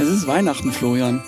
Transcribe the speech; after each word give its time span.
Es 0.00 0.08
ist 0.08 0.26
Weihnachten, 0.26 0.72
Florian. 0.72 1.22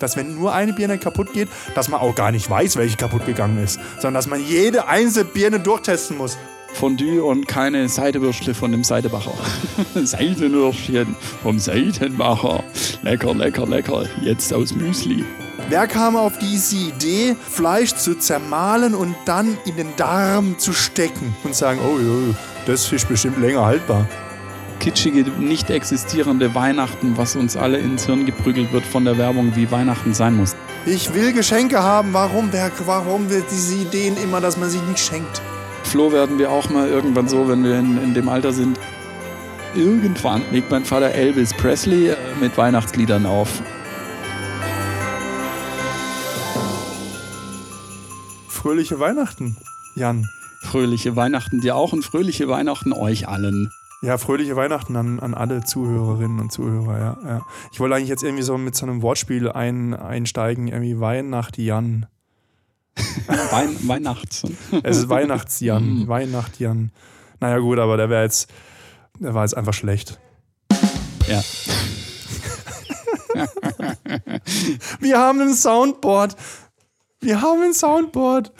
Dass 0.00 0.16
wenn 0.16 0.34
nur 0.34 0.52
eine 0.52 0.74
Birne 0.74 0.98
kaputt 0.98 1.32
geht, 1.32 1.48
dass 1.74 1.88
man 1.88 2.00
auch 2.00 2.14
gar 2.14 2.30
nicht 2.30 2.48
weiß, 2.48 2.76
welche 2.76 2.98
kaputt 2.98 3.24
gegangen 3.24 3.56
ist, 3.64 3.80
sondern 3.94 4.14
dass 4.14 4.26
man 4.26 4.44
jede 4.44 4.86
einzelne 4.86 5.24
Birne 5.24 5.60
durchtesten 5.60 6.18
muss. 6.18 6.36
Fondue 6.74 7.24
und 7.24 7.48
keine 7.48 7.88
Seidewürstle 7.88 8.52
von 8.52 8.70
dem 8.70 8.84
Seidebacher. 8.84 9.32
Seidenwürstchen 9.94 11.16
vom 11.42 11.58
Seidenbacher. 11.58 12.62
Lecker, 13.02 13.34
lecker, 13.34 13.66
lecker. 13.66 14.04
Jetzt 14.20 14.52
aus 14.52 14.74
Müsli. 14.74 15.24
Wer 15.70 15.86
kam 15.86 16.14
auf 16.14 16.38
diese 16.38 16.76
Idee, 16.76 17.34
Fleisch 17.34 17.94
zu 17.94 18.14
zermahlen 18.18 18.94
und 18.94 19.16
dann 19.24 19.56
in 19.64 19.76
den 19.76 19.96
Darm 19.96 20.58
zu 20.58 20.74
stecken 20.74 21.34
und 21.44 21.54
sagen, 21.54 21.80
oh, 21.82 21.98
jo, 21.98 22.34
das 22.66 22.92
ist 22.92 23.08
bestimmt 23.08 23.38
länger 23.38 23.64
haltbar? 23.64 24.06
Kitschige, 24.78 25.24
nicht 25.38 25.70
existierende 25.70 26.54
Weihnachten, 26.54 27.16
was 27.16 27.36
uns 27.36 27.56
alle 27.56 27.78
ins 27.78 28.06
Hirn 28.06 28.26
geprügelt 28.26 28.72
wird 28.72 28.84
von 28.84 29.04
der 29.04 29.18
Werbung, 29.18 29.56
wie 29.56 29.70
Weihnachten 29.70 30.14
sein 30.14 30.36
muss. 30.36 30.56
Ich 30.86 31.12
will 31.14 31.32
Geschenke 31.32 31.82
haben. 31.82 32.12
Warum, 32.12 32.48
wer, 32.52 32.70
warum 32.86 33.30
wird 33.30 33.44
diese 33.50 33.74
Ideen 33.74 34.16
immer, 34.16 34.40
dass 34.40 34.56
man 34.56 34.70
sie 34.70 34.80
nicht 34.88 35.00
schenkt? 35.00 35.42
Flo 35.82 36.12
werden 36.12 36.38
wir 36.38 36.50
auch 36.50 36.68
mal 36.70 36.88
irgendwann 36.88 37.28
so, 37.28 37.48
wenn 37.48 37.64
wir 37.64 37.78
in, 37.78 38.02
in 38.02 38.14
dem 38.14 38.28
Alter 38.28 38.52
sind. 38.52 38.78
Irgendwann 39.74 40.42
legt 40.50 40.70
mein 40.70 40.84
Vater 40.84 41.10
Elvis 41.10 41.54
Presley 41.54 42.08
äh, 42.08 42.16
mit 42.40 42.56
Weihnachtsliedern 42.56 43.26
auf. 43.26 43.62
Fröhliche 48.48 48.98
Weihnachten, 48.98 49.56
Jan. 49.94 50.28
Fröhliche 50.60 51.16
Weihnachten 51.16 51.60
dir 51.60 51.76
auch 51.76 51.92
und 51.92 52.04
fröhliche 52.04 52.48
Weihnachten 52.48 52.92
euch 52.92 53.28
allen. 53.28 53.70
Ja, 54.00 54.16
fröhliche 54.16 54.54
Weihnachten 54.54 54.94
an, 54.94 55.18
an 55.18 55.34
alle 55.34 55.64
Zuhörerinnen 55.64 56.38
und 56.38 56.52
Zuhörer, 56.52 56.98
ja, 56.98 57.18
ja. 57.24 57.46
Ich 57.72 57.80
wollte 57.80 57.96
eigentlich 57.96 58.08
jetzt 58.08 58.22
irgendwie 58.22 58.44
so 58.44 58.56
mit 58.56 58.76
so 58.76 58.86
einem 58.86 59.02
Wortspiel 59.02 59.50
ein, 59.50 59.92
einsteigen, 59.92 60.68
irgendwie 60.68 61.00
Weihnacht 61.00 61.58
Jan. 61.58 62.06
Wein, 63.50 63.76
Weihnachts. 63.88 64.44
Es 64.84 64.98
ist 64.98 65.08
Weihnachts 65.08 65.58
Jan, 65.60 66.04
mm. 66.04 66.08
Weihnacht 66.08 66.60
Jan. 66.60 66.92
Naja 67.40 67.58
gut, 67.58 67.78
aber 67.78 67.96
der 67.96 68.08
wäre 68.08 68.22
jetzt, 68.22 68.50
der 69.18 69.34
war 69.34 69.42
jetzt 69.42 69.56
einfach 69.56 69.74
schlecht. 69.74 70.20
Ja. 71.26 71.42
Wir 75.00 75.18
haben 75.18 75.40
ein 75.40 75.54
Soundboard. 75.54 76.36
Wir 77.20 77.40
haben 77.42 77.62
ein 77.62 77.74
Soundboard. 77.74 78.52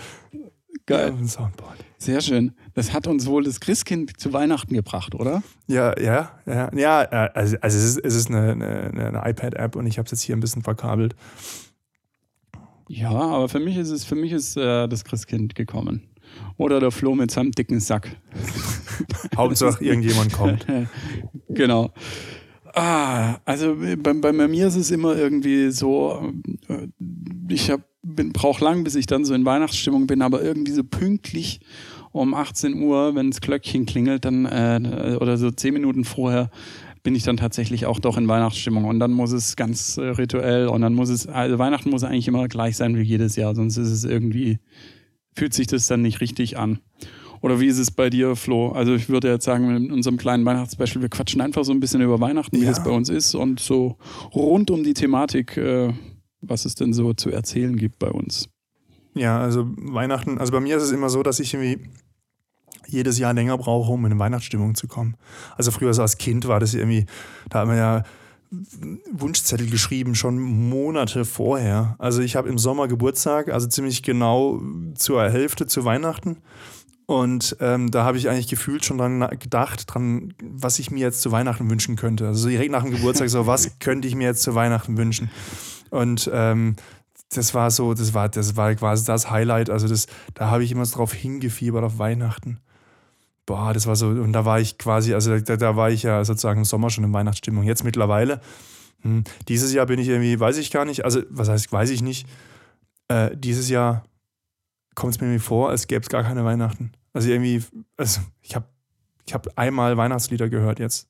Geil. 0.87 1.07
Wir 1.07 1.13
haben 1.13 1.21
ein 1.21 1.29
Soundboard. 1.29 1.79
Sehr 1.99 2.21
schön. 2.21 2.55
Das 2.79 2.93
hat 2.93 3.09
uns 3.09 3.27
wohl 3.27 3.43
das 3.43 3.59
Christkind 3.59 4.21
zu 4.21 4.33
Weihnachten 4.33 4.73
gebracht, 4.73 5.17
oder? 5.17 5.43
Ja, 5.67 6.01
ja, 6.01 6.31
ja. 6.47 6.71
Ja, 6.73 7.01
also, 7.01 7.57
also 7.61 7.77
es 7.77 7.85
ist, 7.85 7.99
es 8.05 8.15
ist 8.15 8.31
eine, 8.31 8.53
eine, 8.53 9.07
eine 9.09 9.31
iPad-App 9.31 9.75
und 9.75 9.85
ich 9.89 9.99
habe 9.99 10.07
es 10.07 10.13
jetzt 10.13 10.21
hier 10.21 10.37
ein 10.37 10.41
bisschen 10.41 10.63
verkabelt. 10.63 11.17
Ja, 12.87 13.11
aber 13.11 13.49
für 13.49 13.59
mich 13.59 13.77
ist 13.77 13.91
es, 13.91 14.05
für 14.05 14.15
mich 14.15 14.31
ist 14.31 14.57
äh, 14.57 14.87
das 14.87 15.05
Christkind 15.05 15.57
gekommen. 15.57 16.05
Oder 16.57 16.79
der 16.79 16.93
Flo 16.93 17.17
mit 17.17 17.33
seinem 17.33 17.51
dicken 17.51 17.81
Sack. 17.81 18.17
Hauptsache 19.37 19.85
irgendjemand 19.85 20.33
kommt. 20.33 20.65
genau. 21.49 21.93
Ah, 22.75 23.39
also 23.45 23.75
bei, 23.75 24.13
bei 24.13 24.33
mir 24.47 24.69
ist 24.69 24.77
es 24.77 24.93
immer 24.93 25.17
irgendwie 25.17 25.73
so, 25.73 26.33
äh, 26.69 26.87
ich 27.49 27.73
brauche 28.05 28.63
lang, 28.63 28.85
bis 28.85 28.95
ich 28.95 29.07
dann 29.07 29.25
so 29.25 29.35
in 29.35 29.45
Weihnachtsstimmung 29.45 30.07
bin, 30.07 30.23
aber 30.23 30.45
irgendwie 30.45 30.71
so 30.71 30.85
pünktlich 30.85 31.59
um 32.19 32.35
18 32.35 32.81
Uhr, 32.83 33.15
wenn 33.15 33.31
das 33.31 33.41
Glöckchen 33.41 33.87
klingelt, 33.87 34.25
dann 34.25 34.45
äh, 34.45 35.17
oder 35.21 35.37
so 35.37 35.51
zehn 35.51 35.75
Minuten 35.75 36.05
vorher 36.05 36.51
bin 37.03 37.15
ich 37.15 37.23
dann 37.23 37.37
tatsächlich 37.37 37.87
auch 37.87 38.01
doch 38.01 38.17
in 38.17 38.29
Weihnachtsstimmung. 38.29 38.85
Und 38.85 39.01
dann 39.01 39.13
muss 39.13 39.33
es 39.33 39.57
ganz 39.57 39.97
äh, 39.97 40.03
rituell 40.03 40.69
und 40.69 40.83
dann 40.83 40.95
muss 40.95 41.09
es, 41.09 41.27
also 41.27 41.59
Weihnachten 41.59 41.91
muss 41.91 42.05
eigentlich 42.05 42.29
immer 42.29 42.49
gleich 42.49 42.77
sein 42.77 42.97
wie 42.97 43.03
jedes 43.03 43.37
Jahr, 43.37 43.55
sonst 43.55 43.77
ist 43.77 43.91
es 43.91 44.05
irgendwie, 44.05 44.59
fühlt 45.35 45.55
sich 45.55 45.67
das 45.67 45.87
dann 45.87 46.03
nicht 46.03 46.21
richtig 46.21 46.59
an. 46.59 46.81
Oder 47.41 47.61
wie 47.61 47.67
ist 47.67 47.79
es 47.79 47.91
bei 47.91 48.11
dir, 48.11 48.35
Flo? 48.35 48.71
Also 48.73 48.95
ich 48.95 49.09
würde 49.09 49.29
jetzt 49.29 49.45
sagen, 49.45 49.75
in 49.75 49.93
unserem 49.93 50.17
kleinen 50.17 50.45
Weihnachtsspecial, 50.45 51.03
wir 51.03 51.09
quatschen 51.09 51.41
einfach 51.41 51.65
so 51.65 51.73
ein 51.73 51.81
bisschen 51.81 52.01
über 52.01 52.21
Weihnachten, 52.21 52.61
wie 52.61 52.65
ja. 52.65 52.73
es 52.73 52.83
bei 52.83 52.91
uns 52.91 53.09
ist 53.09 53.35
und 53.35 53.61
so 53.61 53.97
rund 54.35 54.71
um 54.71 54.83
die 54.83 54.95
Thematik, 54.95 55.57
äh, 55.57 55.93
was 56.41 56.65
es 56.65 56.75
denn 56.75 56.93
so 56.93 57.15
zu 57.15 57.31
erzählen 57.31 57.77
gibt 57.77 57.99
bei 57.99 58.11
uns. 58.11 58.49
Ja, 59.15 59.41
also 59.41 59.67
Weihnachten, 59.77 60.39
also 60.39 60.53
bei 60.53 60.61
mir 60.61 60.77
ist 60.77 60.83
es 60.83 60.93
immer 60.93 61.11
so, 61.11 61.23
dass 61.23 61.41
ich 61.41 61.55
irgendwie 61.55 61.89
jedes 62.89 63.19
Jahr 63.19 63.35
länger 63.35 63.59
brauche, 63.59 63.93
um 63.93 64.05
in 64.05 64.13
eine 64.13 64.21
Weihnachtsstimmung 64.21 64.75
zu 64.75 64.89
kommen. 64.89 65.17
Also 65.57 65.71
früher 65.71 65.95
so 65.95 66.03
als 66.03 66.19
Kind 66.19 66.49
war 66.49 66.61
das 66.61 66.75
irgendwie, 66.75 67.07
da 67.51 67.61
haben 67.61 67.71
wir 67.71 67.77
ja 67.77 68.03
Wunschzettel 69.13 69.69
geschrieben, 69.69 70.15
schon 70.15 70.39
Monate 70.39 71.25
vorher. 71.25 71.97
Also 71.99 72.23
ich 72.23 72.35
habe 72.35 72.49
im 72.49 72.59
Sommer 72.59 72.89
Geburtstag, 72.89 73.49
also 73.49 73.67
ziemlich 73.67 74.03
genau 74.03 74.63
zur 74.95 75.29
Hälfte 75.29 75.67
zu 75.67 75.85
Weihnachten. 75.85 76.39
Und 77.05 77.57
ähm, 77.61 77.91
da 77.91 78.05
habe 78.05 78.19
ich 78.19 78.29
eigentlich 78.29 78.49
gefühlt 78.49 78.85
schon 78.85 78.99
dran 78.99 79.27
gedacht, 79.39 79.85
dran, 79.87 80.35
was 80.43 80.79
ich 80.79 80.91
mir 80.91 81.01
jetzt 81.01 81.23
zu 81.23 81.33
Weihnachten 81.33 81.71
wünschen 81.71 81.97
könnte. 81.97 82.27
Also 82.27 82.49
direkt 82.49 82.71
nach 82.71 82.83
dem 82.83 82.93
Geburtstag 82.93 83.31
so, 83.31 83.47
was 83.47 83.79
könnte 83.81 84.09
ich 84.09 84.15
mir 84.15 84.25
jetzt 84.25 84.43
zu 84.43 84.55
Weihnachten 84.55 84.97
wünschen? 84.97 85.31
Und 85.91 86.31
ähm, 86.33 86.77
das 87.35 87.55
war 87.55 87.71
so, 87.71 87.95
das 87.95 88.15
war, 88.15 88.29
das 88.29 88.57
war 88.57 88.75
quasi 88.75 89.05
das 89.07 89.31
Highlight. 89.31 89.71
Also 89.71 89.89
das, 89.89 90.07
da 90.35 90.51
habe 90.51 90.65
ich 90.65 90.73
immer 90.73 90.85
so 90.85 90.97
drauf 90.97 91.13
hingefiebert 91.13 91.85
auf 91.85 91.99
Weihnachten 91.99 92.61
boah, 93.49 93.73
das 93.73 93.87
war 93.87 93.97
so, 93.97 94.09
und 94.09 94.35
da 94.35 94.45
war 94.45 94.61
ich 94.61 94.77
quasi, 94.77 95.15
also 95.15 95.39
da, 95.39 95.57
da 95.57 95.75
war 95.75 95.91
ich 95.91 96.03
ja 96.03 96.23
sozusagen 96.23 96.61
im 96.61 96.65
Sommer 96.67 96.91
schon 96.91 97.03
in 97.03 97.15
Weihnachtsstimmung. 97.15 97.65
Jetzt 97.65 97.83
mittlerweile, 97.83 98.43
hm, 99.01 99.25
dieses 99.49 99.73
Jahr 99.73 99.87
bin 99.87 99.99
ich 99.99 100.07
irgendwie, 100.09 100.39
weiß 100.39 100.59
ich 100.59 100.71
gar 100.71 100.85
nicht, 100.85 101.07
also 101.07 101.23
was 101.31 101.49
heißt, 101.49 101.73
weiß 101.73 101.89
ich 101.89 102.03
nicht, 102.03 102.29
äh, 103.09 103.35
dieses 103.35 103.71
Jahr 103.71 104.05
kommt 104.95 105.15
es 105.15 105.21
mir 105.21 105.29
irgendwie 105.29 105.43
vor, 105.43 105.71
als 105.71 105.87
gäbe 105.87 106.03
es 106.03 106.11
gar 106.11 106.23
keine 106.23 106.45
Weihnachten. 106.45 106.93
Also 107.15 107.31
irgendwie, 107.31 107.63
also 107.97 108.21
ich 108.43 108.55
habe 108.55 108.67
ich 109.27 109.33
hab 109.33 109.47
einmal 109.59 109.97
Weihnachtslieder 109.97 110.51
gehört 110.51 110.79
jetzt 110.79 111.09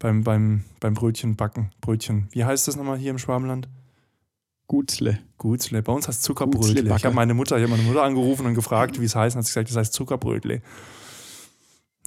beim, 0.00 0.24
beim, 0.24 0.64
beim 0.80 0.94
Brötchen 0.94 1.36
backen. 1.36 1.70
Brötchen. 1.80 2.26
Wie 2.32 2.44
heißt 2.44 2.66
das 2.66 2.74
nochmal 2.76 2.98
hier 2.98 3.12
im 3.12 3.18
Schwabenland? 3.18 3.68
Gutzle. 4.66 5.20
Gutzle. 5.38 5.82
Bei 5.82 5.92
uns 5.92 6.08
heißt 6.08 6.24
Zuckerbrötle. 6.24 6.94
Ich 6.96 7.04
habe 7.04 7.14
meine 7.14 7.34
Mutter, 7.34 7.56
ich 7.56 7.62
habe 7.62 7.70
meine 7.70 7.84
Mutter 7.84 8.02
angerufen 8.02 8.46
und 8.46 8.54
gefragt, 8.54 9.00
wie 9.00 9.04
es 9.04 9.14
heißt, 9.14 9.36
und 9.36 9.40
hat 9.40 9.46
sie 9.46 9.52
gesagt, 9.52 9.70
das 9.70 9.76
heißt 9.76 9.92
Zuckerbrötle. 9.92 10.60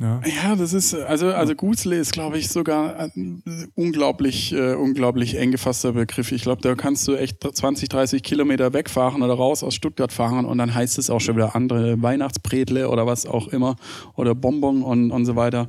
Ja. 0.01 0.19
ja, 0.25 0.55
das 0.55 0.73
ist, 0.73 0.95
also, 0.95 1.27
also 1.27 1.53
Gutzle 1.53 1.95
ist, 1.95 2.11
glaube 2.11 2.39
ich, 2.39 2.49
sogar 2.49 2.97
ein 2.97 3.43
unglaublich, 3.75 4.51
äh, 4.51 4.73
unglaublich 4.73 5.37
eng 5.37 5.51
gefasster 5.51 5.91
Begriff. 5.91 6.31
Ich 6.31 6.41
glaube, 6.41 6.63
da 6.63 6.73
kannst 6.73 7.07
du 7.07 7.15
echt 7.15 7.43
20, 7.43 7.87
30 7.87 8.23
Kilometer 8.23 8.73
wegfahren 8.73 9.21
oder 9.21 9.35
raus 9.35 9.63
aus 9.63 9.75
Stuttgart 9.75 10.11
fahren 10.11 10.45
und 10.45 10.57
dann 10.57 10.73
heißt 10.73 10.97
es 10.97 11.11
auch 11.11 11.19
schon 11.19 11.35
wieder 11.35 11.55
andere 11.55 12.01
Weihnachtsbredle 12.01 12.89
oder 12.89 13.05
was 13.05 13.27
auch 13.27 13.49
immer 13.49 13.75
oder 14.15 14.33
Bonbon 14.33 14.81
und, 14.81 15.11
und 15.11 15.25
so 15.25 15.35
weiter. 15.35 15.67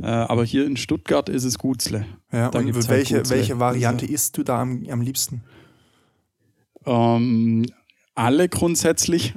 Äh, 0.00 0.06
aber 0.06 0.46
hier 0.46 0.64
in 0.64 0.78
Stuttgart 0.78 1.28
ist 1.28 1.44
es 1.44 1.58
Gutzle. 1.58 2.06
Ja, 2.32 2.48
da 2.48 2.60
und 2.60 2.88
welche, 2.88 3.16
halt 3.16 3.30
welche 3.30 3.58
Variante 3.58 4.06
isst 4.06 4.38
du 4.38 4.44
da 4.44 4.62
am, 4.62 4.82
am 4.88 5.02
liebsten? 5.02 5.42
Ähm, 6.86 7.66
alle 8.14 8.48
grundsätzlich. 8.48 9.34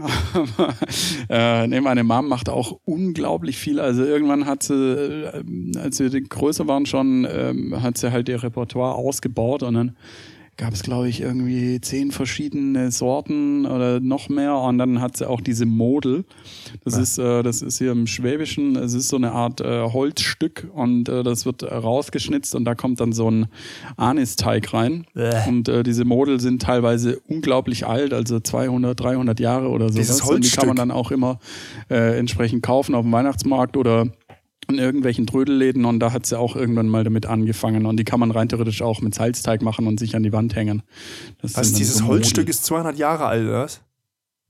äh, 1.29 1.67
nee, 1.67 1.81
meine 1.81 2.03
Mom 2.03 2.27
macht 2.27 2.49
auch 2.49 2.79
unglaublich 2.85 3.57
viel. 3.57 3.79
Also 3.79 4.03
irgendwann 4.03 4.45
hat 4.45 4.63
sie, 4.63 4.73
äh, 4.73 5.79
als 5.79 5.99
wir 5.99 6.09
größer 6.09 6.67
waren 6.67 6.85
schon, 6.85 7.27
ähm, 7.29 7.81
hat 7.81 7.97
sie 7.97 8.11
halt 8.11 8.29
ihr 8.29 8.41
Repertoire 8.41 8.95
ausgebaut 8.95 9.63
und 9.63 9.73
dann 9.73 9.95
gab 10.57 10.73
es, 10.73 10.81
glaube 10.81 11.07
ich, 11.07 11.21
irgendwie 11.21 11.79
zehn 11.79 12.11
verschiedene 12.11 12.91
Sorten 12.91 13.67
oder 13.67 13.99
noch 13.99 14.27
mehr. 14.27 14.55
Und 14.57 14.79
dann 14.79 14.99
hat 14.99 15.15
sie 15.15 15.29
auch 15.29 15.39
diese 15.39 15.67
Model. 15.67 16.25
Das 16.83 16.95
ja. 16.95 17.01
ist, 17.01 17.17
äh, 17.19 17.43
das 17.43 17.61
ist 17.61 17.77
hier 17.77 17.91
im 17.91 18.07
Schwäbischen, 18.07 18.75
es 18.75 18.93
ist 18.93 19.09
so 19.09 19.17
eine 19.17 19.31
Art 19.31 19.61
äh, 19.61 19.83
Holzstück 19.83 20.67
und 20.73 21.09
äh, 21.09 21.21
das 21.21 21.45
wird 21.45 21.63
rausgeschnitzt 21.63 22.55
und 22.55 22.65
da 22.65 22.73
kommt 22.73 22.99
dann 22.99 23.13
so 23.13 23.29
ein 23.29 23.47
Anisteig 23.97 24.73
rein. 24.73 25.05
Bäh. 25.13 25.47
Und 25.47 25.69
äh, 25.69 25.83
diese 25.83 26.05
Model 26.05 26.39
sind 26.39 26.61
teilweise 26.61 27.19
unglaublich 27.27 27.85
alt, 27.85 28.13
also 28.13 28.39
200, 28.39 28.99
300 28.99 29.39
Jahre 29.39 29.69
oder 29.69 29.89
so. 29.89 29.97
Dieses 29.97 30.23
Holzstück. 30.23 30.35
Und 30.35 30.45
die 30.45 30.51
kann 30.51 30.67
man 30.67 30.75
dann 30.75 30.91
auch 30.91 31.11
immer 31.11 31.39
äh, 31.89 32.17
entsprechend 32.17 32.63
kaufen 32.63 32.95
auf 32.95 33.03
dem 33.03 33.11
Weihnachtsmarkt 33.11 33.77
oder 33.77 34.07
in 34.69 34.77
irgendwelchen 34.77 35.27
Trödelläden 35.27 35.85
und 35.85 35.99
da 35.99 36.11
hat 36.11 36.25
sie 36.25 36.37
auch 36.37 36.55
irgendwann 36.55 36.87
mal 36.87 37.03
damit 37.03 37.25
angefangen 37.25 37.85
und 37.85 37.97
die 37.97 38.03
kann 38.03 38.19
man 38.19 38.31
rein 38.31 38.49
theoretisch 38.49 38.81
auch 38.81 39.01
mit 39.01 39.15
Salzteig 39.15 39.61
machen 39.61 39.87
und 39.87 39.99
sich 39.99 40.15
an 40.15 40.23
die 40.23 40.33
Wand 40.33 40.55
hängen. 40.55 40.83
Das 41.41 41.55
Was, 41.55 41.73
dieses 41.73 41.97
so 41.97 42.07
Holzstück 42.07 42.49
ist 42.49 42.65
200 42.65 42.97
Jahre 42.97 43.25
alt, 43.25 43.45
oder 43.47 43.63
was? 43.63 43.81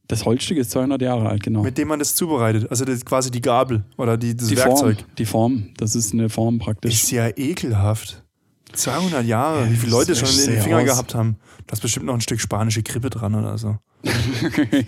Das 0.07 0.25
Holzstück 0.25 0.57
ist 0.57 0.71
200 0.71 1.01
Jahre 1.01 1.27
alt, 1.27 1.43
genau. 1.43 1.63
Mit 1.63 1.77
dem 1.77 1.89
man 1.89 1.99
das 1.99 2.15
zubereitet. 2.15 2.71
Also 2.71 2.85
das 2.85 2.95
ist 2.95 3.05
quasi 3.05 3.29
die 3.29 3.41
Gabel 3.41 3.83
oder 3.97 4.17
die, 4.17 4.35
das 4.35 4.47
die 4.47 4.57
Werkzeug. 4.57 4.99
Form, 4.99 5.15
die 5.17 5.25
Form, 5.25 5.69
das 5.77 5.95
ist 5.95 6.13
eine 6.13 6.29
Form 6.29 6.59
praktisch. 6.59 6.93
Ist 6.93 7.11
ja 7.11 7.27
ekelhaft. 7.35 8.23
200 8.77 9.25
Jahre, 9.25 9.69
wie 9.69 9.75
viele 9.75 9.91
Leute 9.91 10.15
schon 10.15 10.29
in 10.29 10.51
den 10.51 10.61
Fingern 10.61 10.85
gehabt 10.85 11.15
haben. 11.15 11.37
Da 11.65 11.73
ist 11.73 11.81
bestimmt 11.81 12.05
noch 12.05 12.13
ein 12.13 12.21
Stück 12.21 12.39
spanische 12.39 12.81
Grippe 12.83 13.09
dran 13.09 13.35
oder 13.35 13.57
so. 13.57 13.77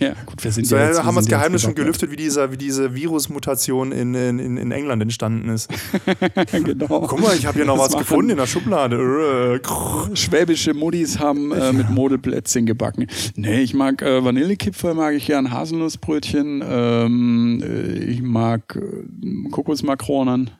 ja, 0.00 0.14
gut, 0.24 0.42
wir 0.42 0.52
sind 0.52 0.66
So, 0.66 0.76
ja 0.76 0.86
jetzt, 0.86 0.98
da 0.98 1.04
haben 1.04 1.14
wir 1.16 1.20
das 1.20 1.28
Geheimnis 1.28 1.62
schon 1.62 1.74
gelüftet, 1.74 2.10
wie, 2.12 2.16
dieser, 2.16 2.52
wie 2.52 2.56
diese 2.56 2.94
Virusmutation 2.94 3.90
in, 3.92 4.14
in, 4.14 4.56
in 4.56 4.70
England 4.70 5.02
entstanden 5.02 5.48
ist. 5.50 5.68
genau. 6.52 7.00
Guck 7.06 7.20
mal, 7.20 7.34
ich 7.36 7.44
habe 7.44 7.56
hier 7.58 7.66
noch 7.66 7.74
Das 7.76 7.86
was 7.86 7.92
machen- 7.94 8.02
gefunden 8.02 8.30
in 8.30 8.36
der 8.38 8.46
Schublade. 8.46 9.60
Äh. 9.60 10.16
Schwäbische 10.16 10.74
Muttis 10.74 11.18
haben 11.18 11.52
äh, 11.52 11.72
mit 11.72 11.90
Modelplätzchen 11.90 12.66
gebacken. 12.66 13.08
Nee, 13.34 13.60
ich 13.60 13.74
mag 13.74 14.00
äh, 14.00 14.24
Vanillekipferl, 14.24 14.94
mag 14.94 15.14
ich 15.14 15.26
gern, 15.26 15.50
Haselnussbrötchen, 15.50 16.62
ähm, 16.66 17.62
äh, 17.62 17.92
ich 18.04 18.22
mag 18.22 18.76
äh, 18.76 19.48
Kokosmakronen. 19.50 20.50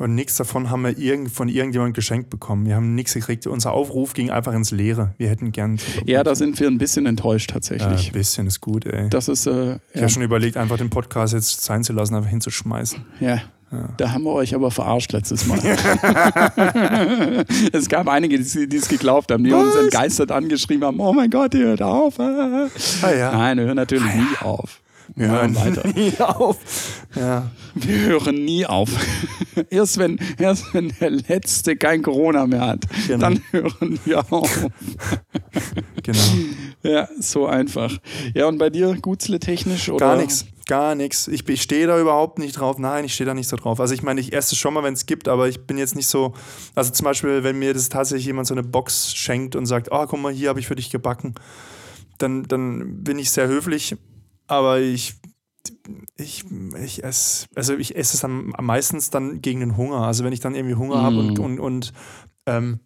Und 0.00 0.14
nichts 0.14 0.36
davon 0.36 0.70
haben 0.70 0.80
wir 0.82 0.96
irgend, 0.96 1.30
von 1.30 1.48
irgendjemandem 1.50 1.92
geschenkt 1.92 2.30
bekommen. 2.30 2.64
Wir 2.64 2.74
haben 2.74 2.94
nichts 2.94 3.12
gekriegt. 3.12 3.46
Unser 3.46 3.72
Aufruf 3.72 4.14
ging 4.14 4.30
einfach 4.30 4.54
ins 4.54 4.70
Leere. 4.70 5.12
Wir 5.18 5.28
hätten 5.28 5.52
gern. 5.52 5.78
Ja, 6.06 6.24
da 6.24 6.34
sind 6.34 6.58
wir 6.58 6.68
ein 6.68 6.78
bisschen 6.78 7.04
enttäuscht 7.04 7.50
Ja, 7.50 7.54
tatsächlich. 7.54 8.06
ein 8.08 8.12
bisschen 8.12 8.46
ist 8.46 8.62
gut, 8.62 8.86
ey. 8.86 9.10
Das 9.10 9.28
ist, 9.28 9.46
äh, 9.46 9.74
Ich 9.74 9.96
ja, 9.96 10.00
habe 10.00 10.08
schon 10.08 10.22
überlegt, 10.22 10.56
einfach 10.56 10.78
den 10.78 10.88
Podcast 10.88 11.34
jetzt 11.34 11.60
sein 11.62 11.84
zu 11.84 11.92
lassen, 11.92 12.14
einfach 12.14 12.30
hinzuschmeißen. 12.30 13.04
ja. 13.20 13.42
Da 13.98 14.10
haben 14.10 14.24
wir 14.24 14.32
euch 14.32 14.52
aber 14.52 14.72
verarscht 14.72 15.12
letztes 15.12 15.46
Mal. 15.46 15.60
es 17.72 17.88
gab 17.88 18.08
einige, 18.08 18.36
die 18.38 18.68
die 18.68 18.76
es 18.76 18.88
geglaubt 18.88 19.30
haben, 19.30 19.44
die 19.44 19.52
uns 19.52 19.74
Was? 19.76 19.82
entgeistert 19.84 20.32
angeschrieben 20.32 20.84
haben, 20.84 20.98
oh 20.98 21.12
mein 21.12 21.30
Gott, 21.30 21.54
ihr 21.54 21.66
hört 21.66 21.82
auf. 21.82 22.18
ah. 22.18 22.68
Ah 23.02 23.12
ja. 23.12 23.30
Nein, 23.32 23.58
wir 23.58 23.66
hören 23.66 23.76
natürlich 23.76 24.12
nie 24.12 24.36
auf. 24.40 24.80
Wir 25.16 25.28
hören 25.28 25.54
weiter. 25.56 25.86
nie 25.94 26.12
auf. 26.18 26.56
Ja. 27.14 27.50
Wir 27.74 27.98
hören 27.98 28.44
nie 28.44 28.66
auf. 28.66 28.90
Erst 29.70 29.98
wenn, 29.98 30.18
erst 30.38 30.72
wenn 30.72 30.92
der 31.00 31.10
Letzte 31.10 31.76
kein 31.76 32.02
Corona 32.02 32.46
mehr 32.46 32.66
hat, 32.66 32.84
Genau. 33.06 33.18
dann 33.18 33.42
hören 33.50 33.98
wir 34.04 34.32
auf. 34.32 34.66
Genau. 36.02 36.18
Ja, 36.82 37.08
so 37.20 37.46
einfach. 37.46 37.98
Ja, 38.34 38.46
und 38.46 38.58
bei 38.58 38.70
dir 38.70 38.96
Gutzle 39.00 39.38
technisch 39.38 39.88
oder? 39.90 40.06
Gar 40.06 40.16
nichts. 40.16 40.46
Gar 40.66 40.94
nichts. 40.94 41.28
Ich, 41.28 41.46
ich 41.48 41.60
stehe 41.62 41.86
da 41.86 42.00
überhaupt 42.00 42.38
nicht 42.38 42.52
drauf. 42.58 42.78
Nein, 42.78 43.04
ich 43.04 43.14
stehe 43.14 43.26
da 43.26 43.34
nicht 43.34 43.48
so 43.48 43.56
drauf. 43.56 43.80
Also 43.80 43.92
ich 43.92 44.02
meine, 44.02 44.20
ich 44.20 44.32
esse 44.32 44.54
es 44.54 44.58
schon 44.58 44.72
mal, 44.72 44.82
wenn 44.82 44.94
es 44.94 45.04
gibt, 45.06 45.28
aber 45.28 45.48
ich 45.48 45.66
bin 45.66 45.76
jetzt 45.76 45.96
nicht 45.96 46.06
so. 46.06 46.32
Also 46.74 46.90
zum 46.92 47.04
Beispiel, 47.04 47.44
wenn 47.44 47.58
mir 47.58 47.74
das 47.74 47.88
tatsächlich 47.90 48.26
jemand 48.26 48.46
so 48.48 48.54
eine 48.54 48.62
Box 48.62 49.14
schenkt 49.14 49.56
und 49.56 49.66
sagt, 49.66 49.88
oh, 49.90 50.06
guck 50.06 50.20
mal, 50.20 50.32
hier 50.32 50.48
habe 50.48 50.60
ich 50.60 50.66
für 50.68 50.76
dich 50.76 50.90
gebacken, 50.90 51.34
dann, 52.18 52.44
dann 52.44 53.02
bin 53.04 53.18
ich 53.18 53.30
sehr 53.30 53.46
höflich, 53.48 53.96
aber 54.50 54.80
ich. 54.80 55.14
Ich, 56.16 56.44
ich 56.82 57.04
esse, 57.04 57.46
also 57.54 57.76
ich 57.76 57.94
esse 57.96 58.16
es 58.16 58.24
am, 58.24 58.54
am 58.54 58.64
meistens 58.64 59.10
dann 59.10 59.42
gegen 59.42 59.60
den 59.60 59.76
Hunger. 59.76 60.02
Also 60.06 60.24
wenn 60.24 60.32
ich 60.32 60.40
dann 60.40 60.54
irgendwie 60.54 60.76
Hunger 60.76 61.02
habe 61.02 61.18
und, 61.18 61.38
Mm. 61.38 61.42
und, 61.42 61.60
und 61.60 61.92
ähm, 62.46 62.80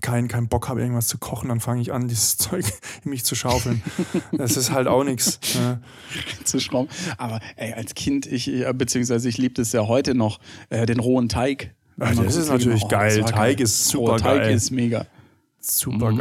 keinen 0.00 0.28
kein 0.28 0.48
Bock 0.48 0.68
habe, 0.68 0.80
irgendwas 0.80 1.08
zu 1.08 1.18
kochen, 1.18 1.48
dann 1.50 1.60
fange 1.60 1.82
ich 1.82 1.92
an, 1.92 2.08
dieses 2.08 2.38
Zeug 2.38 2.64
in 3.04 3.10
mich 3.10 3.24
zu 3.24 3.34
schaufeln. 3.34 3.82
Das 4.32 4.56
ist 4.56 4.70
halt 4.70 4.86
auch 4.88 5.04
nichts. 5.04 5.38
Ne? 5.56 5.82
zu 6.44 6.58
schrauben. 6.60 6.88
Aber 7.18 7.40
ey, 7.56 7.72
als 7.74 7.94
Kind, 7.94 8.26
ich, 8.26 8.50
beziehungsweise 8.74 9.28
ich 9.28 9.36
liebe 9.38 9.54
das 9.54 9.72
ja 9.72 9.86
heute 9.86 10.14
noch, 10.14 10.40
äh, 10.70 10.86
den 10.86 11.00
rohen 11.00 11.28
Teig. 11.28 11.74
Man 11.96 12.16
das 12.16 12.36
ist 12.36 12.48
natürlich 12.48 12.82
macht, 12.82 12.92
geil. 12.92 13.24
Teig 13.24 13.60
ist 13.60 13.94
Roher 13.94 14.06
super 14.06 14.16
Teig 14.16 14.38
geil. 14.42 14.54
ist 14.54 14.70
mega. 14.70 15.06
Super 15.60 16.12
Mm. 16.12 16.16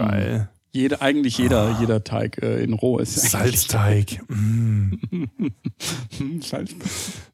Jeder, 0.75 1.04
eigentlich 1.04 1.38
jeder, 1.38 1.78
jeder 1.80 2.04
Teig 2.04 2.42
äh, 2.42 2.64
in 2.64 2.74
roh 2.74 2.98
ist. 2.98 3.16
Salzteig. 3.16 4.22
Mm. 4.34 6.42
Salz. 6.42 6.74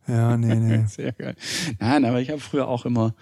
Ja, 0.08 0.36
nee, 0.36 0.56
nee. 0.56 0.84
Sehr 0.88 1.14
geil. 1.14 1.36
Nein, 1.80 2.06
aber 2.06 2.20
ich 2.20 2.30
habe 2.30 2.42
früher 2.42 2.68
auch 2.68 2.86
immer 2.86 3.16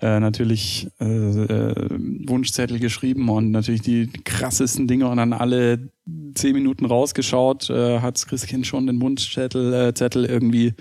äh, 0.00 0.20
natürlich 0.20 0.88
äh, 1.00 1.04
äh, 1.04 1.88
Wunschzettel 2.26 2.78
geschrieben 2.78 3.28
und 3.28 3.50
natürlich 3.50 3.82
die 3.82 4.08
krassesten 4.24 4.86
Dinge 4.86 5.08
und 5.08 5.16
dann 5.16 5.32
alle 5.32 5.90
zehn 6.34 6.54
Minuten 6.54 6.84
rausgeschaut, 6.84 7.70
äh, 7.70 8.00
hat 8.00 8.16
das 8.16 8.26
Christkind 8.26 8.66
schon 8.66 8.86
den 8.86 9.00
Wunschzettel 9.00 9.72
äh, 9.72 9.94
Zettel 9.94 10.24
irgendwie 10.24 10.74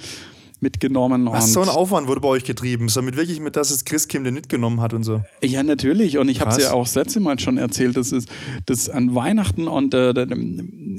mitgenommen. 0.63 1.27
Was 1.31 1.53
so 1.53 1.61
ein 1.61 1.69
Aufwand 1.69 2.07
wurde 2.07 2.21
bei 2.21 2.27
euch 2.29 2.43
getrieben? 2.43 2.89
So 2.89 3.01
mit 3.03 3.15
wirklich 3.15 3.39
mit, 3.39 3.55
dass 3.55 3.69
das 3.69 3.85
Christkind 3.85 4.25
den 4.25 4.33
mitgenommen 4.33 4.81
hat 4.81 4.93
und 4.95 5.03
so. 5.03 5.21
Ja, 5.43 5.61
natürlich. 5.61 6.17
Und 6.17 6.29
ich 6.29 6.41
habe 6.41 6.49
es 6.51 6.57
ja 6.57 6.73
auch 6.73 6.85
das 6.85 6.95
letzte 6.95 7.19
Mal 7.19 7.37
schon 7.39 7.57
erzählt, 7.57 7.95
das 7.97 8.11
ist 8.11 8.27
das 8.65 8.89
an 8.89 9.13
Weihnachten 9.13 9.67
und 9.67 9.93
äh, 9.93 10.13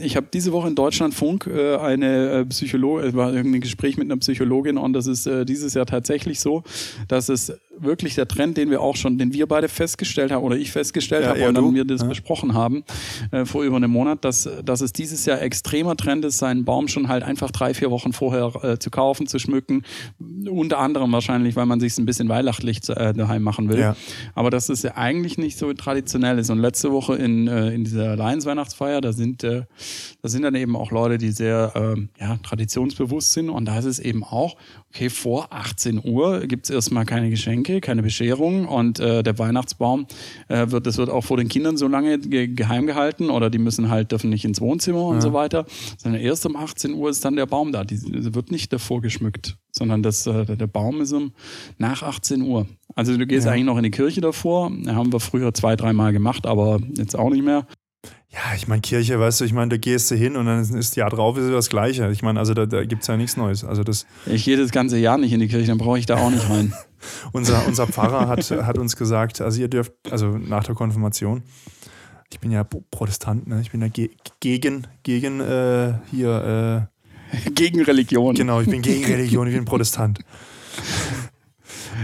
ich 0.01 0.17
habe 0.17 0.27
diese 0.33 0.53
Woche 0.53 0.69
in 0.69 0.75
Deutschlandfunk 0.77 1.47
äh, 1.47 1.77
eine 1.77 2.31
äh, 2.31 2.45
Psychologin, 2.45 3.09
es 3.09 3.15
war 3.15 3.33
irgendein 3.33 3.61
Gespräch 3.61 3.97
mit 3.97 4.07
einer 4.07 4.19
Psychologin 4.19 4.77
und 4.79 4.93
das 4.93 5.07
ist 5.07 5.27
äh, 5.27 5.45
dieses 5.45 5.75
Jahr 5.75 5.87
tatsächlich 5.87 6.39
so, 6.41 6.63
dass 7.09 7.29
es 7.29 7.53
wirklich 7.77 8.15
der 8.15 8.29
Trend, 8.29 8.57
den 8.57 8.71
wir 8.71 8.81
auch 8.81 8.95
schon, 8.95 9.19
den 9.19 9.33
wir 9.33 9.47
beide 9.47 9.69
festgestellt 9.69 10.31
haben 10.31 10.45
oder 10.45 10.57
ich 10.57 10.71
festgestellt 10.71 11.25
Ja, 11.25 11.31
habe 11.31 11.49
und 11.49 11.55
dann 11.55 11.65
du. 11.65 11.75
wir 11.75 11.85
das 11.85 12.03
Ja. 12.03 12.07
besprochen 12.09 12.55
haben 12.55 12.85
äh, 13.33 13.45
vor 13.45 13.65
über 13.65 13.77
einem 13.77 13.91
Monat, 13.91 14.25
dass, 14.25 14.49
dass 14.65 14.81
es 14.81 14.93
dieses 14.93 15.27
Jahr 15.27 15.43
extremer 15.43 15.97
Trend 15.97 16.25
ist, 16.25 16.39
seinen 16.39 16.65
Baum 16.65 16.87
schon 16.87 17.09
halt 17.09 17.23
einfach 17.25 17.51
drei, 17.51 17.75
vier 17.75 17.91
Wochen 17.91 18.13
vorher 18.13 18.53
äh, 18.63 18.79
zu 18.79 18.91
kaufen, 18.91 19.27
zu 19.27 19.39
schmücken. 19.39 19.54
Unter 20.51 20.79
anderem 20.79 21.13
wahrscheinlich, 21.13 21.57
weil 21.57 21.67
man 21.67 21.81
sich 21.81 21.97
ein 21.99 22.07
bisschen 22.07 22.29
weihnachtlich 22.29 22.89
äh, 22.89 23.13
daheim 23.13 23.43
machen 23.43 23.69
will. 23.69 23.79
Ja. 23.79 23.97
Aber 24.35 24.51
dass 24.51 24.69
es 24.69 24.83
ja 24.83 24.97
eigentlich 24.97 25.39
nicht 25.39 25.59
so 25.59 25.73
traditionell 25.73 26.39
ist. 26.39 26.51
Und 26.51 26.59
letzte 26.59 26.93
Woche 26.93 27.17
in, 27.17 27.49
äh, 27.49 27.71
in 27.75 27.85
dieser 27.85 28.17
Lions-Weihnachtsfeier, 28.17 29.01
da 29.01 29.13
sind, 29.13 29.45
äh, 29.45 29.63
da 30.23 30.29
sind 30.29 30.43
dann 30.43 30.55
eben 30.55 30.77
auch 30.77 30.91
Leute, 30.91 31.19
die 31.19 31.31
sehr 31.31 31.73
ähm, 31.75 32.09
ja, 32.19 32.37
traditionsbewusst 32.43 33.33
sind. 33.33 33.51
Und 33.51 33.67
da 33.67 33.79
ist 33.79 33.85
es 33.85 33.99
eben 33.99 34.25
auch, 34.25 34.57
okay, 34.95 35.11
vor 35.11 35.49
18 35.53 36.01
Uhr 36.05 36.47
gibt's 36.47 36.71
erstmal 36.71 37.05
keine 37.05 37.31
Geschenke, 37.31 37.81
keine 37.81 38.03
Bescherung 38.03 38.67
und 38.67 39.01
äh, 39.01 39.23
der 39.23 39.39
Weihnachtsbaum 39.39 40.07
äh, 40.49 40.71
wird, 40.71 40.87
das 40.87 40.99
wird 40.99 41.11
auch 41.11 41.23
vor 41.23 41.37
den 41.37 41.49
Kindern 41.49 41.77
so 41.77 41.89
lange 41.89 42.19
ge 42.19 42.47
geheim 42.47 42.87
gehalten 42.87 43.31
oder 43.31 43.51
die 43.51 43.59
müssen 43.59 43.91
halt, 43.91 44.13
dürfen 44.13 44.31
nicht 44.31 44.45
ins 44.45 44.61
Wohnzimmer 44.61 45.05
und 45.07 45.21
so 45.21 45.33
weiter. 45.33 45.67
Sondern 45.99 46.21
erst 46.21 46.47
um 46.47 46.57
18 46.57 46.95
Uhr 46.95 47.11
ist 47.11 47.25
dann 47.25 47.37
der 47.37 47.47
Baum 47.47 47.73
da. 47.73 47.85
Die, 47.85 47.99
die 47.99 48.35
wird 48.35 48.51
nicht 48.51 48.73
davor 48.73 49.01
geschmückt, 49.01 49.44
sondern 49.71 50.03
das, 50.03 50.27
äh, 50.27 50.45
der 50.57 50.67
Baum 50.67 51.01
ist 51.01 51.13
um 51.13 51.33
nach 51.79 52.03
18 52.03 52.43
Uhr. 52.43 52.67
Also 52.95 53.17
du 53.17 53.27
gehst 53.27 53.47
Ja. 53.47 53.53
eigentlich 53.53 53.65
noch 53.67 53.77
in 53.77 53.83
die 53.85 53.91
Kirche 53.91 54.21
davor. 54.21 54.71
Haben 54.87 55.13
wir 55.13 55.21
früher 55.21 55.53
zwei, 55.55 55.77
dreimal 55.77 56.13
gemacht, 56.13 56.47
aber 56.47 56.79
jetzt 56.97 57.17
auch 57.17 57.31
nicht 57.31 57.45
mehr. 57.45 57.67
Ja, 58.31 58.41
ich 58.57 58.67
meine, 58.67 58.83
Kirche, 58.83 59.19
weißt 59.21 59.41
du, 59.41 59.45
ich 59.45 59.53
meine, 59.53 59.69
da 59.71 59.77
gehst 59.77 60.11
du 60.11 60.17
hin 60.17 60.37
und 60.37 60.47
dann 60.47 60.61
ist 60.61 60.73
das 60.75 60.95
Jahr 60.97 61.09
drauf 61.09 61.39
ist 61.39 61.51
das 61.53 61.69
Gleiche. 61.69 62.11
Ich 62.11 62.23
meine, 62.23 62.41
also 62.41 62.53
da, 62.53 62.67
da 62.67 62.85
gibt 62.85 63.03
es 63.03 63.09
ja 63.09 63.17
nichts 63.17 63.37
Neues. 63.37 63.65
Also 63.65 63.85
das, 63.85 64.07
Ich 64.27 64.45
gehe 64.45 64.57
das 64.57 64.73
ganze 64.73 64.99
Jahr 64.99 65.19
nicht 65.19 65.33
in 65.33 65.39
die 65.41 65.47
Kirche, 65.47 65.69
dann 65.69 65.79
brauche 65.79 65.99
ich 66.01 66.07
da 66.07 66.17
auch 66.17 66.31
nicht 66.31 66.49
rein. 66.51 66.73
unser, 67.33 67.65
unser 67.69 67.87
Pfarrer 67.87 68.27
hat, 68.27 68.51
hat 68.51 68.77
uns 68.79 68.97
gesagt, 68.97 69.41
also 69.41 69.61
ihr 69.61 69.69
dürft, 69.69 69.93
also 70.11 70.37
nach 70.37 70.65
der 70.65 70.75
Konfirmation, 70.75 71.43
ich 72.33 72.41
bin 72.41 72.51
ja 72.51 72.65
Pro- 72.65 72.83
Protestant, 72.91 73.47
ne? 73.47 73.61
ich 73.61 73.71
bin 73.71 73.81
ja 73.81 73.89
ge 73.89 74.11
gegen, 74.41 74.89
gegen 75.05 75.39
äh, 75.41 75.93
hier, 76.11 76.89
Gegen 77.55 77.83
Religion. 77.83 78.35
genau, 78.35 78.61
ich 78.61 78.69
bin 78.69 78.83
gegen 78.83 79.05
Religion, 79.13 79.47
ich 79.47 79.55
bin 79.55 79.65
Protestant. 79.65 80.21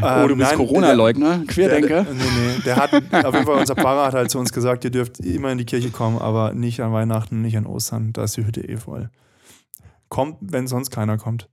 Oh, 0.02 0.26
du 0.28 0.32
Ähm, 0.34 0.38
bist 0.38 0.50
nein, 0.50 0.56
Corona-Leugner, 0.56 1.38
Der, 1.38 1.46
Querdenker. 1.46 2.04
der, 2.04 2.14
nee, 2.14 2.20
nee. 2.22 2.62
Der 2.64 2.76
hat, 2.76 2.92
auf 2.94 3.34
jeden 3.34 3.44
Fall, 3.44 3.58
unser 3.58 3.74
Pfarrer 3.74 4.06
hat 4.06 4.14
halt 4.14 4.30
zu 4.30 4.38
uns 4.38 4.52
gesagt, 4.52 4.84
ihr 4.84 4.90
dürft 4.90 5.18
immer 5.18 5.50
in 5.50 5.58
die 5.58 5.64
Kirche 5.64 5.90
kommen, 5.90 6.16
aber 6.18 6.52
nicht 6.54 6.80
an 6.80 6.92
Weihnachten, 6.92 7.42
nicht 7.42 7.56
an 7.56 7.66
Ostern. 7.66 8.12
Da 8.12 8.22
ist 8.22 8.36
die 8.36 8.46
Hütte 8.46 8.60
eh 8.66 8.76
voll. 8.76 9.10
Kommt, 10.08 10.36
wenn 10.40 10.68
sonst 10.68 10.90
keiner 10.90 11.18
kommt. 11.18 11.48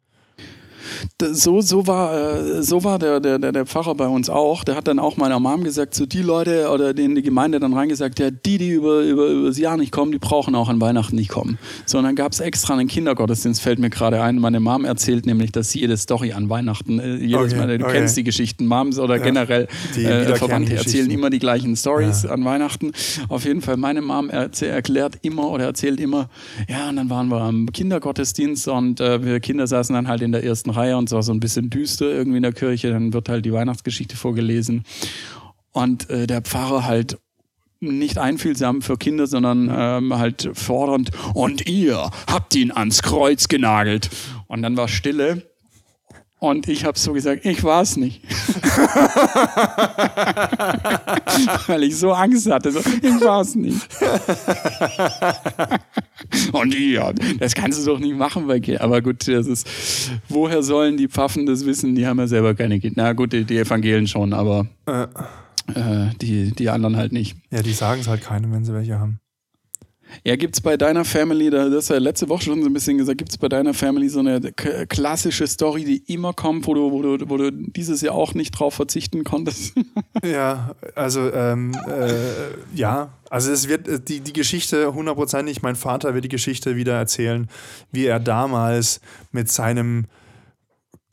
So, 1.22 1.62
so 1.62 1.88
war, 1.88 2.16
äh, 2.16 2.64
so 2.64 2.84
war 2.84 3.00
der, 3.00 3.20
der, 3.20 3.40
der, 3.40 3.66
Pfarrer 3.66 3.96
bei 3.96 4.08
uns 4.08 4.30
auch. 4.30 4.64
Der 4.64 4.76
hat 4.76 4.88
dann 4.88 5.00
auch 5.00 5.18
meiner 5.18 5.40
Mom 5.40 5.64
gesagt, 5.64 5.96
so 5.96 6.06
die 6.06 6.22
Leute 6.22 6.70
oder 6.70 6.96
in 6.98 7.16
die 7.16 7.22
Gemeinde 7.22 7.60
dann 7.60 7.74
reingesagt, 7.74 8.20
ja, 8.20 8.30
die, 8.32 8.58
die 8.58 8.70
über, 8.70 9.02
über, 9.02 9.28
über 9.28 9.48
das 9.48 9.58
Jahr 9.58 9.78
nicht 9.78 9.92
kommen, 9.92 10.12
die 10.12 10.20
brauchen 10.20 10.56
auch 10.56 10.70
an 10.70 10.80
Weihnachten 10.80 11.16
nicht 11.16 11.30
kommen. 11.30 11.58
So, 11.86 11.98
und 11.98 12.04
dann 12.04 12.16
gab 12.16 12.32
es 12.32 12.40
extra 12.40 12.74
einen 12.74 12.88
Kindergottesdienst, 12.88 13.62
fällt 13.62 13.80
mir 13.80 13.90
gerade 13.90 14.22
ein. 14.22 14.40
Meine 14.40 14.60
Mom 14.60 14.86
erzählt 14.86 15.26
nämlich, 15.26 15.52
dass 15.52 15.72
sie 15.72 15.80
jede 15.80 15.98
Story 15.98 16.34
an 16.34 16.50
Weihnachten, 16.50 17.00
äh, 17.00 17.16
jedes 17.16 17.54
Okay, 17.54 17.58
Mal, 17.58 17.78
du 17.78 17.84
okay. 17.86 17.98
kennst 17.98 18.18
die 18.18 18.24
Geschichten, 18.24 18.66
Moms 18.66 19.00
oder 19.00 19.18
Ja, 19.18 19.24
generell 19.24 19.68
die 19.96 20.06
äh, 20.06 20.36
Verwandte 20.36 20.76
erzählen 20.76 21.10
immer 21.10 21.30
die 21.30 21.40
gleichen 21.40 21.76
Stories 21.76 22.26
an 22.26 22.46
Weihnachten. 22.46 22.92
Auf 23.30 23.46
jeden 23.46 23.62
Fall, 23.62 23.78
meine 23.78 24.02
Mom 24.02 24.30
erzäh- 24.30 24.68
erklärt 24.68 25.18
immer 25.22 25.50
oder 25.50 25.66
erzählt 25.66 26.00
immer, 26.00 26.30
ja, 26.70 26.90
und 26.90 26.96
dann 26.96 27.10
waren 27.10 27.28
wir 27.30 27.42
am 27.42 27.72
Kindergottesdienst 27.72 28.68
und 28.68 29.00
äh, 29.00 29.24
wir 29.24 29.40
Kinder 29.40 29.68
saßen 29.68 29.94
dann 29.94 30.08
halt 30.08 30.22
in 30.22 30.32
der 30.32 30.44
ersten 30.44 30.70
Reihe 30.70 30.87
und 30.94 31.10
es 31.10 31.14
war 31.14 31.24
so 31.24 31.34
ein 31.34 31.40
bisschen 31.40 31.70
düster 31.70 32.06
irgendwie 32.06 32.38
in 32.38 32.44
der 32.44 32.54
Kirche. 32.54 32.92
Dann 32.92 33.14
wird 33.14 33.30
halt 33.30 33.46
die 33.46 33.54
Weihnachtsgeschichte 33.54 34.16
vorgelesen. 34.16 34.84
Und 35.72 36.10
äh, 36.10 36.28
der 36.28 36.42
Pfarrer 36.42 36.86
halt 36.86 37.18
nicht 37.80 38.18
einfühlsam 38.18 38.82
für 38.82 38.98
Kinder, 38.98 39.28
sondern 39.28 39.72
ähm, 39.72 40.18
halt 40.18 40.50
fordernd. 40.54 41.12
Und 41.34 41.70
ihr 41.70 42.10
habt 42.28 42.56
ihn 42.56 42.72
ans 42.72 43.04
Kreuz 43.04 43.48
genagelt. 43.48 44.10
Und 44.48 44.62
dann 44.62 44.76
war 44.78 44.88
Stille. 44.88 45.44
Und 46.40 46.68
ich 46.68 46.86
habe 46.86 47.00
so 47.00 47.14
gesagt, 47.14 47.46
ich 47.46 47.64
war's 47.64 47.98
nicht. 47.98 48.22
Weil 51.68 51.84
ich 51.84 51.98
so 51.98 52.14
Angst 52.14 52.50
hatte. 52.50 52.72
So, 52.72 52.80
ich 52.80 53.22
war's 53.22 53.56
nicht. 53.56 53.82
Und 56.52 56.68
und 56.68 56.74
die, 56.74 57.00
das 57.40 57.56
kannst 57.56 57.82
du 57.82 57.92
doch 57.92 58.00
nicht 58.00 58.16
machen 58.18 58.48
bei 58.48 58.60
Kindern. 58.60 58.84
Aber 58.84 59.02
gut, 59.02 59.28
das 59.28 59.48
ist, 59.48 59.68
woher 60.28 60.62
sollen 60.64 60.98
die 60.98 61.08
Pfaffen 61.08 61.46
das 61.46 61.66
wissen? 61.66 61.96
Die 61.96 62.06
haben 62.06 62.20
ja 62.20 62.28
selber 62.28 62.56
keine 62.56 62.80
Kinder. 62.80 63.04
Na 63.04 63.14
gut, 63.14 63.32
die, 63.34 63.46
die 63.46 63.58
Evangelien 63.58 64.08
schon, 64.08 64.34
aber 64.34 64.68
Äh, 64.86 65.04
äh, 65.74 66.10
die, 66.22 66.52
die 66.52 66.70
anderen 66.70 66.98
halt 66.98 67.12
nicht. 67.14 67.38
ja, 67.52 67.62
die 67.62 67.72
sagen 67.74 68.02
es 68.02 68.08
halt 68.08 68.22
keinem, 68.22 68.52
wenn 68.52 68.66
sie 68.66 68.74
welche 68.74 69.00
haben. 69.00 69.20
Ja, 70.24 70.36
gibt's 70.36 70.62
bei 70.62 70.78
deiner 70.78 71.06
Family, 71.06 71.50
da 71.50 71.70
das 71.70 71.90
ja 71.90 71.98
letzte 71.98 72.30
Woche 72.30 72.44
schon 72.44 72.62
so 72.62 72.70
ein 72.70 72.74
bisschen 72.74 72.98
gesagt, 72.98 73.18
gibt's 73.18 73.38
bei 73.38 73.50
deiner 73.50 73.74
Family 73.74 74.10
so 74.10 74.20
eine 74.20 74.42
klassische 74.52 75.48
Story, 75.48 75.84
die 75.84 76.14
immer 76.14 76.34
kommt, 76.34 76.68
wo 76.68 76.74
du, 76.74 76.92
wo 76.92 77.02
du, 77.02 77.30
wo 77.30 77.38
du 77.38 77.52
dieses 77.52 78.02
Jahr 78.02 78.16
auch 78.16 78.34
nicht 78.34 78.52
drauf 78.52 78.74
verzichten 78.74 79.24
konntest? 79.24 79.74
Ja, 80.24 80.76
also 80.96 81.32
ähm, 81.32 81.74
äh, 81.88 82.14
ja, 82.76 83.10
also 83.30 83.52
es 83.52 83.68
wird 83.68 83.88
äh, 83.88 84.00
die, 84.00 84.20
die 84.20 84.34
Geschichte 84.34 84.94
hundertprozentig, 84.94 85.62
mein 85.62 85.76
Vater 85.76 86.14
wird 86.14 86.26
die 86.26 86.30
Geschichte 86.30 86.76
wieder 86.76 86.94
erzählen, 86.94 87.48
wie 87.92 88.06
er 88.06 88.20
damals 88.20 89.00
mit 89.32 89.50
seinem 89.50 90.06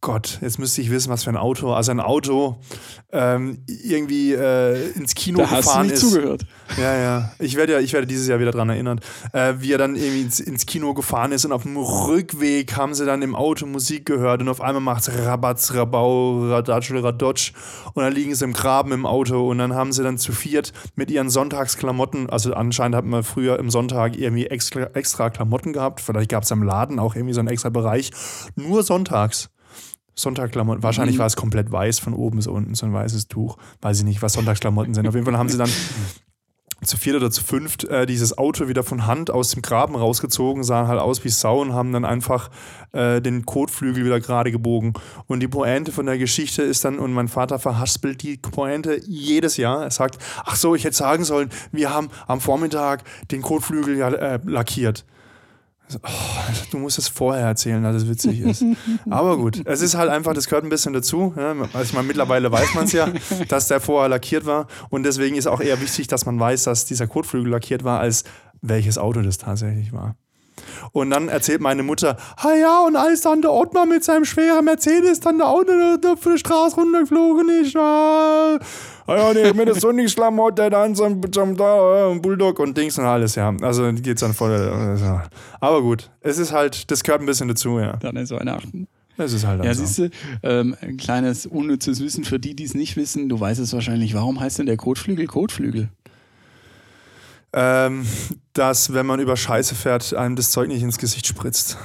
Gott, 0.05 0.39
jetzt 0.43 0.59
müsste 0.59 0.83
ich 0.83 0.91
wissen, 0.91 1.09
was 1.09 1.25
für 1.25 1.31
ein 1.31 1.39
Auto, 1.39 1.73
also 1.73 1.91
ein 1.91 1.99
Auto 1.99 2.59
ähm, 3.11 3.65
irgendwie 3.67 4.35
äh, 4.35 4.91
ins 4.91 5.15
Kino 5.15 5.39
da 5.39 5.45
hast 5.45 5.53
du 5.53 5.57
gefahren 5.57 5.87
nicht 5.87 5.95
ist. 5.95 6.01
zugehört. 6.01 6.47
Ja, 6.77 6.95
ja. 6.95 7.33
Ich 7.39 7.57
werde 7.57 7.73
ja, 7.73 7.81
ich 7.81 7.95
werde 7.95 8.07
dieses 8.07 8.29
Jahr 8.29 8.39
wieder 8.39 8.51
dran 8.51 8.69
erinnern, 8.69 9.01
äh, 9.33 9.55
wie 9.61 9.73
er 9.73 9.79
dann 9.79 9.97
irgendwie 9.97 10.21
ins, 10.21 10.41
ins 10.41 10.67
Kino 10.67 10.93
gefahren 10.93 11.33
ist 11.33 11.47
und 11.47 11.53
auf 11.53 11.63
dem 11.63 11.79
Rückweg 11.79 12.77
haben 12.77 12.93
sie 12.93 13.07
dann 13.07 13.23
im 13.23 13.35
Auto 13.35 13.65
Musik 13.65 14.05
gehört 14.05 14.43
und 14.43 14.51
auf 14.51 14.61
einmal 14.61 14.83
macht's 14.83 15.11
Rabatz, 15.11 15.73
Rabau, 15.73 16.51
Radatschel, 16.51 16.99
Radotsch 16.99 17.55
und 17.95 18.03
dann 18.03 18.13
liegen 18.13 18.35
sie 18.35 18.45
im 18.45 18.53
Graben 18.53 18.93
im 18.93 19.07
Auto 19.07 19.49
und 19.49 19.57
dann 19.57 19.73
haben 19.73 19.95
sie 19.95 20.03
dann 20.03 20.19
zu 20.19 20.33
viert 20.33 20.75
mit 20.97 21.11
ihren 21.11 21.31
Sonntagsklamotten, 21.31 22.29
also 22.29 22.53
anscheinend 22.53 22.95
hat 22.95 23.07
man 23.07 23.23
früher 23.23 23.59
im 23.59 23.71
Sonntag 23.71 24.19
irgendwie 24.19 24.49
extra, 24.49 24.83
extra 24.93 25.31
Klamotten 25.31 25.73
gehabt, 25.73 26.03
vielleicht 26.03 26.29
gab 26.29 26.43
es 26.43 26.53
am 26.53 26.63
Laden 26.63 26.99
auch 26.99 27.15
irgendwie 27.15 27.33
so 27.33 27.41
einen 27.41 27.49
extra 27.49 27.71
Bereich, 27.71 28.11
nur 28.55 28.83
sonntags. 28.83 29.49
Sonntagklamotten. 30.15 30.83
Wahrscheinlich 30.83 31.19
war 31.19 31.27
es 31.27 31.37
komplett 31.37 31.73
weiß 31.73 31.99
von 31.99 32.15
oben 32.15 32.37
bis 32.37 32.47
unten, 32.47 32.75
so 32.75 32.87
ein 32.87 32.93
weißes 32.93 33.29
Tuch. 33.29 33.57
Weiß 33.81 33.99
ich 33.99 34.05
nicht, 34.05 34.23
was 34.23 34.35
Sonntagsklamotten 34.35 34.95
sind. 34.95 35.07
Auf 35.09 35.15
jeden 35.15 35.27
Fall 35.27 35.37
haben 35.37 35.49
sie 35.49 35.59
dann 35.59 35.71
zu 36.83 36.97
viert 36.97 37.17
oder 37.17 37.31
zu 37.31 37.43
fünft 37.43 37.85
äh, 37.85 38.07
dieses 38.07 38.37
Auto 38.37 38.69
wieder 38.69 38.83
von 38.83 39.07
Hand 39.07 39.31
aus 39.31 39.51
dem 39.51 39.63
Graben 39.63 39.97
rausgezogen, 39.97 40.65
sahen 40.65 40.89
halt 40.89 41.01
aus 41.01 41.25
wie 41.25 41.29
Sau 41.29 41.61
und 41.61 41.73
haben 41.73 41.93
dann 41.93 42.05
einfach 42.05 42.51
äh, 42.93 43.21
den 43.21 43.47
Kotflügel 43.47 44.05
wieder 44.05 44.21
gerade 44.21 44.53
gebogen. 44.53 44.93
Und 45.27 45.41
die 45.41 45.49
Pointe 45.49 45.93
von 45.93 46.07
der 46.07 46.19
Geschichte 46.19 46.63
ist 46.63 46.85
dann, 46.85 46.99
und 46.99 47.13
mein 47.13 47.29
Vater 47.29 47.59
verhaspelt 47.59 48.23
die 48.23 48.37
Pointe 48.37 49.01
jedes 49.07 49.57
Jahr. 49.57 49.85
Er 49.85 49.91
sagt, 49.91 50.19
ach 50.45 50.57
so, 50.57 50.75
ich 50.75 50.85
hätte 50.85 50.97
sagen 50.97 51.25
sollen, 51.25 51.51
wir 51.73 51.93
haben 51.93 52.09
am 52.27 52.41
Vormittag 52.41 53.05
den 53.31 53.43
Kotflügel 53.43 53.97
ja 53.97 54.09
äh, 54.11 54.41
lackiert. 54.45 55.05
So, 55.89 55.99
Oh, 56.03 56.09
du 56.71 56.79
musst 56.79 56.99
es 56.99 57.09
vorher 57.09 57.47
erzählen, 57.47 57.83
dass 57.83 57.97
es 57.97 58.09
witzig 58.09 58.41
ist. 58.41 58.65
Aber 59.11 59.37
gut, 59.37 59.63
es 59.67 59.81
ist 59.83 59.95
halt 59.97 60.11
einfach, 60.11 60.35
das 60.35 60.47
gehört 60.47 60.65
ein 60.65 60.71
bisschen 60.71 60.93
dazu. 60.93 61.35
Also 61.37 61.83
ich 61.83 61.93
meine, 61.93 62.07
mittlerweile 62.07 62.51
weiß 62.51 62.75
man 62.75 62.85
es 62.85 62.93
ja, 62.93 63.09
dass 63.49 63.69
der 63.69 63.81
vorher 63.81 64.09
lackiert 64.09 64.47
war. 64.47 64.67
Und 64.91 65.05
deswegen 65.05 65.37
ist 65.37 65.47
auch 65.47 65.61
eher 65.61 65.81
wichtig, 65.81 66.07
dass 66.09 66.27
man 66.27 66.39
weiß, 66.39 66.65
dass 66.65 66.85
dieser 66.85 67.07
Kotflügel 67.07 67.51
lackiert 67.51 67.85
war, 67.85 68.01
als 68.01 68.25
welches 68.63 68.99
Auto 68.99 69.21
das 69.21 69.39
tatsächlich 69.39 69.93
war. 69.93 70.17
Und 70.93 71.11
dann 71.11 71.29
erzählt 71.29 71.61
meine 71.61 71.83
Mutter, 71.83 72.17
ah 72.37 72.55
ja, 72.55 72.81
und 72.87 72.97
als 72.97 73.23
dann 73.23 73.43
der 73.43 73.53
Ottmar 73.53 73.87
mit 73.87 74.05
seinem 74.05 74.25
schweren 74.25 74.65
Mercedes 74.65 75.21
dann 75.21 75.39
der 75.39 75.49
Auto 75.49 75.73
von 76.21 76.33
der 76.33 76.39
Straße 76.39 76.77
runtergeflogen 76.77 77.49
ist, 77.63 77.77
ah 77.77 78.59
ja, 79.07 79.33
nee, 79.35 79.53
mit 79.53 79.69
der 79.69 79.75
Sonnenschlamotte 79.75 80.71
dann 80.71 80.95
zum, 80.95 81.33
zum 81.33 81.57
da, 81.57 82.11
äh, 82.13 82.19
Bulldog 82.19 82.59
und 82.59 82.77
Dings 82.77 82.99
und 82.99 83.05
alles, 83.05 83.35
ja. 83.35 83.55
Also 83.63 83.93
geht's 83.93 84.21
dann 84.21 84.35
voll. 84.35 84.53
Also. 84.53 85.21
Aber 85.61 85.83
gut, 85.83 86.11
es 86.21 86.39
ist 86.39 86.53
halt, 86.53 86.91
das 86.91 87.03
gehört 87.03 87.21
ein 87.21 87.27
bisschen 87.27 87.49
dazu, 87.49 87.79
ja. 87.79 87.97
Dann 87.97 88.17
ist 88.17 88.31
Weihnachten. 88.31 88.89
Es 89.17 89.33
ist 89.33 89.47
halt 89.47 89.63
Ja, 89.63 89.71
also. 89.71 89.85
siehst 89.85 89.99
du, 89.99 90.11
ähm, 90.43 90.77
ein 90.81 90.97
kleines 90.97 91.47
unnützes 91.47 92.01
Wissen 92.01 92.25
für 92.25 92.41
die, 92.41 92.57
die 92.57 92.65
es 92.65 92.75
nicht 92.75 92.97
wissen. 92.97 93.29
Du 93.29 93.39
weißt 93.39 93.61
es 93.61 93.73
wahrscheinlich. 93.73 94.15
Warum 94.15 94.41
heißt 94.41 94.59
denn 94.59 94.67
der 94.67 94.77
Kotflügel 94.77 95.27
Kotflügel? 95.27 95.89
ähm, 97.57 98.05
dass, 98.53 98.93
wenn 98.93 99.07
man 99.07 99.21
über 99.21 99.37
Scheiße 99.37 99.75
fährt, 99.75 100.13
einem 100.15 100.35
das 100.37 100.51
Zeug 100.51 100.69
nicht 100.69 100.83
ins 100.83 100.99
Gesicht 100.99 101.27
spritzt. 101.27 101.79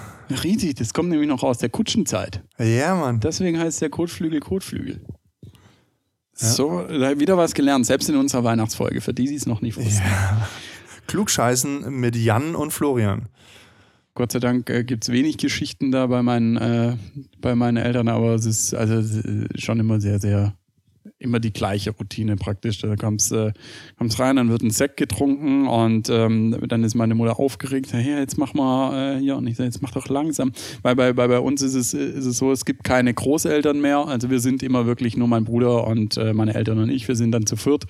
Riesig, 0.43 0.75
das 0.75 0.93
kommt 0.93 1.09
nämlich 1.09 1.27
noch 1.29 1.43
aus 1.43 1.59
der 1.59 1.69
Kutschenzeit. 1.69 2.41
Ja, 2.57 2.95
Mann. 2.95 3.19
Deswegen 3.19 3.59
heißt 3.59 3.81
der 3.81 3.89
Kotflügel 3.89 4.39
Kotflügel. 4.39 5.01
So, 6.41 6.87
wieder 6.87 7.37
was 7.37 7.53
gelernt, 7.53 7.85
selbst 7.85 8.09
in 8.09 8.15
unserer 8.15 8.43
Weihnachtsfolge, 8.45 9.01
für 9.01 9.13
die, 9.13 9.25
die 9.25 9.35
es 9.35 9.45
noch 9.45 9.61
nicht 9.61 9.75
wussten. 9.77 10.03
Klugscheißen 11.07 11.93
mit 11.93 12.15
Jan 12.15 12.55
und 12.55 12.71
Florian. 12.71 13.27
Gott 14.13 14.31
sei 14.31 14.39
Dank 14.39 14.69
äh, 14.69 14.83
gibt 14.83 15.03
es 15.03 15.11
wenig 15.11 15.37
Geschichten 15.37 15.91
da 15.91 16.07
bei 16.07 16.21
meinen, 16.21 16.57
äh, 16.57 16.97
bei 17.39 17.55
meinen 17.55 17.77
Eltern, 17.77 18.07
aber 18.07 18.35
es 18.35 18.45
ist 18.45 18.73
also 18.73 18.95
äh, 18.95 19.47
schon 19.57 19.79
immer 19.79 19.99
sehr, 19.99 20.19
sehr, 20.19 20.53
immer 21.19 21.39
die 21.39 21.53
gleiche 21.53 21.91
Routine 21.91 22.37
praktisch. 22.37 22.79
Da 22.79 22.95
kommst 22.95 23.31
äh, 23.31 23.51
kommst 23.97 24.19
rein, 24.19 24.37
dann 24.37 24.49
wird 24.49 24.63
ein 24.63 24.71
Sekt 24.71 24.97
getrunken 24.97 25.67
und 25.67 26.09
ähm, 26.09 26.57
dann 26.67 26.83
ist 26.83 26.95
meine 26.95 27.15
Mutter 27.15 27.39
aufgeregt, 27.39 27.91
hey, 27.91 28.19
jetzt 28.19 28.37
mach 28.37 28.53
mal 28.53 29.17
äh, 29.17 29.19
hier 29.19 29.35
und 29.35 29.45
ich 29.47 29.57
sage, 29.57 29.67
jetzt 29.67 29.81
mach 29.81 29.91
doch 29.91 30.07
langsam. 30.07 30.53
Weil 30.81 30.95
bei, 30.95 31.13
bei, 31.13 31.27
bei 31.27 31.39
uns 31.39 31.61
ist 31.61 31.75
es, 31.75 31.93
ist 31.93 32.25
es 32.25 32.37
so, 32.37 32.51
es 32.51 32.65
gibt 32.65 32.83
keine 32.83 33.13
Großeltern 33.13 33.79
mehr, 33.79 34.07
also 34.07 34.29
wir 34.29 34.39
sind 34.39 34.63
immer 34.63 34.85
wirklich 34.85 35.17
nur 35.17 35.27
mein 35.27 35.43
Bruder 35.43 35.85
und 35.85 36.17
äh, 36.17 36.33
meine 36.33 36.55
Eltern 36.55 36.79
und 36.79 36.89
ich, 36.89 37.07
wir 37.07 37.15
sind 37.15 37.31
dann 37.31 37.45
zu 37.45 37.57
viert. 37.57 37.85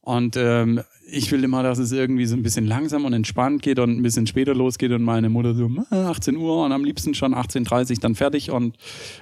Und 0.00 0.36
ähm, 0.38 0.80
ich 1.10 1.30
will 1.32 1.42
immer, 1.42 1.62
dass 1.62 1.78
es 1.78 1.92
irgendwie 1.92 2.26
so 2.26 2.36
ein 2.36 2.42
bisschen 2.42 2.66
langsam 2.66 3.04
und 3.04 3.12
entspannt 3.12 3.62
geht 3.62 3.78
und 3.78 3.90
ein 3.96 4.02
bisschen 4.02 4.26
später 4.26 4.54
losgeht 4.54 4.92
und 4.92 5.02
meine 5.02 5.28
Mutter 5.28 5.54
so 5.54 5.70
"Ah, 5.90 6.10
18 6.10 6.36
Uhr 6.36 6.64
und 6.64 6.72
am 6.72 6.84
liebsten 6.84 7.14
schon 7.14 7.34
18.30 7.34 7.90
Uhr 7.90 7.96
dann 8.00 8.14
fertig. 8.14 8.50
Und 8.50 8.76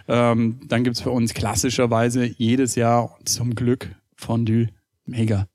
ähm, 0.09 0.61
dann 0.67 0.85
gibt's 0.85 1.01
für 1.01 1.11
uns 1.11 1.35
klassischerweise 1.35 2.25
jedes 2.25 2.75
Jahr 2.75 3.17
zum 3.25 3.55
Glück 3.55 3.95
Fondue. 4.17 4.69
Mega. 5.05 5.47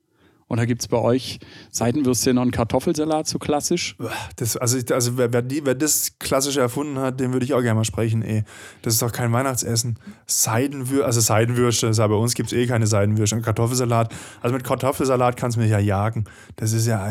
Oder 0.52 0.66
gibt's 0.66 0.90
bei 0.90 0.98
euch 0.98 1.40
Seitenwürstchen 1.70 2.38
und 2.38 2.52
Kartoffelsalat 2.52 3.26
so 3.26 3.40
klassisch? 3.40 3.96
Das, 4.36 4.58
also, 4.58 4.80
also 4.94 5.18
wer, 5.18 5.32
wer, 5.32 5.42
die, 5.42 5.66
wer 5.66 5.76
das 5.76 6.20
Klassische 6.20 6.60
erfunden 6.60 7.00
hat, 7.00 7.22
den 7.22 7.32
würde 7.32 7.46
ich 7.46 7.54
auch 7.54 7.62
gerne 7.62 7.76
mal 7.76 7.86
sprechen, 7.86 8.22
ey. 8.22 8.44
Das 8.82 8.96
ist 8.96 9.02
doch 9.02 9.14
kein 9.14 9.32
Weihnachtsessen. 9.32 9.98
Seidenwürste, 10.26 11.06
also 11.06 11.22
Seidenwürste, 11.22 11.88
aber 11.88 12.10
bei 12.10 12.22
uns 12.22 12.34
gibt 12.34 12.52
es 12.52 12.58
eh 12.58 12.68
keine 12.68 12.86
Seidenwürste. 12.86 13.38
Und 13.38 13.44
Kartoffelsalat, 13.44 14.14
also 14.42 14.54
mit 14.54 14.66
Kartoffelsalat 14.66 15.38
kannst 15.38 15.56
du 15.56 15.62
mich 15.62 15.72
ja 15.72 15.80
jagen. 15.80 16.26
Das 16.58 16.74
ist 16.74 16.86
ja. 16.86 17.10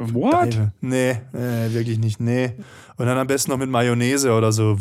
What? 0.00 0.58
Nee, 0.80 1.10
äh, 1.10 1.72
wirklich 1.72 1.98
nicht, 1.98 2.20
nee. 2.20 2.52
Und 2.96 3.06
dann 3.06 3.18
am 3.18 3.26
besten 3.26 3.50
noch 3.50 3.58
mit 3.58 3.68
Mayonnaise 3.68 4.32
oder 4.32 4.50
so. 4.52 4.76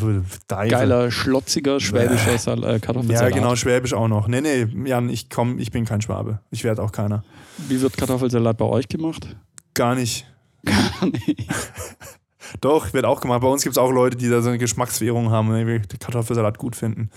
Deife. 0.47 0.71
Geiler, 0.71 1.11
schlotziger, 1.11 1.79
schwäbischer 1.79 2.31
äh, 2.57 2.73
Ja, 2.73 2.79
Kartoffelsalat. 2.79 3.33
genau, 3.33 3.55
Schwäbisch 3.55 3.93
auch 3.93 4.07
noch. 4.07 4.27
Nee, 4.27 4.41
nee, 4.41 4.67
Jan, 4.85 5.09
ich 5.09 5.29
komm, 5.29 5.59
ich 5.59 5.71
bin 5.71 5.85
kein 5.85 6.01
Schwabe. 6.01 6.39
Ich 6.51 6.63
werde 6.63 6.81
auch 6.81 6.91
keiner. 6.91 7.23
Wie 7.67 7.81
wird 7.81 7.97
Kartoffelsalat 7.97 8.57
bei 8.57 8.65
euch 8.65 8.87
gemacht? 8.87 9.35
Gar 9.73 9.95
nicht. 9.95 10.25
Gar 10.65 11.05
nicht. 11.05 11.47
Doch, 12.61 12.93
wird 12.93 13.05
auch 13.05 13.21
gemacht. 13.21 13.41
Bei 13.41 13.47
uns 13.47 13.63
gibt 13.63 13.73
es 13.73 13.77
auch 13.77 13.91
Leute, 13.91 14.17
die 14.17 14.29
da 14.29 14.41
so 14.41 14.49
eine 14.49 14.57
Geschmackswährung 14.57 15.31
haben 15.31 15.49
und 15.49 15.99
Kartoffelsalat 15.99 16.57
gut 16.57 16.75
finden. 16.75 17.09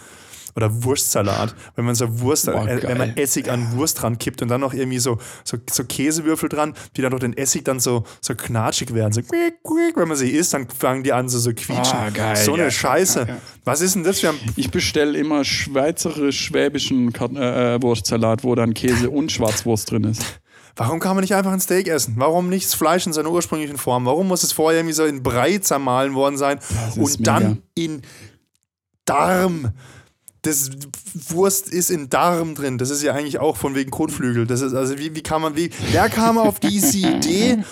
Oder 0.55 0.83
Wurstsalat. 0.85 1.55
Wenn 1.77 1.85
man 1.85 1.95
so 1.95 2.21
Wurst, 2.21 2.47
Boah, 2.47 2.67
äh, 2.69 2.83
wenn 2.83 2.99
man. 2.99 3.17
Essig 3.17 3.51
an 3.51 3.73
Wurst 3.77 4.03
dran 4.03 4.19
kippt 4.19 4.43
und 4.43 4.49
dann 4.49 4.61
noch 4.61 4.75
irgendwie 4.75 4.99
so, 4.99 5.19
so, 5.45 5.57
so 5.71 5.85
Käsewürfel 5.85 6.49
dran, 6.49 6.75
die 6.97 7.03
dann 7.03 7.11
durch 7.11 7.21
den 7.21 7.37
Essig 7.37 7.65
dann 7.65 7.81
so, 7.81 8.05
so 8.21 8.35
knatschig 8.35 8.95
werden. 8.95 9.13
So, 9.13 9.23
quiek, 9.23 9.63
quiek. 9.63 9.97
wenn 9.97 10.09
man 10.09 10.17
sie 10.17 10.31
isst, 10.31 10.55
dann 10.55 10.69
fangen 10.69 11.03
die 11.03 11.13
an 11.13 11.29
so, 11.29 11.39
so 11.39 11.53
quietschen. 11.53 11.99
Ah, 11.99 12.11
geil, 12.11 12.37
so 12.37 12.55
eine 12.55 12.65
ja, 12.65 12.71
Scheiße. 12.71 13.21
ja, 13.21 13.27
ja. 13.27 13.37
Was 13.65 13.81
ist 13.81 13.95
denn 13.95 14.05
das 14.05 14.21
für 14.21 14.31
ein. 14.31 14.37
Ich 14.57 14.71
bestelle 14.71 15.19
immer 15.19 15.45
schweizerisch-schwäbischen 15.45 17.15
äh, 17.15 17.75
äh, 17.77 17.83
Wurstsalat, 17.83 18.45
wo 18.45 18.55
dann 18.55 18.75
Käse 18.75 19.11
und 19.11 19.33
Schwarzwurst 19.33 19.91
drin 19.91 20.05
ist. 20.05 20.23
Warum 20.75 21.01
kann 21.01 21.15
man 21.15 21.23
nicht 21.23 21.35
einfach 21.35 21.53
ein 21.53 21.61
Steak 21.61 21.87
essen? 21.87 22.15
Warum 22.17 22.49
nicht 22.49 22.67
das 22.67 22.75
Fleisch 22.75 23.07
in 23.07 23.13
seiner 23.13 23.31
ursprünglichen 23.31 23.77
Form? 23.77 24.07
Warum 24.07 24.29
muss 24.29 24.43
es 24.43 24.53
vorher 24.53 24.81
irgendwie 24.81 24.95
so 24.95 25.05
in 25.05 25.23
Brei 25.23 25.59
zermahlen 25.59 26.15
worden 26.15 26.39
sein 26.39 26.59
und 26.97 27.21
mega. 27.21 27.41
dann 27.41 27.63
in 27.75 28.03
Darm? 29.05 29.73
Das 30.43 30.71
Wurst 31.29 31.69
ist 31.69 31.91
in 31.91 32.11
Darm 32.11 32.55
drin. 32.55 32.77
Das 32.79 32.91
ist 32.91 33.03
ja 33.03 33.15
eigentlich 33.15 33.39
auch 33.39 33.57
von 33.57 33.75
wegen 33.75 33.91
Kotflügel. 33.91 34.47
Das 34.47 34.61
ist 34.61 34.75
also 34.75 34.99
wie, 34.99 35.15
wie 35.15 35.23
kann 35.23 35.41
man 35.41 35.57
wie 35.57 35.71
wer 35.93 36.09
kam 36.09 36.37
auf 36.37 36.59
diese 36.59 36.99
Idee 37.17 37.63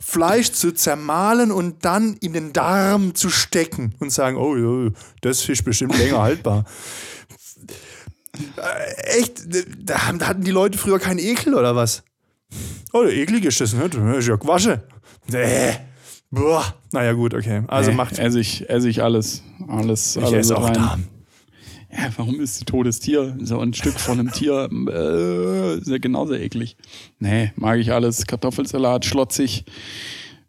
Fleisch 0.00 0.52
zu 0.52 0.72
zermahlen 0.72 1.50
und 1.52 1.84
dann 1.84 2.16
in 2.20 2.32
den 2.32 2.52
Darm 2.52 3.14
zu 3.14 3.30
stecken 3.30 3.94
und 3.98 4.10
sagen, 4.12 4.36
oh 4.36 4.90
das 5.20 5.48
ist 5.48 5.64
bestimmt 5.64 5.96
länger 5.98 6.22
haltbar. 6.22 6.64
Äh, 8.56 9.18
Echt, 9.20 9.42
da 9.78 10.08
hatten 10.08 10.44
die 10.44 10.50
Leute 10.50 10.78
früher 10.78 10.98
keinen 10.98 11.18
Ekel 11.18 11.54
oder 11.54 11.76
was? 11.76 12.02
Oh, 12.92 13.02
der 13.02 13.12
eklig 13.12 13.44
ist 13.44 13.60
das, 13.60 13.72
ne? 13.72 13.88
Das 13.88 14.18
ist 14.18 14.28
ja 14.28 14.36
Quasche. 14.36 14.82
Nee. 15.28 15.76
Boah. 16.30 16.74
Naja, 16.92 17.12
gut, 17.12 17.34
okay. 17.34 17.62
Also 17.68 17.90
Nee, 17.90 17.96
macht. 17.96 18.18
Esse 18.18 18.40
ich, 18.40 18.68
esse 18.70 18.88
ich 18.88 19.02
alles. 19.02 19.42
Alles, 19.68 20.16
Ich 20.16 20.22
alles 20.22 20.46
esse 20.46 20.56
auch 20.56 20.64
rein. 20.64 20.74
Darm. 20.74 21.04
Ja, 21.92 22.08
warum 22.16 22.40
ist 22.40 22.62
ein 22.62 22.66
totes 22.66 23.00
Tier? 23.00 23.36
So 23.42 23.58
ein 23.60 23.74
Stück 23.74 23.98
von 23.98 24.18
einem 24.20 24.30
Tier 24.32 24.68
äh, 24.88 25.78
ist 25.78 25.88
ja 25.88 25.98
genauso 25.98 26.34
eklig. 26.34 26.76
Nee, 27.18 27.52
mag 27.56 27.78
ich 27.80 27.92
alles. 27.92 28.26
Kartoffelsalat, 28.26 29.04
schlotzig. 29.04 29.64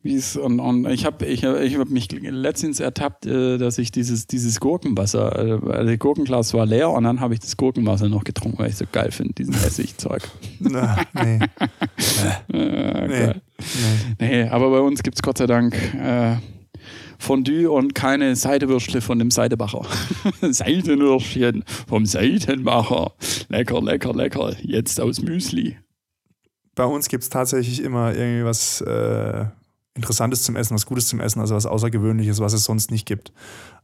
wie 0.04 0.16
es 0.16 0.36
und, 0.38 0.60
und 0.60 0.88
ich 0.90 1.06
habe 1.06 1.26
ich, 1.26 1.44
ich 1.44 1.78
hab 1.78 1.90
mich 1.90 2.12
letztens 2.12 2.80
ertappt, 2.80 3.26
äh, 3.26 3.58
dass 3.58 3.78
ich 3.80 3.92
dieses 3.92 4.28
dieses 4.28 4.60
Gurkenwasser, 4.60 5.38
äh, 5.38 5.72
also 5.72 5.90
das 5.90 6.00
Gurkenglas 6.00 6.54
war 6.54 6.66
leer 6.66 6.90
und 6.90 7.04
dann 7.06 7.20
habe 7.20 7.34
ich 7.34 7.40
das 7.40 7.58
Gurkenwasser 7.58 8.08
noch 8.10 8.24
getrunken, 8.24 8.60
weil 8.60 8.70
ich 8.70 8.78
so 8.78 8.86
geil 8.92 9.12
finde, 9.12 9.34
diesen 9.34 9.54
Essigzeug. 9.56 10.22
Na, 10.60 10.98
nee. 11.14 11.40
Äh, 12.52 13.08
Nee. 13.08 13.08
geil. 13.08 13.42
Nee, 14.20 14.44
aber 14.44 14.70
bei 14.72 14.80
uns 14.80 15.02
gibt 15.04 15.18
es 15.18 15.22
Gott 15.22 15.38
sei 15.40 15.48
Dank 15.48 15.76
äh, 15.96 16.36
Fondue 17.22 17.70
und 17.70 17.94
keine 17.94 18.36
Seidewürstle 18.36 19.00
von 19.00 19.20
dem 19.20 19.30
Seidebacher. 19.30 19.86
Seidenwürstchen 20.42 21.64
vom 21.88 22.06
Seidenbacher. 22.06 23.14
Lecker, 23.48 23.82
lecker, 23.82 24.14
lecker. 24.14 24.56
Jetzt 24.62 25.00
aus 25.00 25.22
Müsli. 25.22 25.78
Bei 26.74 26.86
uns 26.86 27.10
gibt 27.10 27.24
es 27.24 27.30
tatsächlich 27.30 27.84
immer 27.84 28.16
irgendwie 28.16 28.44
was 28.44 28.82
äh, 28.82 29.46
Interessantes 29.94 30.42
zum 30.42 30.56
Essen, 30.56 30.74
was 30.74 30.88
Gutes 30.88 31.08
zum 31.08 31.20
Essen, 31.20 31.40
also 31.42 31.54
was 31.54 31.68
Außergewöhnliches, 31.68 32.40
was 32.40 32.54
es 32.54 32.64
sonst 32.64 32.90
nicht 32.90 33.06
gibt. 33.06 33.32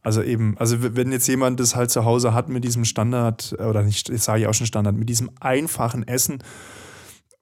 Also 0.02 0.20
eben, 0.22 0.56
also 0.58 0.76
wenn 0.80 1.12
jetzt 1.12 1.28
jemand 1.28 1.60
das 1.60 1.76
halt 1.76 1.92
zu 1.92 2.04
Hause 2.04 2.34
hat 2.34 2.48
mit 2.48 2.64
diesem 2.64 2.84
Standard, 2.84 3.54
äh, 3.56 3.64
oder 3.64 3.84
nicht, 3.84 4.10
sage 4.20 4.40
ich 4.40 4.46
auch 4.48 4.54
schon 4.54 4.66
Standard, 4.66 4.96
mit 4.96 5.08
diesem 5.08 5.30
einfachen 5.38 6.08
Essen, 6.08 6.42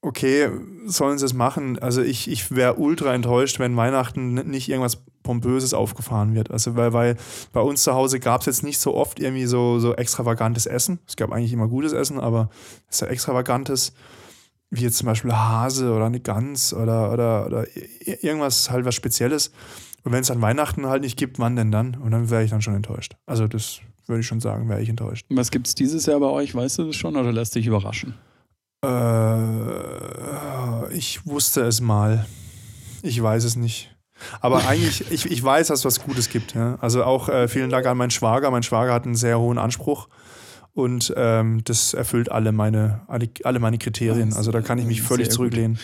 okay, 0.03 0.51
sollen 0.85 1.19
sie 1.19 1.25
es 1.25 1.33
machen. 1.33 1.79
Also 1.79 2.03
ich, 2.03 2.31
ich 2.31 2.55
wäre 2.55 2.75
ultra 2.75 3.15
enttäuscht, 3.15 3.59
wenn 3.59 3.77
Weihnachten 3.77 4.35
nicht 4.35 4.69
irgendwas 4.69 5.03
Pompöses 5.27 5.75
aufgefahren 5.75 6.35
wird. 6.35 6.53
Also 6.53 6.77
weil, 6.77 6.93
weil 6.93 7.17
bei 7.53 7.61
uns 7.61 7.83
zu 7.83 7.93
Hause 7.93 8.21
gab 8.21 8.41
es 8.41 8.47
jetzt 8.47 8.63
nicht 8.63 8.79
so 8.79 8.95
oft 8.95 9.19
irgendwie 9.19 9.47
so, 9.47 9.81
so 9.81 9.95
extravagantes 9.95 10.67
Essen. 10.67 11.01
Es 11.07 11.17
gab 11.17 11.33
eigentlich 11.33 11.53
immer 11.53 11.67
gutes 11.67 11.93
Essen, 11.93 12.21
aber 12.21 12.49
so 12.89 13.07
extravagantes, 13.07 13.93
wie 14.71 14.83
jetzt 14.83 14.99
zum 14.99 15.07
Beispiel 15.07 15.33
Hase 15.33 15.93
oder 15.93 16.07
eine 16.07 16.21
Gans 16.21 16.73
oder, 16.73 17.13
oder, 17.13 17.47
oder 17.47 17.67
irgendwas 18.05 18.71
halt 18.71 18.85
was 18.85 18.95
Spezielles. 18.95 19.51
Und 20.05 20.13
wenn 20.13 20.21
es 20.21 20.31
an 20.31 20.41
Weihnachten 20.41 20.87
halt 20.87 21.03
nicht 21.03 21.19
gibt, 21.19 21.41
wann 21.41 21.57
denn 21.57 21.73
dann? 21.73 21.97
Und 21.97 22.13
dann 22.13 22.31
wäre 22.31 22.45
ich 22.45 22.51
dann 22.51 22.63
schon 22.63 22.77
enttäuscht. 22.77 23.17
Also 23.27 23.49
das 23.49 23.81
würde 24.07 24.21
ich 24.21 24.27
schon 24.29 24.41
sagen, 24.41 24.69
wäre 24.69 24.81
ich 24.81 24.89
enttäuscht. 24.89 25.27
Was 25.31 25.51
gibt 25.51 25.67
es 25.67 25.75
dieses 25.75 26.07
Jahr 26.07 26.21
bei 26.21 26.29
euch? 26.29 26.55
Weißt 26.55 26.79
du 26.79 26.85
das 26.85 26.95
schon 26.95 27.17
oder 27.17 27.33
lässt 27.33 27.57
dich 27.57 27.67
überraschen? 27.67 28.15
Äh, 28.85 30.95
ich 30.95 31.27
wusste 31.27 31.63
es 31.63 31.81
mal. 31.81 32.27
Ich 33.03 33.21
weiß 33.21 33.43
es 33.43 33.57
nicht. 33.57 33.96
Aber 34.41 34.67
eigentlich, 34.67 35.11
ich, 35.11 35.31
ich 35.31 35.43
weiß, 35.43 35.69
dass 35.69 35.81
es 35.81 35.85
was 35.85 36.01
Gutes 36.01 36.31
gibt. 36.31 36.55
Ja? 36.55 36.79
Also 36.81 37.05
auch 37.05 37.29
äh, 37.29 37.49
vielen 37.49 37.71
Dank 37.71 37.87
an 37.87 37.97
meinen 37.97 38.11
Schwager. 38.11 38.51
Mein 38.51 38.63
Schwager 38.63 38.93
hat 38.93 39.05
einen 39.05 39.15
sehr 39.15 39.39
hohen 39.39 39.59
Anspruch 39.59 40.09
und 40.75 41.13
ähm, 41.17 41.63
das 41.65 41.95
erfüllt 41.95 42.31
alle 42.31 42.53
meine, 42.53 43.01
alle, 43.09 43.29
alle 43.45 43.59
meine 43.59 43.79
Kriterien. 43.79 44.35
Also 44.35 44.51
da 44.51 44.61
kann 44.61 44.79
ich 44.79 44.87
mich 44.87 45.03
völlig 45.03 45.31
zurücklehnen. 45.31 45.79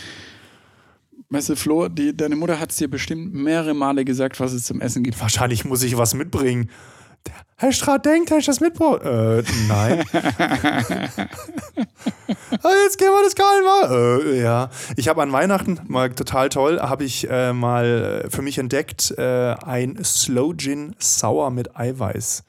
Weißt 1.31 1.49
du, 1.49 1.57
Flo, 1.57 1.89
die, 1.89 2.15
deine 2.15 2.37
Mutter 2.37 2.61
hat 2.61 2.73
es 2.73 2.77
dir 2.77 2.91
bestimmt 2.91 3.33
mehrere 3.33 3.73
Male 3.73 4.05
gesagt, 4.05 4.39
was 4.39 4.53
es 4.53 4.65
zum 4.65 4.83
Essen 4.83 5.03
gibt. 5.03 5.19
Wahrscheinlich 5.19 5.65
muss 5.65 5.83
ich 5.83 5.97
was 5.97 6.13
mitbringen. 6.13 6.69
Der 7.27 7.35
Herr 7.57 7.73
Straat 7.73 8.05
denkt, 8.07 8.31
Herr 8.31 8.41
das 8.41 8.61
mitbringen. 8.61 9.01
Äh, 9.03 9.43
nein. 9.69 10.05
Ah, 12.63 12.71
Jetzt 12.85 12.99
gehen 12.99 13.09
wir 13.09 13.23
das 13.25 13.35
Karl 13.35 13.63
mal. 13.63 14.21
Äh, 14.27 14.41
ja. 14.43 14.71
Ich 14.97 15.09
habe 15.09 15.23
an 15.23 15.33
Weihnachten, 15.33 15.81
mal 15.89 16.11
total 16.13 16.49
toll, 16.49 16.81
habe 16.81 17.05
ich 17.05 17.29
äh, 17.31 17.53
mal 17.53 18.27
für 18.31 18.43
mich 18.43 18.59
entdeckt, 18.59 19.13
äh, 19.19 19.55
ein 19.65 19.99
Slow 20.05 20.55
Gin 20.57 20.95
Sour 20.99 21.51
mit 21.51 21.77
Eiweiß. 21.77 22.45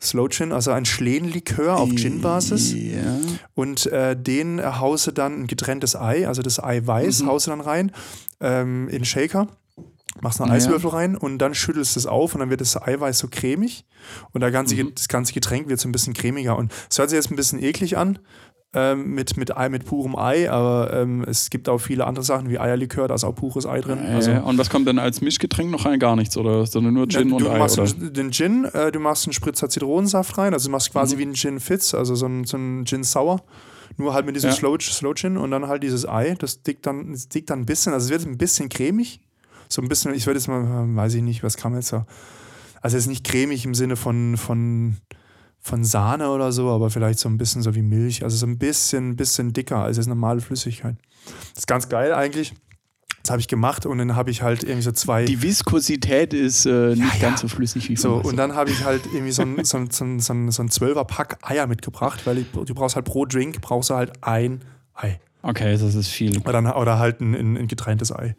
Slow 0.00 0.28
Gin, 0.28 0.52
also 0.52 0.72
ein 0.72 0.84
Schlehenlikör 0.84 1.76
auf 1.76 1.90
Gin-Basis. 1.94 2.72
Ja. 2.74 3.16
Und 3.54 3.86
äh, 3.86 4.16
den 4.16 4.60
hause 4.80 5.12
dann 5.12 5.42
ein 5.42 5.46
getrenntes 5.46 5.96
Ei, 5.96 6.26
also 6.28 6.42
das 6.42 6.62
Eiweiß, 6.62 7.22
Mhm. 7.22 7.28
hause 7.28 7.50
dann 7.50 7.60
rein 7.60 7.92
ähm, 8.40 8.88
in 8.88 9.04
Shaker. 9.04 9.46
Machst 10.20 10.40
noch 10.40 10.46
Ja. 10.48 10.54
Eiswürfel 10.54 10.90
rein 10.90 11.16
und 11.16 11.38
dann 11.38 11.54
schüttelst 11.54 11.94
du 11.96 12.00
es 12.00 12.06
auf 12.06 12.34
und 12.34 12.40
dann 12.40 12.50
wird 12.50 12.60
das 12.60 12.80
Eiweiß 12.80 13.18
so 13.18 13.28
cremig 13.30 13.84
und 14.32 14.40
der 14.40 14.50
ganze, 14.50 14.74
Mhm. 14.76 14.92
das 14.94 15.08
ganze 15.08 15.32
Getränk 15.32 15.68
wird 15.68 15.78
so 15.80 15.88
ein 15.88 15.92
bisschen 15.92 16.14
cremiger. 16.14 16.56
Und 16.56 16.72
es 16.90 16.98
hört 16.98 17.10
sich 17.10 17.16
jetzt 17.16 17.30
ein 17.30 17.36
bisschen 17.36 17.62
eklig 17.62 17.96
an 17.98 18.18
ähm, 18.74 19.14
mit, 19.14 19.36
mit, 19.36 19.56
Ei, 19.56 19.68
mit 19.68 19.86
purem 19.86 20.16
Ei, 20.16 20.50
aber 20.50 20.92
ähm, 20.92 21.24
es 21.26 21.48
gibt 21.50 21.68
auch 21.68 21.78
viele 21.78 22.06
andere 22.06 22.24
Sachen 22.24 22.50
wie 22.50 22.58
Eierlikör, 22.58 23.08
da 23.08 23.14
ist 23.14 23.24
auch 23.24 23.34
pures 23.34 23.64
Ei 23.66 23.80
drin. 23.80 23.98
Also, 23.98 24.32
äh, 24.32 24.38
und 24.40 24.58
was 24.58 24.68
kommt 24.70 24.86
dann 24.86 24.98
als 24.98 25.20
Mischgetränk 25.22 25.70
noch 25.70 25.84
rein? 25.86 25.98
Gar 25.98 26.16
nichts, 26.16 26.36
oder? 26.36 26.66
Sondern 26.66 26.92
nur 26.94 27.08
Gin 27.08 27.28
du 27.30 27.36
und 27.36 27.46
Ei, 27.48 27.58
machst 27.58 27.78
oder? 27.78 27.90
den 27.92 28.32
Gin, 28.32 28.64
äh, 28.66 28.92
du 28.92 28.98
machst 29.00 29.26
einen 29.26 29.32
Spritzer 29.32 29.68
Zitronensaft 29.68 30.36
rein, 30.36 30.52
also 30.52 30.68
du 30.68 30.72
machst 30.72 30.92
quasi 30.92 31.14
Mhm. 31.14 31.18
wie 31.20 31.26
ein 31.26 31.34
Gin 31.34 31.60
Fitz, 31.60 31.94
also 31.94 32.14
so 32.14 32.26
ein, 32.26 32.44
so 32.44 32.58
Gin 32.84 33.02
Sour. 33.04 33.42
Nur 33.98 34.12
halt 34.12 34.26
mit 34.26 34.36
diesem 34.36 34.50
Ja. 34.50 34.56
Slow, 34.56 34.76
Slow 34.78 35.14
Gin 35.14 35.38
und 35.38 35.50
dann 35.52 35.68
halt 35.68 35.82
dieses 35.82 36.06
Ei, 36.06 36.34
das 36.38 36.62
dickt 36.62 36.84
dann, 36.86 37.12
das 37.12 37.28
dickt 37.28 37.48
dann 37.48 37.60
ein 37.60 37.66
bisschen, 37.66 37.94
also 37.94 38.04
es 38.06 38.10
wird 38.10 38.26
ein 38.30 38.36
bisschen 38.36 38.68
cremig. 38.68 39.20
So 39.68 39.82
ein 39.82 39.88
bisschen, 39.88 40.14
ich 40.14 40.26
würde 40.26 40.38
jetzt 40.38 40.48
mal, 40.48 40.64
weiß 40.96 41.14
ich 41.14 41.22
nicht, 41.22 41.42
was 41.42 41.56
kann 41.56 41.72
man 41.72 41.80
jetzt 41.80 41.88
so. 41.88 42.04
Also 42.82 42.96
es 42.96 43.04
ist 43.04 43.08
nicht 43.08 43.24
cremig 43.24 43.64
im 43.64 43.74
Sinne 43.74 43.96
von, 43.96 44.36
von, 44.36 44.96
von 45.60 45.84
Sahne 45.84 46.30
oder 46.30 46.52
so, 46.52 46.70
aber 46.70 46.90
vielleicht 46.90 47.18
so 47.18 47.28
ein 47.28 47.38
bisschen 47.38 47.62
so 47.62 47.74
wie 47.74 47.82
Milch, 47.82 48.22
also 48.22 48.36
so 48.36 48.46
ein 48.46 48.58
bisschen, 48.58 49.16
bisschen 49.16 49.52
dicker 49.52 49.78
als 49.78 49.96
jetzt 49.96 50.06
normale 50.06 50.40
Flüssigkeit. 50.40 50.96
Das 51.54 51.62
ist 51.62 51.66
ganz 51.66 51.88
geil 51.88 52.14
eigentlich. 52.14 52.54
Das 53.22 53.32
habe 53.32 53.40
ich 53.40 53.48
gemacht 53.48 53.86
und 53.86 53.98
dann 53.98 54.14
habe 54.14 54.30
ich 54.30 54.42
halt 54.42 54.62
irgendwie 54.62 54.82
so 54.82 54.92
zwei. 54.92 55.24
Die 55.24 55.42
Viskosität 55.42 56.32
ist 56.32 56.64
äh, 56.64 56.90
nicht 56.90 57.14
ja. 57.14 57.20
ganz 57.20 57.40
so 57.40 57.48
flüssig 57.48 57.88
wie 57.88 57.96
So, 57.96 58.14
und 58.14 58.36
dann 58.36 58.54
habe 58.54 58.70
ich 58.70 58.84
halt 58.84 59.04
irgendwie 59.06 59.32
so 59.32 59.42
ein, 59.42 59.64
so 59.64 59.78
ein, 59.78 59.90
so 59.90 60.04
ein, 60.04 60.20
so 60.20 60.32
ein, 60.32 60.52
so 60.52 60.62
ein 60.62 60.68
12er 60.68 61.04
Pack 61.04 61.38
Eier 61.42 61.66
mitgebracht, 61.66 62.24
weil 62.24 62.38
ich, 62.38 62.46
du 62.52 62.72
brauchst 62.72 62.94
halt 62.94 63.04
pro 63.04 63.26
Drink 63.26 63.60
brauchst 63.60 63.90
du 63.90 63.94
halt 63.94 64.12
ein 64.22 64.60
Ei. 64.94 65.18
Okay, 65.48 65.78
das 65.78 65.94
ist 65.94 66.08
viel. 66.08 66.40
Oder, 66.40 66.76
oder 66.76 66.98
halt 66.98 67.20
ein, 67.20 67.56
ein, 67.56 67.68
getrenntes 67.68 68.10
Ei. 68.10 68.34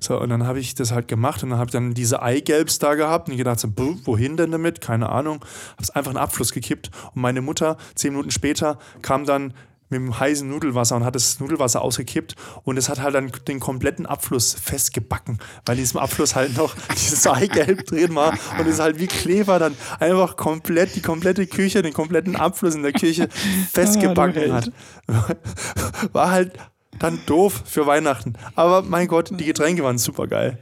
So, 0.00 0.20
und 0.20 0.28
dann 0.28 0.44
habe 0.44 0.58
ich 0.58 0.74
das 0.74 0.90
halt 0.90 1.06
gemacht 1.06 1.44
und 1.44 1.50
dann 1.50 1.58
habe 1.60 1.68
ich 1.68 1.72
dann 1.72 1.94
diese 1.94 2.20
Eigelbs 2.20 2.80
da 2.80 2.96
gehabt 2.96 3.28
und 3.28 3.36
gedacht 3.36 3.60
so, 3.60 3.68
"Buh, 3.68 3.96
wohin 4.02 4.36
denn 4.36 4.50
damit? 4.50 4.80
Keine 4.80 5.08
Ahnung. 5.08 5.36
Habe 5.36 5.82
es 5.82 5.90
einfach 5.90 6.10
in 6.10 6.16
den 6.16 6.22
Abfluss 6.22 6.50
gekippt 6.50 6.90
und 7.14 7.22
meine 7.22 7.42
Mutter, 7.42 7.76
zehn 7.94 8.10
Minuten 8.10 8.32
später, 8.32 8.78
kam 9.02 9.24
dann 9.24 9.54
mit 9.90 10.00
dem 10.00 10.18
heißen 10.18 10.48
Nudelwasser 10.48 10.96
und 10.96 11.04
hat 11.04 11.14
das 11.14 11.40
Nudelwasser 11.40 11.82
ausgekippt 11.82 12.34
und 12.64 12.76
es 12.76 12.88
hat 12.88 13.00
halt 13.00 13.14
dann 13.14 13.32
den 13.46 13.60
kompletten 13.60 14.06
Abfluss 14.06 14.54
festgebacken, 14.54 15.38
weil 15.66 15.76
in 15.76 15.82
diesem 15.82 16.00
Abfluss 16.00 16.34
halt 16.34 16.56
noch 16.56 16.74
dieses 16.94 17.26
Eigelb 17.26 17.86
drin 17.86 18.14
war 18.14 18.34
und 18.58 18.66
es 18.66 18.78
halt 18.80 18.98
wie 18.98 19.06
Kleber 19.06 19.58
dann 19.58 19.74
einfach 20.00 20.36
komplett 20.36 20.94
die 20.96 21.02
komplette 21.02 21.46
Küche, 21.46 21.82
den 21.82 21.92
kompletten 21.92 22.36
Abfluss 22.36 22.74
in 22.74 22.82
der 22.82 22.92
Küche 22.92 23.28
festgebacken 23.72 24.50
Ah, 24.50 24.54
hat. 24.54 24.72
War 26.12 26.30
halt 26.30 26.52
dann 26.98 27.20
doof 27.26 27.62
für 27.64 27.86
Weihnachten. 27.86 28.34
Aber 28.54 28.82
mein 28.82 29.08
Gott, 29.08 29.30
die 29.32 29.44
Getränke 29.44 29.82
waren 29.82 29.98
super 29.98 30.26
geil. 30.26 30.58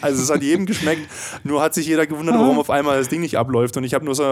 Also 0.00 0.22
es 0.22 0.30
hat 0.30 0.42
jedem 0.42 0.66
geschmeckt, 0.66 1.02
nur 1.42 1.62
hat 1.62 1.74
sich 1.74 1.86
jeder 1.86 2.06
gewundert, 2.06 2.36
warum 2.36 2.58
auf 2.58 2.70
einmal 2.70 2.98
das 2.98 3.08
Ding 3.08 3.20
nicht 3.20 3.36
abläuft. 3.36 3.76
Und 3.76 3.84
ich 3.84 3.94
habe 3.94 4.04
nur 4.04 4.14
so 4.14 4.24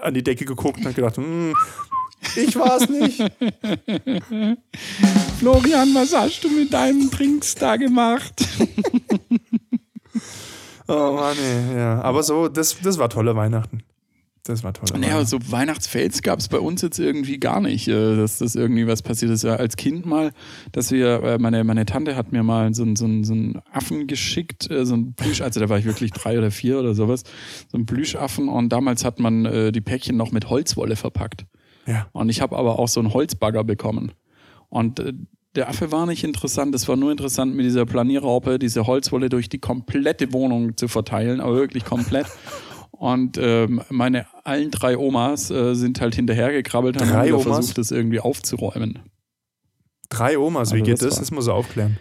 an 0.00 0.14
die 0.14 0.22
Decke 0.22 0.44
geguckt 0.44 0.84
und 0.84 0.94
gedacht, 0.94 1.16
hm, 1.16 1.54
ich 2.36 2.56
war 2.56 2.76
es 2.80 2.88
nicht. 2.88 3.22
Florian, 5.38 5.94
was 5.94 6.14
hast 6.14 6.44
du 6.44 6.48
mit 6.50 6.72
deinen 6.72 7.10
Drinks 7.10 7.54
da 7.54 7.76
gemacht? 7.76 8.46
Oh 10.92 11.12
Mann, 11.14 11.36
ey, 11.38 11.76
ja. 11.76 12.00
Aber 12.02 12.24
so, 12.24 12.48
das, 12.48 12.76
das 12.82 12.98
war 12.98 13.08
tolle 13.08 13.36
Weihnachten. 13.36 13.84
Das 14.42 14.64
war 14.64 14.72
tolle 14.72 14.98
Naja, 15.00 15.12
Weihnachten. 15.18 15.26
so 15.28 15.38
Weihnachtsfels 15.52 16.22
gab 16.22 16.40
es 16.40 16.48
bei 16.48 16.58
uns 16.58 16.82
jetzt 16.82 16.98
irgendwie 16.98 17.38
gar 17.38 17.60
nicht, 17.60 17.86
äh, 17.86 18.16
dass 18.16 18.38
das 18.38 18.56
irgendwie 18.56 18.88
was 18.88 19.00
passiert 19.02 19.30
ist. 19.30 19.44
Ja, 19.44 19.54
als 19.54 19.76
Kind 19.76 20.04
mal, 20.04 20.32
dass 20.72 20.90
wir, 20.90 21.22
äh, 21.22 21.38
meine, 21.38 21.62
meine 21.62 21.86
Tante 21.86 22.16
hat 22.16 22.32
mir 22.32 22.42
mal 22.42 22.74
so, 22.74 22.82
einen- 22.82 22.96
so, 22.96 23.04
einen- 23.04 23.22
so 23.22 23.34
einen 23.34 23.62
Affen 23.72 24.08
geschickt, 24.08 24.68
äh, 24.68 24.84
so 24.84 24.96
ein 24.96 25.14
Plüsch, 25.14 25.42
also 25.42 25.60
da 25.60 25.68
war 25.68 25.78
ich 25.78 25.84
wirklich 25.84 26.10
drei 26.10 26.36
oder 26.38 26.50
vier 26.50 26.80
oder 26.80 26.94
sowas, 26.94 27.22
so 27.70 27.78
ein 27.78 27.86
Plüschaffen 27.86 28.48
und 28.48 28.70
damals 28.70 29.04
hat 29.04 29.20
man 29.20 29.44
die 29.72 29.80
Päckchen 29.80 30.16
noch 30.16 30.32
mit 30.32 30.50
Holzwolle 30.50 30.96
verpackt. 30.96 31.44
Ja. 31.90 32.06
Und 32.12 32.28
ich 32.28 32.40
habe 32.40 32.56
aber 32.56 32.78
auch 32.78 32.88
so 32.88 33.00
einen 33.00 33.12
Holzbagger 33.12 33.64
bekommen. 33.64 34.12
Und 34.68 35.00
äh, 35.00 35.12
der 35.56 35.68
Affe 35.68 35.90
war 35.90 36.06
nicht 36.06 36.22
interessant, 36.22 36.74
es 36.74 36.86
war 36.86 36.96
nur 36.96 37.10
interessant, 37.10 37.54
mit 37.54 37.66
dieser 37.66 37.84
Planierraupe 37.84 38.58
diese 38.58 38.86
Holzwolle 38.86 39.28
durch 39.28 39.48
die 39.48 39.58
komplette 39.58 40.32
Wohnung 40.32 40.76
zu 40.76 40.86
verteilen, 40.86 41.40
aber 41.40 41.56
wirklich 41.56 41.84
komplett. 41.84 42.26
Und 42.92 43.38
ähm, 43.38 43.80
meine 43.88 44.26
allen 44.44 44.70
drei 44.70 44.98
Omas 44.98 45.50
äh, 45.50 45.74
sind 45.74 46.02
halt 46.02 46.14
hinterhergekrabbelt 46.14 47.00
und 47.00 47.10
haben 47.10 47.40
versucht, 47.40 47.78
das 47.78 47.92
irgendwie 47.92 48.20
aufzuräumen. 48.20 48.98
Drei 50.10 50.36
Omas, 50.36 50.72
wie 50.72 50.80
Also 50.80 50.84
geht 50.84 51.00
das 51.00 51.08
das? 51.08 51.18
Das 51.18 51.30
muss 51.30 51.46
er 51.46 51.54
aufklären. 51.54 51.98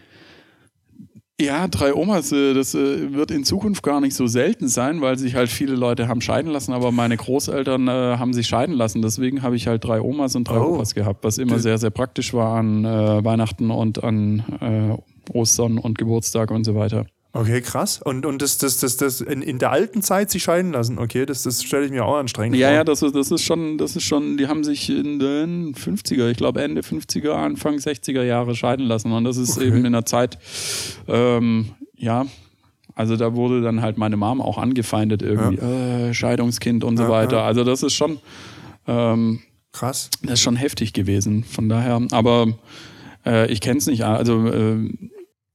Ja, 1.42 1.70
drei 1.70 1.94
Omas, 1.94 2.34
äh, 2.34 2.54
das 2.54 2.76
äh, 2.76 3.14
wird 3.14 3.32
in 3.32 3.46
Zukunft 3.46 3.82
gar 3.82 4.02
nicht 4.02 4.14
so 4.14 4.28
selten 4.28 4.68
sein, 4.68 5.00
weil 5.00 5.18
sich 5.18 5.36
halt 5.36 5.50
viele 5.50 5.76
Leute 5.76 6.10
haben 6.10 6.20
scheiden 6.20 6.52
lassen, 6.52 6.74
aber 6.74 6.92
meine 6.92 7.16
Großeltern 7.16 7.88
äh, 7.88 7.92
haben 8.18 8.34
sich 8.34 8.48
scheiden 8.48 8.76
lassen. 8.76 9.02
Deswegen 9.02 9.42
habe 9.42 9.56
ich 9.56 9.66
halt 9.68 9.86
drei 9.86 10.02
Omas 10.02 10.36
und 10.36 10.50
drei 10.50 10.60
Oh. 10.60 10.76
Opas 10.76 10.94
gehabt, 10.96 11.24
was 11.24 11.38
immer 11.38 11.60
sehr, 11.60 11.78
sehr 11.78 11.92
praktisch 11.92 12.34
war 12.34 12.58
an 12.58 12.84
äh, 12.84 13.24
Weihnachten 13.24 13.72
und 13.72 14.04
an 14.04 14.44
äh, 14.60 15.32
Ostern 15.32 15.78
und 15.78 15.98
Geburtstag 15.98 16.52
und 16.52 16.66
so 16.66 16.76
weiter. 16.76 17.06
Okay, 17.32 17.62
krass. 17.62 18.02
Und, 18.04 18.26
und 18.26 18.42
das, 18.42 18.58
das, 18.58 18.78
das, 18.80 18.98
das 18.98 19.22
in, 19.22 19.44
in 19.44 19.60
der 19.60 19.70
alten 19.72 20.02
Zeit 20.02 20.32
sich 20.32 20.42
scheiden 20.42 20.72
lassen, 20.72 20.98
okay, 20.98 21.28
das, 21.28 21.44
das 21.44 21.64
stelle 21.64 21.86
ich 21.86 21.92
mir 21.92 22.04
auch 22.04 22.16
anstrengend 22.18 22.58
Ja, 22.58 22.68
vor. 22.70 22.76
ja, 22.78 22.84
das 22.84 23.04
ist, 23.04 23.14
das 23.16 23.30
ist 23.30 23.44
schon, 23.44 23.78
das 23.78 23.96
ist 23.96 24.04
schon, 24.04 24.38
die 24.38 24.48
haben 24.48 24.64
sich 24.64 24.90
in 24.90 25.20
den 25.20 25.76
50er, 25.76 26.30
ich 26.32 26.38
glaube 26.38 26.64
Ende 26.64 26.82
50er, 26.82 27.32
Anfang 27.34 27.76
60er 27.76 28.24
Jahre 28.24 28.56
scheiden 28.56 28.86
lassen. 28.88 29.12
Und 29.12 29.26
das 29.26 29.38
ist 29.38 29.58
Okay. 29.58 29.68
eben 29.68 29.78
in 29.78 29.86
einer 29.88 30.06
Zeit, 30.08 30.40
ähm, 31.08 31.70
ja, 31.96 32.26
also 32.96 33.16
da 33.16 33.36
wurde 33.36 33.62
dann 33.62 33.82
halt 33.84 33.98
meine 34.00 34.18
Mom 34.18 34.42
auch 34.42 34.58
angefeindet 34.58 35.22
irgendwie, 35.22 35.58
äh, 35.58 36.14
Scheidungskind 36.16 36.84
und 36.84 36.98
so 36.98 37.04
Ja, 37.04 37.10
weiter. 37.10 37.38
ja. 37.38 37.46
Also 37.46 37.64
das 37.64 37.84
ist 37.84 37.94
schon, 37.94 38.18
ähm, 38.88 39.42
Krass. 39.72 40.10
das 40.24 40.34
ist 40.34 40.42
schon 40.42 40.56
heftig 40.56 40.94
gewesen. 40.94 41.44
Von 41.44 41.70
daher, 41.70 42.02
aber 42.12 42.48
äh, 43.26 43.52
ich 43.52 43.62
kenne 43.62 43.78
es 43.78 43.86
nicht. 43.86 44.04
Also 44.04 44.48
äh, 44.48 44.90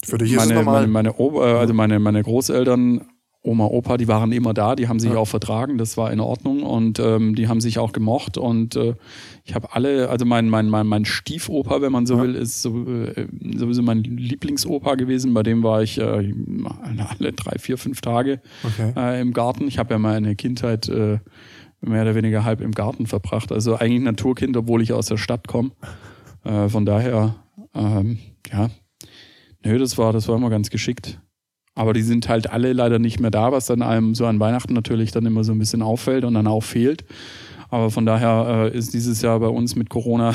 Für 0.07 0.19
dich 0.19 0.33
ist 0.33 0.43
es 0.43 0.49
meine, 0.49 0.61
normal. 0.61 0.81
meine, 0.83 0.93
meine, 0.93 1.15
Opa, 1.15 1.47
äh, 1.47 1.59
also 1.59 1.75
meine, 1.75 1.99
meine 1.99 2.23
Großeltern, 2.23 3.03
Oma, 3.47 3.67
Opa, 3.67 3.99
die 3.99 4.09
waren 4.09 4.33
immer 4.33 4.55
da, 4.55 4.75
die 4.75 4.89
haben 4.89 4.99
sich 4.99 5.13
Ja. 5.13 5.19
auch 5.19 5.27
vertragen, 5.29 5.77
das 5.77 5.99
war 5.99 6.11
in 6.11 6.21
Ordnung 6.21 6.63
und 6.63 6.99
ähm, 6.99 7.35
die 7.35 7.47
haben 7.47 7.61
sich 7.61 7.79
auch 7.79 7.93
gemocht 7.93 8.39
und 8.39 8.75
äh, 8.75 8.95
ich 9.45 9.55
habe 9.55 9.75
alle, 9.75 10.09
also 10.09 10.25
mein, 10.25 10.49
mein, 10.49 10.71
mein, 10.71 10.87
mein 10.87 11.05
Stiefopa, 11.05 11.83
wenn 11.83 11.93
man 11.93 12.07
so 12.07 12.17
Ja. 12.17 12.23
will, 12.23 12.35
ist 12.37 12.63
so, 12.63 12.87
äh, 12.87 13.27
sowieso 13.55 13.83
mein 13.83 14.03
Lieblingsopa 14.03 14.95
gewesen, 14.95 15.35
bei 15.35 15.43
dem 15.43 15.63
war 15.63 15.83
ich 15.83 15.99
äh, 15.99 16.33
alle 17.19 17.33
drei, 17.33 17.59
vier, 17.59 17.77
fünf 17.77 18.01
Tage 18.01 18.41
okay. 18.63 18.95
äh, 18.97 19.21
im 19.21 19.35
Garten. 19.35 19.69
Ich 19.69 19.79
habe 19.79 19.93
ja 19.93 19.99
meine 19.99 20.37
Kindheit 20.37 20.89
äh, 20.89 21.19
mehr 21.83 22.01
oder 22.03 22.15
weniger 22.15 22.45
halb 22.45 22.63
im 22.63 22.73
Garten 22.73 23.07
verbracht. 23.07 23.53
Also 23.53 23.77
eigentlich 23.77 24.03
Naturkind, 24.05 24.57
obwohl 24.57 24.81
ich 24.81 24.95
aus 24.95 25.05
der 25.07 25.19
Stadt 25.19 25.49
komme. 25.49 25.73
Von 26.69 26.87
daher, 26.87 27.37
ähm, 27.75 28.19
ja, 28.51 28.71
nö, 29.65 29.79
das 29.79 29.99
war, 29.99 30.13
das 30.13 30.29
war 30.29 30.37
immer 30.37 30.51
ganz 30.51 30.71
geschickt. 30.71 31.19
Aber 31.75 31.93
die 31.93 32.03
sind 32.03 32.29
halt 32.29 32.51
alle 32.51 32.73
leider 32.73 32.99
nicht 32.99 33.19
mehr 33.19 33.33
da, 33.33 33.51
was 33.51 33.67
dann 33.67 33.83
einem 33.83 34.15
so 34.15 34.27
an 34.27 34.39
Weihnachten 34.39 34.75
natürlich 34.75 35.11
dann 35.11 35.27
immer 35.27 35.43
so 35.43 35.53
ein 35.53 35.59
bisschen 35.59 35.83
auffällt 35.83 36.25
und 36.25 36.35
dann 36.35 36.47
auch 36.47 36.63
fehlt. 36.63 37.05
Aber 37.71 37.91
von 37.91 38.07
daher 38.07 38.71
äh, 38.73 38.77
ist 38.77 38.95
dieses 38.95 39.23
Jahr 39.23 39.41
bei 39.41 39.49
uns 39.49 39.77
mit 39.77 39.91
Corona, 39.91 40.33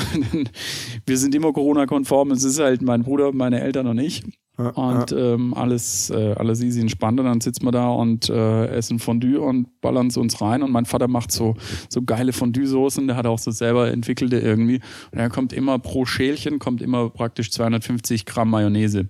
wir 1.06 1.18
sind 1.18 1.34
immer 1.34 1.52
Corona-konform. 1.52 2.30
Es 2.30 2.44
ist 2.44 2.58
halt 2.60 2.82
mein 2.82 3.02
Bruder, 3.02 3.32
meine 3.32 3.60
Eltern 3.60 3.86
und 3.86 3.98
ich. 3.98 4.22
Und 4.74 5.12
ähm, 5.12 5.54
alles, 5.54 6.10
äh, 6.10 6.34
alles 6.36 6.62
easy 6.62 6.80
entspannt 6.80 7.18
und 7.18 7.26
dann 7.26 7.40
sitzen 7.40 7.64
wir 7.64 7.72
da 7.72 7.88
und 7.88 8.28
äh, 8.28 8.66
essen 8.66 8.98
Fondue 8.98 9.40
und 9.40 9.80
ballern 9.80 10.08
es 10.08 10.16
uns 10.16 10.40
rein. 10.42 10.62
Und 10.62 10.70
mein 10.70 10.84
Vater 10.84 11.08
macht 11.08 11.32
so, 11.32 11.54
so 11.88 12.02
geile 12.02 12.32
Fondue-Soßen, 12.32 13.06
der 13.06 13.16
hat 13.16 13.26
auch 13.26 13.38
so 13.38 13.50
selber 13.50 13.90
entwickelte 13.90 14.38
irgendwie. 14.38 14.80
Und 15.12 15.18
er 15.18 15.30
kommt 15.30 15.52
immer 15.52 15.78
pro 15.78 16.04
Schälchen, 16.04 16.58
kommt 16.58 16.82
immer 16.82 17.08
praktisch 17.08 17.50
250 17.52 18.26
Gramm 18.26 18.50
Mayonnaise. 18.50 19.08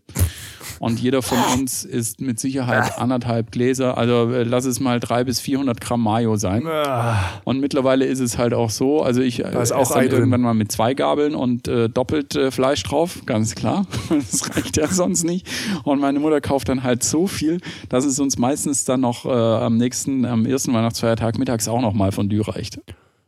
Und 0.81 0.99
jeder 0.99 1.21
von 1.21 1.37
uns 1.59 1.85
isst 1.85 2.23
mit 2.23 2.41
Sicherheit 2.41 2.99
anderthalb 2.99 3.53
Gläser, 3.53 3.99
also 3.99 4.33
äh, 4.33 4.45
lass 4.45 4.65
es 4.65 4.81
mal 4.81 4.99
drei 4.99 5.25
bis 5.25 5.39
400 5.39 5.79
Gramm 5.79 6.03
Mayo 6.03 6.37
sein. 6.37 6.67
Ah, 6.67 7.19
Und 7.45 7.61
mittlerweile 7.61 8.07
ist 8.07 8.19
es 8.19 8.39
halt 8.39 8.55
auch 8.55 8.71
so, 8.71 9.03
also 9.03 9.21
ich 9.21 9.45
äh, 9.45 9.63
ist 9.63 9.73
auch 9.73 9.83
esse 9.83 10.09
dann 10.09 10.11
irgendwann 10.11 10.41
mal 10.41 10.55
mit 10.55 10.73
zwei 10.73 10.95
Gabeln 10.95 11.35
und 11.35 11.69
äh, 11.69 11.91
doppelt 11.91 12.35
äh, 12.35 12.51
Fleisch 12.51 12.83
drauf, 12.83 13.21
ganz 13.27 13.55
klar. 13.55 13.87
Das 14.09 14.57
reicht 14.57 14.79
ja 14.79 14.87
sonst 14.89 15.25
nicht. 15.25 15.47
Und 15.85 16.01
meine 16.01 16.19
Mutter 16.19 16.41
kauft 16.41 16.71
dann 16.71 16.83
halt 16.83 17.03
so 17.03 17.27
viel, 17.27 17.61
dass 17.91 18.07
es 18.07 18.19
uns 18.19 18.39
meistens 18.39 18.87
dann 18.87 19.03
noch 19.03 19.27
äh, 19.27 19.29
am 19.29 19.77
nächsten, 19.77 20.25
am 20.25 20.47
ersten 20.47 20.73
Weihnachtsfeiertag 20.73 21.39
mittags 21.39 21.69
auch 21.69 21.83
noch 21.83 21.93
mal 21.93 22.11
Fondue 22.11 22.47
reicht. 22.49 22.81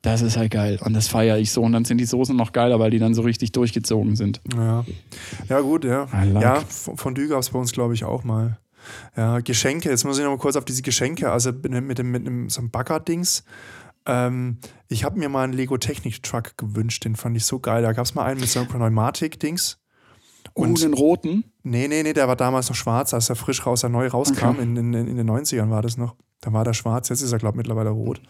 Das 0.02 0.20
ist 0.20 0.36
halt 0.36 0.50
geil. 0.50 0.78
Und 0.84 0.94
das 0.94 1.06
feiere 1.08 1.38
ich 1.38 1.52
so. 1.52 1.62
Und 1.62 1.72
dann 1.72 1.84
sind 1.84 1.98
die 1.98 2.04
Soßen 2.04 2.36
noch 2.36 2.52
geiler, 2.52 2.78
weil 2.80 2.90
die 2.90 2.98
dann 2.98 3.14
so 3.14 3.22
richtig 3.22 3.52
durchgezogen 3.52 4.16
sind. 4.16 4.40
ja. 4.56 4.84
ja, 5.48 5.60
gut, 5.60 5.84
ja. 5.84 6.08
Like. 6.12 6.42
Ja, 6.42 6.60
Fondue 6.68 7.28
gab 7.28 7.38
es 7.38 7.50
bei 7.50 7.58
uns, 7.58 7.72
glaube 7.72 7.94
ich, 7.94 8.04
auch 8.04 8.24
mal. 8.24 8.58
Ja, 9.16 9.38
Geschenke, 9.38 9.88
jetzt 9.90 10.04
muss 10.04 10.18
ich 10.18 10.24
noch 10.24 10.32
mal 10.32 10.38
kurz 10.38 10.56
auf 10.56 10.64
diese 10.64 10.82
Geschenke, 10.82 11.30
also 11.30 11.52
mit 11.52 11.66
dem, 11.72 11.86
mit 11.86 11.98
dem, 11.98 12.10
mit 12.10 12.26
dem 12.26 12.50
so 12.50 12.60
einem 12.60 12.70
Bagger-Dings. 12.70 13.44
Ähm, 14.04 14.56
ich 14.88 15.04
habe 15.04 15.16
mir 15.20 15.28
mal 15.28 15.44
einen 15.44 15.52
Lego-Technik-Truck 15.52 16.58
gewünscht, 16.58 17.04
den 17.04 17.14
fand 17.14 17.36
ich 17.36 17.44
so 17.44 17.60
geil. 17.60 17.82
Da 17.82 17.92
gab 17.92 18.04
es 18.04 18.16
mal 18.16 18.24
einen 18.24 18.40
mit 18.40 18.48
so 18.48 18.58
einem 18.58 18.68
Pneumatik-Dings. 18.68 19.78
Und 20.54 20.64
Und- 20.70 20.78
oh, 20.78 20.82
den 20.82 20.94
roten. 20.94 21.44
Nee, 21.62 21.86
nee, 21.86 22.02
nee, 22.02 22.12
der 22.12 22.26
war 22.26 22.34
damals 22.34 22.68
noch 22.68 22.74
schwarz, 22.74 23.14
als 23.14 23.30
er 23.30 23.36
frisch 23.36 23.64
raus, 23.64 23.84
er 23.84 23.88
neu 23.88 24.08
rauskam. 24.08 24.46
Okay. 24.48 24.62
In, 24.62 24.76
in, 24.76 24.94
in 24.94 25.16
den 25.16 25.30
90ern 25.30 25.70
war 25.70 25.80
das 25.82 25.96
noch. 25.96 26.16
Da 26.40 26.52
war 26.52 26.64
der 26.64 26.72
schwarz, 26.72 27.08
jetzt 27.08 27.22
ist 27.22 27.30
er, 27.30 27.38
glaube 27.38 27.54
ich, 27.54 27.58
mittlerweile 27.58 27.90
rot. 27.90 28.20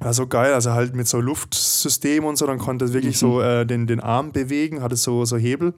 War 0.00 0.14
so 0.14 0.26
geil, 0.28 0.54
also 0.54 0.72
halt 0.72 0.94
mit 0.94 1.08
so 1.08 1.20
Luftsystem 1.20 2.24
und 2.24 2.36
so, 2.36 2.46
dann 2.46 2.58
konnte 2.58 2.84
es 2.84 2.92
wirklich 2.92 3.18
so 3.18 3.40
äh, 3.40 3.66
den, 3.66 3.86
den 3.86 3.98
Arm 4.00 4.30
bewegen, 4.32 4.80
hatte 4.80 4.94
so, 4.96 5.24
so 5.24 5.36
Hebel, 5.36 5.74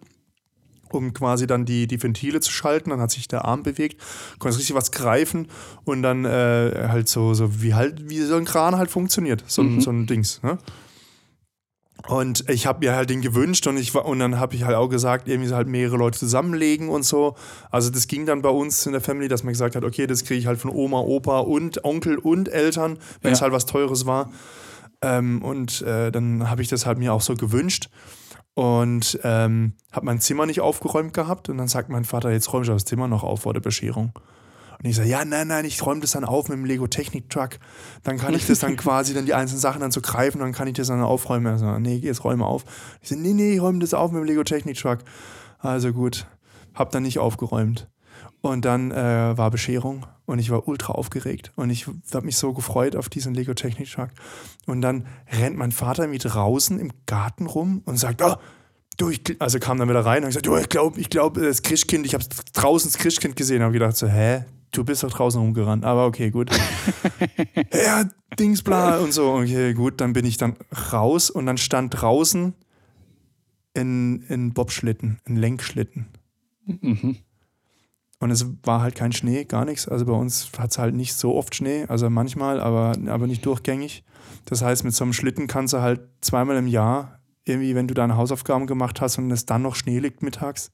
um 0.91 1.15
quasi 1.15 1.47
dann 1.47 1.65
die, 1.65 1.87
die 1.87 2.03
Ventile 2.03 2.41
zu 2.41 2.53
schalten. 2.53 2.91
Dann 2.91 3.01
hat 3.01 3.11
sich 3.13 3.29
der 3.29 3.47
Arm 3.47 3.63
bewegt, 3.63 4.01
konnte 4.39 4.59
richtig 4.59 4.75
was 4.77 4.91
greifen 4.91 5.49
und 5.85 6.03
dann 6.03 6.27
äh, 6.27 6.89
halt 6.89 7.09
so, 7.09 7.33
so 7.33 7.63
wie 7.63 7.73
halt, 7.75 8.11
wie 8.11 8.21
so 8.21 8.37
ein 8.37 8.45
Kran 8.45 8.77
halt 8.77 8.91
funktioniert, 8.91 9.43
so, 9.47 9.63
ein 9.63 9.77
Mhm. 9.77 9.81
so 9.81 9.91
ein 9.91 10.07
Dings. 10.07 10.43
Ne? 10.43 10.59
Und 12.09 12.49
ich 12.49 12.67
habe 12.67 12.81
mir 12.81 12.95
halt 12.97 13.11
den 13.11 13.21
gewünscht 13.21 13.67
und 13.67 13.77
ich 13.77 13.95
war, 13.95 14.07
und 14.07 14.19
dann 14.19 14.41
habe 14.41 14.55
ich 14.55 14.65
halt 14.65 14.77
auch 14.77 14.89
gesagt, 14.89 15.29
irgendwie 15.29 15.49
so 15.49 15.57
halt 15.57 15.69
mehrere 15.69 15.97
Leute 15.97 16.19
zusammenlegen 16.19 16.89
und 16.89 17.05
so. 17.05 17.37
Also 17.71 17.91
das 17.91 18.07
ging 18.07 18.27
dann 18.27 18.43
bei 18.43 18.49
uns 18.49 18.87
in 18.87 18.93
der 18.93 19.01
Family, 19.01 19.29
dass 19.29 19.45
man 19.45 19.53
gesagt 19.53 19.77
hat, 19.77 19.85
okay, 19.85 20.07
das 20.07 20.25
kriege 20.25 20.41
ich 20.41 20.47
halt 20.47 20.59
von 20.59 20.71
Oma, 20.71 21.01
Opa 21.01 21.41
und 21.41 21.85
Onkel 21.85 22.17
und 22.19 22.49
Eltern, 22.49 22.99
wenn 23.23 23.33
es 23.33 23.41
Ja. 23.41 23.45
halt 23.45 23.53
was 23.53 23.67
Teures 23.67 24.07
war. 24.07 24.31
Ähm, 25.03 25.43
und 25.43 25.83
äh, 25.83 26.11
dann 26.11 26.51
habe 26.51 26.63
ich 26.63 26.69
das 26.69 26.87
halt 26.87 26.99
mir 26.99 27.13
auch 27.13 27.23
so 27.23 27.35
gewünscht 27.35 27.89
und 28.55 29.19
ähm, 29.23 29.75
habe 29.93 30.07
mein 30.07 30.21
Zimmer 30.21 30.47
nicht 30.47 30.61
aufgeräumt 30.61 31.15
gehabt 31.15 31.49
und 31.49 31.59
dann 31.59 31.69
sagt 31.69 31.89
mein 31.89 32.05
Vater, 32.05 32.31
jetzt 32.31 32.53
räume 32.53 32.65
ich 32.65 32.71
das 32.71 32.85
Zimmer 32.85 33.09
noch 33.09 33.23
auf 33.23 33.43
vor 33.43 33.55
der 33.55 33.61
Bescherung. 33.61 34.13
Und 34.83 34.89
ich 34.89 34.97
sage, 34.97 35.09
ja, 35.09 35.25
nein, 35.25 35.49
nein, 35.49 35.67
ich 35.67 35.85
räume 35.85 36.01
das 36.01 36.13
dann 36.13 36.25
auf 36.25 36.49
mit 36.49 36.57
dem 36.57 36.65
Lego 36.65 36.87
Technik 36.87 37.29
Truck. 37.29 37.59
Dann 38.03 38.17
kann 38.17 38.35
ich 38.35 38.47
das 38.47 38.61
dann 38.61 38.77
quasi 38.79 39.13
dann 39.13 39.27
die 39.27 39.35
einzelnen 39.35 39.61
Sachen 39.61 39.81
dann 39.81 39.91
so 39.91 40.01
greifen, 40.01 40.39
dann 40.39 40.53
kann 40.53 40.69
ich 40.69 40.75
das 40.75 40.89
dann 40.89 41.03
aufräumen. 41.03 41.47
Also, 41.49 41.79
nee, 41.79 41.97
jetzt 41.97 42.25
räume 42.25 42.47
auf. 42.47 42.65
Ich 43.03 43.11
sage, 43.11 43.21
nee, 43.21 43.35
nee, 43.35 43.55
ich 43.55 43.61
räume 43.61 43.79
das 43.81 43.93
auf 43.93 44.11
mit 44.11 44.23
dem 44.23 44.27
Lego 44.27 44.43
Technik 44.43 44.79
Truck. 44.79 45.01
Also 45.59 45.93
gut, 45.93 46.27
hab 46.75 46.91
dann 46.93 47.03
nicht 47.03 47.19
aufgeräumt. 47.19 47.89
Und 48.41 48.65
dann 48.65 48.91
äh, 48.91 49.37
war 49.37 49.51
Bescherung 49.51 50.07
und 50.25 50.39
ich 50.39 50.51
war 50.51 50.67
ultra 50.67 50.95
aufgeregt 50.95 51.53
und 51.57 51.69
ich 51.69 51.87
habe 52.15 52.25
mich 52.25 52.39
so 52.39 52.55
gefreut 52.55 52.97
auf 52.97 53.11
diesen 53.11 53.35
Lego 53.35 53.53
Technik 53.53 53.91
Truck. 53.91 54.09
Und 54.67 54.81
dann 54.81 55.07
rennt 55.31 55.59
mein 55.59 55.73
Vater 55.73 56.07
mit 56.07 56.25
draußen 56.25 56.79
im 56.79 56.91
Garten 57.05 57.47
rum 57.47 57.83
und 57.85 57.99
sagt, 57.99 58.23
oh, 58.23 58.37
du, 58.97 59.11
ich, 59.11 59.21
also 59.41 59.59
kam 59.59 59.79
dann 59.79 59.91
wieder 59.91 60.07
rein 60.07 60.23
und 60.23 60.29
gesagt, 60.29 60.47
du, 60.47 60.57
ich 60.57 60.71
glaube, 60.71 60.99
ich 60.99 61.11
glaube, 61.11 61.43
das 61.43 61.61
Christkind, 61.61 62.07
ich 62.07 62.15
habe 62.15 62.25
draußen 62.55 62.91
das 62.91 62.99
Christkind 62.99 63.37
gesehen, 63.37 63.63
habe 63.63 63.75
gedacht 63.75 63.97
so, 63.97 64.07
hä, 64.07 64.45
du 64.73 64.85
bist 64.85 65.03
doch 65.03 65.11
draußen 65.11 65.41
rumgerannt, 65.41 65.85
aber 65.85 66.07
okay, 66.07 66.31
gut. 66.31 66.51
ja, 67.73 68.05
Dings, 68.39 68.63
bla 68.63 68.99
und 68.99 69.13
so, 69.13 69.33
okay, 69.35 69.75
gut, 69.75 70.01
dann 70.01 70.13
bin 70.13 70.25
ich 70.25 70.37
dann 70.37 70.57
raus 70.93 71.31
und 71.31 71.47
dann 71.47 71.59
stand 71.59 72.01
draußen 72.01 72.55
ein, 73.77 74.25
ein 74.29 74.53
Bobschlitten, 74.53 75.21
ein 75.27 75.37
Lenkschlitten. 75.37 76.07
Mhm. 76.67 77.17
Und 78.21 78.31
es 78.31 78.47
war 78.65 78.83
halt 78.83 78.95
kein 78.95 79.13
Schnee, 79.13 79.45
gar 79.45 79.65
nichts. 79.65 79.89
Also 79.89 80.05
bei 80.05 80.13
uns 80.13 80.51
hat 80.59 80.71
es 80.73 80.79
halt 80.79 80.95
nicht 80.95 81.15
so 81.15 81.37
oft 81.37 81.55
Schnee, 81.55 81.87
also 81.89 82.11
manchmal, 82.11 82.61
aber, 82.61 82.93
aber 83.07 83.27
nicht 83.27 83.45
durchgängig. 83.47 84.05
Das 84.45 84.63
heißt, 84.63 84.85
mit 84.85 84.95
so 84.95 85.05
einem 85.05 85.15
Schlitten 85.15 85.47
kannst 85.47 85.73
du 85.73 85.81
halt 85.81 86.03
zweimal 86.21 86.57
im 86.57 86.67
Jahr, 86.67 87.21
irgendwie, 87.45 87.75
wenn 87.75 87.89
du 87.89 87.95
deine 87.95 88.17
Hausaufgaben 88.17 88.67
gemacht 88.67 89.01
hast 89.01 89.17
und 89.19 89.31
es 89.31 89.47
dann 89.47 89.63
noch 89.63 89.75
Schnee 89.75 89.99
liegt 89.99 90.23
mittags, 90.23 90.71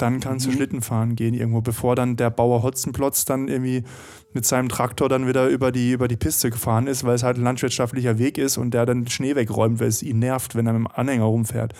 dann 0.00 0.20
kannst 0.20 0.46
du 0.46 0.50
Mhm. 0.50 0.54
Schlitten 0.54 0.82
fahren 0.82 1.16
gehen 1.16 1.34
irgendwo, 1.34 1.60
bevor 1.60 1.96
dann 1.96 2.16
der 2.16 2.30
Bauer 2.30 2.62
Hotzenplotz 2.62 3.24
dann 3.24 3.48
irgendwie 3.48 3.84
mit 4.32 4.44
seinem 4.46 4.68
Traktor 4.68 5.08
dann 5.08 5.26
wieder 5.26 5.48
über 5.48 5.72
die, 5.72 5.92
über 5.92 6.08
die 6.08 6.16
Piste 6.16 6.50
gefahren 6.50 6.86
ist, 6.86 7.04
weil 7.04 7.14
es 7.14 7.22
halt 7.22 7.36
ein 7.36 7.44
landwirtschaftlicher 7.44 8.18
Weg 8.18 8.38
ist 8.38 8.58
und 8.58 8.72
der 8.72 8.86
dann 8.86 9.06
Schnee 9.08 9.34
wegräumt, 9.34 9.80
weil 9.80 9.88
es 9.88 10.02
ihn 10.02 10.18
nervt, 10.20 10.54
wenn 10.54 10.66
er 10.66 10.72
mit 10.72 10.82
dem 10.82 10.88
Anhänger 10.88 11.24
rumfährt. 11.24 11.74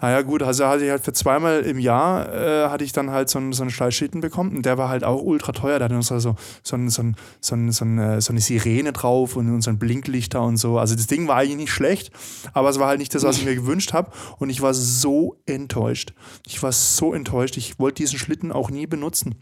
Naja, 0.00 0.22
gut, 0.22 0.42
also 0.42 0.66
hatte 0.66 0.84
ich 0.84 0.90
halt 0.90 1.02
für 1.02 1.12
zweimal 1.12 1.62
im 1.62 1.78
Jahr 1.78 2.32
äh, 2.32 2.68
hatte 2.68 2.84
ich 2.84 2.92
dann 2.92 3.10
halt 3.10 3.30
so 3.30 3.38
einen, 3.38 3.52
so 3.52 3.62
einen 3.62 3.70
Schleichschlitten 3.70 4.20
bekommen 4.20 4.54
und 4.56 4.66
der 4.66 4.76
war 4.76 4.90
halt 4.90 5.04
auch 5.04 5.22
ultra 5.22 5.52
teuer. 5.52 5.78
Der 5.78 5.88
hatte 5.88 6.02
so, 6.02 6.18
so, 6.18 6.36
so, 6.62 6.76
so, 6.88 7.02
so, 7.40 7.70
so, 7.70 7.84
eine, 7.84 8.20
so 8.20 8.32
eine 8.32 8.40
Sirene 8.40 8.92
drauf 8.92 9.36
und, 9.36 9.52
und 9.52 9.62
so 9.62 9.70
ein 9.70 9.78
Blinklichter 9.78 10.42
und 10.42 10.58
so. 10.58 10.78
Also 10.78 10.94
das 10.94 11.06
Ding 11.06 11.28
war 11.28 11.36
eigentlich 11.36 11.56
nicht 11.56 11.72
schlecht, 11.72 12.10
aber 12.52 12.68
es 12.68 12.78
war 12.78 12.88
halt 12.88 12.98
nicht 12.98 13.14
das, 13.14 13.22
was 13.22 13.38
ich 13.38 13.44
mir 13.46 13.54
gewünscht 13.54 13.94
habe. 13.94 14.10
Und 14.38 14.50
ich 14.50 14.60
war 14.60 14.74
so 14.74 15.36
enttäuscht. 15.46 16.12
Ich 16.46 16.62
war 16.62 16.72
so 16.72 17.14
enttäuscht. 17.14 17.56
Ich 17.56 17.78
wollte 17.78 18.02
diesen 18.02 18.18
Schlitten 18.18 18.52
auch 18.52 18.70
nie 18.70 18.86
benutzen. 18.86 19.34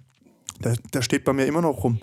Der, 0.62 0.76
der 0.92 1.02
steht 1.02 1.24
bei 1.24 1.32
mir 1.32 1.46
immer 1.46 1.62
noch 1.62 1.82
rum. 1.82 2.00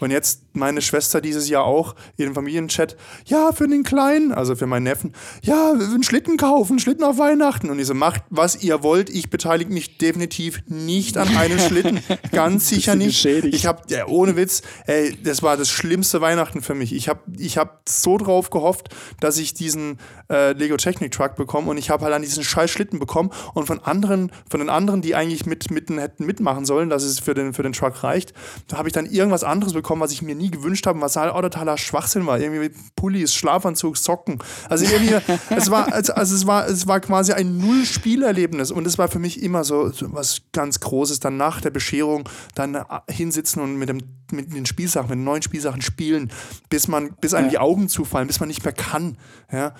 Und 0.00 0.10
jetzt 0.10 0.42
meine 0.52 0.82
Schwester 0.82 1.20
dieses 1.20 1.48
Jahr 1.48 1.64
auch 1.64 1.94
in 2.16 2.26
dem 2.26 2.34
Familienchat, 2.34 2.96
ja, 3.26 3.52
für 3.52 3.68
den 3.68 3.82
Kleinen, 3.82 4.32
also 4.32 4.56
für 4.56 4.66
meinen 4.66 4.84
Neffen, 4.84 5.14
ja, 5.42 5.72
einen 5.72 6.02
Schlitten 6.02 6.36
kaufen, 6.36 6.78
Schlitten 6.78 7.04
auf 7.04 7.18
Weihnachten. 7.18 7.70
Und 7.70 7.78
ich 7.78 7.86
so, 7.86 7.94
macht, 7.94 8.22
was 8.30 8.62
ihr 8.62 8.82
wollt, 8.82 9.10
ich 9.10 9.30
beteilige 9.30 9.72
mich 9.72 9.98
definitiv 9.98 10.62
nicht 10.66 11.16
an 11.16 11.36
einem 11.36 11.58
Schlitten. 11.58 12.00
Ganz 12.32 12.68
sicher 12.68 12.94
nicht. 12.94 13.08
geschädigt? 13.08 13.54
Ich 13.54 13.66
habe, 13.66 13.82
ja, 13.88 14.06
ohne 14.06 14.36
Witz, 14.36 14.62
ey, 14.86 15.16
das 15.22 15.42
war 15.42 15.56
das 15.56 15.70
schlimmste 15.70 16.20
Weihnachten 16.20 16.62
für 16.62 16.74
mich. 16.74 16.92
Ich 16.92 17.08
habe 17.08 17.20
ich 17.36 17.58
hab 17.58 17.88
so 17.88 18.18
drauf 18.18 18.50
gehofft, 18.50 18.88
dass 19.20 19.38
ich 19.38 19.54
diesen 19.54 19.98
äh, 20.30 20.52
Lego 20.52 20.76
Technik 20.76 21.12
Truck 21.12 21.36
bekomme 21.36 21.70
und 21.70 21.78
ich 21.78 21.90
habe 21.90 22.04
halt 22.04 22.14
an 22.14 22.22
diesen 22.22 22.44
scheiß 22.44 22.70
Schlitten 22.70 22.98
bekommen 22.98 23.30
und 23.54 23.66
von 23.66 23.80
anderen, 23.80 24.30
von 24.48 24.60
den 24.60 24.68
anderen, 24.68 25.02
die 25.02 25.14
eigentlich 25.14 25.46
mit, 25.46 25.70
mitten 25.70 25.98
hätten 25.98 26.26
mitmachen 26.26 26.64
sollen, 26.64 26.90
dass 26.90 27.02
es 27.02 27.18
für 27.18 27.34
den, 27.34 27.52
für 27.52 27.62
den 27.62 27.72
Truck 27.72 28.02
reicht, 28.02 28.32
da 28.68 28.78
habe 28.78 28.88
ich 28.88 28.92
dann 28.92 29.06
irgendwas 29.06 29.44
anderes 29.44 29.72
bekommen 29.72 29.87
bekommen, 29.88 30.02
was 30.02 30.12
ich 30.12 30.20
mir 30.20 30.34
nie 30.34 30.50
gewünscht 30.50 30.86
habe, 30.86 31.00
was 31.00 31.16
halt 31.16 31.32
auch 31.32 31.40
totaler 31.40 31.78
Schwachsinn 31.78 32.26
war. 32.26 32.38
Irgendwie 32.38 32.70
Pullis, 32.94 33.34
Schlafanzug, 33.34 33.96
Socken. 33.96 34.38
Also 34.68 34.84
irgendwie, 34.84 35.14
es 35.56 35.70
war, 35.70 35.90
also, 35.90 36.12
also 36.12 36.34
es 36.34 36.46
war, 36.46 36.68
es 36.68 36.86
war 36.86 37.00
quasi 37.00 37.32
ein 37.32 37.56
Null-Spielerlebnis 37.56 38.70
und 38.70 38.86
es 38.86 38.98
war 38.98 39.08
für 39.08 39.18
mich 39.18 39.42
immer 39.42 39.64
so, 39.64 39.88
so 39.88 40.12
was 40.12 40.42
ganz 40.52 40.80
Großes. 40.80 41.20
Dann 41.20 41.38
nach 41.38 41.62
der 41.62 41.70
Bescherung 41.70 42.28
dann 42.54 42.74
äh, 42.74 42.84
hinsitzen 43.08 43.62
und 43.62 43.76
mit, 43.76 43.88
dem, 43.88 44.02
mit 44.30 44.52
den 44.54 44.66
Spielsachen, 44.66 45.08
mit 45.08 45.16
den 45.16 45.24
neuen 45.24 45.40
Spielsachen 45.40 45.80
spielen, 45.80 46.30
bis 46.68 46.86
man, 46.86 47.14
bis 47.22 47.32
einem 47.32 47.46
Ja. 47.46 47.52
die 47.52 47.58
Augen 47.58 47.88
zufallen, 47.88 48.26
bis 48.26 48.40
man 48.40 48.48
nicht 48.48 48.64
mehr 48.64 48.74
kann. 48.74 49.16
Ja. 49.50 49.72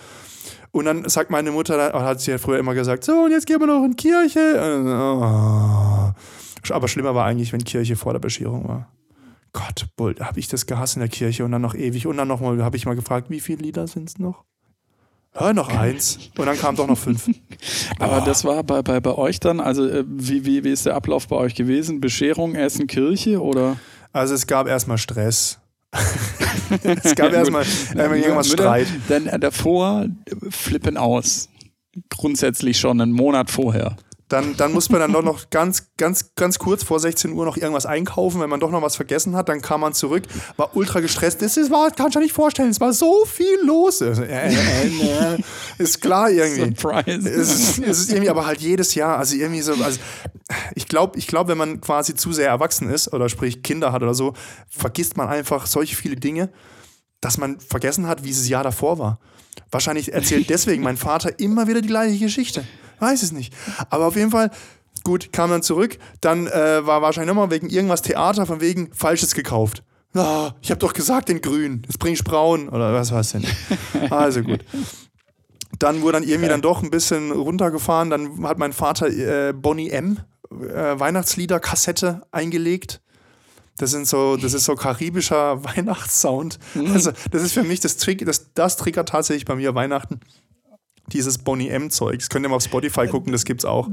Und 0.70 0.86
dann 0.86 1.06
sagt 1.06 1.30
meine 1.30 1.50
Mutter, 1.50 1.92
hat 1.92 2.22
sie 2.22 2.30
ja 2.30 2.38
früher 2.38 2.58
immer 2.58 2.72
gesagt, 2.72 3.04
so 3.04 3.24
und 3.24 3.30
jetzt 3.30 3.46
gehen 3.46 3.60
wir 3.60 3.66
noch 3.66 3.84
in 3.84 3.94
Kirche. 3.94 4.40
Oh. 4.86 6.14
Aber 6.74 6.88
schlimmer 6.88 7.14
war 7.14 7.26
eigentlich, 7.26 7.52
wenn 7.52 7.62
Kirche 7.62 7.94
vor 7.94 8.14
der 8.14 8.20
Bescherung 8.20 8.66
war. 8.66 8.88
Gott, 9.52 9.86
Bull, 9.96 10.14
habe 10.20 10.38
ich 10.38 10.48
das 10.48 10.66
gehasst 10.66 10.96
in 10.96 11.00
der 11.00 11.08
Kirche 11.08 11.44
und 11.44 11.52
dann 11.52 11.62
noch 11.62 11.74
ewig. 11.74 12.06
Und 12.06 12.16
dann 12.16 12.28
nochmal, 12.28 12.62
habe 12.62 12.76
ich 12.76 12.86
mal 12.86 12.96
gefragt, 12.96 13.30
wie 13.30 13.40
viele 13.40 13.62
Lieder 13.62 13.86
sind 13.86 14.08
es 14.08 14.18
noch? 14.18 14.44
Hör 15.32 15.52
noch 15.52 15.68
eins. 15.68 16.18
Und 16.36 16.46
dann 16.46 16.58
kam 16.58 16.74
doch 16.74 16.86
noch 16.86 16.98
fünf. 16.98 17.28
Aber 17.98 18.20
das 18.22 18.44
war 18.44 18.62
bei, 18.64 18.82
bei, 18.82 19.00
bei 19.00 19.14
euch 19.14 19.40
dann, 19.40 19.60
also 19.60 19.88
äh, 19.88 20.04
wie, 20.06 20.44
wie, 20.44 20.64
wie 20.64 20.70
ist 20.70 20.86
der 20.86 20.94
Ablauf 20.94 21.28
bei 21.28 21.36
euch 21.36 21.54
gewesen? 21.54 22.00
Bescherung, 22.00 22.54
Essen, 22.54 22.86
Kirche 22.86 23.40
oder? 23.42 23.76
Also 24.12 24.34
es 24.34 24.46
gab 24.46 24.66
erstmal 24.66 24.98
Stress. 24.98 25.58
es 26.82 27.14
gab 27.14 27.32
erstmal 27.32 27.64
äh, 27.94 28.20
irgendwas 28.20 28.48
Mütter, 28.50 28.64
Streit. 28.64 28.86
Dann 29.08 29.26
äh, 29.26 29.38
davor 29.38 30.06
äh, 30.06 30.50
flippen 30.50 30.96
aus. 30.96 31.48
Grundsätzlich 32.10 32.78
schon 32.78 33.00
einen 33.00 33.12
Monat 33.12 33.50
vorher. 33.50 33.96
Dann, 34.28 34.56
dann 34.58 34.72
muss 34.72 34.90
man 34.90 35.00
dann 35.00 35.12
doch 35.12 35.22
noch 35.22 35.48
ganz, 35.48 35.90
ganz, 35.96 36.34
ganz 36.34 36.58
kurz 36.58 36.84
vor 36.84 37.00
16 37.00 37.32
Uhr 37.32 37.46
noch 37.46 37.56
irgendwas 37.56 37.86
einkaufen, 37.86 38.40
wenn 38.40 38.50
man 38.50 38.60
doch 38.60 38.70
noch 38.70 38.82
was 38.82 38.94
vergessen 38.94 39.34
hat. 39.34 39.48
Dann 39.48 39.62
kam 39.62 39.80
man 39.80 39.94
zurück, 39.94 40.24
war 40.56 40.76
ultra 40.76 41.00
gestresst. 41.00 41.40
Das 41.40 41.56
ist, 41.56 41.70
war, 41.70 41.90
kannst 41.90 42.14
du 42.14 42.18
dir 42.18 42.26
nicht 42.26 42.34
vorstellen, 42.34 42.68
es 42.68 42.80
war 42.80 42.92
so 42.92 43.24
viel 43.24 43.58
los. 43.64 44.02
Äh, 44.02 44.12
äh, 44.22 45.34
äh, 45.34 45.38
ist 45.78 46.02
klar 46.02 46.30
irgendwie. 46.30 46.76
Surprise. 46.78 47.28
Es 47.28 47.54
ist, 47.54 47.78
es 47.78 48.00
ist 48.00 48.10
irgendwie 48.10 48.28
aber 48.28 48.44
halt 48.44 48.60
jedes 48.60 48.94
Jahr, 48.94 49.16
also 49.16 49.34
irgendwie 49.34 49.62
so, 49.62 49.72
also 49.72 49.98
ich 50.74 50.88
glaube, 50.88 51.18
ich 51.18 51.26
glaub, 51.26 51.48
wenn 51.48 51.58
man 51.58 51.80
quasi 51.80 52.14
zu 52.14 52.32
sehr 52.32 52.48
erwachsen 52.48 52.90
ist 52.90 53.12
oder 53.12 53.30
sprich 53.30 53.62
Kinder 53.62 53.92
hat 53.92 54.02
oder 54.02 54.14
so, 54.14 54.34
vergisst 54.68 55.16
man 55.16 55.28
einfach 55.28 55.66
solche 55.66 55.96
viele 55.96 56.16
Dinge, 56.16 56.50
dass 57.22 57.38
man 57.38 57.60
vergessen 57.60 58.06
hat, 58.06 58.24
wie 58.24 58.30
es 58.30 58.38
das 58.38 58.48
Jahr 58.48 58.62
davor 58.62 58.98
war. 58.98 59.20
Wahrscheinlich 59.70 60.12
erzählt 60.12 60.48
deswegen 60.50 60.82
mein 60.82 60.96
Vater 60.96 61.38
immer 61.38 61.66
wieder 61.66 61.80
die 61.80 61.88
gleiche 61.88 62.18
Geschichte. 62.18 62.64
Weiß 63.00 63.22
es 63.22 63.32
nicht. 63.32 63.54
Aber 63.90 64.06
auf 64.06 64.16
jeden 64.16 64.30
Fall, 64.30 64.50
gut, 65.04 65.32
kam 65.32 65.50
dann 65.50 65.62
zurück, 65.62 65.98
dann 66.20 66.46
äh, 66.46 66.86
war 66.86 67.02
wahrscheinlich 67.02 67.28
nochmal 67.28 67.50
wegen 67.50 67.68
irgendwas 67.68 68.02
Theater, 68.02 68.46
von 68.46 68.60
wegen 68.60 68.92
Falsches 68.92 69.34
gekauft. 69.34 69.82
Ah, 70.14 70.52
ich 70.62 70.70
habe 70.70 70.78
doch 70.78 70.94
gesagt 70.94 71.28
in 71.28 71.40
grün, 71.40 71.82
jetzt 71.86 71.98
bringst 71.98 72.26
du 72.26 72.30
braun 72.30 72.68
oder 72.68 72.94
was 72.94 73.12
war's 73.12 73.32
denn? 73.32 73.44
Also 74.10 74.42
gut. 74.42 74.64
Dann 75.78 76.00
wurde 76.00 76.20
dann 76.20 76.28
irgendwie 76.28 76.48
dann 76.48 76.62
doch 76.62 76.82
ein 76.82 76.90
bisschen 76.90 77.30
runtergefahren. 77.30 78.10
Dann 78.10 78.42
hat 78.42 78.58
mein 78.58 78.72
Vater 78.72 79.08
äh, 79.08 79.52
Bonnie 79.52 79.90
M. 79.90 80.18
Äh, 80.50 80.98
Weihnachtslieder-Kassette 80.98 82.22
eingelegt. 82.32 83.00
Das 83.76 83.92
sind 83.92 84.08
so, 84.08 84.36
das 84.36 84.54
ist 84.54 84.64
so 84.64 84.74
karibischer 84.74 85.62
Weihnachtssound. 85.76 86.58
Also, 86.92 87.12
das 87.30 87.42
ist 87.42 87.52
für 87.52 87.62
mich 87.62 87.80
das 87.80 87.96
Trick, 87.96 88.24
das, 88.26 88.52
das 88.54 88.76
triggert 88.76 89.10
tatsächlich 89.10 89.44
bei 89.44 89.54
mir 89.54 89.74
Weihnachten. 89.74 90.20
Dieses 91.12 91.38
Bonnie 91.38 91.68
M-Zeug. 91.68 92.18
Das 92.18 92.28
könnt 92.28 92.44
ihr 92.44 92.48
mal 92.48 92.56
auf 92.56 92.64
Spotify 92.64 93.06
gucken, 93.06 93.32
das 93.32 93.44
gibt's 93.44 93.64
auch. 93.64 93.88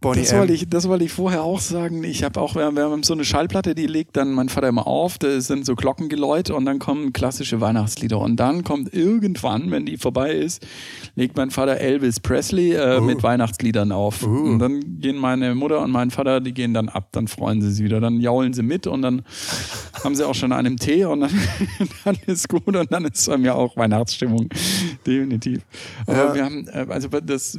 Bonnie 0.00 0.20
Das 0.20 0.30
M. 0.32 0.38
wollte, 0.38 0.52
ich, 0.52 0.68
das 0.68 0.88
wollte 0.88 1.04
ich 1.04 1.12
vorher 1.12 1.42
auch 1.42 1.58
sagen. 1.58 2.04
Ich 2.04 2.22
habe 2.22 2.40
auch, 2.40 2.54
wir 2.54 2.70
wir 2.70 2.84
haben 2.84 3.02
so 3.02 3.14
eine 3.14 3.24
Schallplatte, 3.24 3.74
die 3.74 3.88
legt 3.88 4.16
dann 4.16 4.32
mein 4.32 4.48
Vater 4.48 4.68
immer 4.68 4.86
auf, 4.86 5.18
da 5.18 5.40
sind 5.40 5.66
so 5.66 5.74
Glockengeläute 5.74 6.54
und 6.54 6.66
dann 6.66 6.78
kommen 6.78 7.12
klassische 7.12 7.60
Weihnachtslieder. 7.60 8.18
Und 8.20 8.36
dann 8.36 8.62
kommt 8.62 8.94
irgendwann, 8.94 9.72
wenn 9.72 9.86
die 9.86 9.96
vorbei 9.96 10.32
ist, 10.34 10.64
legt 11.16 11.36
mein 11.36 11.50
Vater 11.50 11.78
Elvis 11.78 12.20
Presley 12.20 12.74
äh, 12.74 12.98
Oh. 12.98 13.00
mit 13.00 13.24
Weihnachtsliedern 13.24 13.90
auf. 13.90 14.22
Und 14.22 14.60
dann 14.60 15.00
gehen 15.00 15.16
meine 15.16 15.56
Mutter 15.56 15.80
und 15.82 15.90
mein 15.90 16.12
Vater, 16.12 16.40
die 16.40 16.54
gehen 16.54 16.74
dann 16.74 16.88
ab, 16.88 17.08
dann 17.10 17.26
freuen 17.26 17.60
sie 17.60 17.72
sich 17.72 17.84
wieder, 17.84 18.00
dann 18.00 18.20
jaulen 18.20 18.52
sie 18.52 18.62
mit 18.62 18.86
und 18.86 19.02
dann 19.02 19.22
haben 20.04 20.14
sie 20.14 20.24
auch 20.24 20.34
schon 20.36 20.52
einen 20.52 20.76
Tee 20.76 21.06
und 21.06 21.22
dann, 21.22 21.30
dann 22.04 22.16
ist 22.26 22.48
gut 22.48 22.68
und 22.68 22.92
dann 22.92 23.04
ist 23.04 23.26
bei 23.26 23.36
mir 23.36 23.56
auch 23.56 23.76
Weihnachtsstimmung. 23.76 24.48
Definitiv. 25.04 25.62
Aber 26.06 26.16
Ja. 26.28 26.34
wir 26.36 26.44
haben, 26.44 26.68
äh, 26.68 26.86
also 26.88 27.08
das 27.08 27.58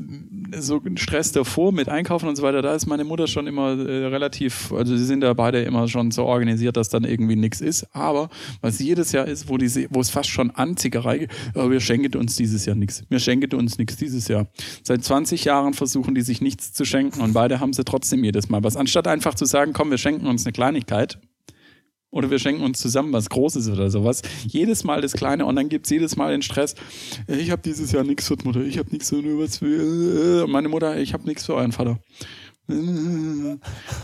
so 0.57 0.81
Stress 0.95 1.33
davor 1.33 1.73
mit 1.73 1.89
Einkaufen 1.89 2.28
und 2.29 2.35
so 2.35 2.43
weiter, 2.43 2.61
da 2.61 2.73
ist 2.73 2.85
meine 2.85 3.03
Mutter 3.03 3.27
schon 3.27 3.47
immer 3.47 3.71
äh, 3.77 4.05
relativ, 4.05 4.71
also 4.71 4.95
sie 4.95 5.05
sind 5.05 5.21
da 5.21 5.33
beide 5.33 5.61
immer 5.61 5.87
schon 5.87 6.11
so 6.11 6.25
organisiert, 6.25 6.77
dass 6.77 6.89
dann 6.89 7.03
irgendwie 7.03 7.35
nichts 7.35 7.61
ist. 7.61 7.85
Aber 7.93 8.29
was 8.61 8.79
jedes 8.79 9.11
Jahr 9.11 9.25
ist, 9.25 9.49
wo, 9.49 9.57
die, 9.57 9.87
wo 9.89 9.99
es 9.99 10.09
fast 10.09 10.29
schon 10.29 10.51
Anzickerei 10.51 11.19
geht, 11.19 11.31
aber 11.53 11.71
wir 11.71 11.79
schenken 11.79 12.17
uns 12.17 12.35
dieses 12.35 12.65
Jahr 12.65 12.75
nichts. 12.75 13.03
Wir 13.09 13.19
schenken 13.19 13.53
uns 13.55 13.77
nichts 13.77 13.97
dieses 13.97 14.27
Jahr. 14.27 14.47
Seit 14.83 15.03
20 15.03 15.45
Jahren 15.45 15.73
versuchen 15.73 16.15
die 16.15 16.21
sich 16.21 16.41
nichts 16.41 16.73
zu 16.73 16.85
schenken 16.85 17.21
und 17.21 17.33
beide 17.33 17.59
haben 17.59 17.73
sie 17.73 17.83
trotzdem 17.83 18.23
jedes 18.23 18.49
Mal 18.49 18.63
was. 18.63 18.77
Anstatt 18.77 19.07
einfach 19.07 19.35
zu 19.35 19.45
sagen, 19.45 19.73
komm, 19.73 19.91
wir 19.91 19.97
schenken 19.97 20.27
uns 20.27 20.45
eine 20.45 20.53
Kleinigkeit, 20.53 21.19
oder 22.11 22.29
wir 22.29 22.39
schenken 22.39 22.63
uns 22.63 22.79
zusammen 22.79 23.13
was 23.13 23.29
Großes 23.29 23.69
oder 23.69 23.89
sowas. 23.89 24.21
Jedes 24.47 24.83
Mal 24.83 25.01
das 25.01 25.13
Kleine 25.13 25.45
und 25.45 25.55
dann 25.55 25.69
gibt 25.69 25.85
es 25.85 25.91
jedes 25.91 26.15
Mal 26.15 26.31
den 26.31 26.41
Stress. 26.41 26.75
Ich 27.27 27.51
habe 27.51 27.61
dieses 27.61 27.91
Jahr 27.91 28.03
nichts 28.03 28.27
für 28.27 28.37
die 28.37 28.45
Mutter, 28.45 28.61
ich 28.61 28.77
habe 28.77 28.89
nichts 28.91 29.09
für 29.09 29.23
was 29.39 29.57
für 29.57 30.47
meine 30.47 30.69
Mutter, 30.69 30.97
ich 30.97 31.13
habe 31.13 31.25
nichts 31.25 31.45
für 31.45 31.55
euren 31.55 31.71
Vater. 31.71 31.99
Äh, 32.69 33.57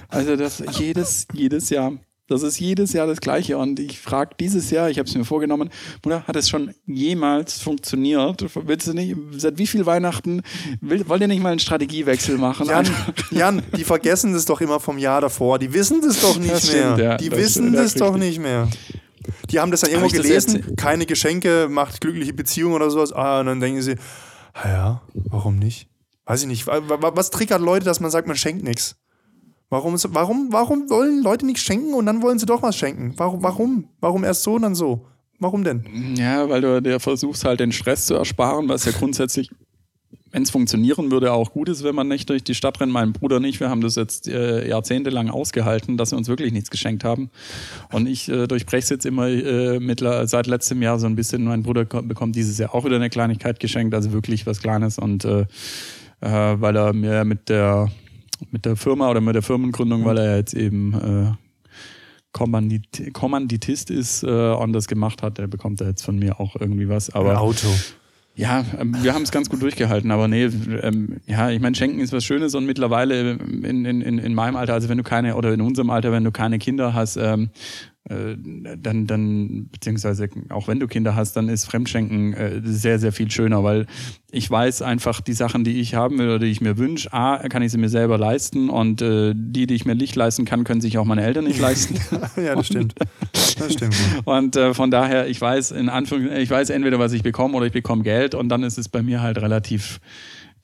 Also 0.09 0.35
das 0.35 0.63
jedes, 0.77 1.27
jedes 1.33 1.69
Jahr. 1.69 1.93
Das 2.27 2.41
ist 2.41 2.59
jedes 2.59 2.91
Jahr 2.93 3.05
das 3.05 3.21
Gleiche. 3.21 3.57
Und 3.57 3.79
ich 3.79 3.99
frage 3.99 4.31
dieses 4.39 4.71
Jahr, 4.71 4.89
ich 4.89 4.97
habe 4.97 5.07
es 5.07 5.15
mir 5.15 5.25
vorgenommen, 5.25 5.69
Mutter, 6.03 6.23
hat 6.27 6.35
es 6.35 6.49
schon 6.49 6.73
jemals 6.88 7.59
funktioniert? 7.61 8.43
Willst 8.67 8.88
du 8.88 8.93
nicht, 8.93 9.15
seit 9.38 9.57
wie 9.59 9.67
viel 9.67 9.85
Weihnachten, 9.85 10.41
will, 10.81 11.07
wollt 11.07 11.21
ihr 11.21 11.27
nicht 11.27 11.43
mal 11.43 11.49
einen 11.51 11.59
Strategiewechsel 11.59 12.38
machen? 12.39 12.65
Jan, 12.67 12.88
Jan, 13.31 13.61
die 13.77 13.83
vergessen 13.83 14.33
das 14.33 14.45
doch 14.45 14.59
immer 14.61 14.79
vom 14.79 14.97
Jahr 14.97 15.21
davor. 15.21 15.59
Die 15.59 15.71
wissen 15.73 16.01
das 16.01 16.19
doch 16.19 16.39
nicht 16.39 16.51
Das 16.53 16.71
mehr. 16.73 16.83
stimmt, 16.83 16.99
ja. 16.99 17.17
die 17.17 17.29
Das 17.29 17.38
wissen 17.39 17.73
das 17.73 17.93
das 17.93 18.01
doch 18.01 18.17
nicht 18.17 18.39
mehr. 18.39 18.69
Die 19.51 19.59
haben 19.59 19.69
das 19.71 19.81
dann 19.81 19.91
irgendwo 19.91 20.09
gelesen, 20.15 20.75
keine 20.75 21.05
Geschenke 21.05 21.67
macht 21.69 22.01
glückliche 22.01 22.33
Beziehungen 22.33 22.73
oder 22.75 22.89
sowas. 22.89 23.11
Ah, 23.13 23.39
und 23.41 23.45
dann 23.47 23.59
denken 23.59 23.81
sie, 23.83 23.95
ja, 24.63 25.01
warum 25.13 25.57
nicht? 25.57 25.88
Weiß 26.25 26.41
ich 26.41 26.47
nicht. 26.47 26.65
Wa- 26.65 26.81
wa- 26.88 27.11
Was 27.15 27.29
triggert 27.29 27.61
Leute, 27.61 27.85
dass 27.85 27.99
man 27.99 28.09
sagt, 28.09 28.27
man 28.27 28.35
schenkt 28.38 28.63
nichts? 28.63 28.95
Warum, 29.75 29.95
ist- 29.95 30.07
warum, 30.13 30.47
warum 30.51 30.89
wollen 30.89 31.21
Leute 31.21 31.45
nichts 31.45 31.61
schenken 31.63 31.93
und 31.93 32.05
dann 32.05 32.21
wollen 32.21 32.39
sie 32.39 32.45
doch 32.45 32.61
was 32.63 32.77
schenken? 32.77 33.13
Warum? 33.17 33.43
Warum, 33.43 33.89
warum 33.99 34.23
erst 34.23 34.43
so 34.43 34.53
und 34.53 34.61
dann 34.61 34.73
so? 34.73 35.05
Warum 35.38 35.65
denn? 35.65 35.83
Ja, 36.17 36.47
weil 36.47 36.61
du 36.61 36.81
dir 36.81 37.01
versuchst 37.01 37.43
halt 37.43 37.59
den 37.59 37.73
Stress 37.73 38.05
zu 38.05 38.13
ersparen, 38.15 38.69
was 38.69 38.85
ja 38.85 38.93
grundsätzlich, 38.93 39.49
wenn 40.31 40.43
es 40.43 40.49
funktionieren 40.49 41.11
würde, 41.11 41.33
auch 41.33 41.51
gut 41.51 41.67
ist, 41.67 41.83
wenn 41.83 41.93
man 41.93 42.07
nicht 42.07 42.29
durch 42.29 42.41
die 42.41 42.55
Stadt 42.55 42.79
rennt. 42.79 42.93
Mein 42.93 43.11
Bruder 43.11 43.35
und 43.35 43.43
ich, 43.43 43.59
wir 43.59 43.69
haben 43.69 43.81
das 43.81 43.95
jetzt 43.95 44.29
äh, 44.29 44.65
jahrzehntelang 44.65 45.29
ausgehalten, 45.29 45.97
dass 45.97 46.11
wir 46.11 46.17
uns 46.17 46.29
wirklich 46.29 46.53
nichts 46.53 46.69
geschenkt 46.69 47.03
haben. 47.03 47.29
Und 47.91 48.07
ich 48.07 48.29
äh, 48.29 48.47
durchbreche 48.47 48.83
es 48.85 48.89
jetzt 48.89 49.05
immer 49.05 49.27
äh, 49.27 49.79
mittler, 49.81 50.25
seit 50.27 50.47
letztem 50.47 50.81
Jahr 50.81 50.99
so 50.99 51.05
ein 51.05 51.15
bisschen. 51.17 51.43
Mein 51.43 51.63
Bruder 51.63 51.83
ko- 51.85 52.01
bekommt 52.01 52.38
dieses 52.38 52.57
Jahr 52.57 52.73
auch 52.73 52.85
wieder 52.85 52.95
eine 52.95 53.09
Kleinigkeit 53.09 53.59
geschenkt, 53.59 53.93
also 53.93 54.13
wirklich 54.13 54.47
was 54.47 54.61
Kleines. 54.61 54.97
Und 54.97 55.25
äh, 55.25 55.41
äh, 56.21 56.61
weil 56.61 56.77
er 56.77 56.93
mir 56.93 57.25
mit 57.25 57.49
der 57.49 57.89
mit 58.51 58.65
der 58.65 58.75
Firma 58.75 59.10
oder 59.10 59.21
mit 59.21 59.36
der 59.36 59.41
Firmengründung, 59.41 60.05
weil 60.05 60.17
er 60.17 60.38
jetzt 60.38 60.53
eben 60.53 60.93
äh, 60.93 61.31
Kommandit 62.31 63.13
Kommanditist 63.13 63.89
ist 63.89 64.23
äh, 64.23 64.27
und 64.27 64.73
das 64.73 64.88
gemacht 64.88 65.23
hat, 65.23 65.38
der 65.38 65.47
bekommt 65.47 65.79
da 65.79 65.86
jetzt 65.86 66.03
von 66.03 66.17
mir 66.17 66.39
auch 66.39 66.55
irgendwie 66.60 66.89
was. 66.89 67.10
Ein 67.10 67.21
Aber 67.21 67.39
Auto. 67.39 67.67
ja, 68.36 68.65
ähm, 68.77 68.95
wir 69.01 69.13
haben 69.13 69.23
es 69.23 69.31
ganz 69.31 69.49
gut 69.49 69.62
durchgehalten, 69.62 70.12
aber 70.12 70.27
nee, 70.27 70.43
ähm, 70.43 71.21
ja, 71.27 71.49
ich 71.49 71.62
meine, 71.62 71.75
Schenken 71.75 71.99
ist 72.01 72.12
was 72.12 72.25
Schönes 72.25 72.53
und 72.53 72.65
mittlerweile 72.65 73.31
in, 73.31 73.86
in, 73.86 74.01
in 74.01 74.17
in 74.17 74.34
meinem 74.34 74.58
Alter, 74.58 74.73
also 74.73 74.89
wenn 74.89 74.97
du 74.97 75.03
keine, 75.03 75.36
oder 75.36 75.53
in 75.53 75.62
unserem 75.62 75.89
Alter, 75.89 76.12
wenn 76.12 76.25
du 76.25 76.31
keine 76.31 76.60
Kinder 76.60 76.93
hast, 76.93 77.15
ähm, 77.15 77.51
äh, 77.53 77.94
dann, 78.07 79.07
dann, 79.07 79.67
beziehungsweise 79.71 80.29
auch 80.49 80.67
wenn 80.67 80.79
du 80.79 80.87
Kinder 80.87 81.15
hast, 81.15 81.33
dann 81.33 81.49
ist 81.49 81.65
Fremdschenken 81.65 82.33
äh, 82.33 82.61
sehr, 82.63 82.99
sehr 82.99 83.11
viel 83.11 83.31
schöner, 83.31 83.63
weil 83.63 83.87
ich 84.31 84.49
weiß 84.49 84.83
einfach, 84.83 85.21
die 85.21 85.33
Sachen, 85.33 85.63
die 85.63 85.79
ich 85.79 85.95
haben 85.95 86.19
will 86.19 86.27
oder 86.27 86.39
die 86.39 86.51
ich 86.51 86.61
mir 86.61 86.77
wünsche, 86.77 87.11
A, 87.13 87.37
kann 87.49 87.63
ich 87.63 87.71
sie 87.71 87.79
mir 87.79 87.89
selber 87.89 88.19
leisten 88.19 88.69
und 88.69 89.01
äh, 89.01 89.33
die, 89.35 89.65
die 89.65 89.73
ich 89.73 89.85
mir 89.85 89.95
nicht 89.95 90.15
leisten 90.15 90.45
kann, 90.45 90.63
können 90.65 90.81
sich 90.81 90.99
auch 90.99 91.05
meine 91.05 91.23
Eltern 91.23 91.45
nicht 91.45 91.59
leisten. 91.59 91.95
ja, 92.35 92.53
das 92.53 92.67
stimmt. 92.67 92.93
Das 93.31 93.73
stimmt. 93.73 93.95
Und 94.25 94.55
äh, 94.55 94.75
von 94.75 94.91
daher, 94.91 95.27
ich 95.27 95.41
weiß 95.41 95.71
in 95.71 95.89
Anführungszeichen, 95.89 96.43
ich 96.43 96.51
weiß 96.51 96.69
entweder, 96.69 96.99
was 96.99 97.11
ich 97.11 97.23
bekomme 97.23 97.55
oder 97.55 97.65
ich 97.65 97.73
bekomme 97.73 98.03
Geld 98.03 98.35
und 98.35 98.49
dann 98.49 98.61
ist 98.61 98.77
es 98.77 98.87
bei 98.87 99.01
mir 99.01 99.23
halt 99.23 99.39
relativ 99.39 99.99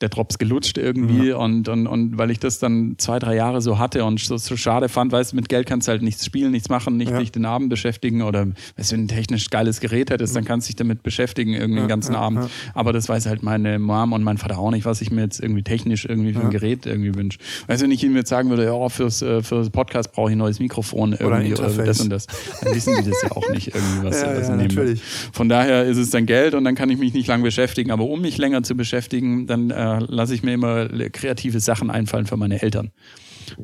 der 0.01 0.09
Drops 0.09 0.37
gelutscht 0.37 0.77
irgendwie 0.77 1.29
ja. 1.29 1.37
und, 1.37 1.67
und, 1.67 1.87
und 1.87 2.17
weil 2.17 2.31
ich 2.31 2.39
das 2.39 2.59
dann 2.59 2.95
zwei, 2.97 3.19
drei 3.19 3.35
Jahre 3.35 3.61
so 3.61 3.79
hatte 3.79 4.03
und 4.03 4.19
so, 4.19 4.37
so 4.37 4.57
schade 4.57 4.89
fand, 4.89 5.11
weißt 5.11 5.31
du, 5.31 5.35
mit 5.35 5.49
Geld 5.49 5.67
kannst 5.67 5.87
du 5.87 5.91
halt 5.91 6.01
nichts 6.01 6.25
spielen, 6.25 6.51
nichts 6.51 6.69
machen, 6.69 6.97
nicht 6.97 7.11
ja. 7.11 7.19
dich 7.19 7.31
den 7.31 7.45
Abend 7.45 7.69
beschäftigen 7.69 8.21
oder 8.21 8.47
weißt 8.77 8.91
du, 8.91 8.95
wenn 8.95 9.07
du 9.07 9.13
ein 9.13 9.15
technisch 9.15 9.49
geiles 9.49 9.79
Gerät 9.79 10.09
hättest, 10.09 10.35
dann 10.35 10.45
kannst 10.45 10.67
du 10.67 10.71
dich 10.71 10.75
damit 10.75 11.03
beschäftigen, 11.03 11.53
irgendwie 11.53 11.81
den 11.81 11.87
ganzen 11.87 12.15
Abend. 12.15 12.49
Aber 12.73 12.93
das 12.93 13.07
weiß 13.09 13.25
halt 13.27 13.43
meine 13.43 13.79
Mom 13.79 14.13
und 14.13 14.23
mein 14.23 14.37
Vater 14.37 14.57
auch 14.57 14.71
nicht, 14.71 14.85
was 14.85 15.01
ich 15.01 15.11
mir 15.11 15.21
jetzt 15.21 15.39
irgendwie 15.39 15.63
technisch 15.63 16.05
irgendwie 16.05 16.33
für 16.33 16.41
ein 16.41 16.49
Gerät 16.49 16.85
irgendwie 16.85 17.13
wünsche. 17.15 17.39
Weißt 17.67 17.81
du, 17.81 17.85
wenn 17.85 17.91
ich 17.91 18.03
ihnen 18.03 18.15
jetzt 18.15 18.29
sagen 18.29 18.49
würde, 18.49 18.65
ja, 18.65 18.89
fürs, 18.89 19.21
äh, 19.21 19.41
fürs 19.41 19.69
Podcast 19.69 20.11
brauche 20.11 20.29
ich 20.29 20.35
ein 20.35 20.39
neues 20.39 20.59
Mikrofon 20.59 21.13
irgendwie 21.13 21.53
oder, 21.53 21.71
oder 21.73 21.85
das 21.85 22.01
und 22.01 22.09
das, 22.09 22.27
dann 22.61 22.75
wissen 22.75 22.95
die 22.99 23.09
das 23.09 23.21
ja 23.23 23.31
auch 23.31 23.49
nicht 23.49 23.73
irgendwie, 23.73 24.03
was, 24.03 24.21
ja, 24.21 24.35
was 24.37 24.47
ja, 24.47 24.55
natürlich. 24.55 25.01
Von 25.31 25.49
daher 25.49 25.85
ist 25.85 25.97
es 25.97 26.09
dann 26.09 26.25
Geld 26.25 26.53
und 26.53 26.63
dann 26.63 26.75
kann 26.75 26.89
ich 26.89 26.97
mich 26.97 27.13
nicht 27.13 27.27
lang 27.27 27.43
beschäftigen. 27.43 27.91
Aber 27.91 28.05
um 28.05 28.21
mich 28.21 28.37
länger 28.37 28.63
zu 28.63 28.75
beschäftigen, 28.75 29.47
dann 29.47 29.69
äh, 29.69 29.73
lasse 29.99 30.33
ich 30.33 30.43
mir 30.43 30.53
immer 30.53 30.87
kreative 31.09 31.59
Sachen 31.59 31.89
einfallen 31.89 32.25
für 32.25 32.37
meine 32.37 32.61
Eltern. 32.61 32.91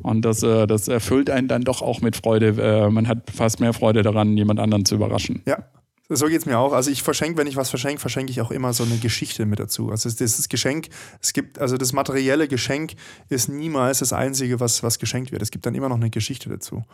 Und 0.02 0.22
das, 0.24 0.42
äh, 0.42 0.66
das 0.66 0.88
erfüllt 0.88 1.30
einen 1.30 1.48
dann 1.48 1.62
doch 1.62 1.82
auch 1.82 2.00
mit 2.00 2.16
Freude. 2.16 2.48
Äh, 2.60 2.90
man 2.90 3.08
hat 3.08 3.30
fast 3.34 3.60
mehr 3.60 3.72
Freude 3.72 4.02
daran, 4.02 4.36
jemand 4.36 4.60
anderen 4.60 4.84
zu 4.84 4.96
überraschen. 4.96 5.42
Ja, 5.46 5.64
so 6.10 6.26
geht 6.26 6.38
es 6.38 6.46
mir 6.46 6.58
auch. 6.58 6.72
Also 6.72 6.90
ich 6.90 7.02
verschenke, 7.02 7.38
wenn 7.38 7.46
ich 7.46 7.56
was 7.56 7.68
verschenke, 7.68 8.00
verschenke 8.00 8.30
ich 8.30 8.40
auch 8.40 8.50
immer 8.50 8.72
so 8.72 8.84
eine 8.84 8.96
Geschichte 8.96 9.44
mit 9.44 9.58
dazu. 9.58 9.90
Also 9.90 10.08
das, 10.08 10.48
Geschenk, 10.48 10.88
es 11.20 11.32
gibt, 11.34 11.58
also 11.58 11.76
das 11.76 11.92
materielle 11.92 12.48
Geschenk 12.48 12.94
ist 13.28 13.48
niemals 13.48 13.98
das 13.98 14.14
Einzige, 14.14 14.58
was, 14.58 14.82
was 14.82 14.98
geschenkt 14.98 15.32
wird. 15.32 15.42
Es 15.42 15.50
gibt 15.50 15.66
dann 15.66 15.74
immer 15.74 15.88
noch 15.88 15.96
eine 15.96 16.10
Geschichte 16.10 16.48
dazu. 16.48 16.84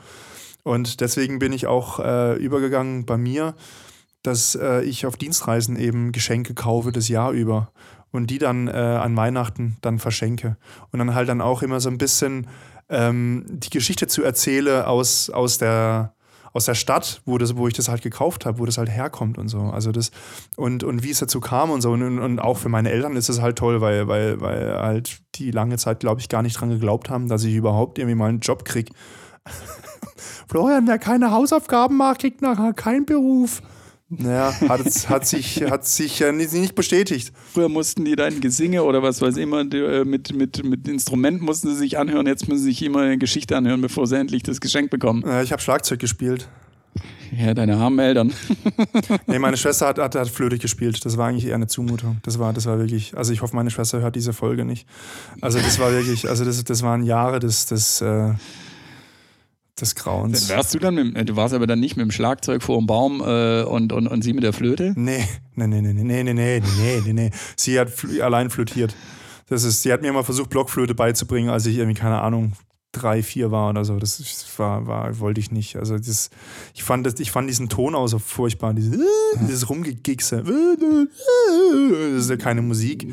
Und 0.64 1.00
deswegen 1.00 1.38
bin 1.38 1.52
ich 1.52 1.66
auch 1.66 2.00
äh, 2.00 2.36
übergegangen 2.36 3.06
bei 3.06 3.16
mir, 3.16 3.54
dass 4.22 4.56
äh, 4.56 4.82
ich 4.82 5.06
auf 5.06 5.16
Dienstreisen 5.16 5.76
eben 5.76 6.10
Geschenke 6.10 6.54
kaufe 6.54 6.90
das 6.90 7.08
Jahr 7.08 7.30
über 7.32 7.70
und 8.14 8.28
die 8.30 8.38
dann 8.38 8.68
äh, 8.68 8.70
an 8.70 9.16
Weihnachten 9.16 9.76
dann 9.82 9.98
verschenke. 9.98 10.56
Und 10.92 11.00
dann 11.00 11.16
halt 11.16 11.28
dann 11.28 11.40
auch 11.40 11.62
immer 11.62 11.80
so 11.80 11.90
ein 11.90 11.98
bisschen 11.98 12.46
ähm, 12.88 13.44
die 13.48 13.70
Geschichte 13.70 14.06
zu 14.06 14.22
erzähle 14.22 14.86
aus, 14.86 15.30
aus 15.30 15.58
der 15.58 16.14
aus 16.52 16.66
der 16.66 16.76
Stadt, 16.76 17.20
wo, 17.24 17.36
das, 17.36 17.56
wo 17.56 17.66
ich 17.66 17.74
das 17.74 17.88
halt 17.88 18.02
gekauft 18.02 18.46
habe, 18.46 18.60
wo 18.60 18.64
das 18.64 18.78
halt 18.78 18.88
herkommt 18.88 19.38
und 19.38 19.48
so. 19.48 19.58
Also 19.58 19.90
das, 19.90 20.12
und, 20.54 20.84
und 20.84 21.02
wie 21.02 21.10
es 21.10 21.18
dazu 21.18 21.40
kam 21.40 21.72
und 21.72 21.80
so. 21.80 21.90
Und, 21.90 22.20
und 22.20 22.38
auch 22.38 22.58
für 22.58 22.68
meine 22.68 22.92
Eltern 22.92 23.16
ist 23.16 23.28
es 23.28 23.42
halt 23.42 23.58
toll, 23.58 23.80
weil, 23.80 24.06
weil, 24.06 24.40
weil 24.40 24.78
halt 24.78 25.18
die 25.34 25.50
lange 25.50 25.78
Zeit, 25.78 25.98
glaube 25.98 26.20
ich, 26.20 26.28
gar 26.28 26.42
nicht 26.42 26.60
dran 26.60 26.70
geglaubt 26.70 27.10
haben, 27.10 27.26
dass 27.26 27.42
ich 27.42 27.56
überhaupt 27.56 27.98
irgendwie 27.98 28.14
mal 28.14 28.28
einen 28.28 28.38
Job 28.38 28.64
kriege. 28.64 28.92
Florian, 30.48 30.86
wer 30.86 31.00
keine 31.00 31.32
Hausaufgaben 31.32 31.96
macht, 31.96 32.20
kriegt 32.20 32.40
nachher 32.40 32.72
keinen 32.72 33.04
Beruf. 33.04 33.60
Naja, 34.08 34.52
hat, 34.68 35.08
hat 35.08 35.26
sich, 35.26 35.62
hat 35.62 35.86
sich 35.86 36.18
ja 36.18 36.30
nicht, 36.30 36.74
bestätigt. 36.74 37.32
Früher 37.52 37.68
mussten 37.68 38.04
die 38.04 38.16
dann 38.16 38.40
Gesinge 38.40 38.82
oder 38.84 39.02
was 39.02 39.22
weiß 39.22 39.36
ich 39.36 39.42
immer 39.42 39.60
äh, 39.60 40.04
mit, 40.04 40.34
mit, 40.34 40.62
mit 40.62 40.86
Instrumenten 40.86 41.44
mussten 41.44 41.68
sie 41.68 41.76
sich 41.76 41.98
anhören, 41.98 42.26
jetzt 42.26 42.46
müssen 42.48 42.62
sie 42.62 42.70
sich 42.70 42.82
immer 42.82 43.00
eine 43.00 43.18
Geschichte 43.18 43.56
anhören, 43.56 43.80
bevor 43.80 44.06
sie 44.06 44.16
endlich 44.16 44.42
das 44.42 44.60
Geschenk 44.60 44.90
bekommen. 44.90 45.24
Ja, 45.26 45.42
ich 45.42 45.52
habe 45.52 45.62
Schlagzeug 45.62 46.00
gespielt. 46.00 46.48
Ja, 47.36 47.54
deine 47.54 47.76
armen 47.76 47.98
Eltern. 47.98 48.32
nee, 49.26 49.38
meine 49.38 49.56
Schwester 49.56 49.88
hat, 49.88 49.98
hat, 49.98 50.14
hat 50.14 50.28
Flöte 50.28 50.58
gespielt. 50.58 51.04
Das 51.04 51.16
war 51.16 51.28
eigentlich 51.28 51.46
eher 51.46 51.56
eine 51.56 51.66
Zumutung. 51.66 52.18
Das 52.22 52.38
war, 52.38 52.52
das 52.52 52.66
war 52.66 52.78
wirklich, 52.78 53.16
also 53.16 53.32
ich 53.32 53.42
hoffe, 53.42 53.56
meine 53.56 53.70
Schwester 53.70 54.00
hört 54.00 54.14
diese 54.14 54.32
Folge 54.32 54.64
nicht. 54.64 54.86
Also 55.40 55.58
das 55.58 55.78
war 55.78 55.90
wirklich, 55.90 56.28
also 56.28 56.44
das, 56.44 56.62
das 56.62 56.82
waren 56.82 57.02
Jahre 57.02 57.40
des, 57.40 57.66
des 57.66 58.00
äh, 58.02 58.34
des 59.80 59.94
Grauens. 59.94 60.48
Wärst 60.48 60.74
du 60.74 60.78
dann 60.78 60.94
mit, 60.94 61.28
du 61.28 61.36
warst 61.36 61.54
aber 61.54 61.66
dann 61.66 61.80
nicht 61.80 61.96
mit 61.96 62.04
dem 62.04 62.10
Schlagzeug 62.10 62.62
vor 62.62 62.78
dem 62.78 62.86
Baum 62.86 63.20
äh, 63.20 63.62
und, 63.62 63.92
und, 63.92 64.06
und 64.06 64.22
sie 64.22 64.32
mit 64.32 64.44
der 64.44 64.52
Flöte? 64.52 64.92
Nee, 64.96 65.26
nee, 65.54 65.66
nee, 65.66 65.80
nee, 65.80 65.92
nee, 65.92 66.22
nee, 66.22 66.32
nee, 66.32 66.60
nee, 66.60 67.02
nee, 67.04 67.12
nee. 67.12 67.30
Sie 67.56 67.78
hat 67.78 67.92
allein 68.22 68.50
flötiert. 68.50 68.94
Das 69.48 69.64
ist, 69.64 69.82
sie 69.82 69.92
hat 69.92 70.02
mir 70.02 70.08
immer 70.08 70.24
versucht, 70.24 70.50
Blockflöte 70.50 70.94
beizubringen, 70.94 71.50
als 71.50 71.66
ich 71.66 71.76
irgendwie, 71.76 71.98
keine 71.98 72.20
Ahnung, 72.20 72.52
drei, 72.94 73.22
vier 73.22 73.50
war 73.50 73.70
oder 73.70 73.84
so. 73.84 73.98
Das 73.98 74.22
war, 74.58 74.86
war 74.86 75.18
wollte 75.18 75.40
ich 75.40 75.50
nicht. 75.50 75.76
Also 75.76 75.98
das, 75.98 76.30
ich 76.74 76.82
fand 76.82 77.06
das, 77.06 77.14
ich 77.18 77.30
fand 77.30 77.48
diesen 77.48 77.68
Ton 77.68 77.94
auch 77.94 78.06
so 78.06 78.18
furchtbar, 78.18 78.74
dieses, 78.74 78.98
dieses 79.40 79.68
Rumgegigse. 79.68 80.42
Das 80.42 82.24
ist 82.24 82.30
ja 82.30 82.36
keine 82.36 82.62
Musik. 82.62 83.12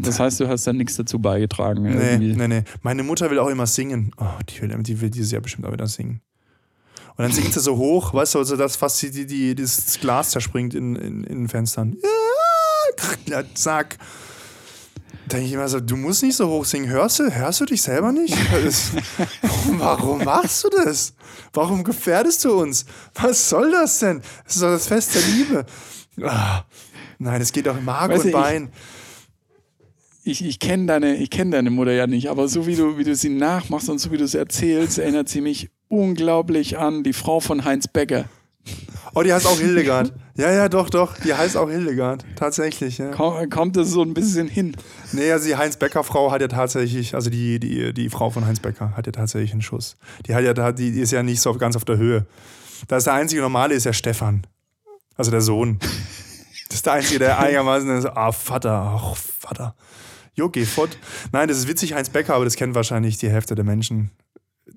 Das 0.00 0.18
heißt, 0.18 0.40
du 0.40 0.48
hast 0.48 0.66
da 0.66 0.72
nichts 0.72 0.96
dazu 0.96 1.18
beigetragen. 1.18 1.82
Nee, 1.82 2.12
irgendwie. 2.12 2.36
nee, 2.36 2.48
nee. 2.48 2.64
Meine 2.82 3.02
Mutter 3.02 3.30
will 3.30 3.38
auch 3.38 3.48
immer 3.48 3.66
singen. 3.66 4.12
Oh, 4.16 4.26
die 4.48 4.62
will, 4.62 4.82
die 4.82 5.00
will 5.00 5.10
dieses 5.10 5.30
Jahr 5.30 5.42
bestimmt 5.42 5.66
auch 5.66 5.72
wieder 5.72 5.86
singen. 5.86 6.20
Und 7.16 7.24
dann 7.24 7.32
singt 7.32 7.52
sie 7.52 7.60
so 7.60 7.76
hoch, 7.76 8.14
weißt 8.14 8.34
du, 8.34 8.38
also 8.38 8.56
das 8.56 8.76
fast 8.76 9.02
die, 9.02 9.26
die, 9.26 9.54
das 9.54 9.98
Glas 10.00 10.30
zerspringt 10.30 10.74
in, 10.74 10.96
in, 10.96 11.24
in 11.24 11.38
den 11.40 11.48
Fenstern. 11.48 11.96
Ja, 13.28 13.42
zack 13.54 13.98
denke 15.32 15.46
ich 15.46 15.52
immer 15.52 15.68
so, 15.68 15.80
du 15.80 15.96
musst 15.96 16.22
nicht 16.22 16.36
so 16.36 16.48
hoch 16.48 16.64
singen. 16.64 16.88
Hörst 16.88 17.18
du, 17.18 17.30
hörst 17.34 17.60
du 17.60 17.64
dich 17.64 17.82
selber 17.82 18.12
nicht? 18.12 18.34
Warum 19.78 20.24
machst 20.24 20.64
du 20.64 20.68
das? 20.68 21.14
Warum 21.52 21.84
gefährdest 21.84 22.44
du 22.44 22.60
uns? 22.60 22.84
Was 23.14 23.48
soll 23.48 23.70
das 23.70 23.98
denn? 23.98 24.22
Das 24.44 24.56
ist 24.56 24.62
doch 24.62 24.70
das 24.70 24.86
Fest 24.86 25.14
der 25.14 25.22
Liebe. 25.22 25.66
Ah, 26.22 26.64
nein, 27.18 27.40
es 27.40 27.52
geht 27.52 27.66
doch 27.66 27.76
in 27.76 27.84
Mark 27.84 28.10
weißt 28.10 28.26
und 28.26 28.32
Bein. 28.32 28.70
Ich, 30.24 30.44
ich 30.44 30.58
kenne 30.60 30.86
deine, 30.86 31.26
kenn 31.26 31.50
deine 31.50 31.70
Mutter 31.70 31.92
ja 31.92 32.06
nicht, 32.06 32.30
aber 32.30 32.46
so 32.46 32.66
wie 32.66 32.76
du, 32.76 32.96
wie 32.96 33.04
du 33.04 33.14
sie 33.16 33.28
nachmachst 33.28 33.88
und 33.88 33.98
so 33.98 34.12
wie 34.12 34.18
du 34.18 34.24
es 34.24 34.34
erzählst, 34.34 34.98
erinnert 34.98 35.28
sie 35.28 35.40
mich 35.40 35.70
unglaublich 35.88 36.78
an 36.78 37.02
die 37.02 37.12
Frau 37.12 37.40
von 37.40 37.64
Heinz 37.64 37.88
Becker. 37.88 38.26
Oh, 39.14 39.22
die 39.22 39.32
heißt 39.32 39.46
auch 39.46 39.58
Hildegard. 39.58 40.12
Ja, 40.36 40.50
ja, 40.50 40.68
doch, 40.68 40.88
doch. 40.88 41.18
Die 41.18 41.34
heißt 41.34 41.56
auch 41.56 41.68
Hildegard. 41.68 42.24
Tatsächlich, 42.36 42.98
ja. 42.98 43.10
Komm, 43.10 43.50
kommt 43.50 43.76
es 43.76 43.90
so 43.90 44.02
ein 44.02 44.14
bisschen 44.14 44.48
hin? 44.48 44.74
Nee, 45.12 45.30
also 45.30 45.46
die 45.46 45.56
Heinz-Becker-Frau 45.56 46.32
hat 46.32 46.40
ja 46.40 46.48
tatsächlich, 46.48 47.14
also 47.14 47.28
die, 47.28 47.60
die, 47.60 47.92
die 47.92 48.08
Frau 48.08 48.30
von 48.30 48.46
Heinz 48.46 48.60
Becker 48.60 48.96
hat 48.96 49.06
ja 49.06 49.12
tatsächlich 49.12 49.52
einen 49.52 49.60
Schuss. 49.60 49.96
Die, 50.26 50.34
hat 50.34 50.42
ja, 50.44 50.72
die, 50.72 50.92
die 50.92 51.00
ist 51.00 51.10
ja 51.10 51.22
nicht 51.22 51.42
so 51.42 51.52
ganz 51.54 51.76
auf 51.76 51.84
der 51.84 51.98
Höhe. 51.98 52.26
Da 52.88 52.96
ist 52.96 53.06
der 53.06 53.14
einzige 53.14 53.42
Normale, 53.42 53.74
ist 53.74 53.84
ja 53.84 53.92
Stefan. 53.92 54.46
Also 55.16 55.30
der 55.30 55.42
Sohn. 55.42 55.78
Das 56.68 56.76
ist 56.76 56.86
der 56.86 56.94
Einzige, 56.94 57.18
der 57.18 57.38
einigermaßen 57.38 57.98
ist, 57.98 58.06
ah, 58.06 58.32
Vater, 58.32 58.72
ach, 58.96 59.14
Vater. 59.14 59.74
Jo, 60.34 60.48
geh 60.48 60.64
fort. 60.64 60.96
Nein, 61.30 61.48
das 61.48 61.58
ist 61.58 61.68
witzig, 61.68 61.92
Heinz 61.92 62.08
Becker, 62.08 62.34
aber 62.34 62.46
das 62.46 62.56
kennt 62.56 62.74
wahrscheinlich 62.74 63.18
die 63.18 63.28
Hälfte 63.28 63.54
der 63.54 63.66
Menschen 63.66 64.10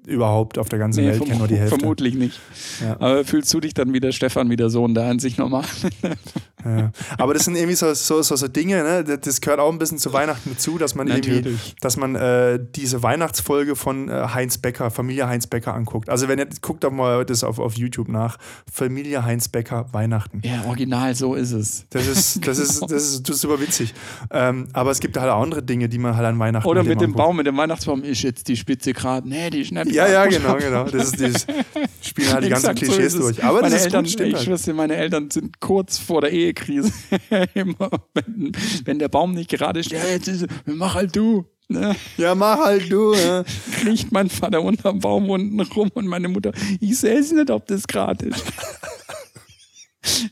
überhaupt 0.07 0.57
auf 0.57 0.69
der 0.69 0.79
ganzen 0.79 1.03
nee, 1.03 1.11
Welt 1.11 1.25
kennen 1.25 1.39
nur 1.39 1.47
die 1.47 1.57
Hälfte. 1.57 1.79
Vermutlich 1.79 2.15
nicht. 2.15 2.39
Ja. 2.81 2.93
Aber 2.93 3.25
fühlst 3.25 3.53
du 3.53 3.59
dich 3.59 3.73
dann 3.73 3.93
wie 3.93 3.99
der 3.99 4.11
Stefan, 4.11 4.49
wie 4.49 4.55
der 4.55 4.69
Sohn, 4.69 4.93
der 4.93 5.05
an 5.05 5.19
sich 5.19 5.37
normal? 5.37 5.65
ja. 6.65 6.91
Aber 7.17 7.33
das 7.33 7.45
sind 7.45 7.55
irgendwie 7.55 7.75
so, 7.75 7.93
so, 7.93 8.21
so, 8.21 8.35
so, 8.35 8.47
Dinge, 8.47 8.83
ne? 8.83 9.03
das 9.03 9.41
gehört 9.41 9.59
auch 9.59 9.71
ein 9.71 9.77
bisschen 9.77 9.97
zu 9.97 10.13
Weihnachten 10.13 10.49
mit 10.49 10.59
zu, 10.59 10.77
dass 10.77 10.95
man 10.95 11.07
Natürlich. 11.07 11.45
irgendwie, 11.45 11.75
dass 11.81 11.97
man 11.97 12.15
äh, 12.15 12.59
diese 12.75 13.03
Weihnachtsfolge 13.03 13.75
von 13.75 14.09
äh, 14.09 14.27
Heinz 14.33 14.57
Becker, 14.57 14.91
Familie 14.91 15.27
Heinz 15.27 15.47
Becker 15.47 15.73
anguckt. 15.73 16.09
Also 16.09 16.27
wenn 16.27 16.39
ihr 16.39 16.47
guckt 16.61 16.83
doch 16.83 16.91
mal 16.91 17.25
das 17.25 17.43
auf, 17.43 17.59
auf 17.59 17.75
YouTube 17.75 18.09
nach, 18.09 18.37
Familie 18.71 19.23
Heinz 19.23 19.47
Becker 19.47 19.87
Weihnachten. 19.91 20.41
Ja, 20.43 20.63
original, 20.65 21.15
so 21.15 21.35
ist 21.35 21.51
es. 21.51 21.85
Das 21.89 22.07
ist, 22.07 22.45
das 22.45 22.57
ist, 22.57 22.81
das 22.81 22.91
ist, 22.91 23.29
das 23.29 23.35
ist 23.35 23.41
super 23.41 23.59
witzig. 23.59 23.93
Ähm, 24.31 24.67
aber 24.73 24.91
es 24.91 24.99
gibt 24.99 25.17
halt 25.17 25.31
auch 25.31 25.41
andere 25.41 25.63
Dinge, 25.63 25.89
die 25.89 25.97
man 25.97 26.15
halt 26.15 26.25
an 26.25 26.39
Weihnachten 26.39 26.67
Oder 26.67 26.83
mit 26.83 27.01
dem 27.01 27.13
Baum, 27.13 27.37
mit 27.37 27.47
dem 27.47 27.57
Weihnachtsbaum 27.57 28.03
ist 28.03 28.21
jetzt 28.23 28.47
die 28.47 28.55
Spitze 28.55 28.93
gerade, 28.93 29.27
nee, 29.27 29.49
die 29.49 29.59
nicht 29.59 29.91
ja, 29.91 30.07
ja, 30.07 30.25
genau, 30.25 30.55
genau. 30.55 30.83
Das 30.85 31.07
ist 31.07 31.19
dieses, 31.19 31.47
spielen 32.01 32.33
halt 32.33 32.45
die 32.45 32.49
ganzen 32.49 32.75
Klischees 32.75 33.13
so 33.13 33.19
durch. 33.19 33.43
Aber 33.43 33.61
meine 33.61 33.73
das 33.73 33.81
ist 33.81 33.85
Eltern, 33.85 34.03
gut, 34.03 34.11
stimmt 34.11 34.29
ich 34.39 34.47
halt. 34.47 34.67
dir, 34.67 34.73
meine 34.73 34.95
Eltern 34.95 35.29
sind 35.31 35.59
kurz 35.59 35.97
vor 35.97 36.21
der 36.21 36.33
Ehekrise. 36.55 36.91
Immer, 37.53 37.89
wenn, 38.13 38.51
wenn, 38.85 38.99
der 38.99 39.09
Baum 39.09 39.33
nicht 39.33 39.49
gerade 39.49 39.83
steht, 39.83 40.03
ja, 40.03 40.09
jetzt 40.09 40.27
ist, 40.27 40.45
mach 40.65 40.95
halt 40.95 41.15
du. 41.15 41.45
Ne? 41.67 41.95
Ja, 42.17 42.35
mach 42.35 42.59
halt 42.59 42.91
du. 42.91 43.13
Ne? 43.13 43.45
Kriecht 43.81 44.11
mein 44.11 44.29
Vater 44.29 44.61
unterm 44.61 44.99
Baum 44.99 45.29
unten 45.29 45.59
rum 45.59 45.89
und 45.93 46.07
meine 46.07 46.27
Mutter, 46.27 46.51
ich 46.79 46.99
sehe 46.99 47.19
es 47.19 47.31
nicht, 47.31 47.49
ob 47.49 47.65
das 47.67 47.87
gerade 47.87 48.27
ist. 48.27 48.43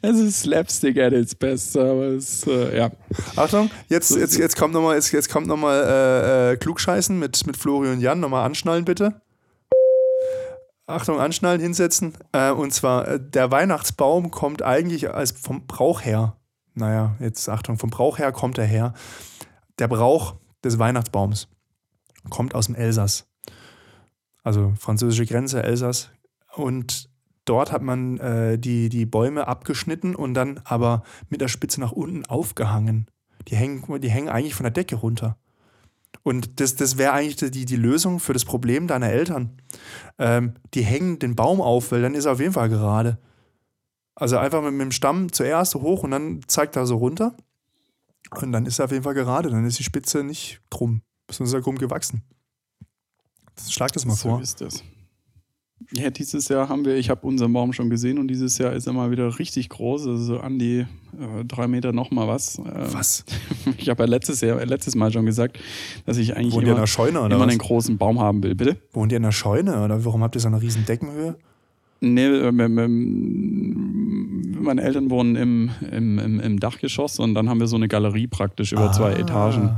Es 0.04 0.20
ist 0.20 0.42
Slapstick 0.42 1.00
at 1.00 1.14
its 1.14 1.34
best, 1.34 1.76
aber 1.76 2.10
es, 2.10 2.46
äh, 2.46 2.78
ja. 2.78 2.92
Achtung, 3.36 3.72
jetzt, 3.90 4.16
jetzt, 4.16 4.38
jetzt 4.38 4.56
kommt 4.56 4.72
nochmal 4.72 4.96
jetzt, 4.96 5.12
jetzt 5.12 5.30
kommt 5.30 5.48
noch 5.48 5.58
mal, 5.58 5.82
äh, 5.84 6.52
äh, 6.52 6.58
Klugscheißen 6.58 7.18
mit, 7.18 7.48
mit 7.48 7.58
Flori 7.58 7.90
und 7.90 8.00
Jan. 8.00 8.20
Nochmal 8.20 8.46
anschnallen, 8.46 8.86
bitte. 8.86 9.23
Achtung, 10.86 11.20
anschnallen, 11.20 11.62
hinsetzen. 11.62 12.14
Äh, 12.32 12.52
und 12.52 12.74
zwar, 12.74 13.08
äh, 13.08 13.20
der 13.20 13.52
Weihnachtsbaum 13.52 14.32
kommt 14.32 14.62
eigentlich 14.62 15.14
als 15.14 15.32
vom 15.32 15.66
Brauch 15.66 16.02
her. 16.02 16.36
Naja, 16.74 17.16
jetzt 17.20 17.48
Achtung, 17.50 17.78
vom 17.78 17.90
Brauch 17.90 18.18
her 18.18 18.32
kommt 18.32 18.58
er 18.58 18.66
her. 18.66 18.94
Der 19.80 19.88
Brauch 19.88 20.36
des 20.64 20.80
Weihnachtsbaums 20.80 21.48
kommt 22.30 22.56
aus 22.56 22.66
dem 22.66 22.76
Elsass. 22.76 23.28
Also 24.44 24.74
französische 24.78 25.26
Grenze, 25.26 25.64
Elsass. 25.64 26.10
Und 26.56 27.10
dort 27.46 27.72
hat 27.72 27.82
man 27.82 28.18
äh, 28.18 28.60
die, 28.60 28.90
die 28.90 29.06
Bäume 29.06 29.48
abgeschnitten 29.48 30.16
und 30.16 30.34
dann 30.34 30.60
aber 30.66 31.04
mit 31.30 31.42
der 31.42 31.48
Spitze 31.48 31.80
nach 31.80 31.92
unten 31.92 32.26
aufgehangen. 32.26 33.08
Die 33.48 33.56
hängen, 33.56 34.02
die 34.02 34.12
hängen 34.12 34.30
eigentlich 34.30 34.56
von 34.56 34.64
der 34.64 34.72
Decke 34.72 34.96
runter. 34.96 35.38
Und 36.24 36.60
das, 36.62 36.76
das 36.76 36.98
wäre 36.98 37.12
eigentlich 37.12 37.52
die, 37.52 37.66
die 37.66 37.76
Lösung 37.76 38.20
für 38.20 38.34
das 38.34 38.46
Problem 38.46 38.88
deiner 38.88 39.10
Eltern. 39.10 39.62
Ähm, 40.18 40.54
die 40.74 40.84
hängen 40.84 41.20
den 41.20 41.36
Baum 41.36 41.62
auf, 41.62 41.92
weil 41.92 42.02
dann 42.02 42.16
ist 42.16 42.26
er 42.26 42.34
auf 42.34 42.40
jeden 42.40 42.54
Fall 42.54 42.70
gerade. 42.70 43.20
Also 44.16 44.38
einfach 44.38 44.62
mit, 44.64 44.72
mit 44.74 44.82
dem 44.82 44.92
Stamm 44.92 45.32
zuerst 45.34 45.76
hoch 45.76 46.04
und 46.04 46.12
dann 46.12 46.42
zeigt 46.48 46.76
er 46.76 46.86
so 46.86 46.96
runter. 46.96 47.36
Und 48.32 48.54
dann 48.54 48.66
ist 48.66 48.80
er 48.80 48.86
auf 48.86 48.92
jeden 48.92 49.04
Fall 49.04 49.14
gerade, 49.14 49.50
dann 49.50 49.66
ist 49.66 49.80
die 49.80 49.84
Spitze 49.84 50.24
nicht 50.24 50.62
krumm, 50.72 51.02
sondern 51.30 51.48
ist 51.48 51.54
er 51.54 51.62
krumm 51.62 51.78
gewachsen. 51.78 52.24
Schlag 53.70 53.92
das 53.92 54.06
mal 54.06 54.16
so 54.16 54.30
vor. 54.30 54.42
ist 54.42 54.62
das. 54.62 54.84
Ja, 55.92 56.10
dieses 56.10 56.48
Jahr 56.50 56.70
haben 56.70 56.86
wir, 56.86 56.96
ich 56.96 57.10
habe 57.10 57.26
unseren 57.28 57.52
Baum 57.54 57.74
schon 57.74 57.90
gesehen 57.90 58.18
und 58.18 58.28
dieses 58.28 58.58
Jahr 58.58 58.74
ist 58.74 58.88
er 58.88 58.94
mal 58.94 59.12
wieder 59.12 59.40
richtig 59.40 59.70
groß, 59.70 60.08
also 60.08 60.24
so 60.24 60.40
an 60.40 60.58
die 60.60 60.80
äh, 60.80 61.46
drei 61.46 61.68
Meter 61.68 61.94
noch 61.94 62.12
mal 62.12 62.28
was. 62.28 62.60
Äh, 62.60 62.64
Was? 62.94 63.26
Ich 63.78 63.90
habe 63.90 64.04
ja 64.04 64.10
letztes 64.10 64.42
Jahr, 64.42 64.66
letztes 64.66 64.96
Mal 64.96 65.12
schon 65.12 65.26
gesagt, 65.26 65.60
dass 66.06 66.18
ich 66.18 66.36
eigentlich 66.36 66.54
Wohnt 66.54 66.64
ihr 66.64 66.68
in 66.68 66.72
immer, 66.72 66.78
einer 66.80 66.88
Scheune 66.88 67.20
oder 67.22 67.36
immer 67.36 67.46
was? 67.46 67.52
einen 67.52 67.60
großen 67.60 67.98
Baum 67.98 68.20
haben 68.20 68.44
will. 68.44 68.56
Bitte? 68.56 68.78
Wohnt 68.92 69.12
ihr 69.12 69.18
in 69.18 69.24
einer 69.24 69.32
Scheune 69.32 69.84
oder 69.84 70.04
warum 70.06 70.24
habt 70.24 70.36
ihr 70.36 70.42
so 70.42 70.48
eine 70.48 70.62
riesen 70.62 70.86
Deckenhöhe? 70.86 71.36
Nee, 72.04 72.26
ähm, 72.26 74.60
meine 74.62 74.82
Eltern 74.82 75.10
wohnen 75.10 75.36
im, 75.36 75.70
im, 75.92 76.20
im, 76.20 76.40
im 76.40 76.60
Dachgeschoss 76.60 77.20
und 77.20 77.34
dann 77.34 77.50
haben 77.50 77.60
wir 77.60 77.68
so 77.68 77.76
eine 77.76 77.88
Galerie 77.88 78.28
praktisch 78.28 78.72
über 78.74 78.92
zwei 78.92 79.14
Ah. 79.14 79.20
Etagen. 79.20 79.70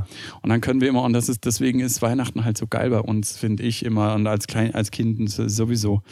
Und 0.42 0.50
dann 0.50 0.60
können 0.60 0.80
wir 0.80 0.88
immer, 0.88 1.02
und 1.02 1.12
das 1.12 1.28
ist, 1.28 1.44
deswegen 1.44 1.80
ist 1.80 2.02
Weihnachten 2.02 2.44
halt 2.44 2.58
so 2.58 2.66
geil 2.66 2.90
bei 2.90 3.00
uns, 3.00 3.36
finde 3.36 3.62
ich 3.62 3.84
immer, 3.84 4.14
und 4.14 4.26
als 4.26 4.46
Klein, 4.46 4.74
als 4.74 4.90
Kind 4.90 5.30
sowieso. 5.30 6.02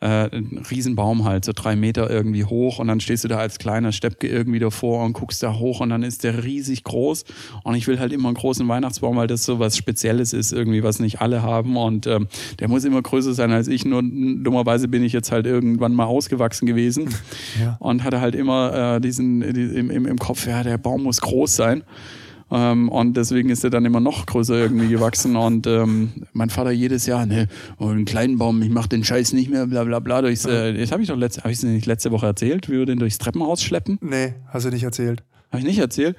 Äh, 0.00 0.36
ein 0.36 0.62
Riesenbaum 0.68 1.24
halt, 1.24 1.44
so 1.44 1.52
drei 1.54 1.76
Meter 1.76 2.10
irgendwie 2.10 2.44
hoch 2.44 2.80
und 2.80 2.88
dann 2.88 2.98
stehst 2.98 3.22
du 3.22 3.28
da 3.28 3.38
als 3.38 3.60
kleiner 3.60 3.92
Steppke 3.92 4.26
irgendwie 4.26 4.58
davor 4.58 5.04
und 5.04 5.12
guckst 5.12 5.40
da 5.44 5.56
hoch 5.60 5.78
und 5.78 5.90
dann 5.90 6.02
ist 6.02 6.24
der 6.24 6.42
riesig 6.42 6.82
groß 6.82 7.24
und 7.62 7.76
ich 7.76 7.86
will 7.86 8.00
halt 8.00 8.12
immer 8.12 8.26
einen 8.26 8.34
großen 8.34 8.66
Weihnachtsbaum, 8.66 9.16
weil 9.16 9.28
das 9.28 9.44
so 9.44 9.60
was 9.60 9.76
Spezielles 9.76 10.32
ist 10.32 10.52
irgendwie, 10.52 10.82
was 10.82 10.98
nicht 10.98 11.20
alle 11.20 11.42
haben 11.42 11.76
und 11.76 12.08
ähm, 12.08 12.26
der 12.58 12.68
muss 12.68 12.82
immer 12.82 13.00
größer 13.00 13.32
sein 13.32 13.52
als 13.52 13.68
ich, 13.68 13.84
nur 13.84 14.02
dummerweise 14.02 14.88
bin 14.88 15.04
ich 15.04 15.12
jetzt 15.12 15.30
halt 15.30 15.46
irgendwann 15.62 15.94
mal 15.94 16.04
ausgewachsen 16.04 16.66
gewesen 16.66 17.08
Ja. 17.60 17.76
und 17.80 18.04
hatte 18.04 18.20
halt 18.20 18.34
immer 18.34 18.96
äh, 18.96 19.00
diesen 19.00 19.40
die, 19.40 19.62
im, 19.62 19.90
im, 19.90 20.06
im 20.06 20.18
Kopf, 20.18 20.46
ja, 20.46 20.62
der 20.62 20.78
Baum 20.78 21.04
muss 21.04 21.20
groß 21.20 21.54
sein. 21.56 21.82
Ähm, 22.50 22.90
und 22.90 23.16
deswegen 23.16 23.48
ist 23.48 23.64
er 23.64 23.70
dann 23.70 23.84
immer 23.86 24.00
noch 24.00 24.26
größer 24.26 24.54
irgendwie 24.54 24.88
gewachsen. 24.88 25.36
Und 25.36 25.66
ähm, 25.66 26.12
mein 26.34 26.50
Vater 26.50 26.70
jedes 26.70 27.06
Jahr, 27.06 27.24
ne, 27.24 27.48
oh, 27.78 27.88
einen 27.88 28.04
kleinen 28.04 28.36
Baum, 28.36 28.60
ich 28.60 28.68
mach 28.68 28.86
den 28.86 29.04
Scheiß 29.04 29.32
nicht 29.32 29.48
mehr, 29.50 29.66
bla 29.66 29.84
bla 29.84 30.00
bla. 30.00 30.20
Durchs, 30.20 30.44
äh, 30.44 30.74
das 30.74 30.92
habe 30.92 31.00
ich 31.02 31.08
doch 31.08 31.16
letzte, 31.16 31.44
hab 31.44 31.50
ich 31.50 31.62
nicht 31.62 31.86
letzte 31.86 32.10
Woche 32.10 32.26
erzählt, 32.26 32.68
wie 32.68 32.74
wir 32.74 32.84
den 32.86 32.98
durchs 32.98 33.16
Treppenhaus 33.16 33.62
schleppen. 33.62 33.98
Nee, 34.02 34.34
hast 34.48 34.66
du 34.66 34.70
nicht 34.70 34.82
erzählt. 34.82 35.22
Habe 35.50 35.60
ich 35.60 35.66
nicht 35.66 35.78
erzählt. 35.78 36.16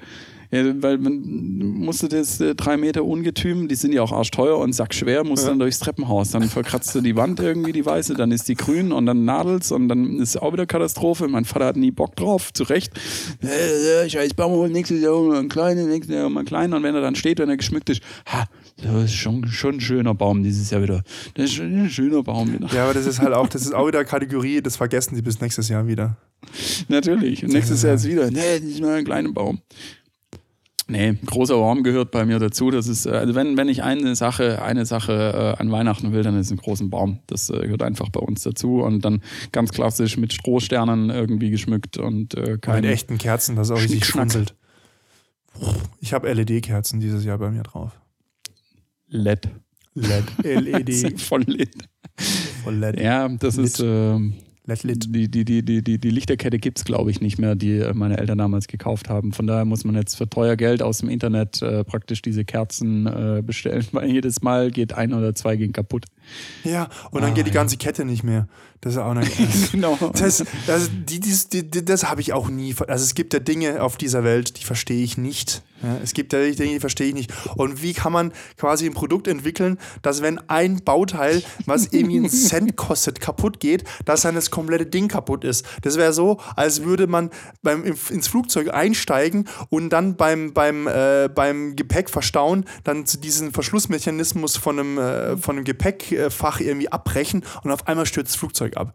Ja, 0.50 0.82
weil 0.82 0.98
man 0.98 1.22
musste 1.58 2.08
das 2.08 2.40
äh, 2.40 2.54
drei 2.54 2.76
Meter 2.76 3.04
Ungetüm, 3.04 3.68
die 3.68 3.74
sind 3.74 3.92
ja 3.92 4.02
auch 4.02 4.12
arschteuer 4.12 4.58
und 4.58 4.72
sackschwer, 4.72 5.24
musste 5.24 5.46
Ja. 5.46 5.50
dann 5.50 5.58
durchs 5.58 5.78
Treppenhaus. 5.78 6.30
Dann 6.30 6.44
verkratzt 6.48 6.94
du 6.94 7.00
die 7.00 7.16
Wand 7.16 7.40
irgendwie, 7.40 7.72
die 7.72 7.84
weiße, 7.84 8.14
dann 8.14 8.30
ist 8.30 8.48
die 8.48 8.54
grün 8.54 8.92
und 8.92 9.06
dann 9.06 9.24
nadelt's 9.24 9.72
und 9.72 9.88
dann 9.88 10.18
ist 10.18 10.40
auch 10.40 10.52
wieder 10.52 10.66
Katastrophe. 10.66 11.28
Mein 11.28 11.44
Vater 11.44 11.66
hat 11.66 11.76
nie 11.76 11.90
Bock 11.90 12.16
drauf, 12.16 12.52
zu 12.52 12.64
Recht. 12.64 12.92
Äh, 13.42 14.04
äh, 14.04 14.08
scheiß 14.10 14.34
Baum, 14.34 14.52
hol 14.52 14.68
nächstes 14.68 15.00
Jahr 15.02 15.20
mal 15.20 15.38
einen 15.38 15.48
kleinen, 15.48 15.88
nächstes 15.88 16.14
Jahr 16.14 16.28
mal 16.28 16.40
einen 16.40 16.46
kleinen. 16.46 16.72
Und 16.74 16.82
wenn 16.82 16.94
er 16.94 17.00
dann 17.00 17.14
steht, 17.14 17.38
wenn 17.38 17.48
er 17.48 17.56
geschmückt 17.56 17.90
ist, 17.90 18.00
ha, 18.26 18.44
das 18.82 19.04
ist 19.04 19.14
schon, 19.14 19.46
schon 19.46 19.76
ein 19.76 19.80
schöner 19.80 20.14
Baum 20.14 20.42
dieses 20.42 20.70
Jahr 20.70 20.82
wieder. 20.82 21.02
Das 21.34 21.46
ist 21.46 21.54
schon 21.54 21.66
ein 21.84 21.90
schöner 21.90 22.22
Baum 22.22 22.52
wieder. 22.52 22.68
Ja, 22.74 22.84
aber 22.84 22.94
das 22.94 23.06
ist 23.06 23.20
halt 23.20 23.32
auch, 23.34 23.48
das 23.48 23.62
ist 23.62 23.74
auch 23.74 23.86
wieder 23.86 24.04
Kategorie, 24.04 24.60
das 24.60 24.76
vergessen 24.76 25.14
die 25.14 25.22
bis 25.22 25.40
nächstes 25.40 25.68
Jahr 25.68 25.86
wieder. 25.86 26.16
Natürlich. 26.88 27.44
Und 27.44 27.52
nächstes 27.52 27.82
Jahr 27.82 27.94
ist 27.94 28.04
wieder, 28.06 28.30
nee, 28.30 28.40
das 28.60 28.62
ist 28.68 28.80
nur 28.80 28.92
ein 28.92 29.04
kleiner 29.04 29.32
Baum. 29.32 29.60
Nee, 30.86 31.14
großer 31.24 31.54
Baum 31.54 31.82
gehört 31.82 32.10
bei 32.10 32.26
mir 32.26 32.38
dazu. 32.38 32.70
Das 32.70 32.88
ist, 32.88 33.06
äh, 33.06 33.10
also 33.10 33.34
wenn, 33.34 33.56
wenn 33.56 33.68
ich 33.68 33.82
eine 33.82 34.14
Sache, 34.16 34.60
eine 34.62 34.84
Sache 34.84 35.54
äh, 35.56 35.60
an 35.60 35.72
Weihnachten 35.72 36.12
will, 36.12 36.22
dann 36.22 36.38
ist 36.38 36.46
es 36.46 36.52
ein 36.52 36.58
großen 36.58 36.90
Baum. 36.90 37.20
Das 37.26 37.48
äh, 37.48 37.58
gehört 37.60 37.82
einfach 37.82 38.10
bei 38.10 38.20
uns 38.20 38.42
dazu. 38.42 38.82
Und 38.82 39.02
dann 39.04 39.22
ganz 39.50 39.72
klassisch 39.72 40.18
mit 40.18 40.32
Strohsternen 40.34 41.08
irgendwie 41.08 41.50
geschmückt 41.50 41.96
und 41.96 42.34
äh, 42.34 42.52
Mit 42.52 42.62
keine. 42.62 42.88
echten 42.88 43.16
Kerzen, 43.16 43.56
das 43.56 43.70
auch 43.70 43.80
richtig 43.80 44.04
schmunzelt. 44.04 44.54
Ich 46.00 46.12
habe 46.12 46.30
LED-Kerzen 46.32 47.00
dieses 47.00 47.24
Jahr 47.24 47.38
bei 47.38 47.50
mir 47.50 47.62
drauf. 47.62 47.92
LED. 49.08 49.48
LED, 49.94 50.24
LED, 50.42 51.20
Voll 51.20 51.42
LED. 51.46 51.88
voll 52.64 52.74
LED. 52.74 53.00
Ja, 53.00 53.28
das 53.28 53.56
Lit. 53.56 53.66
ist 53.66 53.78
lit. 53.78 54.32
Die, 54.66 55.28
die, 55.28 55.44
die, 55.44 55.62
die, 55.62 55.98
die, 55.98 56.10
Lichterkette 56.10 56.58
gibt 56.58 56.78
es, 56.78 56.84
glaube 56.84 57.10
ich, 57.10 57.20
nicht 57.20 57.38
mehr, 57.38 57.54
die 57.54 57.78
äh, 57.78 57.92
meine 57.92 58.16
Eltern 58.16 58.38
damals 58.38 58.66
gekauft 58.66 59.10
haben. 59.10 59.32
Von 59.32 59.46
daher 59.46 59.64
muss 59.66 59.84
man 59.84 59.94
jetzt 59.94 60.14
für 60.16 60.28
teuer 60.28 60.56
Geld 60.56 60.82
aus 60.82 60.98
dem 60.98 61.10
Internet 61.10 61.60
äh, 61.60 61.84
praktisch 61.84 62.22
diese 62.22 62.44
Kerzen 62.44 63.06
äh, 63.06 63.42
bestellen, 63.44 63.86
weil 63.92 64.10
jedes 64.10 64.42
Mal 64.42 64.70
geht 64.70 64.94
ein 64.94 65.12
oder 65.12 65.34
zwei 65.34 65.56
gehen 65.56 65.72
kaputt. 65.72 66.06
Ja, 66.64 66.88
und 67.10 67.22
dann 67.22 67.32
Ah, 67.32 67.34
geht 67.34 67.46
die 67.46 67.50
ja. 67.50 67.54
ganze 67.54 67.76
Kette 67.76 68.04
nicht 68.04 68.24
mehr. 68.24 68.48
Das 68.80 68.94
ist 68.94 68.98
auch 68.98 69.10
eine, 69.12 69.26
genau. 69.72 69.96
Das, 70.18 70.44
das, 70.66 70.90
die, 70.92 71.20
die, 71.20 71.70
die, 71.70 71.84
das 71.84 72.04
habe 72.08 72.20
ich 72.20 72.32
auch 72.32 72.48
nie. 72.48 72.74
Also 72.86 73.04
es 73.04 73.14
gibt 73.14 73.32
ja 73.32 73.40
Dinge 73.40 73.82
auf 73.82 73.96
dieser 73.96 74.24
Welt, 74.24 74.58
die 74.60 74.64
verstehe 74.64 75.02
ich 75.02 75.16
nicht. 75.16 75.62
Ja, 75.82 75.98
es 76.02 76.14
gibt 76.14 76.32
ja 76.32 76.38
Dinge, 76.40 76.72
die 76.74 76.80
verstehe 76.80 77.08
ich 77.08 77.14
nicht. 77.14 77.32
Und 77.56 77.82
wie 77.82 77.92
kann 77.92 78.12
man 78.12 78.32
quasi 78.56 78.86
ein 78.86 78.94
Produkt 78.94 79.28
entwickeln, 79.28 79.78
dass 80.02 80.22
wenn 80.22 80.38
ein 80.48 80.82
Bauteil, 80.82 81.42
was 81.66 81.88
irgendwie 81.92 82.16
einen 82.18 82.30
Cent 82.30 82.76
kostet, 82.76 83.20
kaputt 83.20 83.60
geht, 83.60 83.84
dass 84.06 84.22
dann 84.22 84.34
das 84.34 84.50
komplette 84.50 84.86
Ding 84.86 85.08
kaputt 85.08 85.44
ist. 85.44 85.66
Das 85.82 85.96
wäre 85.96 86.12
so, 86.14 86.38
als 86.56 86.84
würde 86.84 87.06
man 87.06 87.30
beim, 87.62 87.84
im- 87.84 87.96
ins 88.10 88.28
Flugzeug 88.28 88.72
einsteigen 88.72 89.46
und 89.68 89.90
dann 89.90 90.16
beim, 90.16 90.54
beim, 90.54 90.86
äh, 90.86 91.28
beim 91.34 91.76
Gepäck 91.76 92.08
verstauen, 92.08 92.64
dann 92.84 93.04
zu 93.06 93.18
diesem 93.18 93.52
Verschlussmechanismus 93.52 94.56
von 94.56 94.78
einem, 94.78 94.98
äh, 94.98 95.36
von 95.36 95.56
einem 95.56 95.64
Gepäckfach 96.16 96.60
irgendwie 96.60 96.90
abbrechen 96.90 97.44
und 97.62 97.70
auf 97.70 97.86
einmal 97.86 98.06
stürzt 98.06 98.32
das 98.32 98.36
Flugzeug 98.36 98.76
ab. 98.76 98.94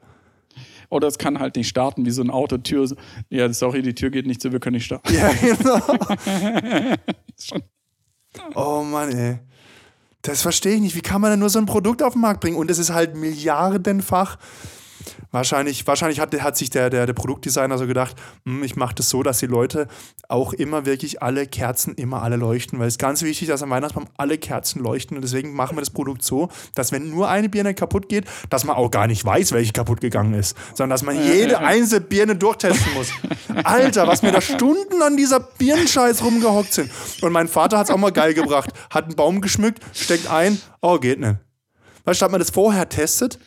Oder 0.89 1.07
es 1.07 1.17
kann 1.19 1.39
halt 1.39 1.55
nicht 1.55 1.67
starten, 1.67 2.05
wie 2.05 2.11
so 2.11 2.23
eine 2.23 2.33
Autotür. 2.33 2.87
So, 2.87 2.95
Ja, 3.29 3.51
sorry, 3.53 3.81
die 3.83 3.93
Tür 3.93 4.09
geht 4.09 4.25
nicht 4.25 4.41
so, 4.41 4.51
wir 4.51 4.59
können 4.59 4.75
nicht 4.75 4.85
starten. 4.85 5.13
Ja, 5.13 5.31
genau. 5.31 6.95
Oh 8.53 8.83
Mann, 8.83 9.09
ey. 9.09 9.39
Das 10.21 10.43
verstehe 10.43 10.75
ich 10.75 10.81
nicht. 10.81 10.95
Wie 10.95 11.01
kann 11.01 11.19
man 11.19 11.31
denn 11.31 11.39
nur 11.39 11.49
so 11.49 11.57
ein 11.57 11.65
Produkt 11.65 12.03
auf 12.03 12.13
den 12.13 12.21
Markt 12.21 12.41
bringen? 12.41 12.57
Und 12.57 12.69
es 12.69 12.77
ist 12.77 12.91
halt 12.93 13.15
milliardenfach. 13.15 14.37
Wahrscheinlich, 15.31 15.85
wahrscheinlich 15.85 16.19
hat, 16.19 16.33
hat 16.41 16.57
sich 16.57 16.69
der, 16.69 16.89
der, 16.89 17.05
der 17.05 17.13
Produktdesigner 17.13 17.77
so 17.77 17.85
gedacht, 17.85 18.15
"Hm, 18.45 18.63
ich 18.63 18.75
mache 18.75 18.95
das 18.95 19.09
so, 19.09 19.21
dass 19.23 19.39
die 19.39 19.45
Leute 19.45 19.87
auch 20.27 20.53
immer 20.53 20.85
wirklich 20.85 21.21
alle 21.21 21.47
Kerzen 21.47 21.95
immer 21.95 22.21
alle 22.21 22.35
leuchten. 22.35 22.79
Weil 22.79 22.87
es 22.87 22.93
ist 22.93 22.99
ganz 22.99 23.21
wichtig, 23.23 23.47
dass 23.47 23.63
am 23.63 23.69
Weihnachtsbaum 23.69 24.07
alle 24.17 24.37
Kerzen 24.37 24.81
leuchten. 24.81 25.17
Und 25.17 25.23
deswegen 25.23 25.53
machen 25.53 25.75
wir 25.75 25.81
das 25.81 25.89
Produkt 25.89 26.23
so, 26.23 26.49
dass 26.75 26.91
wenn 26.91 27.09
nur 27.09 27.29
eine 27.29 27.49
Birne 27.49 27.73
kaputt 27.73 28.09
geht, 28.09 28.25
dass 28.49 28.63
man 28.63 28.75
auch 28.75 28.91
gar 28.91 29.07
nicht 29.07 29.25
weiß, 29.25 29.51
welche 29.51 29.73
kaputt 29.73 30.01
gegangen 30.01 30.33
ist. 30.33 30.55
Sondern 30.75 30.91
dass 30.91 31.03
man 31.03 31.21
jede 31.21 31.59
einzelne 31.59 32.01
Birne 32.01 32.35
durchtesten 32.35 32.93
muss. 32.93 33.09
Alter, 33.63 34.07
was 34.07 34.21
mir 34.21 34.31
da 34.31 34.41
Stunden 34.41 35.01
an 35.01 35.17
dieser 35.17 35.39
Birnenscheiß 35.39 36.23
rumgehockt 36.23 36.73
sind. 36.73 36.91
Und 37.21 37.31
mein 37.31 37.47
Vater 37.47 37.77
hat 37.77 37.87
es 37.87 37.91
auch 37.91 37.97
mal 37.97 38.11
geil 38.11 38.33
gebracht. 38.33 38.71
Hat 38.89 39.05
einen 39.05 39.15
Baum 39.15 39.41
geschmückt, 39.41 39.83
steckt 39.93 40.29
ein, 40.29 40.59
oh, 40.81 40.97
geht 40.99 41.19
nicht. 41.19 41.37
Du, 42.05 42.11
hat 42.11 42.31
man 42.31 42.39
das 42.39 42.49
vorher 42.49 42.89
testet, 42.89 43.39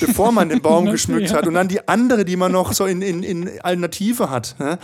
bevor 0.00 0.32
man 0.32 0.48
den 0.48 0.60
Baum 0.60 0.86
geschmückt 0.90 1.30
Ja. 1.30 1.36
hat 1.38 1.46
und 1.46 1.54
dann 1.54 1.68
die 1.68 1.86
andere, 1.88 2.24
die 2.24 2.36
man 2.36 2.52
noch 2.52 2.72
so 2.72 2.86
in, 2.86 3.02
in, 3.02 3.22
in 3.22 3.60
Alternative 3.60 4.30
hat. 4.30 4.56
ne? 4.58 4.78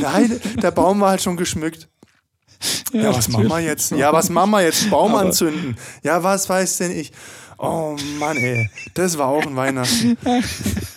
Nein, 0.00 0.40
der 0.62 0.70
Baum 0.70 1.00
war 1.00 1.10
halt 1.10 1.22
schon 1.22 1.36
geschmückt. 1.36 1.88
Ja, 2.92 3.14
was 3.14 3.28
machen 3.28 3.48
wir 3.48 3.60
jetzt? 3.60 3.90
Ja, 3.92 4.12
was 4.12 4.30
machen 4.30 4.50
wir 4.52 4.62
jetzt? 4.62 4.88
Baum 4.90 5.12
Aber- 5.14 5.20
anzünden. 5.20 5.76
Ja, 6.02 6.22
was 6.22 6.48
weiß 6.48 6.78
denn 6.78 6.92
ich? 6.92 7.12
Oh 7.58 7.96
Mann, 8.18 8.36
ey. 8.36 8.68
Das 8.94 9.16
war 9.16 9.28
auch 9.28 9.46
ein 9.46 9.54
Weihnachten. 9.54 10.16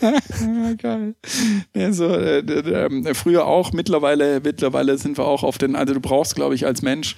Ja, 0.02 0.74
geil. 0.78 1.14
Ja, 1.76 1.94
so, 1.94 2.08
äh, 2.08 2.40
ähm, 2.40 3.06
früher 3.14 3.46
auch, 3.46 3.74
mittlerweile, 3.74 4.42
mittlerweile 4.44 4.98
sind 4.98 5.18
wir 5.18 5.26
auch 5.26 5.44
auf 5.44 5.58
den, 5.60 5.76
also 5.76 5.94
du 5.94 6.00
brauchst, 6.00 6.36
glaube 6.36 6.56
ich, 6.56 6.66
als 6.66 6.82
Mensch, 6.82 7.16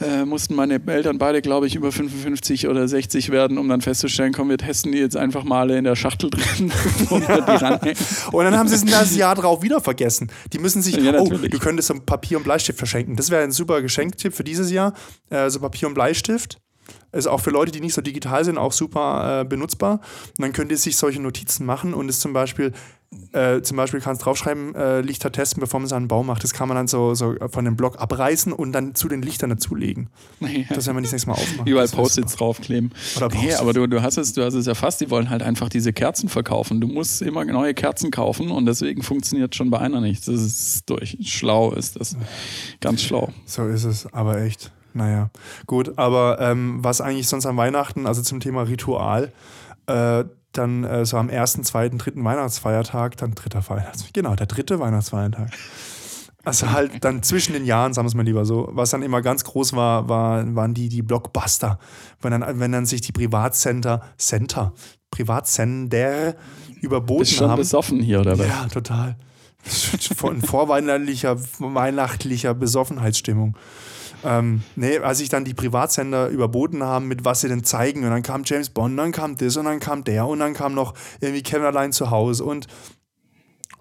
äh, 0.00 0.24
mussten 0.24 0.54
meine 0.54 0.80
Eltern 0.86 1.18
beide, 1.18 1.42
glaube 1.42 1.66
ich, 1.66 1.74
über 1.74 1.90
55 1.90 2.68
oder 2.68 2.86
60 2.86 3.30
werden, 3.30 3.58
um 3.58 3.68
dann 3.68 3.80
festzustellen, 3.80 4.32
komm, 4.32 4.48
wir 4.48 4.58
testen 4.58 4.92
die 4.92 4.98
jetzt 4.98 5.16
einfach 5.16 5.44
mal 5.44 5.60
alle 5.60 5.78
in 5.78 5.84
der 5.84 5.96
Schachtel 5.96 6.30
drin. 6.30 6.72
und. 7.10 7.28
Und 8.32 8.44
dann 8.44 8.56
haben 8.56 8.68
sie 8.68 8.76
es 8.76 8.84
das 8.84 9.16
Jahr 9.16 9.34
drauf 9.34 9.62
wieder 9.62 9.80
vergessen. 9.80 10.30
Die 10.52 10.58
müssen 10.58 10.82
sich, 10.82 10.96
Ja, 10.96 11.18
oh, 11.18 11.28
du 11.28 11.58
könntest 11.58 11.88
so 11.88 11.94
Papier 11.94 12.38
und 12.38 12.44
Bleistift 12.44 12.78
verschenken. 12.78 13.16
Das 13.16 13.30
wäre 13.30 13.42
ein 13.42 13.52
super 13.52 13.82
Geschenktipp 13.82 14.34
für 14.34 14.44
dieses 14.44 14.70
Jahr. 14.70 14.94
Äh, 15.30 15.50
so 15.50 15.60
Papier 15.60 15.88
und 15.88 15.94
Bleistift. 15.94 16.58
Ist 17.12 17.26
auch 17.26 17.40
für 17.40 17.50
Leute, 17.50 17.72
die 17.72 17.80
nicht 17.80 17.94
so 17.94 18.00
digital 18.00 18.44
sind, 18.44 18.58
auch 18.58 18.72
super 18.72 19.40
äh, 19.40 19.44
benutzbar. 19.44 20.00
Und 20.36 20.42
dann 20.42 20.52
könnt 20.52 20.70
ihr 20.70 20.78
sich 20.78 20.96
solche 20.96 21.20
Notizen 21.20 21.66
machen 21.66 21.94
und 21.94 22.08
es 22.08 22.20
zum 22.20 22.32
Beispiel, 22.32 22.72
äh, 23.32 23.62
zum 23.62 23.76
Beispiel 23.78 24.00
kannst 24.00 24.24
draufschreiben, 24.24 24.74
äh, 24.74 25.00
Lichter 25.00 25.32
testen, 25.32 25.60
bevor 25.60 25.80
man 25.80 25.88
seinen 25.88 26.08
Baum 26.08 26.26
macht. 26.26 26.44
Das 26.44 26.52
kann 26.52 26.68
man 26.68 26.76
dann 26.76 26.88
so, 26.88 27.14
so 27.14 27.34
von 27.50 27.64
dem 27.64 27.74
Block 27.76 27.98
abreißen 27.98 28.52
und 28.52 28.72
dann 28.72 28.94
zu 28.94 29.08
den 29.08 29.22
Lichtern 29.22 29.50
dazulegen. 29.50 30.08
Das 30.68 30.86
werden 30.86 30.96
wir 30.96 31.00
nicht 31.00 31.12
das 31.12 31.24
nächste 31.26 31.28
Mal 31.30 31.34
aufmachen. 31.34 31.66
Überall 31.66 31.88
Post-its 31.88 32.36
draufkleben. 32.36 32.92
Oder 33.16 33.28
Nee, 33.28 33.34
Post-its. 33.36 33.60
aber 33.60 33.72
du, 33.72 33.86
du 33.86 34.02
hast 34.02 34.18
es, 34.18 34.34
du 34.34 34.44
hast 34.44 34.54
es 34.54 34.66
erfasst, 34.66 35.00
die 35.00 35.10
wollen 35.10 35.30
halt 35.30 35.42
einfach 35.42 35.68
diese 35.70 35.92
Kerzen 35.92 36.28
verkaufen. 36.28 36.80
Du 36.80 36.86
musst 36.86 37.22
immer 37.22 37.44
neue 37.44 37.72
Kerzen 37.74 38.10
kaufen 38.10 38.50
und 38.50 38.66
deswegen 38.66 39.02
funktioniert 39.02 39.54
schon 39.54 39.70
bei 39.70 39.78
einer 39.78 40.00
nicht. 40.00 40.28
Das 40.28 40.34
ist 40.42 40.88
durch. 40.90 41.16
Schlau 41.22 41.72
ist 41.72 41.98
das. 41.98 42.16
Ganz 42.80 43.02
schlau. 43.02 43.30
So 43.46 43.66
ist 43.66 43.84
es, 43.84 44.12
aber 44.12 44.42
echt. 44.42 44.70
Naja, 44.94 45.30
gut, 45.66 45.96
aber 45.98 46.38
ähm, 46.40 46.78
was 46.82 47.00
eigentlich 47.00 47.28
sonst 47.28 47.46
an 47.46 47.56
Weihnachten, 47.56 48.06
also 48.06 48.20
zum 48.22 48.40
Thema 48.40 48.62
Ritual, 48.62 49.32
äh, 49.86 50.24
dann 50.58 50.84
äh, 50.84 51.06
so 51.06 51.16
am 51.16 51.30
ersten, 51.30 51.64
zweiten, 51.64 51.98
dritten 51.98 52.24
Weihnachtsfeiertag, 52.24 53.16
dann 53.16 53.34
dritter 53.34 53.62
Weihnachtsfeiertag, 53.68 54.14
genau, 54.14 54.34
der 54.34 54.46
dritte 54.46 54.80
Weihnachtsfeiertag. 54.80 55.50
Also 56.44 56.70
halt 56.70 57.04
dann 57.04 57.22
zwischen 57.22 57.52
den 57.52 57.66
Jahren, 57.66 57.92
sagen 57.92 58.06
wir 58.06 58.08
es 58.08 58.14
mal 58.14 58.22
lieber 58.22 58.44
so, 58.44 58.68
was 58.72 58.90
dann 58.90 59.02
immer 59.02 59.20
ganz 59.20 59.44
groß 59.44 59.74
war, 59.74 60.08
war 60.08 60.54
waren 60.54 60.72
die, 60.72 60.88
die 60.88 61.02
Blockbuster. 61.02 61.78
Wenn 62.22 62.30
dann, 62.30 62.60
wenn 62.60 62.72
dann 62.72 62.86
sich 62.86 63.02
die 63.02 63.12
Privatcenter, 63.12 64.02
Center, 64.16 64.72
Privatsender 65.10 66.36
überboten 66.80 67.20
Bist 67.20 67.34
schon 67.34 67.50
haben. 67.50 67.58
besoffen 67.58 68.00
hier, 68.00 68.20
oder 68.20 68.38
was? 68.38 68.46
Ja, 68.46 68.66
total. 68.68 69.16
Von 70.16 70.40
vorweihnachtlicher, 70.40 71.36
weihnachtlicher 71.58 72.54
Besoffenheitsstimmung. 72.54 73.56
Ähm, 74.24 74.62
nee, 74.76 74.98
als 74.98 75.18
sich 75.18 75.28
dann 75.28 75.44
die 75.44 75.54
Privatsender 75.54 76.28
überboten 76.28 76.82
haben, 76.82 77.08
mit 77.08 77.24
was 77.24 77.40
sie 77.40 77.48
denn 77.48 77.64
zeigen. 77.64 78.04
Und 78.04 78.10
dann 78.10 78.22
kam 78.22 78.42
James 78.44 78.70
Bond, 78.70 78.98
dann 78.98 79.12
kam 79.12 79.36
das 79.36 79.56
und 79.56 79.64
dann 79.64 79.80
kam 79.80 80.04
der 80.04 80.26
und 80.26 80.40
dann 80.40 80.54
kam 80.54 80.74
noch 80.74 80.94
irgendwie 81.20 81.42
Kevin 81.42 81.66
allein 81.66 81.92
zu 81.92 82.10
Hause 82.10 82.44
und, 82.44 82.66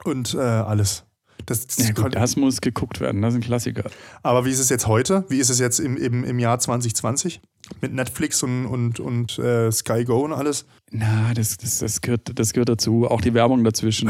und 0.03 0.33
äh, 0.33 0.39
alles. 0.39 1.03
Das, 1.45 1.65
das 1.65 1.87
Ja, 1.87 1.93
gut, 1.93 2.15
das 2.15 2.35
muss 2.35 2.59
geguckt 2.61 2.99
werden, 2.99 3.21
das 3.21 3.33
ist 3.33 3.39
ein 3.39 3.43
Klassiker. 3.43 3.89
aber 4.21 4.43
wie 4.45 4.51
ist 4.51 4.59
es 4.59 4.69
jetzt 4.69 4.87
heute? 4.87 5.23
Wie 5.29 5.39
ist 5.39 5.49
es 5.49 5.59
jetzt 5.59 5.79
im, 5.79 5.95
im, 5.95 6.23
im 6.23 6.39
Jahr 6.39 6.59
2020? 6.59 7.41
Mit 7.81 7.93
Netflix 7.93 8.43
und, 8.43 8.65
und, 8.65 8.99
und 8.99 9.39
äh, 9.39 9.71
Sky 9.71 10.03
Go 10.03 10.19
und 10.25 10.33
alles? 10.33 10.65
Na, 10.91 11.33
das, 11.33 11.57
das, 11.57 11.79
das, 11.79 12.01
gehört, 12.01 12.37
das 12.37 12.53
gehört 12.53 12.69
dazu. 12.69 13.07
Auch 13.07 13.21
die 13.21 13.33
Werbung 13.33 13.63
dazwischen. 13.63 14.09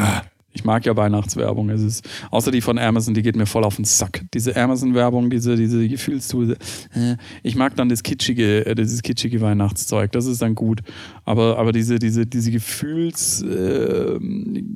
Ich 0.54 0.64
mag 0.64 0.86
ja 0.86 0.96
Weihnachtswerbung. 0.96 1.70
Es 1.70 1.82
ist, 1.82 2.10
außer 2.32 2.52
die 2.52 2.62
von 2.62 2.80
Amazon, 2.80 3.14
die 3.14 3.22
geht 3.22 3.36
mir 3.36 3.46
voll 3.46 3.64
auf 3.64 3.76
den 3.76 3.86
Sack. 3.86 4.26
Diese 4.34 4.56
Amazon-Werbung, 4.56 5.30
diese, 5.30 5.56
diese 5.56 5.88
Gefühlstuse. 5.88 6.58
Äh, 6.94 7.18
ich 7.44 7.56
mag 7.56 7.76
dann 7.76 7.90
das 7.90 8.02
kitschige, 8.02 8.66
äh, 8.66 8.76
dieses 8.76 9.04
kitschige 9.04 9.42
Weihnachtszeug. 9.42 10.12
Das 10.14 10.26
ist 10.26 10.42
dann 10.42 10.56
gut. 10.56 10.82
Aber, 11.26 11.60
aber 11.60 11.72
diese, 11.72 12.00
diese, 12.00 12.26
diese 12.26 12.52
Gefühls, 12.52 13.44
äh, 13.44 14.18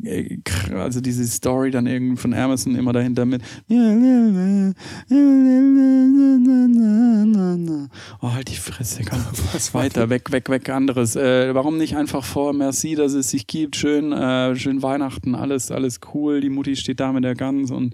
äh, 0.04 0.40
also 0.76 1.02
diese 1.02 1.26
Story 1.26 1.72
dann 1.72 1.88
irgendwie 1.88 2.18
von 2.18 2.34
Amazon 2.34 2.76
immer 2.76 2.94
dahinter 2.94 3.26
mit. 3.26 3.42
Oh, 8.22 8.34
halt 8.34 8.50
die 8.50 8.56
Fresse, 8.56 9.04
komm. 9.04 9.20
Was 9.54 9.74
Weiter, 9.74 10.10
weg, 10.10 10.32
weg, 10.32 10.50
weg, 10.50 10.70
anderes. 10.70 11.16
Äh, 11.16 11.54
warum 11.54 11.78
nicht 11.78 11.96
einfach 11.96 12.24
vor 12.24 12.54
Merci, 12.54 12.96
dass 12.96 13.14
es 13.14 13.30
sich 13.30 13.48
gibt, 13.48 13.76
schön, 13.76 14.12
äh, 14.12 14.56
schön 14.56 14.82
Weihnachten, 14.82 15.36
alles, 15.36 15.61
alles 15.70 16.00
cool, 16.14 16.40
die 16.42 16.50
Mutti 16.50 16.76
steht 16.78 17.00
da 17.02 17.12
mit 17.12 17.24
der 17.26 17.36
Gans 17.36 17.70
und 17.70 17.94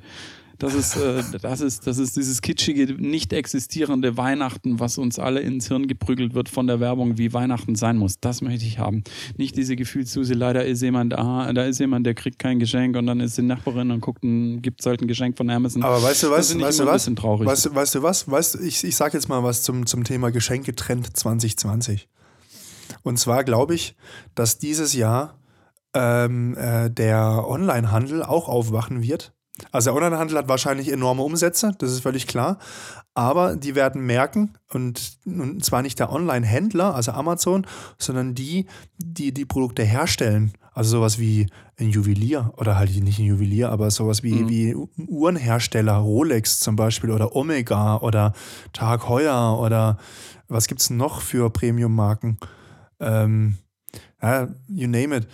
das 0.59 0.73
ist, 0.73 0.95
äh, 0.95 1.21
das 1.41 1.61
ist, 1.61 1.85
das 1.85 1.99
ist 1.99 2.17
dieses 2.17 2.41
kitschige, 2.41 2.93
nicht 2.93 3.31
existierende 3.31 4.17
Weihnachten, 4.17 4.79
was 4.79 4.97
uns 4.97 5.19
alle 5.19 5.41
ins 5.41 5.67
Hirn 5.67 5.85
geprügelt 5.87 6.33
wird 6.33 6.49
von 6.49 6.65
der 6.65 6.79
Werbung, 6.79 7.19
wie 7.19 7.31
Weihnachten 7.31 7.75
sein 7.75 7.97
muss. 7.97 8.19
Das 8.19 8.41
möchte 8.41 8.65
ich 8.65 8.79
haben. 8.79 9.03
Nicht 9.37 9.55
diese 9.55 9.75
Gefühlsuse, 9.75 10.33
leider 10.33 10.65
ist 10.65 10.81
jemand, 10.81 11.13
ah, 11.15 11.51
da 11.53 11.65
ist 11.65 11.79
jemand, 11.79 12.07
der 12.07 12.15
kriegt 12.15 12.39
kein 12.39 12.57
Geschenk 12.57 12.95
und 12.97 13.05
dann 13.05 13.19
ist 13.19 13.37
die 13.37 13.43
Nachbarin 13.43 13.91
und 13.91 14.01
guckt, 14.01 14.21
gibt 14.23 14.83
halt 14.83 15.01
ein 15.01 15.07
Geschenk 15.07 15.37
von 15.37 15.47
Amazon. 15.49 15.83
Aber 15.83 16.01
weißt 16.01 16.23
du 16.23 16.31
was? 16.31 16.59
Weißt 16.59 16.79
du 16.79 16.85
was? 16.87 17.03
bisschen 17.03 17.15
traurig. 17.15 17.47
Weißt, 17.47 17.67
du- 17.67 17.75
weißt 17.75 17.95
du 17.95 18.01
was? 18.01 18.29
Weißt, 18.29 18.55
ich 18.61 18.83
ich 18.83 18.95
sage 18.95 19.15
jetzt 19.15 19.29
mal 19.29 19.43
was 19.43 19.61
zum, 19.61 19.85
zum 19.85 20.03
Thema 20.03 20.31
Geschenketrend 20.31 21.15
2020. 21.15 22.07
Und 23.03 23.19
zwar 23.19 23.43
glaube 23.43 23.75
ich, 23.75 23.95
dass 24.33 24.57
dieses 24.57 24.93
Jahr 24.93 25.36
ähm, 25.97 26.55
äh, 26.57 26.89
der 26.89 27.45
Onlinehandel 27.47 28.23
auch 28.23 28.47
aufwachen 28.47 29.01
wird. 29.01 29.33
Also 29.71 29.89
der 29.89 29.97
Onlinehandel 29.97 30.37
hat 30.37 30.47
wahrscheinlich 30.47 30.91
enorme 30.91 31.23
Umsätze, 31.23 31.73
das 31.79 31.91
ist 31.91 32.01
völlig 32.01 32.27
klar. 32.27 32.59
Aber 33.15 33.55
die 33.55 33.73
werden 33.73 34.05
merken, 34.05 34.53
und, 34.71 35.17
und 35.25 35.65
zwar 35.65 35.81
nicht 35.81 35.97
der 35.97 36.11
Online-Händler, 36.11 36.93
also 36.93 37.11
Amazon, 37.13 37.65
sondern 37.97 38.35
die, 38.35 38.67
die 38.99 39.33
die 39.33 39.45
Produkte 39.45 39.83
herstellen. 39.83 40.53
Also 40.73 40.97
sowas 40.97 41.17
wie 41.17 41.47
ein 41.79 41.89
Juwelier 41.89 42.53
oder 42.57 42.77
halt 42.77 42.91
nicht 43.03 43.17
ein 43.17 43.25
Juwelier, 43.25 43.71
aber 43.71 43.89
sowas 43.89 44.21
wie, 44.21 44.43
Mhm. 44.43 44.49
wie 44.49 44.75
Uhrenhersteller, 45.07 45.95
Rolex 45.95 46.59
zum 46.59 46.75
Beispiel 46.75 47.09
oder 47.09 47.35
Omega 47.35 47.97
oder 47.97 48.33
Tag 48.73 49.09
Heuer 49.09 49.57
oder 49.59 49.97
was 50.47 50.67
gibt 50.67 50.81
es 50.81 50.91
noch 50.91 51.21
für 51.21 51.49
Premium-Marken? 51.49 52.37
Ähm, 52.99 53.57
ja, 54.21 54.47
you 54.67 54.87
name 54.87 55.15
it. 55.17 55.27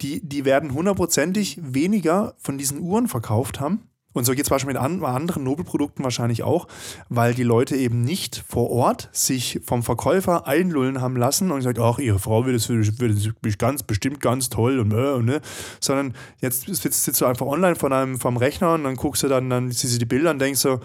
Die, 0.00 0.26
die 0.26 0.44
werden 0.44 0.72
hundertprozentig 0.72 1.58
weniger 1.60 2.34
von 2.38 2.58
diesen 2.58 2.80
Uhren 2.80 3.08
verkauft 3.08 3.60
haben. 3.60 3.88
Und 4.14 4.24
so 4.24 4.32
geht 4.32 4.44
es 4.46 4.50
wahrscheinlich 4.50 4.74
mit 4.74 4.82
an, 4.82 5.04
anderen 5.04 5.44
Nobelprodukten 5.44 6.02
wahrscheinlich 6.02 6.42
auch, 6.42 6.66
weil 7.08 7.34
die 7.34 7.44
Leute 7.44 7.76
eben 7.76 8.00
nicht 8.00 8.42
vor 8.48 8.70
Ort 8.70 9.08
sich 9.12 9.60
vom 9.64 9.82
Verkäufer 9.82 10.46
einlullen 10.46 11.00
haben 11.00 11.14
lassen 11.14 11.50
und 11.50 11.58
gesagt, 11.58 11.78
ach, 11.78 11.98
ihre 11.98 12.18
Frau 12.18 12.44
wird 12.44 12.56
es 12.56 12.68
es 12.68 13.58
ganz 13.58 13.82
bestimmt 13.82 14.20
ganz 14.20 14.48
toll 14.48 14.80
und, 14.80 14.92
äh, 14.92 15.22
ne, 15.22 15.40
sondern 15.78 16.14
jetzt 16.40 16.62
sitzt, 16.66 17.04
sitzt 17.04 17.20
du 17.20 17.26
einfach 17.26 17.46
online 17.46 17.76
von 17.76 17.92
einem, 17.92 18.18
vom 18.18 18.38
Rechner 18.38 18.74
und 18.74 18.84
dann 18.84 18.96
guckst 18.96 19.22
du 19.22 19.28
dann, 19.28 19.50
dann 19.50 19.70
siehst 19.70 19.94
du 19.94 19.98
die 19.98 20.06
Bilder 20.06 20.30
und 20.30 20.40
denkst 20.40 20.60
so, 20.60 20.80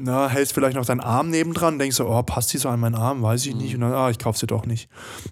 na, 0.00 0.28
hältst 0.28 0.52
vielleicht 0.52 0.76
noch 0.76 0.86
deinen 0.86 1.00
Arm 1.00 1.30
nebendran, 1.30 1.78
denkst 1.78 1.96
so, 1.96 2.08
oh, 2.08 2.22
passt 2.22 2.52
die 2.52 2.58
so 2.58 2.68
an 2.68 2.80
meinen 2.80 2.94
Arm, 2.94 3.22
weiß 3.22 3.46
ich 3.46 3.54
nicht. 3.54 3.74
Und 3.74 3.80
dann, 3.80 3.92
ah, 3.92 4.10
ich 4.10 4.18
kauf 4.18 4.38
sie 4.38 4.46
doch 4.46 4.64
nicht. 4.64 4.88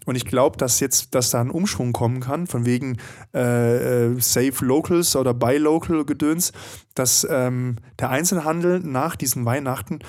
Und 0.06 0.16
ich 0.16 0.24
glaube, 0.24 0.56
dass 0.56 0.80
jetzt, 0.80 1.14
dass 1.14 1.30
da 1.30 1.40
ein 1.40 1.50
Umschwung 1.50 1.92
kommen 1.92 2.20
kann, 2.20 2.46
von 2.46 2.66
wegen 2.66 2.98
äh, 3.34 4.06
äh, 4.06 4.20
Save 4.20 4.64
Locals 4.64 5.14
oder 5.14 5.34
Buy 5.34 5.58
Local 5.58 6.04
Gedöns, 6.04 6.52
dass 6.94 7.26
ähm, 7.30 7.76
der 8.00 8.10
Einzelhandel 8.10 8.80
nach 8.80 9.14
diesen 9.14 9.44
Weihnachten 9.44 10.00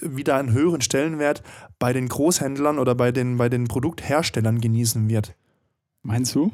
wieder 0.00 0.36
einen 0.36 0.52
höheren 0.52 0.82
Stellenwert 0.82 1.42
bei 1.78 1.92
den 1.92 2.08
Großhändlern 2.08 2.78
oder 2.78 2.94
bei 2.94 3.12
den, 3.12 3.38
bei 3.38 3.48
den 3.48 3.66
Produktherstellern 3.66 4.60
genießen 4.60 5.08
wird. 5.08 5.34
Meinst 6.02 6.34
du? 6.34 6.52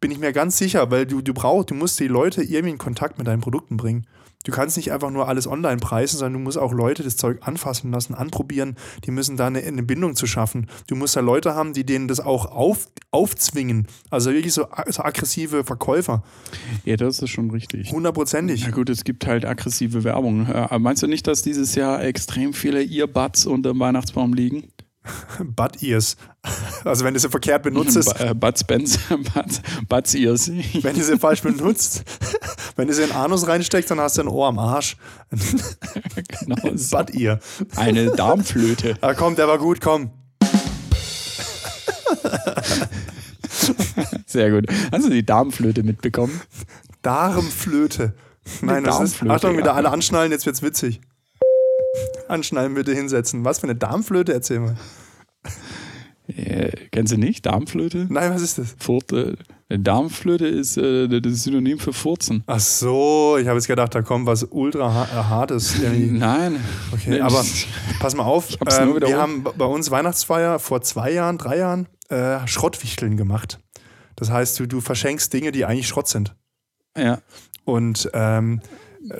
Bin 0.00 0.10
ich 0.10 0.18
mir 0.18 0.32
ganz 0.32 0.58
sicher, 0.58 0.90
weil 0.90 1.06
du, 1.06 1.20
du 1.22 1.34
brauchst, 1.34 1.70
du 1.70 1.74
musst 1.74 1.98
die 1.98 2.06
Leute 2.06 2.42
irgendwie 2.42 2.72
in 2.72 2.78
Kontakt 2.78 3.18
mit 3.18 3.26
deinen 3.26 3.40
Produkten 3.40 3.76
bringen. 3.76 4.06
Du 4.46 4.52
kannst 4.52 4.76
nicht 4.76 4.92
einfach 4.92 5.10
nur 5.10 5.26
alles 5.26 5.48
online 5.48 5.78
preisen, 5.78 6.18
sondern 6.18 6.34
du 6.34 6.38
musst 6.38 6.56
auch 6.56 6.72
Leute 6.72 7.02
das 7.02 7.16
Zeug 7.16 7.38
anfassen 7.40 7.90
lassen, 7.90 8.14
anprobieren. 8.14 8.76
Die 9.04 9.10
müssen 9.10 9.36
da 9.36 9.48
eine, 9.48 9.58
eine 9.58 9.82
Bindung 9.82 10.14
zu 10.14 10.28
schaffen. 10.28 10.68
Du 10.86 10.94
musst 10.94 11.16
da 11.16 11.20
Leute 11.20 11.56
haben, 11.56 11.72
die 11.72 11.84
denen 11.84 12.06
das 12.06 12.20
auch 12.20 12.46
auf, 12.46 12.86
aufzwingen. 13.10 13.88
Also 14.08 14.30
wirklich 14.30 14.52
so, 14.52 14.68
so 14.86 15.02
aggressive 15.02 15.64
Verkäufer. 15.64 16.22
Ja, 16.84 16.96
das 16.96 17.18
ist 17.18 17.30
schon 17.30 17.50
richtig. 17.50 17.90
Hundertprozentig. 17.90 18.62
Na 18.64 18.70
gut, 18.70 18.88
es 18.88 19.02
gibt 19.02 19.26
halt 19.26 19.44
aggressive 19.44 20.04
Werbung. 20.04 20.46
Äh, 20.46 20.52
Aber 20.52 20.78
meinst 20.78 21.02
du 21.02 21.08
nicht, 21.08 21.26
dass 21.26 21.42
dieses 21.42 21.74
Jahr 21.74 22.04
extrem 22.04 22.52
viele 22.52 22.84
Earbuds 22.84 23.46
unter 23.46 23.72
dem 23.72 23.80
Weihnachtsbaum 23.80 24.32
liegen? 24.32 24.68
Butt 25.44 25.82
Ears. 25.82 26.16
Also 26.84 27.04
wenn 27.04 27.14
du 27.14 27.20
sie 27.20 27.28
verkehrt 27.28 27.62
benutzt, 27.62 27.94
Bu- 28.04 28.22
äh, 28.24 28.34
Bud 28.34 28.58
Spencer, 28.58 29.00
Bud, 29.10 29.60
Buds 29.88 30.14
Ears. 30.14 30.48
wenn 30.82 30.96
du 30.96 31.02
sie 31.02 31.18
falsch 31.18 31.42
benutzt, 31.42 32.04
wenn 32.76 32.88
du 32.88 32.94
sie 32.94 33.02
in 33.02 33.08
den 33.08 33.16
Anus 33.16 33.46
reinsteckst, 33.46 33.90
dann 33.90 34.00
hast 34.00 34.16
du 34.18 34.22
ein 34.22 34.28
Ohr 34.28 34.46
am 34.48 34.58
Arsch. 34.58 34.96
genau, 35.30 36.76
so. 36.76 36.96
Butt 36.96 37.14
Ear. 37.14 37.40
Eine 37.76 38.10
Darmflöte. 38.12 38.96
Ah, 39.00 39.14
komm, 39.14 39.36
der 39.36 39.48
war 39.48 39.58
gut, 39.58 39.80
komm. 39.80 40.10
Sehr 44.26 44.50
gut. 44.50 44.66
Hast 44.92 45.04
du 45.04 45.10
die 45.10 45.24
Darmflöte 45.24 45.82
mitbekommen? 45.82 46.40
Darmflöte. 47.02 48.14
Nein, 48.62 48.84
das 48.84 49.00
ist. 49.00 49.22
Achtung, 49.22 49.56
wieder 49.56 49.74
alle 49.74 49.90
anschnallen, 49.90 50.30
jetzt 50.30 50.46
wird's 50.46 50.62
witzig. 50.62 51.00
Anschnallen, 52.28 52.74
bitte 52.74 52.92
hinsetzen. 52.94 53.44
Was 53.44 53.58
für 53.60 53.64
eine 53.64 53.76
Darmflöte? 53.76 54.32
Erzähl 54.32 54.60
mal. 54.60 54.76
Äh, 56.28 56.72
kennst 56.90 57.12
du 57.12 57.18
nicht? 57.18 57.46
Darmflöte? 57.46 58.06
Nein, 58.10 58.34
was 58.34 58.42
ist 58.42 58.58
das? 58.58 58.74
Furt, 58.80 59.12
äh, 59.12 59.36
Darmflöte 59.68 60.46
ist 60.48 60.76
äh, 60.76 61.06
das 61.20 61.44
Synonym 61.44 61.78
für 61.78 61.92
Furzen. 61.92 62.42
Ach 62.48 62.58
so, 62.58 63.36
ich 63.40 63.46
habe 63.46 63.56
jetzt 63.58 63.68
gedacht, 63.68 63.94
da 63.94 64.02
kommt 64.02 64.26
was 64.26 64.42
ultra 64.42 64.92
ha- 64.92 65.04
äh, 65.04 65.24
hartes. 65.24 65.78
irgendwie. 65.78 66.10
Nein. 66.18 66.58
Okay, 66.92 67.10
Nee, 67.10 67.20
aber 67.20 67.44
pass 68.00 68.16
mal 68.16 68.24
auf. 68.24 68.48
Ähm, 68.76 68.96
wir 69.00 69.16
haben 69.18 69.44
bei 69.56 69.64
uns 69.66 69.90
Weihnachtsfeier 69.92 70.58
vor 70.58 70.82
zwei 70.82 71.12
Jahren, 71.12 71.38
drei 71.38 71.58
Jahren 71.58 71.86
äh, 72.08 72.44
Schrottwichteln 72.48 73.16
gemacht. 73.16 73.60
Das 74.16 74.30
heißt, 74.30 74.58
du, 74.58 74.66
du 74.66 74.80
verschenkst 74.80 75.32
Dinge, 75.32 75.52
die 75.52 75.64
eigentlich 75.64 75.86
Schrott 75.86 76.08
sind. 76.08 76.34
Ja. 76.98 77.20
Und 77.64 78.10
ähm, 78.14 78.60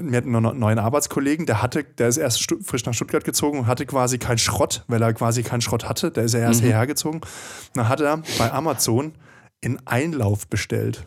wir 0.00 0.16
hatten 0.16 0.30
noch 0.30 0.50
einen 0.50 0.58
neuen 0.58 0.78
Arbeitskollegen, 0.78 1.46
der 1.46 1.62
hatte, 1.62 1.84
der 1.84 2.08
ist 2.08 2.16
erst 2.16 2.54
frisch 2.62 2.84
nach 2.84 2.94
Stuttgart 2.94 3.24
gezogen 3.24 3.60
und 3.60 3.66
hatte 3.66 3.86
quasi 3.86 4.18
keinen 4.18 4.38
Schrott, 4.38 4.84
weil 4.88 5.02
er 5.02 5.12
quasi 5.14 5.42
keinen 5.42 5.60
Schrott 5.60 5.88
hatte. 5.88 6.10
Der 6.10 6.24
ist 6.24 6.34
ja 6.34 6.40
erst 6.40 6.62
hierher 6.62 6.86
gezogen. 6.86 7.20
Dann 7.74 7.88
hat 7.88 8.00
er 8.00 8.22
bei 8.38 8.52
Amazon 8.52 9.14
in 9.60 9.78
Einlauf 9.86 10.46
bestellt. 10.48 11.04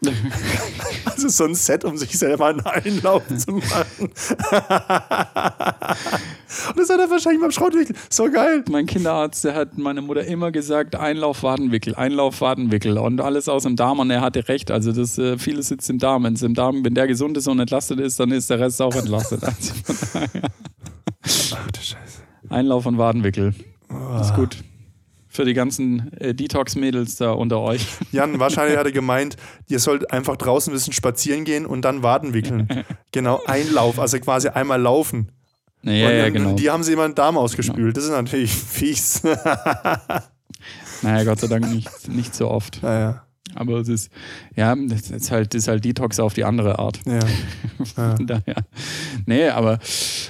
also 1.04 1.28
so 1.28 1.44
ein 1.44 1.54
Set, 1.56 1.84
um 1.84 1.96
sich 1.96 2.16
selber 2.16 2.46
einen 2.46 2.60
Einlauf 2.60 3.22
zu 3.36 3.52
machen. 3.52 3.84
und 4.00 4.12
das 6.76 6.88
hat 6.88 7.00
er 7.00 7.10
wahrscheinlich 7.10 7.40
beim 7.40 7.50
Schrottwickel. 7.50 7.96
So 8.08 8.30
geil. 8.30 8.64
Mein 8.70 8.86
Kinderarzt, 8.86 9.44
der 9.44 9.54
hat 9.54 9.76
meine 9.76 10.00
Mutter 10.00 10.24
immer 10.24 10.52
gesagt, 10.52 10.94
Einlauf, 10.94 11.42
Wadenwickel, 11.42 11.96
Einlauf, 11.96 12.40
Wadenwickel 12.40 12.96
und 12.96 13.20
alles 13.20 13.48
aus 13.48 13.64
dem 13.64 13.74
Darm 13.74 13.98
und 13.98 14.10
er 14.10 14.20
hatte 14.20 14.46
recht. 14.48 14.70
Also 14.70 14.92
das 14.92 15.18
äh, 15.18 15.36
vieles 15.36 15.68
sitzt 15.68 15.90
im 15.90 15.98
Darm. 15.98 16.22
Wenn 16.22 16.34
es 16.34 16.42
im 16.42 16.54
Darm, 16.54 16.84
wenn 16.84 16.94
der 16.94 17.08
gesund 17.08 17.36
ist 17.36 17.48
und 17.48 17.58
entlastet 17.58 17.98
ist, 17.98 18.20
dann 18.20 18.30
ist 18.30 18.48
der 18.50 18.60
Rest 18.60 18.80
auch 18.80 18.94
entlastet. 18.94 19.42
Also 21.20 21.56
Ach. 21.56 22.50
Einlauf 22.50 22.86
und 22.86 22.96
Wadenwickel. 22.96 23.52
Ah. 23.88 24.20
Ist 24.20 24.34
gut. 24.34 24.56
Für 25.38 25.44
die 25.44 25.54
ganzen 25.54 26.12
äh, 26.18 26.34
Detox-Mädels 26.34 27.14
da 27.14 27.30
unter 27.30 27.60
euch. 27.60 27.86
Jan, 28.10 28.40
wahrscheinlich 28.40 28.76
hat 28.76 28.86
er 28.86 28.92
gemeint, 28.92 29.36
ihr 29.68 29.78
sollt 29.78 30.10
einfach 30.10 30.36
draußen 30.36 30.72
ein 30.72 30.74
bisschen 30.74 30.92
spazieren 30.92 31.44
gehen 31.44 31.64
und 31.64 31.82
dann 31.82 32.02
Waden 32.02 32.34
wickeln. 32.34 32.66
genau, 33.12 33.40
Einlauf, 33.46 34.00
also 34.00 34.18
quasi 34.18 34.48
einmal 34.48 34.82
laufen. 34.82 35.30
Ja, 35.82 36.10
ja, 36.10 36.28
genau. 36.30 36.56
Die 36.56 36.70
haben 36.70 36.82
sie 36.82 36.92
immer 36.92 37.04
einen 37.04 37.14
Darm 37.14 37.38
ausgespült. 37.38 37.96
Das 37.96 38.02
ist 38.02 38.10
natürlich 38.10 38.52
fies. 38.52 39.22
naja, 41.02 41.22
Gott 41.22 41.38
sei 41.38 41.46
Dank 41.46 41.72
nicht, 41.72 42.08
nicht 42.08 42.34
so 42.34 42.50
oft. 42.50 42.82
Naja. 42.82 43.22
Aber 43.54 43.78
es 43.78 43.88
ist, 43.88 44.10
ja, 44.56 44.74
das 44.74 45.10
ist 45.12 45.30
halt, 45.30 45.54
das 45.54 45.62
ist 45.62 45.68
halt 45.68 45.84
Detox 45.84 46.18
auf 46.18 46.34
die 46.34 46.44
andere 46.44 46.80
Art. 46.80 46.98
Ja. 47.06 47.20
ja. 47.96 48.14
Daher. 48.18 48.56
Nee, 49.24 49.48
aber 49.50 49.78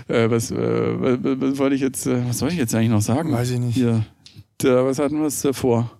äh, 0.09 0.29
was, 0.29 0.51
äh, 0.51 0.57
was, 0.57 1.19
was 1.23 1.59
wollte 1.59 1.77
ich 1.77 1.81
jetzt, 1.81 2.07
äh, 2.07 2.29
was 2.29 2.39
soll 2.39 2.51
ich 2.51 2.59
jetzt 2.59 2.75
eigentlich 2.75 2.91
noch 2.91 3.01
sagen? 3.01 3.33
Weiß 3.33 3.51
ich 3.51 3.59
nicht. 3.59 3.75
Hier. 3.75 4.05
Da, 4.59 4.85
was 4.85 4.99
hatten 4.99 5.21
wir 5.21 5.27
es 5.27 5.41
davor? 5.41 5.91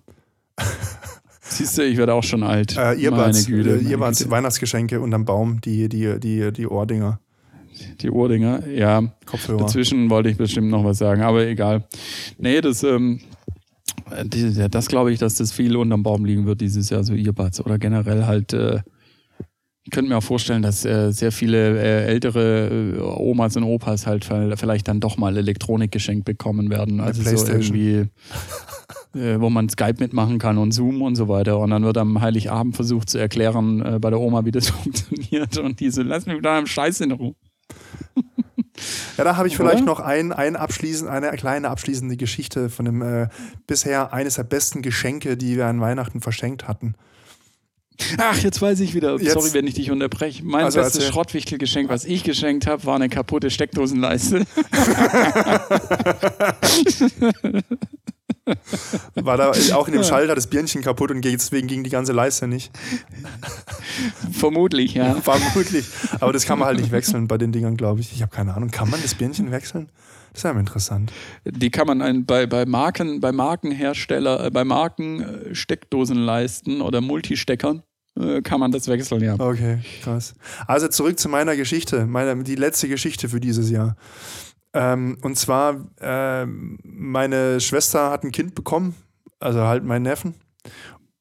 Siehst 1.41 1.77
du, 1.77 1.83
ich 1.83 1.97
werde 1.97 2.13
auch 2.13 2.23
schon 2.23 2.43
alt. 2.43 2.77
Äh, 2.77 2.93
ihr 2.95 3.11
Meine 3.11 3.41
Güte, 3.41 3.69
äh, 3.69 3.73
meine 3.75 3.89
ihr 3.89 3.97
Güte. 3.97 4.29
Weihnachtsgeschenke 4.31 4.99
unterm 4.99 5.25
Baum, 5.25 5.61
die, 5.61 5.89
die, 5.89 6.19
die, 6.19 6.51
die 6.51 6.67
Ohrdinger, 6.67 7.19
Die 8.01 8.11
Ohrdinger, 8.11 8.67
ja. 8.67 9.01
Kopfhörer. 9.25 9.59
Dazwischen 9.59 10.09
wollte 10.09 10.29
ich 10.29 10.37
bestimmt 10.37 10.69
noch 10.69 10.83
was 10.83 10.97
sagen, 10.97 11.21
aber 11.21 11.47
egal. 11.47 11.87
Nee, 12.37 12.59
das, 12.61 12.83
ähm, 12.83 13.21
das 14.69 14.87
glaube 14.87 15.11
ich, 15.13 15.19
dass 15.19 15.35
das 15.35 15.51
viel 15.51 15.75
unterm 15.77 16.03
Baum 16.03 16.25
liegen 16.25 16.45
wird 16.45 16.61
dieses 16.61 16.89
Jahr, 16.89 17.03
so 17.03 17.13
Earbuds 17.13 17.61
oder 17.61 17.77
generell 17.79 18.25
halt. 18.25 18.53
Äh, 18.53 18.81
ich 19.89 19.91
könnte 19.91 20.09
mir 20.09 20.17
auch 20.17 20.23
vorstellen, 20.23 20.61
dass 20.61 20.85
äh, 20.85 21.11
sehr 21.11 21.31
viele 21.31 21.79
äh, 21.79 22.05
ältere 22.05 22.67
äh, 22.95 22.99
Omas 22.99 23.57
und 23.57 23.63
Opas 23.63 24.05
halt 24.05 24.23
vielleicht 24.23 24.87
dann 24.87 24.99
doch 24.99 25.17
mal 25.17 25.35
Elektronik 25.35 25.91
geschenkt 25.91 26.25
bekommen 26.25 26.69
werden. 26.69 26.99
Also 26.99 27.23
so 27.23 27.47
irgendwie, 27.47 28.05
äh, 29.15 29.39
wo 29.39 29.49
man 29.49 29.67
Skype 29.67 29.95
mitmachen 29.97 30.37
kann 30.37 30.59
und 30.59 30.73
Zoom 30.73 31.01
und 31.01 31.15
so 31.15 31.27
weiter. 31.27 31.57
Und 31.57 31.71
dann 31.71 31.83
wird 31.83 31.97
am 31.97 32.21
Heiligabend 32.21 32.75
versucht 32.75 33.09
zu 33.09 33.17
erklären 33.17 33.83
äh, 33.83 33.97
bei 33.99 34.11
der 34.11 34.19
Oma, 34.19 34.45
wie 34.45 34.51
das 34.51 34.69
funktioniert. 34.69 35.57
Und 35.57 35.79
die 35.79 35.89
so, 35.89 36.03
lass 36.03 36.27
mich 36.27 36.35
mit 36.35 36.45
deinem 36.45 36.67
Scheiß 36.67 37.01
in 37.01 37.11
Ruhe. 37.11 37.33
Ja, 39.17 39.25
da 39.25 39.35
habe 39.35 39.49
ich 39.49 39.57
vielleicht 39.57 39.83
noch 39.83 39.99
ein, 39.99 40.31
ein 40.31 40.55
abschließend, 40.55 41.09
eine 41.09 41.31
kleine 41.31 41.69
abschließende 41.69 42.15
Geschichte 42.15 42.69
von 42.69 42.85
dem 42.85 43.01
äh, 43.01 43.27
bisher 43.67 44.13
eines 44.13 44.35
der 44.35 44.43
besten 44.43 44.81
Geschenke, 44.81 45.35
die 45.35 45.57
wir 45.57 45.65
an 45.65 45.81
Weihnachten 45.81 46.21
verschenkt 46.21 46.69
hatten. 46.69 46.95
Ach, 48.17 48.37
jetzt 48.39 48.61
weiß 48.61 48.79
ich 48.79 48.93
wieder. 48.93 49.17
Jetzt- 49.19 49.33
Sorry, 49.33 49.53
wenn 49.53 49.67
ich 49.67 49.73
dich 49.75 49.91
unterbreche. 49.91 50.43
Mein 50.43 50.65
Also 50.65 50.79
bestes 50.79 50.95
erzähl. 50.99 51.11
Schrottwichtelgeschenk, 51.13 51.89
was 51.89 52.05
ich 52.05 52.23
geschenkt 52.23 52.67
habe, 52.67 52.85
war 52.85 52.95
eine 52.95 53.09
kaputte 53.09 53.49
Steckdosenleiste. 53.49 54.45
War 59.15 59.37
da 59.37 59.51
auch 59.75 59.87
in 59.87 59.93
dem 59.93 60.03
Schalter 60.03 60.33
das 60.35 60.47
Birnchen 60.47 60.81
kaputt 60.81 61.11
und 61.11 61.23
deswegen 61.23 61.67
ging 61.67 61.83
die 61.83 61.89
ganze 61.89 62.13
Leiste 62.13 62.47
nicht. 62.47 62.71
Vermutlich, 64.31 64.93
ja. 64.95 65.15
Vermutlich. 65.21 65.85
Aber 66.19 66.33
das 66.33 66.45
kann 66.45 66.57
man 66.59 66.67
halt 66.67 66.79
nicht 66.79 66.91
wechseln 66.91 67.27
bei 67.27 67.37
den 67.37 67.51
Dingern, 67.51 67.77
glaube 67.77 68.01
ich. 68.01 68.11
Ich 68.11 68.21
habe 68.21 68.33
keine 68.35 68.55
Ahnung. 68.55 68.71
Kann 68.71 68.89
man 68.89 69.01
das 69.01 69.13
Birnchen 69.15 69.51
wechseln? 69.51 69.89
Das 70.31 70.39
ist 70.39 70.43
ja 70.43 70.51
interessant. 70.51 71.11
Die 71.45 71.69
kann 71.71 71.87
man 71.87 72.01
ein, 72.01 72.25
bei, 72.25 72.45
bei 72.45 72.65
Marken, 72.65 73.19
bei 73.19 73.31
Markenhersteller, 73.31 74.45
äh, 74.45 74.51
bei 74.51 74.63
Marken 74.63 75.21
äh, 75.21 75.55
Steckdosenleisten 75.55 76.81
oder 76.81 77.01
Multisteckern 77.01 77.83
kann 78.43 78.59
man 78.59 78.71
das 78.71 78.87
wechseln, 78.87 79.23
ja. 79.23 79.35
Okay, 79.39 79.79
krass. 80.03 80.33
Also 80.67 80.87
zurück 80.87 81.19
zu 81.19 81.29
meiner 81.29 81.55
Geschichte, 81.55 82.05
meine, 82.05 82.43
die 82.43 82.55
letzte 82.55 82.87
Geschichte 82.87 83.29
für 83.29 83.39
dieses 83.39 83.69
Jahr. 83.69 83.95
Ähm, 84.73 85.17
und 85.21 85.37
zwar, 85.37 85.87
ähm, 85.99 86.77
meine 86.83 87.59
Schwester 87.59 88.11
hat 88.11 88.23
ein 88.23 88.31
Kind 88.31 88.55
bekommen, 88.55 88.95
also 89.39 89.61
halt 89.61 89.83
meinen 89.83 90.03
Neffen. 90.03 90.35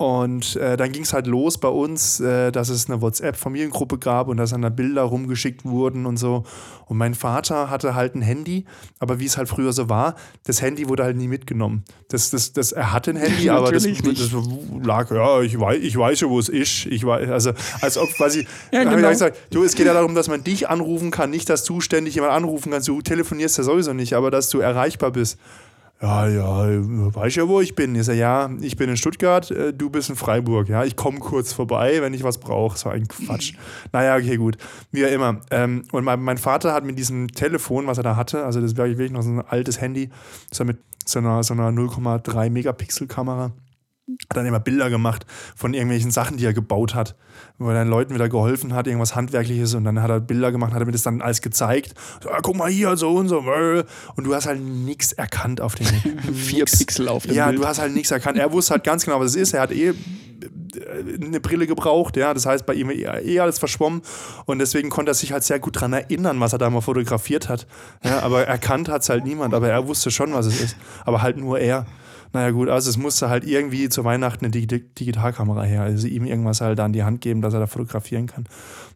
Und 0.00 0.54
äh, 0.54 0.76
dann 0.76 0.92
ging 0.92 1.02
es 1.02 1.12
halt 1.12 1.26
los 1.26 1.58
bei 1.58 1.66
uns, 1.66 2.20
äh, 2.20 2.52
dass 2.52 2.68
es 2.68 2.88
eine 2.88 3.02
WhatsApp-Familiengruppe 3.02 3.98
gab 3.98 4.28
und 4.28 4.36
dass 4.36 4.50
dann 4.50 4.62
da 4.62 4.68
Bilder 4.68 5.02
rumgeschickt 5.02 5.64
wurden 5.64 6.06
und 6.06 6.18
so. 6.18 6.44
Und 6.86 6.98
mein 6.98 7.14
Vater 7.14 7.68
hatte 7.68 7.96
halt 7.96 8.14
ein 8.14 8.22
Handy, 8.22 8.64
aber 9.00 9.18
wie 9.18 9.24
es 9.24 9.36
halt 9.36 9.48
früher 9.48 9.72
so 9.72 9.88
war, 9.88 10.14
das 10.44 10.62
Handy 10.62 10.88
wurde 10.88 11.02
halt 11.02 11.16
nie 11.16 11.26
mitgenommen. 11.26 11.82
Das, 12.10 12.30
das, 12.30 12.52
das, 12.52 12.70
er 12.70 12.92
hatte 12.92 13.10
ein 13.10 13.16
Handy, 13.16 13.50
aber 13.50 13.72
das, 13.72 13.82
das 13.82 14.30
lag, 14.80 15.10
ja, 15.10 15.40
ich 15.40 15.58
weiß, 15.58 15.80
ich 15.82 15.98
weiß 15.98 16.20
ja, 16.20 16.28
wo 16.28 16.38
es 16.38 16.48
ist. 16.48 16.86
Ich 16.86 17.04
weiß, 17.04 17.28
also, 17.28 17.50
als 17.80 17.98
ob 17.98 18.08
quasi, 18.14 18.46
Ja, 18.70 18.84
dann 18.84 18.90
hab 18.90 18.96
genau. 18.98 19.08
ich 19.08 19.14
gesagt, 19.14 19.36
du, 19.50 19.64
es 19.64 19.74
geht 19.74 19.86
ja 19.86 19.94
darum, 19.94 20.14
dass 20.14 20.28
man 20.28 20.44
dich 20.44 20.68
anrufen 20.68 21.10
kann, 21.10 21.30
nicht, 21.30 21.50
dass 21.50 21.64
du 21.64 21.80
ständig 21.80 22.14
jemand 22.14 22.34
anrufen 22.34 22.70
kannst. 22.70 22.86
Du 22.86 23.02
telefonierst 23.02 23.58
ja 23.58 23.64
sowieso 23.64 23.94
nicht, 23.94 24.12
aber 24.12 24.30
dass 24.30 24.48
du 24.48 24.60
erreichbar 24.60 25.10
bist. 25.10 25.38
Ja, 26.00 26.28
ja, 26.28 26.68
weiß 27.14 27.34
ja, 27.34 27.48
wo 27.48 27.60
ich 27.60 27.74
bin. 27.74 27.96
Ich 27.96 28.04
sag, 28.04 28.14
ja, 28.14 28.48
ich 28.60 28.76
bin 28.76 28.88
in 28.88 28.96
Stuttgart, 28.96 29.50
äh, 29.50 29.72
du 29.72 29.90
bist 29.90 30.08
in 30.08 30.14
Freiburg. 30.14 30.68
Ja, 30.68 30.84
ich 30.84 30.94
komme 30.94 31.18
kurz 31.18 31.52
vorbei, 31.52 32.00
wenn 32.00 32.14
ich 32.14 32.22
was 32.22 32.38
brauche. 32.38 32.78
So 32.78 32.88
ein 32.88 33.08
Quatsch. 33.08 33.54
naja, 33.92 34.16
okay, 34.16 34.36
gut. 34.36 34.56
Wie 34.92 35.04
auch 35.04 35.10
immer. 35.10 35.40
Ähm, 35.50 35.82
und 35.90 36.04
mein, 36.04 36.22
mein 36.22 36.38
Vater 36.38 36.72
hat 36.72 36.84
mit 36.84 36.98
diesem 36.98 37.26
Telefon, 37.26 37.88
was 37.88 37.98
er 37.98 38.04
da 38.04 38.14
hatte, 38.14 38.44
also 38.44 38.60
das 38.60 38.76
war 38.76 38.86
wirklich 38.86 39.10
noch 39.10 39.22
so 39.22 39.30
ein 39.30 39.40
altes 39.40 39.80
Handy, 39.80 40.10
so 40.52 40.64
mit 40.64 40.78
so 41.04 41.18
einer, 41.18 41.42
so 41.42 41.54
einer 41.54 41.70
0,3 41.70 42.48
Megapixel-Kamera, 42.50 43.50
hat 44.28 44.36
dann 44.36 44.46
immer 44.46 44.60
Bilder 44.60 44.90
gemacht 44.90 45.26
von 45.54 45.74
irgendwelchen 45.74 46.10
Sachen, 46.10 46.36
die 46.38 46.44
er 46.46 46.52
gebaut 46.54 46.94
hat, 46.94 47.14
wo 47.58 47.68
er 47.68 47.74
dann 47.74 47.88
Leuten 47.88 48.14
wieder 48.14 48.28
geholfen 48.28 48.72
hat, 48.74 48.86
irgendwas 48.86 49.14
Handwerkliches 49.14 49.74
und 49.74 49.84
dann 49.84 50.00
hat 50.02 50.10
er 50.10 50.20
Bilder 50.20 50.50
gemacht, 50.52 50.72
hat 50.72 50.80
er 50.80 50.86
mir 50.86 50.92
das 50.92 51.02
dann 51.02 51.20
alles 51.20 51.42
gezeigt. 51.42 51.94
So, 52.22 52.30
ah, 52.30 52.38
guck 52.42 52.56
mal 52.56 52.70
hier, 52.70 52.96
so 52.96 53.10
und 53.16 53.28
so. 53.28 53.40
äh. 53.40 53.84
Und 54.16 54.24
du 54.24 54.34
hast 54.34 54.46
halt 54.46 54.60
nichts 54.60 55.12
erkannt 55.12 55.60
auf 55.60 55.74
dem 55.74 55.86
Vier. 56.34 56.64
Pixel 56.64 57.08
auf 57.08 57.24
dem 57.24 57.34
Ja, 57.34 57.46
Bild. 57.48 57.58
du 57.60 57.66
hast 57.66 57.78
halt 57.80 57.94
nichts 57.94 58.10
erkannt. 58.10 58.38
Er 58.38 58.52
wusste 58.52 58.72
halt 58.74 58.84
ganz 58.84 59.04
genau, 59.04 59.20
was 59.20 59.30
es 59.30 59.36
ist. 59.36 59.52
Er 59.54 59.60
hat 59.62 59.72
eh 59.72 59.88
äh, 59.90 59.94
eine 61.22 61.40
Brille 61.40 61.66
gebraucht, 61.66 62.16
ja, 62.16 62.32
das 62.34 62.46
heißt 62.46 62.64
bei 62.66 62.74
ihm 62.74 62.90
eh 62.90 63.02
eh 63.04 63.40
alles 63.40 63.58
verschwommen 63.58 64.02
und 64.46 64.58
deswegen 64.58 64.88
konnte 64.90 65.10
er 65.10 65.14
sich 65.14 65.32
halt 65.32 65.42
sehr 65.44 65.58
gut 65.58 65.76
daran 65.76 65.92
erinnern, 65.92 66.40
was 66.40 66.52
er 66.52 66.58
da 66.58 66.70
mal 66.70 66.80
fotografiert 66.80 67.48
hat. 67.48 67.66
Ja, 68.04 68.20
aber 68.20 68.46
erkannt 68.46 68.88
hat 68.88 69.02
es 69.02 69.08
halt 69.08 69.24
niemand, 69.24 69.54
aber 69.54 69.68
er 69.68 69.86
wusste 69.88 70.10
schon, 70.10 70.32
was 70.32 70.46
es 70.46 70.60
ist. 70.60 70.76
Aber 71.04 71.22
halt 71.22 71.36
nur 71.36 71.58
er. 71.58 71.86
Naja 72.32 72.50
gut, 72.50 72.68
also 72.68 72.90
es 72.90 72.96
musste 72.96 73.30
halt 73.30 73.44
irgendwie 73.44 73.88
zu 73.88 74.04
Weihnachten 74.04 74.44
eine 74.44 74.50
Digi 74.50 74.66
Digitalkamera 74.66 75.62
her, 75.62 75.82
also 75.82 76.06
ihm 76.06 76.24
irgendwas 76.24 76.60
halt 76.60 76.78
an 76.80 76.92
die 76.92 77.02
Hand 77.02 77.20
geben, 77.20 77.40
dass 77.40 77.54
er 77.54 77.60
da 77.60 77.66
fotografieren 77.66 78.26
kann. 78.26 78.44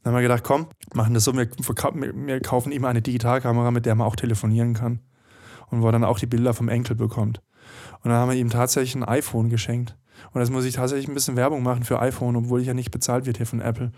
Dann 0.03 0.13
haben 0.13 0.19
wir 0.19 0.23
gedacht, 0.23 0.45
komm, 0.45 0.67
machen 0.95 1.15
das 1.15 1.25
so, 1.25 1.35
wir, 1.35 1.49
wir 1.49 2.41
kaufen 2.41 2.73
ihm 2.73 2.85
eine 2.85 3.03
Digitalkamera, 3.03 3.71
mit 3.71 3.87
der 3.87 3.95
man 3.95 4.07
auch 4.07 4.17
telefonieren 4.17 4.75
kann 4.75 5.01
und 5.71 5.83
wo 5.83 5.87
er 5.87 5.93
dann 5.93 6.05
auch 6.05 6.19
die 6.19 6.27
Bilder 6.27 6.55
vom 6.55 6.69
Enkel 6.69 6.95
bekommt. 6.95 7.41
Und 8.03 8.11
dann 8.11 8.19
haben 8.19 8.31
wir 8.31 8.37
ihm 8.37 8.51
tatsächlich 8.51 8.95
ein 8.95 9.05
iPhone 9.05 9.49
geschenkt. 9.49 9.97
Und 10.33 10.41
das 10.41 10.51
muss 10.51 10.65
ich 10.65 10.75
tatsächlich 10.75 11.09
ein 11.09 11.15
bisschen 11.15 11.37
Werbung 11.37 11.63
machen 11.63 11.85
für 11.85 12.01
iPhone, 12.01 12.37
obwohl 12.37 12.61
ich 12.61 12.67
ja 12.67 12.75
nicht 12.75 12.91
bezahlt 12.91 13.27
wird 13.27 13.39
hier 13.39 13.47
von 13.47 13.61
Apple. 13.61 13.93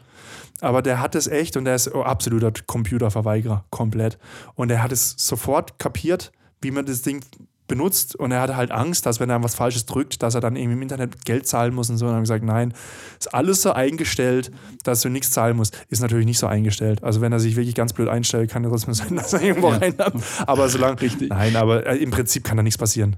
Aber 0.61 0.83
der 0.83 1.01
hat 1.01 1.15
es 1.15 1.27
echt 1.27 1.57
und 1.57 1.65
der 1.65 1.75
ist 1.75 1.89
absoluter 1.89 2.53
Computerverweigerer, 2.67 3.65
komplett. 3.71 4.19
Und 4.55 4.71
er 4.71 4.83
hat 4.83 4.93
es 4.93 5.15
sofort 5.19 5.79
kapiert, 5.79 6.33
wie 6.61 6.71
man 6.71 6.87
das 6.87 7.03
Ding 7.03 7.23
benutzt 7.67 8.15
und 8.17 8.31
er 8.31 8.41
hatte 8.43 8.57
halt 8.57 8.71
Angst, 8.71 9.07
dass 9.07 9.21
wenn 9.21 9.31
er 9.31 9.43
was 9.43 9.55
Falsches 9.55 9.87
drückt, 9.87 10.23
dass 10.23 10.35
er 10.35 10.41
dann 10.41 10.55
irgendwie 10.57 10.75
im 10.77 10.83
Internet 10.83 11.25
Geld 11.25 11.47
zahlen 11.47 11.75
muss 11.75 11.89
und 11.91 11.97
so. 11.97 12.05
Und 12.05 12.11
dann 12.11 12.17
haben 12.17 12.23
gesagt, 12.25 12.45
nein, 12.45 12.75
ist 13.19 13.33
alles 13.35 13.63
so 13.63 13.73
eingestellt, 13.73 14.51
dass 14.83 15.01
du 15.01 15.09
nichts 15.09 15.31
zahlen 15.31 15.57
musst. 15.57 15.85
Ist 15.89 16.03
natürlich 16.03 16.27
nicht 16.27 16.39
so 16.39 16.47
eingestellt. 16.47 17.03
Also 17.03 17.21
wenn 17.21 17.33
er 17.33 17.41
sich 17.41 17.57
wirklich 17.57 17.75
ganz 17.75 17.93
blöd 17.93 18.09
einstellt, 18.09 18.51
kann 18.51 18.65
er 18.65 18.71
trotzdem 18.71 18.93
sein, 18.95 19.17
dass 19.17 19.33
er 19.33 19.43
irgendwo 19.43 19.71
Ja. 19.71 19.79
rein 19.79 19.95
hat. 19.99 20.15
Aber 20.47 20.69
solange, 20.69 21.01
Richtig. 21.01 21.31
nein, 21.31 21.57
aber 21.57 21.87
äh, 21.87 21.97
im 21.97 22.11
Prinzip 22.11 22.45
kann 22.45 22.57
da 22.57 22.63
nichts 22.63 22.79
passieren. 22.79 23.17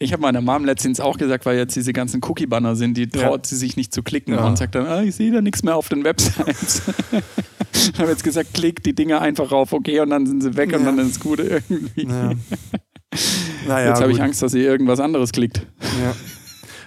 Ich 0.00 0.12
habe 0.12 0.20
meiner 0.22 0.40
Mom 0.40 0.64
letztens 0.64 0.98
auch 0.98 1.16
gesagt, 1.16 1.46
weil 1.46 1.56
jetzt 1.56 1.76
diese 1.76 1.92
ganzen 1.92 2.20
Cookie-Banner 2.24 2.74
sind, 2.74 2.96
die 2.96 3.08
traut 3.08 3.46
sie 3.46 3.56
sich 3.56 3.76
nicht 3.76 3.94
zu 3.94 4.02
klicken 4.02 4.34
Ja. 4.34 4.44
und 4.44 4.58
sagt 4.58 4.74
dann, 4.74 4.84
ah, 4.86 5.02
ich 5.02 5.14
sehe 5.14 5.30
da 5.30 5.40
nichts 5.40 5.62
mehr 5.62 5.76
auf 5.76 5.88
den 5.88 6.02
Websites. 6.02 6.82
ich 7.72 7.98
habe 8.00 8.10
jetzt 8.10 8.24
gesagt, 8.24 8.52
klick 8.52 8.82
die 8.82 8.94
Dinger 8.96 9.20
einfach 9.20 9.52
auf, 9.52 9.72
okay, 9.72 10.00
und 10.00 10.10
dann 10.10 10.26
sind 10.26 10.42
sie 10.42 10.56
weg 10.56 10.72
und 10.72 10.80
Ja. 10.80 10.86
dann 10.86 10.98
ist 10.98 11.10
es 11.12 11.20
gut 11.20 11.38
irgendwie. 11.38 12.08
Ja. 13.12 13.18
Naja, 13.68 13.88
jetzt 13.90 14.00
habe 14.00 14.12
ich. 14.12 14.22
Angst, 14.22 14.42
dass 14.42 14.52
sie 14.52 14.60
irgendwas 14.62 15.00
anderes 15.00 15.32
klickt. 15.32 15.66
Ja. 16.02 16.14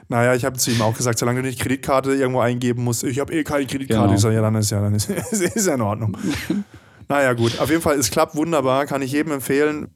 Naja, 0.10 0.36
ich 0.36 0.46
habe 0.46 0.58
zu 0.58 0.72
ihm 0.72 0.82
auch 0.82 0.96
gesagt, 0.96 1.18
solange 1.20 1.42
du 1.42 1.48
nicht 1.48 1.60
Kreditkarte 1.60 2.14
irgendwo 2.14 2.40
eingeben 2.42 2.84
musst, 2.84 3.04
ich 3.04 3.20
habe 3.20 3.34
eh 3.34 3.44
keine 3.44 3.66
Kreditkarte. 3.66 4.04
Genau. 4.04 4.14
Ich 4.16 4.22
sage, 4.22 4.36
ja, 4.36 4.42
dann 4.42 4.56
ist 4.56 4.70
ja, 4.70 4.82
dann 4.82 4.94
ist, 4.94 5.10
ist 5.32 5.66
ja 5.68 5.74
in 5.76 5.82
Ordnung. 5.82 6.18
naja, 7.10 7.34
gut. 7.34 7.60
Auf 7.60 7.70
jeden 7.70 7.82
Fall, 7.82 7.98
es 7.98 8.12
klappt 8.12 8.36
wunderbar, 8.36 8.86
kann 8.86 9.02
ich 9.02 9.12
jedem 9.12 9.32
empfehlen. 9.34 9.88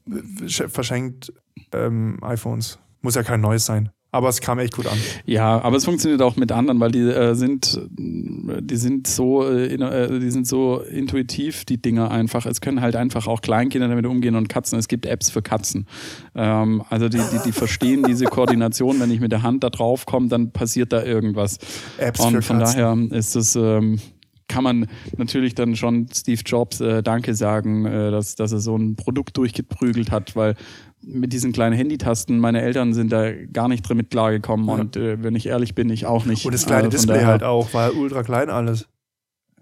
Sch- 0.44 0.68
Verschenkt 0.68 1.32
ähm, 1.72 2.18
iPhones. 2.22 2.78
Muss 3.02 3.14
ja 3.14 3.22
kein 3.22 3.40
neues 3.40 3.66
sein. 3.66 3.90
Aber 4.10 4.30
es 4.30 4.40
kam 4.40 4.58
echt 4.58 4.74
gut 4.74 4.86
an. 4.86 4.96
Ja, 5.26 5.60
aber 5.60 5.76
es 5.76 5.84
funktioniert 5.84 6.22
auch 6.22 6.36
mit 6.36 6.50
anderen, 6.50 6.80
weil 6.80 6.90
die 6.90 7.00
äh, 7.00 7.34
sind, 7.34 7.78
die 7.90 8.76
sind 8.76 9.06
so, 9.06 9.46
äh, 9.46 9.66
äh, 9.74 10.20
die 10.20 10.30
sind 10.30 10.46
so 10.46 10.80
intuitiv, 10.80 11.66
die 11.66 11.76
Dinger 11.76 12.10
einfach. 12.10 12.46
Es 12.46 12.62
können 12.62 12.80
halt 12.80 12.96
einfach 12.96 13.26
auch 13.26 13.42
Kleinkinder 13.42 13.86
damit 13.86 14.06
umgehen 14.06 14.34
und 14.34 14.48
Katzen. 14.48 14.78
Es 14.78 14.88
gibt 14.88 15.04
Apps 15.04 15.28
für 15.28 15.42
Katzen. 15.42 15.86
Ähm, 16.34 16.82
also 16.88 17.10
die, 17.10 17.18
die, 17.18 17.38
die 17.44 17.52
verstehen 17.52 18.02
diese 18.02 18.24
Koordination. 18.24 18.98
Wenn 18.98 19.10
ich 19.10 19.20
mit 19.20 19.30
der 19.30 19.42
Hand 19.42 19.62
da 19.62 19.68
drauf 19.68 20.06
komme, 20.06 20.28
dann 20.28 20.52
passiert 20.52 20.92
da 20.92 21.02
irgendwas. 21.02 21.58
Apps 21.98 22.20
und 22.20 22.32
für 22.32 22.42
von 22.42 22.60
Katzen. 22.60 22.80
daher 23.10 23.18
ist 23.18 23.36
es, 23.36 23.56
ähm, 23.56 24.00
kann 24.48 24.64
man 24.64 24.86
natürlich 25.16 25.54
dann 25.54 25.76
schon 25.76 26.08
Steve 26.12 26.40
Jobs 26.44 26.80
äh, 26.80 27.02
Danke 27.02 27.34
sagen, 27.34 27.84
äh, 27.84 28.10
dass, 28.10 28.34
dass 28.34 28.52
er 28.52 28.60
so 28.60 28.76
ein 28.76 28.96
Produkt 28.96 29.36
durchgeprügelt 29.36 30.10
hat, 30.10 30.34
weil 30.34 30.54
mit 31.02 31.32
diesen 31.32 31.52
kleinen 31.52 31.76
Handytasten, 31.76 32.38
meine 32.38 32.60
Eltern 32.60 32.92
sind 32.92 33.12
da 33.12 33.32
gar 33.32 33.68
nicht 33.68 33.88
damit 33.88 34.10
klargekommen 34.10 34.66
ja. 34.66 34.74
und 34.74 34.96
äh, 34.96 35.22
wenn 35.22 35.34
ich 35.34 35.46
ehrlich 35.46 35.74
bin, 35.74 35.90
ich 35.90 36.06
auch 36.06 36.24
nicht. 36.24 36.44
Und 36.44 36.52
das 36.52 36.66
kleine 36.66 36.84
also 36.84 36.96
Display 36.96 37.24
halt 37.24 37.42
auch, 37.42 37.72
war 37.72 37.94
ultra 37.94 38.22
klein 38.22 38.50
alles. 38.50 38.86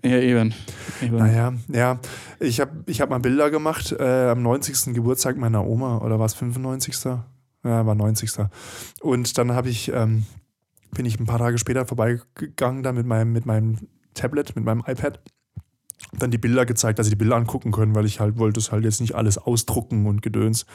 Ja, 0.04 0.18
eben. 0.18 0.54
eben. 1.02 1.16
Naja, 1.16 1.54
ja. 1.68 1.98
Ich 2.38 2.60
habe 2.60 2.70
ich 2.86 3.00
hab 3.00 3.10
mal 3.10 3.18
Bilder 3.18 3.50
gemacht 3.50 3.92
äh, 3.98 4.28
am 4.28 4.42
90. 4.42 4.94
Geburtstag 4.94 5.36
meiner 5.36 5.66
Oma 5.66 5.98
oder 5.98 6.18
war 6.18 6.26
es 6.26 6.34
95. 6.34 7.04
Ja, 7.04 7.86
war 7.86 7.94
90. 7.94 8.30
Und 9.00 9.38
dann 9.38 9.52
habe 9.52 9.68
ich, 9.68 9.90
ähm, 9.92 10.24
bin 10.92 11.06
ich 11.06 11.18
ein 11.18 11.26
paar 11.26 11.38
Tage 11.38 11.58
später 11.58 11.86
vorbeigegangen 11.86 12.82
da 12.82 12.92
mit 12.92 13.06
meinem, 13.06 13.32
mit 13.32 13.46
meinem 13.46 13.78
Tablet, 14.14 14.54
mit 14.54 14.64
meinem 14.64 14.84
iPad. 14.86 15.20
Dann 16.12 16.30
die 16.30 16.38
Bilder 16.38 16.66
gezeigt, 16.66 16.98
dass 16.98 17.06
sie 17.06 17.10
die 17.10 17.16
Bilder 17.16 17.36
angucken 17.36 17.72
können, 17.72 17.94
weil 17.94 18.06
ich 18.06 18.20
halt 18.20 18.38
wollte 18.38 18.60
es 18.60 18.70
halt 18.70 18.84
jetzt 18.84 19.00
nicht 19.00 19.14
alles 19.14 19.38
ausdrucken 19.38 20.06
und 20.06 20.22
gedöns. 20.22 20.66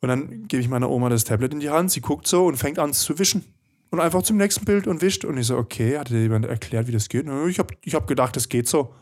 Und 0.00 0.08
dann 0.08 0.46
gebe 0.48 0.62
ich 0.62 0.68
meiner 0.68 0.90
Oma 0.90 1.08
das 1.08 1.24
Tablet 1.24 1.52
in 1.52 1.60
die 1.60 1.70
Hand, 1.70 1.90
sie 1.90 2.00
guckt 2.00 2.26
so 2.26 2.46
und 2.46 2.56
fängt 2.56 2.78
an 2.78 2.92
zu 2.92 3.18
wischen 3.18 3.44
und 3.90 4.00
einfach 4.00 4.22
zum 4.22 4.36
nächsten 4.36 4.64
Bild 4.64 4.86
und 4.86 5.02
wischt. 5.02 5.24
Und 5.24 5.36
ich 5.38 5.46
so, 5.46 5.56
okay, 5.56 5.98
hat 5.98 6.10
dir 6.10 6.20
jemand 6.20 6.46
erklärt, 6.46 6.86
wie 6.86 6.92
das 6.92 7.08
geht? 7.08 7.26
Ich 7.48 7.58
habe 7.58 7.74
ich 7.82 7.94
hab 7.94 8.06
gedacht, 8.06 8.36
das 8.36 8.48
geht 8.48 8.68
so. 8.68 8.94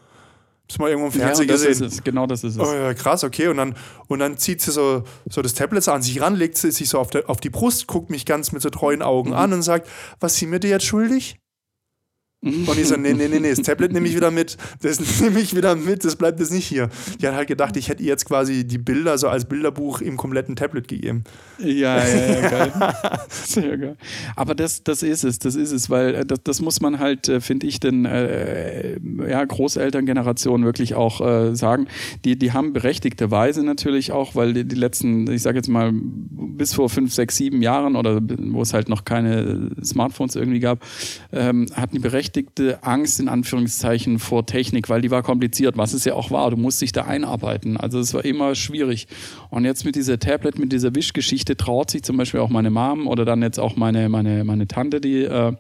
Das 0.69 0.79
mal 0.79 0.89
irgendwo 0.89 1.07
im 1.07 1.13
Fernsehen 1.13 1.47
ja, 1.47 1.55
das 1.55 1.65
gesehen. 1.65 1.87
Ist 1.87 1.95
es. 1.99 2.05
Genau 2.05 2.27
das 2.27 2.43
ist 2.43 2.57
es. 2.57 2.61
Oh, 2.61 2.75
ja, 2.75 2.93
krass, 2.93 3.23
okay. 3.23 3.47
Und 3.49 3.57
dann, 3.57 3.77
und 4.09 4.19
dann 4.19 4.37
zieht 4.37 4.61
sie 4.61 4.73
so, 4.73 5.05
so 5.29 5.41
das 5.43 5.55
Tablet 5.55 5.87
an 5.89 6.03
sich 6.03 6.21
ran, 6.21 6.35
legt 6.35 6.57
sie 6.57 6.73
sich 6.73 6.89
so 6.89 6.99
auf, 6.99 7.11
der, 7.11 7.31
auf 7.31 7.39
die 7.39 7.51
Brust, 7.51 7.87
guckt 7.87 8.11
mich 8.11 8.27
ganz 8.27 8.51
mit 8.51 8.63
so 8.63 8.71
treuen 8.71 9.01
Augen 9.01 9.31
mhm. 9.31 9.37
an 9.37 9.53
und 9.53 9.63
sagt, 9.63 9.89
was 10.19 10.37
sind 10.37 10.51
wir 10.51 10.59
dir 10.59 10.71
jetzt 10.71 10.85
schuldig? 10.85 11.39
Und 12.43 12.79
ich 12.79 12.87
so, 12.87 12.97
nee, 12.97 13.15
nee, 13.15 13.29
nee, 13.29 13.41
nee, 13.41 13.51
das 13.51 13.63
Tablet 13.63 13.93
nehme 13.93 14.07
ich 14.07 14.15
wieder 14.15 14.31
mit. 14.31 14.57
Das 14.81 15.01
nehme 15.21 15.41
ich 15.41 15.57
wieder 15.57 15.75
mit, 15.75 16.05
das 16.05 16.17
bleibt 16.17 16.39
jetzt 16.39 16.53
nicht 16.53 16.67
hier. 16.67 16.91
Die 17.21 17.27
hat 17.27 17.35
halt 17.35 17.49
gedacht, 17.49 17.77
ich 17.77 17.89
hätte 17.89 18.03
ihr 18.03 18.11
jetzt 18.11 18.27
quasi 18.27 18.65
die 18.65 18.79
Bilder 18.79 19.17
so 19.19 19.29
als 19.29 19.47
Bilderbuch 19.47 20.01
im 20.01 20.17
kompletten 20.17 20.55
Tablet 20.55 20.87
gegeben. 20.87 21.25
Ja, 21.59 21.97
ja, 21.97 22.05
ja, 22.07 22.49
geil. 22.49 22.73
Sehr 23.29 23.79
geil. 23.79 23.97
Aber 24.37 24.55
das, 24.55 24.85
das 24.85 25.03
ist 25.03 25.25
es, 25.25 25.39
das 25.39 25.57
ist 25.57 25.73
es, 25.73 25.89
weil 25.89 26.15
äh, 26.15 26.27
das, 26.27 26.41
das 26.45 26.61
muss 26.61 26.81
man 26.81 26.99
halt, 26.99 27.29
äh, 27.29 27.41
finde 27.41 27.67
ich, 27.67 27.81
den 27.81 28.05
äh, 28.05 28.99
ja, 29.29 29.45
Großelterngenerationen 29.45 30.67
wirklich 30.67 30.95
auch 30.95 31.21
äh, 31.21 31.57
sagen. 31.57 31.89
Die, 32.25 32.39
die 32.39 32.53
haben 32.53 32.75
berechtigterweise 32.75 33.65
natürlich 33.65 34.13
auch, 34.13 34.35
weil 34.35 34.53
die, 34.53 34.65
die 34.65 34.77
letzten, 34.77 35.29
ich 35.31 35.43
sage 35.43 35.57
jetzt 35.57 35.69
mal, 35.69 35.91
bis 35.93 36.75
vor 36.75 36.91
fünf, 36.91 37.13
sechs, 37.15 37.37
sieben 37.37 37.63
Jahren 37.63 37.97
oder 37.97 38.21
wo 38.23 38.63
es 38.63 38.75
halt 38.75 38.89
noch 38.89 39.05
keine 39.05 39.71
Smartphones 39.83 40.37
irgendwie 40.37 40.61
gab, 40.61 40.85
ähm, 41.33 41.67
hatten 41.75 41.97
die 41.97 42.01
berechtigt 42.01 42.26
berechtigte 42.27 42.83
Angst 42.83 43.21
in 43.21 43.29
Anführungszeichen 43.29 44.19
vor 44.19 44.47
Technik, 44.47 44.89
weil 44.89 45.01
die 45.01 45.13
war 45.13 45.23
kompliziert, 45.23 45.77
was 45.77 45.93
es 45.93 46.05
ja 46.05 46.15
auch 46.15 46.33
war. 46.33 46.51
Du 46.51 46.57
musst 46.57 46.83
dich 46.83 46.91
da 46.91 47.03
einarbeiten. 47.05 47.77
Also 47.77 48.01
es 48.01 48.15
war 48.15 48.25
immer 48.25 48.57
schwierig. 48.57 49.07
Und 49.49 49.65
jetzt 49.65 49.85
mit 49.85 49.95
dieser 49.95 50.19
Tablet, 50.19 50.59
mit 50.59 50.73
dieser 50.73 50.95
Wischgeschichte 50.95 51.57
traut 51.57 51.91
sich 51.91 52.03
zum 52.03 52.17
Beispiel 52.17 52.41
auch 52.41 52.51
meine 52.51 52.71
Mom 52.71 53.07
oder 53.07 53.25
dann 53.25 53.43
jetzt 53.43 53.61
auch 53.61 53.77
meine, 53.77 54.09
meine, 54.09 54.43
meine 54.43 54.67
Tante, 54.67 55.01
die 55.01 55.23
äh, 55.23 55.53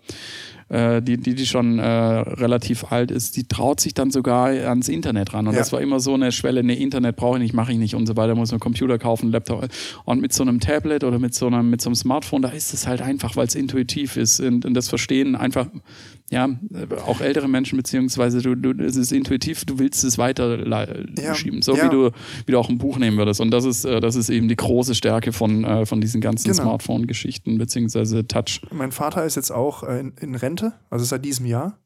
äh, 0.68 1.00
die, 1.00 1.16
die, 1.16 1.34
die 1.34 1.46
schon 1.46 1.78
äh, 1.78 1.84
relativ 1.84 2.90
alt 2.90 3.10
ist, 3.10 3.36
die 3.36 3.44
traut 3.44 3.80
sich 3.80 3.94
dann 3.94 4.10
sogar 4.10 4.46
ans 4.46 4.88
Internet 4.88 5.32
ran. 5.32 5.46
Und 5.46 5.54
ja. 5.54 5.60
das 5.60 5.72
war 5.72 5.80
immer 5.80 6.00
so 6.00 6.14
eine 6.14 6.32
Schwelle, 6.32 6.64
nee, 6.64 6.74
Internet 6.74 7.16
brauche 7.16 7.36
ich 7.36 7.42
nicht, 7.42 7.54
mache 7.54 7.72
ich 7.72 7.78
nicht 7.78 7.94
und 7.94 8.06
so 8.06 8.16
weiter, 8.16 8.34
muss 8.34 8.50
man 8.50 8.60
Computer 8.60 8.98
kaufen, 8.98 9.30
Laptop. 9.30 9.68
Und 10.04 10.20
mit 10.20 10.32
so 10.32 10.42
einem 10.42 10.60
Tablet 10.60 11.04
oder 11.04 11.18
mit 11.18 11.34
so 11.34 11.46
einem, 11.46 11.70
mit 11.70 11.80
so 11.80 11.88
einem 11.88 11.94
Smartphone, 11.94 12.42
da 12.42 12.48
ist 12.48 12.74
es 12.74 12.86
halt 12.86 13.00
einfach, 13.00 13.36
weil 13.36 13.46
es 13.46 13.54
intuitiv 13.54 14.16
ist 14.16 14.40
und, 14.40 14.64
und 14.64 14.74
das 14.74 14.88
Verstehen 14.88 15.36
einfach 15.36 15.68
ja, 16.30 16.48
auch 17.06 17.20
ältere 17.20 17.46
Menschen, 17.46 17.76
beziehungsweise 17.76 18.42
du, 18.42 18.56
du, 18.56 18.84
es 18.84 18.96
ist 18.96 19.12
intuitiv, 19.12 19.64
du 19.64 19.78
willst 19.78 20.02
es 20.02 20.18
weiter 20.18 20.66
ja, 21.16 21.34
schieben, 21.36 21.62
so 21.62 21.76
ja. 21.76 21.84
wie, 21.84 21.88
du, 21.88 22.10
wie 22.46 22.52
du 22.52 22.58
auch 22.58 22.68
ein 22.68 22.78
Buch 22.78 22.98
nehmen 22.98 23.16
würdest. 23.16 23.40
Und 23.40 23.52
das 23.52 23.64
ist, 23.64 23.84
äh, 23.84 24.00
das 24.00 24.16
ist 24.16 24.28
eben 24.28 24.48
die 24.48 24.56
große 24.56 24.96
Stärke 24.96 25.32
von, 25.32 25.62
äh, 25.62 25.86
von 25.86 26.00
diesen 26.00 26.20
ganzen 26.20 26.50
genau. 26.50 26.62
Smartphone-Geschichten, 26.62 27.58
beziehungsweise 27.58 28.26
Touch. 28.26 28.60
Mein 28.72 28.90
Vater 28.90 29.24
ist 29.24 29.36
jetzt 29.36 29.52
auch 29.52 29.84
äh, 29.84 30.00
in, 30.00 30.14
in 30.20 30.34
Rente, 30.34 30.55
also 30.90 31.04
seit 31.04 31.24
diesem 31.24 31.46
Jahr. 31.46 31.78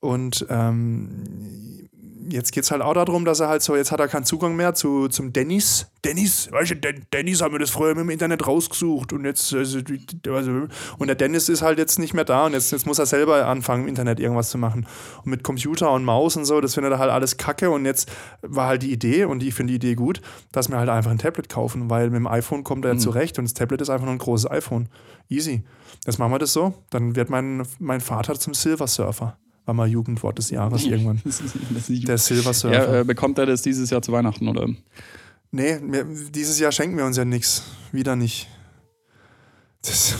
Und 0.00 0.46
ähm, 0.50 1.88
jetzt 2.30 2.52
geht 2.52 2.64
es 2.64 2.70
halt 2.70 2.82
auch 2.82 2.94
darum, 2.94 3.24
dass 3.24 3.40
er 3.40 3.48
halt 3.48 3.62
so, 3.62 3.76
jetzt 3.76 3.92
hat 3.92 4.00
er 4.00 4.08
keinen 4.08 4.24
Zugang 4.24 4.56
mehr 4.56 4.74
zu, 4.74 5.08
zum 5.08 5.32
Dennis. 5.32 5.86
Dennis, 6.04 6.50
weißt 6.52 6.70
du, 6.72 6.76
Dennis 7.12 7.42
haben 7.42 7.52
wir 7.52 7.58
das 7.58 7.70
früher 7.70 7.96
im 7.96 8.10
Internet 8.10 8.46
rausgesucht 8.46 9.12
und 9.12 9.24
jetzt, 9.24 9.52
also, 9.52 9.80
also, 10.28 10.68
und 10.98 11.06
der 11.06 11.16
Dennis 11.16 11.48
ist 11.48 11.62
halt 11.62 11.78
jetzt 11.78 11.98
nicht 11.98 12.14
mehr 12.14 12.24
da 12.24 12.46
und 12.46 12.52
jetzt, 12.52 12.70
jetzt 12.70 12.86
muss 12.86 12.98
er 12.98 13.06
selber 13.06 13.46
anfangen, 13.46 13.84
im 13.84 13.88
Internet 13.88 14.20
irgendwas 14.20 14.50
zu 14.50 14.58
machen. 14.58 14.86
Und 15.24 15.30
mit 15.30 15.42
Computer 15.42 15.90
und 15.92 16.04
Maus 16.04 16.36
und 16.36 16.44
so, 16.44 16.60
das 16.60 16.74
findet 16.74 16.92
er 16.92 16.98
halt 16.98 17.10
alles 17.10 17.36
kacke 17.36 17.70
und 17.70 17.84
jetzt 17.84 18.10
war 18.42 18.68
halt 18.68 18.82
die 18.82 18.92
Idee, 18.92 19.24
und 19.24 19.42
ich 19.42 19.54
finde 19.54 19.72
die 19.72 19.76
Idee 19.76 19.94
gut, 19.94 20.20
dass 20.52 20.68
wir 20.68 20.78
halt 20.78 20.88
einfach 20.88 21.10
ein 21.10 21.18
Tablet 21.18 21.48
kaufen, 21.48 21.90
weil 21.90 22.10
mit 22.10 22.16
dem 22.16 22.26
iPhone 22.26 22.64
kommt 22.64 22.84
er 22.84 22.94
mhm. 22.94 23.00
zurecht 23.00 23.38
und 23.38 23.44
das 23.44 23.54
Tablet 23.54 23.80
ist 23.80 23.90
einfach 23.90 24.06
nur 24.06 24.14
ein 24.14 24.18
großes 24.18 24.50
iPhone. 24.50 24.88
Easy. 25.28 25.64
Jetzt 26.04 26.18
machen 26.18 26.32
wir 26.32 26.38
das 26.38 26.52
so, 26.52 26.74
dann 26.90 27.16
wird 27.16 27.30
mein, 27.30 27.66
mein 27.78 28.00
Vater 28.00 28.38
zum 28.38 28.54
Silver 28.54 28.86
Surfer 28.86 29.36
war 29.66 29.74
mal 29.74 29.88
Jugendwort 29.88 30.38
des 30.38 30.50
Jahres 30.50 30.84
irgendwann. 30.86 31.20
der 31.24 32.18
Silver 32.18 32.54
Surfer. 32.54 32.74
Ja, 32.74 33.00
äh, 33.00 33.04
bekommt 33.04 33.38
er 33.38 33.46
das 33.46 33.62
dieses 33.62 33.90
Jahr 33.90 34.00
zu 34.00 34.12
Weihnachten, 34.12 34.48
oder? 34.48 34.68
Nee, 35.50 35.78
wir, 35.82 36.06
dieses 36.30 36.58
Jahr 36.58 36.72
schenken 36.72 36.96
wir 36.96 37.04
uns 37.04 37.16
ja 37.16 37.24
nichts. 37.24 37.62
Wieder 37.92 38.16
nicht. 38.16 38.48
Das, 39.82 40.14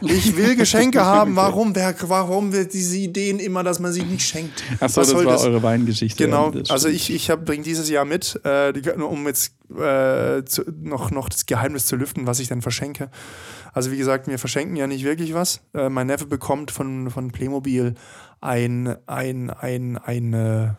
ich 0.00 0.36
will 0.36 0.56
Geschenke 0.56 1.00
haben. 1.04 1.36
Warum? 1.36 1.74
Wer, 1.74 1.94
warum 2.02 2.52
wird 2.52 2.72
diese 2.72 2.96
Ideen 2.96 3.40
immer, 3.40 3.64
dass 3.64 3.80
man 3.80 3.92
sie 3.92 4.02
nicht 4.02 4.26
schenkt? 4.26 4.62
Achso, 4.80 5.00
das 5.00 5.14
war 5.14 5.24
das? 5.24 5.44
eure 5.44 5.62
Weingeschichte. 5.62 6.24
Genau. 6.24 6.52
Also 6.68 6.88
ich, 6.88 7.12
ich 7.12 7.28
bringe 7.44 7.62
dieses 7.62 7.88
Jahr 7.88 8.04
mit, 8.04 8.40
äh, 8.44 8.72
um 9.00 9.26
jetzt 9.26 9.54
äh, 9.70 10.44
zu, 10.44 10.62
noch, 10.80 11.10
noch 11.10 11.28
das 11.28 11.46
Geheimnis 11.46 11.86
zu 11.86 11.96
lüften, 11.96 12.26
was 12.26 12.38
ich 12.38 12.48
dann 12.48 12.62
verschenke. 12.62 13.10
Also 13.78 13.92
wie 13.92 13.96
gesagt, 13.96 14.26
wir 14.26 14.40
verschenken 14.40 14.74
ja 14.74 14.88
nicht 14.88 15.04
wirklich 15.04 15.34
was. 15.34 15.60
Äh, 15.72 15.88
mein 15.88 16.08
Neffe 16.08 16.26
bekommt 16.26 16.72
von, 16.72 17.10
von 17.10 17.30
Playmobil 17.30 17.94
ein, 18.40 18.96
ein, 19.06 19.50
ein, 19.50 19.96
ein 19.98 20.76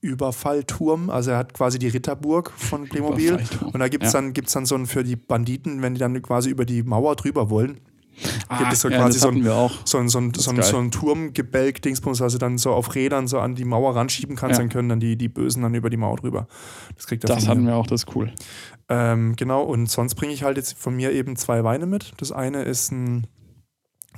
Überfallturm. 0.00 1.10
Also 1.10 1.30
er 1.30 1.38
hat 1.38 1.54
quasi 1.54 1.78
die 1.78 1.86
Ritterburg 1.86 2.50
von 2.56 2.88
Playmobil. 2.88 3.38
Und 3.72 3.78
da 3.78 3.86
gibt 3.86 4.02
es 4.02 4.14
ja. 4.14 4.20
dann, 4.20 4.32
gibt's 4.32 4.52
dann 4.52 4.66
so 4.66 4.74
einen 4.74 4.86
für 4.86 5.04
die 5.04 5.14
Banditen, 5.14 5.80
wenn 5.80 5.94
die 5.94 6.00
dann 6.00 6.20
quasi 6.22 6.50
über 6.50 6.64
die 6.64 6.82
Mauer 6.82 7.14
drüber 7.14 7.50
wollen. 7.50 7.78
Ah, 8.48 8.58
gibt 8.58 8.72
es 8.72 8.80
so 8.80 8.88
ja, 8.88 8.98
quasi 8.98 9.20
so 9.20 9.28
ein, 9.28 9.44
so 9.84 9.98
ein, 9.98 10.08
so 10.08 10.18
ein, 10.18 10.34
so 10.34 10.50
ein, 10.50 10.62
so 10.62 10.76
ein 10.76 10.90
Turmgebälk-Dingsbums, 10.90 12.20
also 12.20 12.36
dann 12.36 12.58
so 12.58 12.72
auf 12.72 12.94
Rädern 12.94 13.28
so 13.28 13.38
an 13.38 13.54
die 13.54 13.64
Mauer 13.64 13.94
ranschieben 13.94 14.34
kannst, 14.36 14.58
ja. 14.58 14.64
dann 14.64 14.68
können 14.68 14.88
dann 14.88 15.00
die, 15.00 15.16
die 15.16 15.28
Bösen 15.28 15.62
dann 15.62 15.74
über 15.74 15.88
die 15.88 15.96
Mauer 15.96 16.16
drüber. 16.16 16.48
Das 16.96 17.06
kriegt 17.06 17.24
er 17.24 17.28
Das 17.28 17.46
hatten 17.46 17.64
wir 17.64 17.76
auch, 17.76 17.86
das 17.86 18.02
ist 18.02 18.16
cool. 18.16 18.32
Ähm, 18.90 19.36
genau, 19.36 19.62
und 19.62 19.88
sonst 19.88 20.16
bringe 20.16 20.32
ich 20.32 20.42
halt 20.42 20.56
jetzt 20.56 20.76
von 20.76 20.96
mir 20.96 21.12
eben 21.12 21.36
zwei 21.36 21.62
Weine 21.62 21.86
mit. 21.86 22.12
Das 22.16 22.32
eine 22.32 22.64
ist 22.64 22.90
ein, 22.90 23.28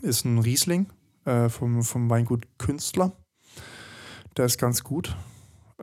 ist 0.01 0.25
ein 0.25 0.39
Riesling, 0.39 0.91
äh, 1.27 1.51
vom, 1.51 1.83
vom 1.83 2.09
Weingut 2.09 2.47
Künstler. 2.57 3.13
Der 4.39 4.47
ist 4.47 4.57
ganz 4.57 4.83
gut. 4.83 5.15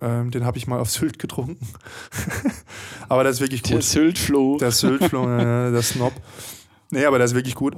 Ähm, 0.02 0.32
den 0.32 0.44
habe 0.44 0.58
ich 0.58 0.66
mal 0.66 0.80
auf 0.80 0.90
Sylt 0.90 1.20
getrunken. 1.20 1.68
aber 3.10 3.24
der 3.24 3.32
ist 3.32 3.42
wirklich 3.42 3.62
gut. 3.62 3.74
Der 3.74 3.82
Syltfloh. 3.84 4.58
Der 4.58 4.72
Syltfloh, 4.72 5.30
äh, 5.38 5.72
der 5.72 5.84
Snob. 5.84 6.14
Nee, 6.90 7.06
aber 7.06 7.20
der 7.20 7.26
ist 7.26 7.36
wirklich 7.36 7.56
gut. 7.56 7.76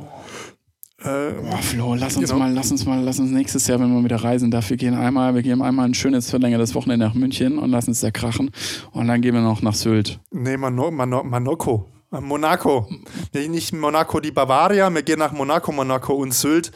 Äh, 1.03 1.31
Boah, 1.31 1.57
Flo, 1.57 1.95
lass 1.95 2.15
uns 2.15 2.29
genau. 2.29 2.43
mal, 2.43 2.53
lass 2.53 2.69
uns 2.71 2.85
mal, 2.85 3.01
lass 3.01 3.19
uns 3.19 3.31
nächstes 3.31 3.65
Jahr, 3.65 3.79
wenn 3.79 3.91
wir 3.91 4.03
wieder 4.03 4.17
reisen, 4.17 4.51
dafür 4.51 4.77
gehen 4.77 4.93
einmal, 4.93 5.33
wir 5.33 5.41
gehen 5.41 5.61
einmal 5.61 5.85
ein 5.85 5.95
schönes 5.95 6.29
verlängertes 6.29 6.75
Wochenende 6.75 7.07
nach 7.07 7.15
München 7.15 7.57
und 7.57 7.71
lassen 7.71 7.89
uns 7.89 8.01
da 8.01 8.11
krachen 8.11 8.51
und 8.91 9.07
dann 9.07 9.21
gehen 9.21 9.33
wir 9.33 9.41
noch 9.41 9.63
nach 9.63 9.73
Sylt. 9.73 10.19
Nee, 10.29 10.57
Mano, 10.57 10.91
Mano, 10.91 11.23
Monaco. 11.23 11.87
Monaco. 12.11 12.87
Nicht 13.33 13.73
Monaco, 13.73 14.19
die 14.19 14.31
Bavaria, 14.31 14.93
wir 14.93 15.01
gehen 15.01 15.19
nach 15.19 15.31
Monaco, 15.31 15.71
Monaco 15.71 16.13
und 16.13 16.33
Sylt. 16.33 16.71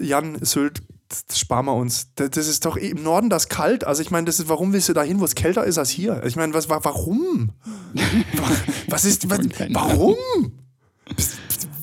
Jan, 0.00 0.38
Sylt, 0.42 0.82
das 1.08 1.38
sparen 1.38 1.66
wir 1.66 1.74
uns. 1.74 2.14
Das 2.14 2.36
ist 2.36 2.64
doch 2.64 2.76
im 2.76 3.02
Norden 3.02 3.28
das 3.28 3.48
kalt. 3.48 3.84
Also 3.84 4.00
ich 4.00 4.10
meine, 4.10 4.26
das 4.26 4.38
ist, 4.38 4.48
warum 4.48 4.72
willst 4.72 4.88
du 4.88 4.92
da 4.92 5.02
hin, 5.02 5.20
wo 5.20 5.24
es 5.24 5.34
kälter 5.34 5.64
ist 5.64 5.76
als 5.76 5.90
hier? 5.90 6.22
Ich 6.24 6.36
meine, 6.36 6.54
was, 6.54 6.70
warum? 6.70 7.50
was 8.88 9.04
ist, 9.04 9.28
was, 9.28 9.40
warum? 9.70 10.16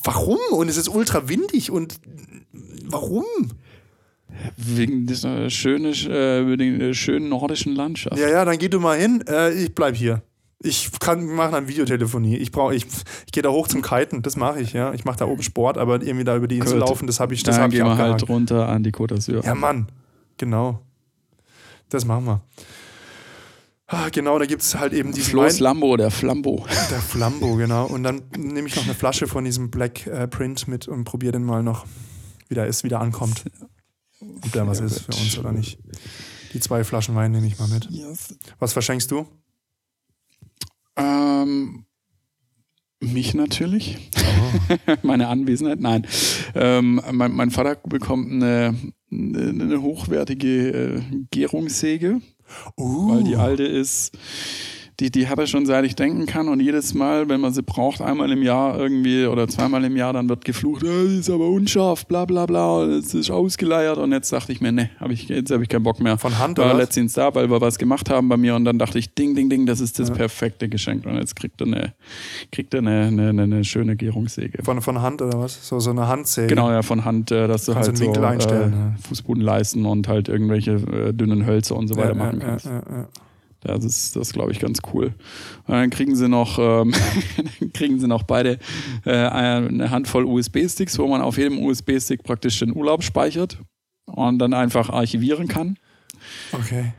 Warum? 0.04 0.40
Und 0.52 0.70
es 0.70 0.78
ist 0.78 0.90
ultra 0.90 1.30
windig 1.30 1.72
und 1.72 2.00
warum? 2.86 3.26
Wegen 4.58 5.06
dieser 5.06 5.50
schönen, 5.50 5.94
äh, 5.94 6.94
schönen 6.94 7.30
nordischen 7.30 7.76
Landschaft. 7.76 8.18
Ja, 8.18 8.30
ja, 8.30 8.46
dann 8.46 8.58
geh 8.58 8.70
du 8.70 8.80
mal 8.80 8.98
hin. 8.98 9.24
Äh, 9.28 9.52
ich 9.52 9.76
bleib 9.76 9.96
hier. 9.96 10.24
Ich 10.64 10.92
kann 11.00 11.26
machen 11.26 11.54
dann 11.54 11.68
Videotelefonie. 11.68 12.38
Ich 12.38 12.52
brauche, 12.52 12.76
ich, 12.76 12.86
ich 13.26 13.32
gehe 13.32 13.42
da 13.44 13.50
hoch 13.50 13.68
zum 13.68 13.82
Kiten, 13.82 14.22
das 14.22 14.36
mache 14.36 14.62
ich, 14.62 14.74
ja. 14.74 14.94
Ich 14.94 15.06
mache 15.06 15.18
da 15.18 15.26
oben 15.26 15.42
Sport, 15.42 15.78
aber 15.78 16.02
irgendwie 16.02 16.24
da 16.24 16.36
über 16.36 16.48
die 16.48 16.60
Insel 16.60 16.80
Gut. 16.80 16.88
laufen, 16.88 17.08
das 17.08 17.20
habe 17.20 17.34
ich, 17.34 17.42
das 17.44 17.58
habe 17.58 17.74
ich 17.74 17.80
wir 17.80 17.98
halt 17.98 18.30
runter 18.30 18.70
an 18.70 18.84
die 18.84 18.92
Côte 18.92 19.16
d'Azur. 19.16 19.44
Ja, 19.44 19.56
Mann, 19.56 19.88
genau. 20.38 20.82
Das 21.90 22.06
machen 22.06 22.26
wir. 22.26 22.42
Ah, 23.94 24.08
genau, 24.10 24.40
da 24.40 24.46
gibt 24.46 24.62
es 24.62 24.76
halt 24.76 24.94
eben 24.94 25.12
diesen 25.12 25.32
Floß 25.32 25.60
Lambo, 25.60 25.98
der 25.98 26.12
Flambo. 26.12 26.66
Der 26.90 27.02
Flambo, 27.02 27.58
genau. 27.58 27.88
Und 27.88 28.04
dann 28.04 28.22
nehme 28.38 28.70
ich 28.70 28.78
noch 28.78 28.86
eine 28.86 28.94
Flasche 28.94 29.28
von 29.28 29.44
diesem 29.44 29.70
Black 29.70 30.08
äh, 30.08 30.30
Print 30.30 30.70
mit 30.70 30.88
und 30.88 31.04
probiere 31.04 31.34
den 31.34 31.44
mal 31.44 31.62
noch, 31.62 31.86
wie 32.48 32.56
der 32.56 32.68
ist, 32.68 32.86
wie 32.86 32.88
der 32.88 33.02
ankommt. 33.02 33.44
ob 34.22 34.52
der 34.54 34.66
was 34.66 34.80
ist 34.80 35.02
für 35.02 35.12
uns 35.12 35.38
oder 35.38 35.52
nicht. 35.52 35.78
Die 36.54 36.62
zwei 36.62 36.86
Flaschen 36.86 37.16
Wein 37.16 37.34
nehme 37.34 37.48
ich 37.48 37.60
mal 37.60 37.68
mit. 37.68 37.90
Yes. 37.92 38.34
Was 38.60 38.72
verschenkst 38.72 39.12
du? 39.12 39.28
Ähm, 40.96 41.86
mich 43.02 43.34
natürlich. 43.34 44.10
Meine 45.02 45.28
Anwesenheit, 45.28 45.82
nein. 45.82 46.08
Ähm, 46.56 47.02
mein, 47.12 47.34
mein 47.34 47.52
Vater 47.52 47.76
bekommt 47.76 48.32
eine, 48.32 48.74
eine, 49.12 49.50
eine 49.50 49.82
hochwertige 49.82 50.70
äh, 50.70 51.02
Gärungssäge, 51.30 52.22
Uh, 52.78 53.10
weil 53.12 53.24
die 53.24 53.36
alte 53.36 53.64
ist. 53.64 54.12
Die, 55.02 55.10
die 55.10 55.28
hat 55.28 55.40
er 55.40 55.48
schon 55.48 55.66
seit 55.66 55.84
ich 55.84 55.96
denken 55.96 56.28
kann 56.28 56.48
und 56.48 56.60
jedes 56.60 56.94
Mal, 56.94 57.28
wenn 57.28 57.42
man 57.42 57.52
sie 57.54 57.64
braucht, 57.64 58.02
einmal 58.02 58.32
im 58.32 58.44
Jahr 58.44 58.78
irgendwie 58.80 59.26
oder 59.26 59.48
zweimal 59.48 59.84
im 59.84 59.96
Jahr, 59.98 60.14
dann 60.14 60.30
wird 60.30 60.46
geflucht, 60.46 60.84
äh, 60.84 61.08
die 61.08 61.18
ist 61.22 61.30
aber 61.32 61.48
unscharf, 61.50 62.06
bla 62.06 62.26
bla 62.26 62.46
bla, 62.46 62.84
es 62.84 63.16
ist 63.16 63.32
ausgeleiert 63.32 63.98
und 63.98 64.12
jetzt 64.12 64.32
dachte 64.32 64.52
ich 64.52 64.62
mir, 64.62 64.72
ne, 64.72 64.92
hab 65.00 65.10
ich, 65.10 65.28
jetzt 65.28 65.50
habe 65.50 65.64
ich 65.64 65.70
keinen 65.70 65.82
Bock 65.82 66.00
mehr. 66.00 66.20
Von 66.20 66.38
Hand 66.38 66.60
War 66.60 66.66
oder 66.66 66.74
was? 66.76 66.82
letztens 66.82 67.14
da, 67.14 67.34
weil 67.34 67.50
wir 67.50 67.60
was 67.60 67.80
gemacht 67.80 68.12
haben 68.12 68.30
bei 68.30 68.38
mir 68.38 68.54
und 68.56 68.64
dann 68.64 68.78
dachte 68.78 69.00
ich, 69.00 69.16
ding, 69.16 69.34
ding, 69.34 69.50
ding, 69.50 69.66
das 69.66 69.80
ist 69.80 69.98
das 69.98 70.12
perfekte 70.12 70.70
Geschenk 70.70 71.08
und 71.08 71.16
jetzt 71.16 71.36
kriegt 71.36 71.60
er 71.62 71.66
eine, 71.68 71.94
kriegt 72.52 72.76
er 72.76 72.82
eine, 72.82 73.08
eine, 73.08 73.30
eine, 73.30 73.42
eine 73.42 73.64
schöne 73.64 73.96
Gärungssäge. 73.96 74.64
Von, 74.64 74.82
von 74.82 75.02
Hand 75.02 75.24
oder 75.24 75.40
was? 75.40 75.68
So, 75.68 75.80
so 75.80 75.90
eine 75.90 76.08
Handsäge. 76.08 76.46
Genau, 76.46 76.70
ja, 76.70 76.84
von 76.84 77.06
Hand, 77.06 77.32
äh, 77.32 77.48
dass 77.48 77.66
du 77.66 77.74
Kannst 77.74 77.90
halt 77.90 77.98
den 77.98 78.06
Winkel 78.06 78.22
so 78.22 78.28
einstellen, 78.28 78.74
äh, 78.74 78.76
ja. 78.76 78.96
Fußbodenleisten 79.08 79.84
und 79.84 80.08
halt 80.08 80.30
irgendwelche 80.30 80.74
äh, 80.74 81.12
dünnen 81.12 81.48
Hölzer 81.48 81.76
und 81.76 81.88
so 81.88 81.96
Ja, 81.96 82.02
weiter 82.02 82.10
ja, 82.10 82.24
machen 82.24 82.40
ja, 82.40 82.46
kannst. 82.46 82.66
ja, 82.66 82.84
ja. 82.88 83.08
Das 83.62 83.86
ist, 83.86 84.16
das 84.16 84.34
glaube 84.34 84.52
ich, 84.52 84.60
ganz 84.60 84.80
cool. 84.94 85.14
Und 85.68 85.74
dann 85.76 85.90
kriegen 85.90 86.16
sie 86.16 86.28
noch, 86.28 86.58
ähm, 86.60 86.94
kriegen 87.74 88.00
sie 88.00 88.08
noch 88.08 88.24
beide 88.24 88.58
äh, 89.06 89.12
eine 89.12 89.92
Handvoll 89.92 90.26
USB-Sticks, 90.26 90.98
wo 90.98 91.08
man 91.08 91.22
auf 91.22 91.38
jedem 91.38 91.60
USB-Stick 91.64 92.24
praktisch 92.24 92.60
den 92.60 92.76
Urlaub 92.76 93.04
speichert 93.04 93.60
und 94.06 94.40
dann 94.40 94.54
einfach 94.54 94.90
archivieren 94.90 95.48
kann. 95.48 95.78
Okay. 96.52 96.94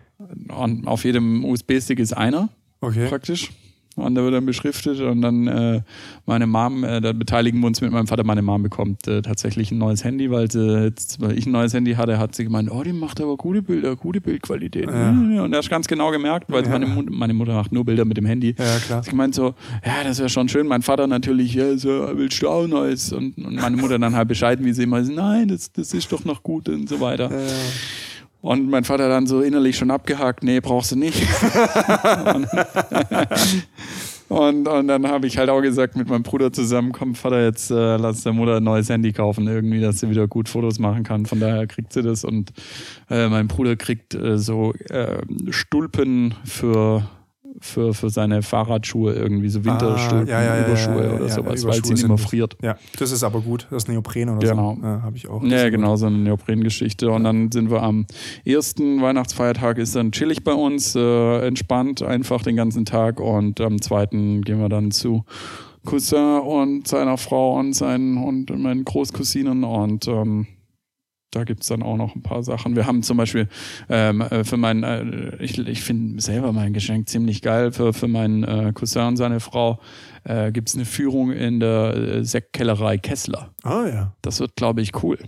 Und 0.56 0.86
auf 0.86 1.04
jedem 1.04 1.44
USB-Stick 1.44 1.98
ist 1.98 2.16
einer 2.16 2.48
Okay. 2.80 3.08
praktisch. 3.08 3.50
Und 3.94 4.14
der 4.14 4.24
wird 4.24 4.32
dann 4.34 4.46
beschriftet 4.46 5.00
und 5.00 5.20
dann 5.20 5.46
äh, 5.48 5.82
meine 6.24 6.46
Mom, 6.46 6.82
äh, 6.82 7.02
da 7.02 7.12
beteiligen 7.12 7.60
wir 7.60 7.66
uns 7.66 7.82
mit 7.82 7.92
meinem 7.92 8.06
Vater. 8.06 8.24
Meine 8.24 8.40
Mom 8.40 8.62
bekommt 8.62 9.06
äh, 9.06 9.20
tatsächlich 9.20 9.70
ein 9.70 9.76
neues 9.76 10.02
Handy, 10.02 10.30
weil 10.30 10.50
sie 10.50 10.84
jetzt, 10.84 11.20
weil 11.20 11.36
ich 11.36 11.44
ein 11.44 11.52
neues 11.52 11.74
Handy 11.74 11.92
hatte, 11.92 12.18
hat 12.18 12.34
sie 12.34 12.44
gemeint, 12.44 12.70
oh, 12.72 12.82
die 12.82 12.94
macht 12.94 13.20
aber 13.20 13.36
gute 13.36 13.60
Bilder, 13.60 13.94
gute 13.96 14.22
Bildqualität. 14.22 14.88
Ja. 14.88 15.10
Und 15.10 15.52
er 15.52 15.58
hat 15.58 15.68
ganz 15.68 15.88
genau 15.88 16.10
gemerkt, 16.10 16.50
weil 16.50 16.62
Ja. 16.64 16.70
meine, 16.70 16.86
Mut, 16.86 17.10
meine 17.10 17.34
Mutter 17.34 17.52
macht 17.52 17.70
nur 17.72 17.84
Bilder 17.84 18.06
mit 18.06 18.16
dem 18.16 18.24
Handy. 18.24 18.54
Ja, 18.58 18.78
klar. 18.78 19.02
Ich 19.04 19.10
gemeint 19.10 19.34
so, 19.34 19.54
ja, 19.84 20.02
das 20.04 20.18
wäre 20.18 20.30
schon 20.30 20.48
schön. 20.48 20.66
Mein 20.66 20.80
Vater 20.80 21.06
natürlich, 21.06 21.52
ja, 21.52 21.76
so, 21.76 22.08
willst 22.14 22.40
du 22.40 22.48
auch 22.48 22.66
Neues? 22.66 23.12
Und, 23.12 23.36
und 23.36 23.56
meine 23.56 23.76
Mutter 23.76 23.98
dann 23.98 24.16
halt 24.16 24.28
bescheiden, 24.28 24.64
wie 24.64 24.72
sie 24.72 24.84
immer, 24.84 25.04
so, 25.04 25.12
nein, 25.12 25.48
das, 25.48 25.70
das 25.70 25.92
ist 25.92 26.10
doch 26.12 26.24
noch 26.24 26.42
gut 26.42 26.70
und 26.70 26.88
so 26.88 26.98
weiter. 27.00 27.30
Ja. 27.30 27.36
Und 28.40 28.68
mein 28.68 28.82
Vater 28.82 29.08
dann 29.08 29.28
so 29.28 29.40
innerlich 29.40 29.76
schon 29.76 29.92
abgehakt, 29.92 30.42
nee, 30.42 30.58
brauchst 30.58 30.90
du 30.90 30.96
nicht. 30.96 31.22
und, 34.32 34.66
und 34.66 34.88
dann 34.88 35.06
habe 35.08 35.26
ich 35.26 35.36
halt 35.36 35.50
auch 35.50 35.60
gesagt, 35.60 35.94
mit 35.94 36.08
meinem 36.08 36.22
Bruder 36.22 36.50
zusammen, 36.50 36.92
komm 36.92 37.14
Vater, 37.14 37.44
jetzt 37.44 37.70
äh, 37.70 37.96
lass 37.98 38.22
der 38.22 38.32
Mutter 38.32 38.56
ein 38.56 38.64
neues 38.64 38.88
Handy 38.88 39.12
kaufen, 39.12 39.46
irgendwie, 39.46 39.78
dass 39.78 40.00
sie 40.00 40.08
wieder 40.08 40.26
gut 40.26 40.48
Fotos 40.48 40.78
machen 40.78 41.02
kann. 41.02 41.26
Von 41.26 41.38
daher 41.38 41.66
kriegt 41.66 41.92
sie 41.92 42.02
das. 42.02 42.24
Und 42.24 42.50
äh, 43.10 43.28
mein 43.28 43.46
Bruder 43.46 43.76
kriegt 43.76 44.14
äh, 44.14 44.38
so 44.38 44.72
äh, 44.88 45.18
Stulpen 45.50 46.34
für, 46.44 47.06
für, 47.60 47.94
für 47.94 48.10
seine 48.10 48.42
Fahrradschuhe, 48.42 49.12
irgendwie 49.12 49.48
so 49.48 49.64
Winterstulpen, 49.64 50.28
Ah, 50.28 50.30
ja, 50.30 50.42
ja, 50.42 50.56
ja, 50.56 50.66
Überschuhe 50.66 51.14
oder 51.14 51.28
sowas, 51.28 51.64
weil 51.64 51.72
nicht 51.76 51.86
sind 51.86 52.02
immer 52.04 52.18
friert. 52.18 52.56
ja, 52.62 52.76
das 52.98 53.12
ist 53.12 53.22
aber 53.22 53.40
gut. 53.40 53.66
Das 53.70 53.84
ist 53.84 53.88
Neopren 53.88 54.28
oder 54.30 54.48
Genau. 54.48 54.76
so. 54.80 54.82
Ja, 54.86 55.02
habe 55.02 55.16
ich 55.16 55.28
auch. 55.28 55.42
Ja, 55.44 55.68
genau, 55.70 55.96
so 55.96 56.06
eine 56.06 56.18
Neoprengeschichte. 56.18 57.10
Und 57.10 57.24
dann 57.24 57.52
sind 57.52 57.70
wir 57.70 57.82
am 57.82 58.06
ersten 58.44 59.02
Weihnachtsfeiertag 59.02 59.78
ist 59.78 59.94
dann 59.96 60.12
chillig 60.12 60.44
bei 60.44 60.52
uns, 60.54 60.94
äh, 60.94 61.46
entspannt 61.46 62.02
einfach 62.02 62.42
den 62.42 62.56
ganzen 62.56 62.84
Tag. 62.84 63.20
Und 63.20 63.60
am 63.60 63.80
zweiten 63.80 64.42
gehen 64.42 64.58
wir 64.58 64.68
dann 64.68 64.90
zu 64.90 65.24
Cousin 65.84 66.40
und 66.40 66.86
seiner 66.88 67.18
Frau 67.18 67.58
und 67.58 67.72
seinen 67.74 68.16
und 68.16 68.50
meinen 68.56 68.84
Großcousinen 68.84 69.64
und 69.64 70.06
ähm, 70.08 70.46
da 71.32 71.44
gibt's 71.44 71.66
dann 71.66 71.82
auch 71.82 71.96
noch 71.96 72.14
ein 72.14 72.22
paar 72.22 72.42
Sachen. 72.44 72.76
Wir 72.76 72.86
haben 72.86 73.02
zum 73.02 73.16
Beispiel 73.16 73.48
ähm, 73.88 74.20
äh, 74.20 74.44
für 74.44 74.56
meinen, 74.56 74.84
äh, 74.84 75.42
ich, 75.42 75.58
ich 75.58 75.82
finde 75.82 76.22
selber 76.22 76.52
mein 76.52 76.72
Geschenk 76.72 77.08
ziemlich 77.08 77.42
geil. 77.42 77.72
Für, 77.72 77.92
für 77.92 78.06
meinen 78.06 78.44
äh, 78.44 78.72
Cousin 78.74 79.02
und 79.08 79.16
seine 79.16 79.40
Frau 79.40 79.80
äh, 80.24 80.52
gibt's 80.52 80.74
eine 80.74 80.84
Führung 80.84 81.32
in 81.32 81.58
der 81.58 81.94
äh, 81.96 82.24
Sektkellerei 82.24 82.98
Kessler. 82.98 83.50
Ah, 83.64 83.86
ja. 83.88 84.16
Das 84.22 84.38
wird, 84.40 84.54
glaube 84.56 84.82
ich, 84.82 85.02
cool. 85.02 85.18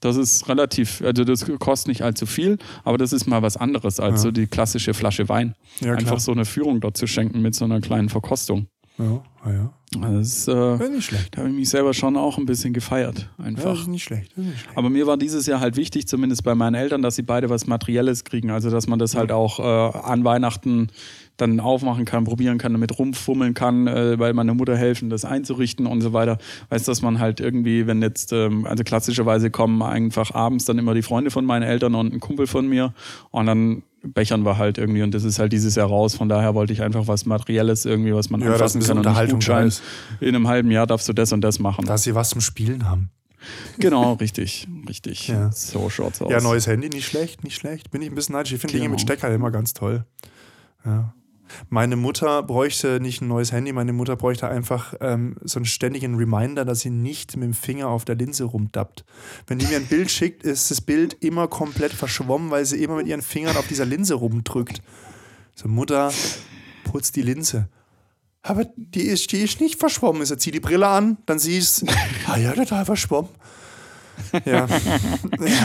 Das 0.00 0.16
ist 0.16 0.48
relativ, 0.48 1.02
also 1.04 1.24
das 1.24 1.44
kostet 1.58 1.88
nicht 1.88 2.02
allzu 2.02 2.24
viel, 2.24 2.58
aber 2.84 2.98
das 2.98 3.12
ist 3.12 3.26
mal 3.26 3.42
was 3.42 3.56
anderes 3.56 3.98
als 3.98 4.12
Ja. 4.14 4.16
so 4.18 4.30
die 4.30 4.46
klassische 4.46 4.94
Flasche 4.94 5.28
Wein. 5.28 5.56
Ja, 5.80 5.86
klar. 5.88 5.98
Einfach 5.98 6.20
so 6.20 6.30
eine 6.30 6.44
Führung 6.44 6.80
dort 6.80 6.96
zu 6.96 7.08
schenken 7.08 7.42
mit 7.42 7.56
so 7.56 7.64
einer 7.64 7.80
kleinen 7.80 8.08
Verkostung. 8.08 8.68
Ja, 8.98 9.22
ja, 9.46 9.52
ja. 9.52 9.70
Das 10.00 10.26
ist, 10.26 10.48
äh, 10.48 10.52
Ja, 10.52 10.76
nicht 10.88 11.06
schlecht. 11.06 11.34
da 11.34 11.38
habe 11.38 11.48
ich 11.50 11.56
mich 11.56 11.68
selber 11.70 11.94
schon 11.94 12.16
auch 12.16 12.36
ein 12.36 12.44
bisschen 12.44 12.74
gefeiert. 12.74 13.30
Ja, 13.38 13.44
Einfach. 13.44 13.64
das 13.64 13.80
ist 13.80 13.86
nicht 13.88 14.02
schlecht. 14.04 14.32
Das 14.36 14.44
ist 14.44 14.50
nicht 14.50 14.60
schlecht. 14.60 14.76
Aber 14.76 14.90
mir 14.90 15.06
war 15.06 15.16
dieses 15.16 15.46
Jahr 15.46 15.60
halt 15.60 15.76
wichtig, 15.76 16.06
zumindest 16.06 16.44
bei 16.44 16.54
meinen 16.54 16.74
Eltern, 16.74 17.00
dass 17.00 17.16
sie 17.16 17.22
beide 17.22 17.48
was 17.48 17.66
Materielles 17.66 18.24
kriegen. 18.24 18.50
Also, 18.50 18.70
dass 18.70 18.86
man 18.86 18.98
das 18.98 19.14
halt 19.14 19.32
auch 19.32 19.58
äh, 19.60 19.62
an 19.98 20.24
Weihnachten 20.24 20.88
dann 21.38 21.60
aufmachen 21.60 22.04
kann, 22.04 22.24
probieren 22.24 22.58
kann, 22.58 22.72
damit 22.72 22.98
rumfummeln 22.98 23.54
kann, 23.54 23.86
äh, 23.86 24.18
weil 24.18 24.34
meine 24.34 24.52
Mutter 24.54 24.76
helfen, 24.76 25.08
das 25.08 25.24
einzurichten 25.24 25.86
und 25.86 26.00
so 26.02 26.12
weiter. 26.12 26.36
Weißt 26.68 26.86
dass 26.88 27.00
man 27.00 27.18
halt 27.20 27.40
irgendwie, 27.40 27.86
wenn 27.86 28.02
jetzt, 28.02 28.32
ähm, 28.32 28.66
also 28.66 28.82
klassischerweise 28.84 29.50
kommen 29.50 29.80
einfach 29.82 30.34
abends 30.34 30.64
dann 30.66 30.78
immer 30.78 30.94
die 30.94 31.02
Freunde 31.02 31.30
von 31.30 31.44
meinen 31.46 31.62
Eltern 31.62 31.94
und 31.94 32.12
ein 32.12 32.20
Kumpel 32.20 32.46
von 32.46 32.66
mir 32.68 32.92
und 33.30 33.46
dann 33.46 33.84
bechern 34.02 34.44
wir 34.44 34.58
halt 34.58 34.78
irgendwie 34.78 35.02
und 35.02 35.12
das 35.12 35.24
ist 35.24 35.38
halt 35.38 35.52
dieses 35.52 35.74
Jahr 35.74 35.88
raus. 35.88 36.14
Von 36.14 36.28
daher 36.28 36.54
wollte 36.54 36.72
ich 36.72 36.82
einfach 36.82 37.06
was 37.08 37.26
Materielles 37.26 37.84
irgendwie, 37.84 38.14
was 38.14 38.30
man 38.30 38.40
Ja, 38.40 38.52
anfassen 38.52 38.80
kann 38.80 38.90
und 38.90 38.96
nicht 38.98 39.06
Unterhaltung 39.08 39.66
ist. 39.66 39.82
In 40.20 40.34
einem 40.34 40.48
halben 40.48 40.70
Jahr 40.70 40.86
darfst 40.86 41.08
du 41.08 41.12
das 41.12 41.32
und 41.32 41.40
das 41.40 41.58
machen. 41.58 41.84
Dass 41.86 42.04
sie 42.04 42.14
was 42.14 42.30
zum 42.30 42.40
Spielen 42.40 42.88
haben. 42.88 43.10
Genau, 43.78 44.14
richtig, 44.14 44.66
richtig. 44.88 45.28
Ja. 45.28 45.50
So 45.52 45.90
schaut's 45.90 46.20
aus. 46.20 46.30
Ja, 46.30 46.40
neues 46.40 46.66
Handy, 46.66 46.88
nicht 46.88 47.06
schlecht, 47.06 47.44
nicht 47.44 47.54
schlecht. 47.56 47.90
Bin 47.90 48.02
ich 48.02 48.08
ein 48.08 48.14
bisschen 48.14 48.34
neidisch. 48.34 48.52
Ich 48.52 48.60
finde 48.60 48.72
Dinge 48.72 48.84
Genau. 48.84 48.92
mit 48.92 49.00
Stecker 49.00 49.32
immer 49.32 49.50
ganz 49.50 49.74
toll. 49.74 50.04
Ja. 50.84 51.12
Meine 51.68 51.96
Mutter 51.96 52.42
bräuchte 52.42 53.00
nicht 53.00 53.20
ein 53.20 53.28
neues 53.28 53.52
Handy, 53.52 53.72
meine 53.72 53.92
Mutter 53.92 54.16
bräuchte 54.16 54.48
einfach 54.48 54.94
ähm, 55.00 55.36
so 55.42 55.58
einen 55.58 55.66
ständigen 55.66 56.16
Reminder, 56.16 56.64
dass 56.64 56.80
sie 56.80 56.90
nicht 56.90 57.36
mit 57.36 57.44
dem 57.44 57.54
Finger 57.54 57.88
auf 57.88 58.04
der 58.04 58.16
Linse 58.16 58.44
rumdappt. 58.44 59.04
Wenn 59.46 59.58
die 59.58 59.66
mir 59.66 59.76
ein 59.76 59.86
Bild 59.86 60.10
schickt, 60.10 60.42
ist 60.42 60.70
das 60.70 60.80
Bild 60.80 61.16
immer 61.20 61.48
komplett 61.48 61.92
verschwommen, 61.92 62.50
weil 62.50 62.64
sie 62.64 62.82
immer 62.82 62.96
mit 62.96 63.06
ihren 63.06 63.22
Fingern 63.22 63.56
auf 63.56 63.66
dieser 63.66 63.84
Linse 63.84 64.14
rumdrückt. 64.14 64.82
So, 65.54 65.68
Mutter, 65.68 66.12
putz 66.84 67.12
die 67.12 67.22
Linse. 67.22 67.68
Aber 68.42 68.64
die 68.76 69.02
ist, 69.02 69.32
die 69.32 69.38
ist 69.38 69.60
nicht 69.60 69.78
verschwommen. 69.78 70.24
Sie 70.24 70.38
zieht 70.38 70.54
die 70.54 70.60
Brille 70.60 70.86
an, 70.86 71.18
dann 71.26 71.38
siehst 71.38 71.82
du, 71.82 71.86
ah 72.26 72.36
ja, 72.36 72.52
total 72.52 72.84
verschwommen. 72.84 73.30
Ja. 74.44 74.66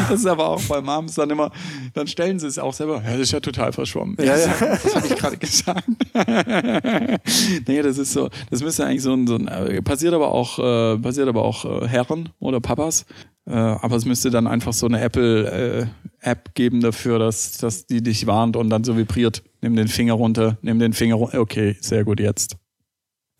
Das 0.10 0.20
ist 0.20 0.26
aber 0.26 0.50
auch 0.50 0.62
bei 0.64 0.82
Moms 0.82 1.16
dann 1.16 1.30
immer, 1.30 1.52
dann 1.94 2.08
stellen 2.08 2.38
sie 2.40 2.48
es 2.48 2.60
auch 2.60 2.74
selber, 2.74 3.02
ja, 3.04 3.12
das 3.12 3.22
ist 3.22 3.32
ja 3.32 3.40
total 3.40 3.74
verschwommen. 3.74 4.16
Ja, 4.20 4.38
ja. 4.38 4.54
Das 4.60 4.96
habe 4.96 5.08
ich 5.08 5.16
gerade 5.16 5.38
gesagt. 5.38 5.88
nee, 7.68 7.82
das 7.82 7.98
ist 7.98 8.14
so, 8.14 8.30
das 8.50 8.62
müsste 8.62 8.86
eigentlich 8.86 9.02
so 9.02 9.14
ein, 9.14 9.26
so 9.26 9.36
ein 9.36 9.48
äh, 9.48 9.82
passiert 9.82 10.14
aber 10.14 10.32
auch, 10.32 10.60
äh, 10.60 10.98
passiert 11.00 11.28
aber 11.28 11.44
auch 11.44 11.66
äh, 11.66 11.88
Herren 11.88 12.30
oder 12.40 12.60
Papas. 12.60 13.06
Äh, 13.46 13.54
aber 13.54 13.96
es 13.96 14.06
müsste 14.06 14.30
dann 14.30 14.48
einfach 14.48 14.74
so 14.74 14.86
eine 14.86 15.02
Apple-App 15.02 16.56
geben 16.56 16.82
dafür, 16.82 17.20
dass, 17.20 17.58
dass 17.58 17.86
die 17.86 18.02
dich 18.02 18.26
warnt 18.28 18.56
und 18.56 18.70
dann 18.70 18.84
so 18.84 18.96
vibriert. 18.98 19.44
Nimm 19.62 19.76
den 19.76 19.88
Finger 19.88 20.14
runter, 20.14 20.58
nimm 20.62 20.80
den 20.80 20.94
Finger 20.94 21.16
runter. 21.16 21.40
Okay, 21.40 21.76
sehr 21.82 22.04
gut 22.04 22.20
jetzt. 22.20 22.58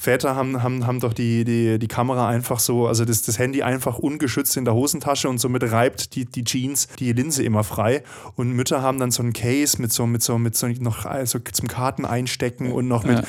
Väter 0.04 0.36
haben, 0.36 0.62
haben, 0.62 0.86
haben 0.86 1.00
doch 1.00 1.14
die, 1.14 1.46
die, 1.46 1.80
die 1.80 1.88
Kamera 1.88 2.28
einfach 2.28 2.60
so, 2.60 2.88
also 2.88 3.06
das, 3.06 3.22
das 3.22 3.40
Handy 3.40 3.64
einfach 3.64 4.00
ungeschützt 4.00 4.58
in 4.58 4.66
der 4.66 4.74
Hosentasche 4.74 5.30
und 5.30 5.38
somit 5.38 5.64
reibt 5.72 6.16
die, 6.16 6.26
die 6.26 6.44
Jeans 6.44 6.88
die 7.00 7.14
Linse 7.14 7.44
immer 7.44 7.64
frei. 7.64 8.04
Und 8.36 8.52
Mütter 8.52 8.82
haben 8.82 9.00
dann 9.00 9.12
so 9.12 9.24
ein 9.24 9.32
Case 9.32 9.82
mit 9.82 9.94
so, 9.94 10.06
mit 10.06 10.22
so, 10.22 10.38
mit 10.38 10.56
so 10.56 10.68
noch 10.68 11.06
also 11.06 11.40
zum 11.40 11.68
Karten 11.68 12.06
einstecken 12.06 12.72
und 12.72 12.88
noch 12.88 13.04
mit 13.04 13.20
Ja. 13.20 13.24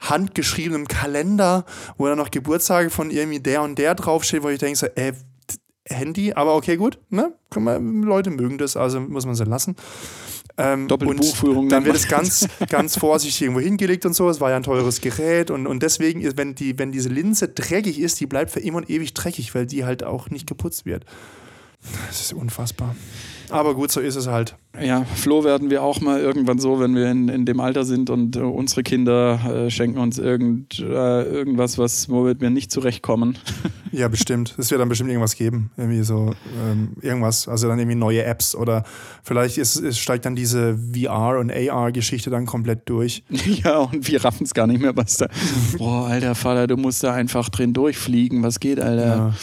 handgeschriebenem 0.00 0.88
Kalender, 0.88 1.64
wo 1.96 2.06
dann 2.06 2.18
noch 2.18 2.30
Geburtstage 2.30 2.90
von 2.90 3.10
irgendwie 3.10 3.40
der 3.40 3.62
und 3.62 3.78
der 3.78 3.94
draufsteht, 3.94 4.42
wo 4.42 4.48
ich 4.48 4.58
denke 4.58 4.78
so, 4.78 4.86
äh, 4.86 5.12
Handy, 5.88 6.32
aber 6.32 6.54
okay, 6.54 6.76
gut, 6.76 6.98
ne? 7.10 7.32
Leute 7.54 8.30
mögen 8.30 8.58
das, 8.58 8.76
also 8.76 9.00
muss 9.00 9.26
man 9.26 9.34
sie 9.34 9.44
lassen. 9.44 9.76
Ähm, 10.58 10.86
Doppelte 10.88 11.14
Buchführung 11.14 11.68
Dann 11.68 11.84
wird 11.84 11.96
es 11.96 12.08
ganz, 12.08 12.46
ganz 12.68 12.96
vorsichtig 12.98 13.42
irgendwo 13.42 13.60
hingelegt 13.60 14.04
und 14.04 14.14
so. 14.14 14.28
Es 14.28 14.40
war 14.40 14.50
ja 14.50 14.56
ein 14.56 14.62
teures 14.62 15.00
Gerät 15.00 15.50
und, 15.50 15.66
und 15.66 15.82
deswegen, 15.82 16.22
wenn, 16.36 16.54
die, 16.54 16.78
wenn 16.78 16.92
diese 16.92 17.08
Linse 17.08 17.48
dreckig 17.48 17.98
ist, 17.98 18.20
die 18.20 18.26
bleibt 18.26 18.50
für 18.50 18.60
immer 18.60 18.78
und 18.78 18.90
ewig 18.90 19.14
dreckig, 19.14 19.54
weil 19.54 19.66
die 19.66 19.84
halt 19.84 20.04
auch 20.04 20.30
nicht 20.30 20.46
geputzt 20.46 20.84
wird. 20.84 21.04
Das 22.06 22.20
ist 22.20 22.32
unfassbar. 22.32 22.94
Aber 23.52 23.74
gut, 23.74 23.92
so 23.92 24.00
ist 24.00 24.16
es 24.16 24.26
halt. 24.26 24.56
Ja, 24.80 25.04
Flo 25.04 25.44
werden 25.44 25.70
wir 25.70 25.82
auch 25.82 26.00
mal 26.00 26.20
irgendwann 26.20 26.58
so, 26.58 26.80
wenn 26.80 26.94
wir 26.94 27.10
in, 27.10 27.28
in 27.28 27.44
dem 27.44 27.60
Alter 27.60 27.84
sind 27.84 28.08
und 28.08 28.36
äh, 28.36 28.40
unsere 28.40 28.82
Kinder 28.82 29.66
äh, 29.66 29.70
schenken 29.70 29.98
uns 29.98 30.18
irgend, 30.18 30.78
äh, 30.80 31.22
irgendwas, 31.22 31.76
was, 31.76 32.08
womit 32.08 32.40
wir 32.40 32.50
nicht 32.50 32.70
zurechtkommen. 32.72 33.38
Ja, 33.92 34.08
bestimmt. 34.08 34.54
Es 34.56 34.70
wird 34.70 34.80
dann 34.80 34.88
bestimmt 34.88 35.10
irgendwas 35.10 35.36
geben. 35.36 35.70
Irgendwie 35.76 36.02
so 36.02 36.34
ähm, 36.66 36.96
irgendwas. 37.02 37.46
Also 37.46 37.68
dann 37.68 37.78
irgendwie 37.78 37.98
neue 37.98 38.24
Apps 38.24 38.54
oder 38.54 38.84
vielleicht 39.22 39.58
ist, 39.58 39.76
ist, 39.76 39.98
steigt 39.98 40.24
dann 40.24 40.34
diese 40.34 40.78
VR- 40.94 41.38
und 41.38 41.52
AR-Geschichte 41.52 42.30
dann 42.30 42.46
komplett 42.46 42.88
durch. 42.88 43.22
ja, 43.28 43.80
und 43.80 44.08
wir 44.08 44.24
raffen 44.24 44.44
es 44.44 44.54
gar 44.54 44.66
nicht 44.66 44.80
mehr, 44.80 44.96
was 44.96 45.18
da. 45.18 45.26
Boah, 45.78 46.06
alter 46.06 46.34
Vater, 46.34 46.66
du 46.66 46.78
musst 46.78 47.04
da 47.04 47.12
einfach 47.12 47.50
drin 47.50 47.74
durchfliegen. 47.74 48.42
Was 48.42 48.60
geht, 48.60 48.80
Alter? 48.80 49.06
Ja. 49.06 49.34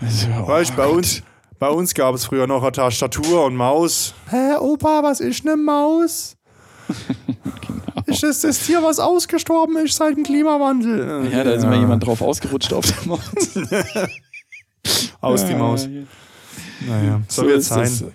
Also, 0.00 0.28
oh 0.40 0.48
Weißt, 0.48 0.76
bei 0.76 0.86
Gott. 0.86 0.96
uns, 0.98 1.22
bei 1.58 1.68
uns 1.68 1.94
gab 1.94 2.14
es 2.14 2.26
früher 2.26 2.46
noch 2.46 2.62
eine 2.62 2.72
Tastatur 2.72 3.44
und 3.44 3.56
Maus. 3.56 4.14
Hä, 4.30 4.56
Opa, 4.56 5.02
was 5.02 5.20
ist 5.20 5.46
eine 5.46 5.56
Maus? 5.56 6.36
Genau. 6.88 8.02
Ist 8.06 8.22
das 8.22 8.40
das 8.42 8.60
Tier, 8.60 8.82
was 8.82 9.00
ausgestorben 9.00 9.76
ist 9.78 9.96
seit 9.96 10.16
dem 10.16 10.22
Klimawandel? 10.22 11.28
Ja, 11.32 11.42
da 11.42 11.52
ist 11.52 11.64
mal 11.64 11.78
jemand 11.78 12.06
drauf 12.06 12.22
ausgerutscht 12.22 12.72
auf 12.72 12.84
der 12.86 13.08
Maus. 13.08 13.30
Aus 15.20 15.44
die 15.44 15.54
Maus. 15.54 15.88
Naja, 16.86 17.20
so, 17.26 17.42
wird 17.42 17.58
es 17.58 17.70
ist 17.70 17.98
sein. 17.98 18.12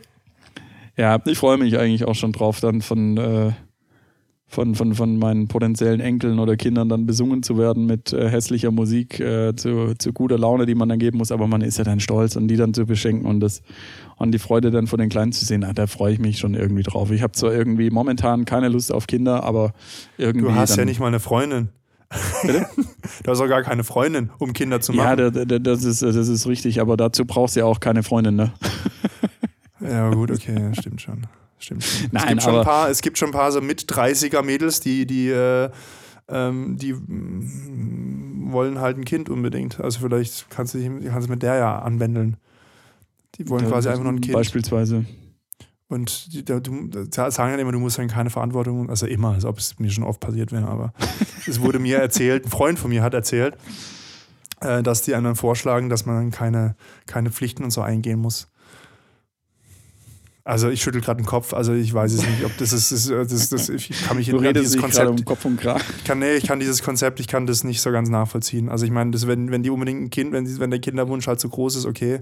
Ja, 0.96 1.20
ich 1.26 1.38
freue 1.38 1.58
mich 1.58 1.78
eigentlich 1.78 2.06
auch 2.06 2.16
schon 2.16 2.32
drauf, 2.32 2.62
dann 2.62 2.82
von, 2.82 3.18
äh, 3.18 3.52
von, 4.52 4.76
von, 4.76 4.93
von 4.93 5.18
meinen 5.18 5.47
potenziellen 5.47 6.02
Enkeln 6.02 6.38
oder 6.38 6.58
Kindern 6.58 6.89
dann 6.89 7.06
besungen 7.06 7.41
zu 7.41 7.58
werden 7.58 7.86
mit 7.86 8.12
äh, 8.12 8.30
hässlicher 8.30 8.70
Musik 8.70 9.18
äh, 9.22 9.56
zu, 9.56 9.93
zu 9.97 10.12
guter 10.12 10.38
Laune, 10.38 10.66
die 10.66 10.76
man 10.76 10.89
dann 10.89 10.99
geben 10.99 11.20
muss. 11.20 11.32
Aber 11.32 11.47
man 11.47 11.62
ist 11.62 11.78
ja 11.78 11.86
dann 11.86 12.02
stolz 12.02 12.36
und 12.36 12.49
die 12.49 12.58
dann 12.58 12.74
zu 12.74 12.86
beschenken 12.86 13.26
und 13.26 13.39
das 13.39 13.62
und 14.18 14.34
die 14.34 14.39
Freude 14.39 14.70
dann 14.70 14.88
von 14.88 14.99
den 14.99 15.08
Kleinen 15.08 15.32
zu 15.32 15.45
sehen, 15.45 15.64
ah, 15.64 15.72
da 15.74 15.88
freue 15.88 16.14
ich 16.14 16.20
mich 16.20 16.38
schon 16.38 16.54
irgendwie 16.54 16.84
drauf. 16.84 17.12
Ich 17.12 17.22
habe 17.22 17.32
zwar 17.32 17.54
irgendwie 17.54 17.89
momentan 17.89 18.43
keine 18.43 18.68
Lust 18.68 18.93
auf 18.93 19.08
Kinder, 19.08 19.43
aber 19.43 19.72
irgendwie. 20.18 20.47
Du 20.47 20.54
hast 20.54 20.76
ja 20.76 20.84
nicht 20.84 20.99
mal 20.99 21.08
eine 21.08 21.22
Freundin. 21.22 21.70
Bitte? 22.41 22.68
Du 23.24 23.32
hast 23.32 23.39
auch 23.39 23.47
gar 23.47 23.62
keine 23.62 23.84
Freundin, 23.84 24.32
um 24.38 24.54
Kinder 24.54 24.80
zu 24.82 24.93
Ja, 24.93 25.16
machen. 25.16 25.34
da, 25.34 25.45
da, 25.45 25.60
das, 25.60 25.84
ist, 25.84 26.02
das 26.02 26.16
ist 26.16 26.47
richtig, 26.47 26.82
aber 26.82 26.97
dazu 26.97 27.26
brauchst 27.26 27.56
du 27.56 27.62
ja 27.62 27.66
auch 27.66 27.80
keine 27.80 28.04
Freundin, 28.04 28.36
ne? 28.36 28.52
Ja, 29.80 30.10
gut, 30.14 30.32
okay, 30.32 30.56
ja, 30.60 30.74
stimmt 30.74 31.02
schon. 31.02 31.26
Stimmt 31.62 31.84
schon. 31.84 32.05
es, 32.05 32.12
Nein, 32.12 32.28
gibt 32.30 32.43
schon 32.43 32.55
ein 32.55 32.66
paar, 32.66 32.89
es 32.89 33.01
gibt 33.01 33.18
schon 33.18 33.30
ein 33.30 33.34
paar 33.34 33.51
so 33.51 33.62
mit 33.62 33.84
30er 33.91 34.43
Mädels, 34.43 34.80
die, 34.80 35.05
die, 35.05 35.30
äh, 35.30 35.70
ähm, 36.28 36.78
die 36.78 36.93
mm, 36.93 38.51
wollen 38.51 38.80
halt 38.80 38.97
ein 38.97 39.05
Kind 39.05 39.30
unbedingt. 39.30 39.80
Also 39.80 39.99
vielleicht 39.99 40.49
kannst 40.49 40.74
du 40.74 40.78
dich 40.80 40.89
kannst 41.09 41.28
du 41.28 41.32
mit 41.32 41.43
der 41.43 41.55
ja 41.55 41.80
anbändeln. 41.80 42.38
Die 43.36 43.47
wollen 43.49 43.68
quasi 43.68 43.89
einfach 43.89 44.03
nur 44.03 44.14
ein 44.14 44.22
Kind. 44.22 44.34
Beispielsweise. 44.34 45.05
Und 45.88 46.34
die, 46.34 46.45
da, 46.45 46.62
du, 46.62 46.88
da 46.88 47.32
sagen 47.32 47.51
dann 47.51 47.59
immer, 47.59 47.74
du 47.74 47.80
musst 47.80 47.97
dann 47.97 48.07
keine 48.07 48.30
Verantwortung, 48.30 48.89
also 48.89 49.05
immer, 49.05 49.34
als 49.34 49.43
ob 49.43 49.57
es 49.57 49.78
mir 49.78 49.89
schon 49.89 50.05
oft 50.05 50.22
passiert 50.22 50.53
wäre, 50.53 50.68
aber 50.68 50.93
es 51.47 51.59
wurde 51.59 51.80
mir 51.80 51.97
erzählt, 51.97 52.45
ein 52.45 52.49
Freund 52.49 52.80
von 52.80 52.91
mir 52.91 53.03
hat 53.03 53.14
erzählt, 53.14 53.57
äh, 54.62 54.84
dass 54.84 55.01
die 55.01 55.16
einem 55.16 55.26
dann 55.26 55.36
vorschlagen, 55.36 55.89
dass 55.89 56.05
man 56.05 56.16
dann 56.16 56.32
keine, 56.32 56.76
keine 57.07 57.30
Pflichten 57.30 57.66
und 57.66 57.72
so 57.72 57.82
eingehen 57.82 58.20
muss. 58.20 58.47
Also 60.44 60.70
ich 60.70 60.82
schüttel 60.82 61.02
gerade 61.02 61.22
den 61.22 61.28
Kopf, 61.28 61.54
also 61.54 61.74
ich 61.74 61.94
weiß 61.94 62.14
es 62.14 62.26
nicht, 62.26 62.44
ob 62.44 62.58
das 62.58 62.74
ist, 62.74 62.92
das, 62.92 63.28
das, 63.28 63.50
das, 63.50 63.70
ich 63.70 63.89
kann 64.08 64.18
mich 64.18 64.28
Du 64.28 64.39
in 64.39 64.54
dieses 64.56 64.76
Konzept, 64.76 65.08
um 65.08 65.24
Kopf 65.24 65.46
und 65.46 65.58
Kragen. 65.60 65.84
ich 65.98 66.04
kann, 66.04 66.18
nee, 66.18 66.34
ich 66.34 66.48
kann 66.48 66.60
dieses 66.60 66.82
Konzept, 66.82 67.20
ich 67.20 67.28
kann 67.28 67.46
das 67.46 67.64
nicht 67.64 67.80
so 67.80 67.92
ganz 67.92 68.10
nachvollziehen. 68.10 68.68
Also 68.68 68.86
ich 68.86 68.92
meine, 68.92 69.14
wenn, 69.28 69.52
wenn 69.52 69.62
die 69.62 69.70
unbedingt 69.70 70.02
ein 70.02 70.10
Kind, 70.10 70.32
wenn, 70.32 70.46
die, 70.46 70.60
wenn 70.60 70.72
der 70.72 70.80
Kinderwunsch 70.80 71.28
halt 71.28 71.39
so 71.39 71.48
groß 71.48 71.76
ist, 71.76 71.86
okay. 71.86 72.22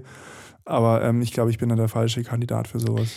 Aber 0.66 1.02
ähm, 1.02 1.22
ich 1.22 1.32
glaube, 1.32 1.50
ich 1.50 1.56
bin 1.56 1.70
da 1.70 1.76
der 1.76 1.88
falsche 1.88 2.22
Kandidat 2.22 2.68
für 2.68 2.78
sowas. 2.78 3.08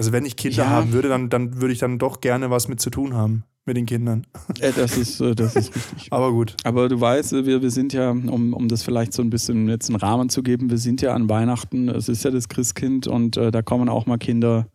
Also 0.00 0.12
wenn 0.12 0.24
ich 0.24 0.36
Kinder 0.36 0.56
Ja. 0.62 0.70
haben 0.70 0.94
würde, 0.94 1.10
dann, 1.10 1.28
dann 1.28 1.60
würde 1.60 1.74
ich 1.74 1.78
dann 1.78 1.98
doch 1.98 2.22
gerne 2.22 2.48
was 2.48 2.68
mit 2.68 2.80
zu 2.80 2.88
tun 2.88 3.12
haben 3.12 3.44
mit 3.66 3.76
den 3.76 3.84
Kindern. 3.84 4.26
Äh, 4.58 4.72
das, 4.72 4.96
ist, 4.96 5.20
äh, 5.20 5.34
das 5.34 5.54
ist 5.56 5.76
richtig. 5.76 6.08
Aber 6.10 6.32
gut. 6.32 6.56
Aber 6.64 6.88
du 6.88 6.98
weißt, 6.98 7.34
äh, 7.34 7.44
wir, 7.44 7.60
wir 7.60 7.70
sind 7.70 7.92
ja, 7.92 8.08
um, 8.08 8.54
um 8.54 8.66
das 8.68 8.82
vielleicht 8.82 9.12
so 9.12 9.20
ein 9.20 9.28
bisschen 9.28 9.68
jetzt 9.68 9.90
einen 9.90 9.96
Rahmen 9.96 10.30
zu 10.30 10.42
geben, 10.42 10.70
wir 10.70 10.78
sind 10.78 11.02
ja 11.02 11.12
an 11.12 11.28
Weihnachten, 11.28 11.90
es 11.90 12.08
ist 12.08 12.24
ja 12.24 12.30
das 12.30 12.48
Christkind 12.48 13.08
und 13.08 13.36
äh, 13.36 13.50
da 13.50 13.60
kommen 13.60 13.90
auch 13.90 14.06
mal 14.06 14.16
Kinder 14.16 14.68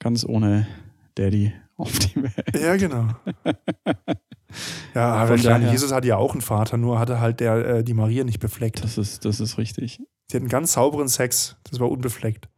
ganz 0.00 0.24
ohne 0.24 0.66
Daddy 1.14 1.52
auf 1.76 1.96
die 2.00 2.20
Welt. 2.20 2.60
Ja, 2.60 2.74
genau. 2.76 3.06
ja, 4.96 5.12
aber 5.14 5.36
daher- 5.36 5.70
Jesus 5.70 5.92
hatte 5.92 6.08
ja 6.08 6.16
auch 6.16 6.32
einen 6.32 6.40
Vater, 6.40 6.76
nur 6.76 6.98
hatte 6.98 7.20
halt 7.20 7.38
der, 7.38 7.54
äh, 7.76 7.84
die 7.84 7.94
Maria 7.94 8.24
nicht 8.24 8.40
befleckt. 8.40 8.82
Das 8.82 8.98
ist, 8.98 9.24
das 9.24 9.38
ist 9.38 9.58
richtig. 9.58 10.00
Sie 10.28 10.36
hatten 10.36 10.48
ganz 10.48 10.72
sauberen 10.72 11.06
Sex, 11.06 11.56
das 11.70 11.78
war 11.78 11.88
unbefleckt. 11.88 12.48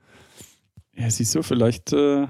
Ja, 0.97 1.11
siehst 1.11 1.35
du, 1.35 1.43
vielleicht, 1.43 1.93
äh, 1.93 2.27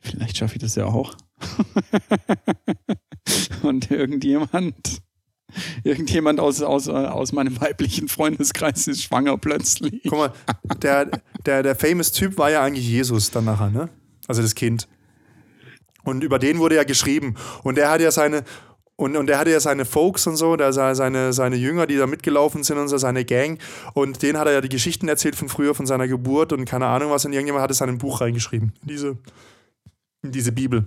vielleicht 0.00 0.36
schaffe 0.36 0.56
ich 0.56 0.62
das 0.62 0.76
ja 0.76 0.86
auch. 0.86 1.14
und 3.62 3.90
irgendjemand, 3.90 5.02
irgendjemand 5.82 6.40
aus, 6.40 6.62
aus, 6.62 6.88
aus 6.88 7.32
meinem 7.32 7.60
weiblichen 7.60 8.08
Freundeskreis 8.08 8.86
ist 8.86 9.02
schwanger 9.02 9.36
plötzlich. 9.38 10.02
Guck 10.04 10.18
mal, 10.18 10.32
der, 10.82 11.10
der, 11.44 11.62
der 11.62 11.76
famous 11.76 12.12
Typ 12.12 12.38
war 12.38 12.50
ja 12.50 12.62
eigentlich 12.62 12.86
Jesus 12.86 13.30
dann 13.30 13.46
nachher, 13.46 13.70
ne? 13.70 13.88
Also 14.28 14.42
das 14.42 14.54
Kind. 14.54 14.86
Und 16.04 16.24
über 16.24 16.38
den 16.38 16.58
wurde 16.58 16.76
ja 16.76 16.84
geschrieben. 16.84 17.34
Und 17.62 17.78
er 17.78 17.90
hat 17.90 18.00
ja 18.00 18.10
seine, 18.10 18.44
und, 19.00 19.16
und 19.16 19.30
er 19.30 19.38
hatte 19.38 19.50
ja 19.50 19.60
seine 19.60 19.86
Folks 19.86 20.26
und 20.26 20.36
so, 20.36 20.56
da 20.56 20.72
sei- 20.72 20.92
seine, 20.94 21.32
seine 21.32 21.56
Jünger, 21.56 21.86
die 21.86 21.96
da 21.96 22.06
mitgelaufen 22.06 22.62
sind 22.64 22.76
und 22.76 22.88
so, 22.88 22.98
seine 22.98 23.24
Gang. 23.24 23.58
Und 23.94 24.20
denen 24.22 24.38
hat 24.38 24.46
er 24.46 24.52
ja 24.52 24.60
die 24.60 24.68
Geschichten 24.68 25.08
erzählt 25.08 25.36
von 25.36 25.48
früher, 25.48 25.74
von 25.74 25.86
seiner 25.86 26.06
Geburt 26.06 26.52
und 26.52 26.66
keine 26.66 26.86
Ahnung 26.86 27.10
was. 27.10 27.24
Und 27.24 27.32
irgendjemand 27.32 27.62
hat 27.62 27.70
es 27.70 27.80
in 27.80 27.88
ein 27.88 27.96
Buch 27.98 28.20
reingeschrieben, 28.20 28.74
in 28.82 28.88
diese, 28.88 29.16
diese 30.22 30.52
Bibel. 30.52 30.86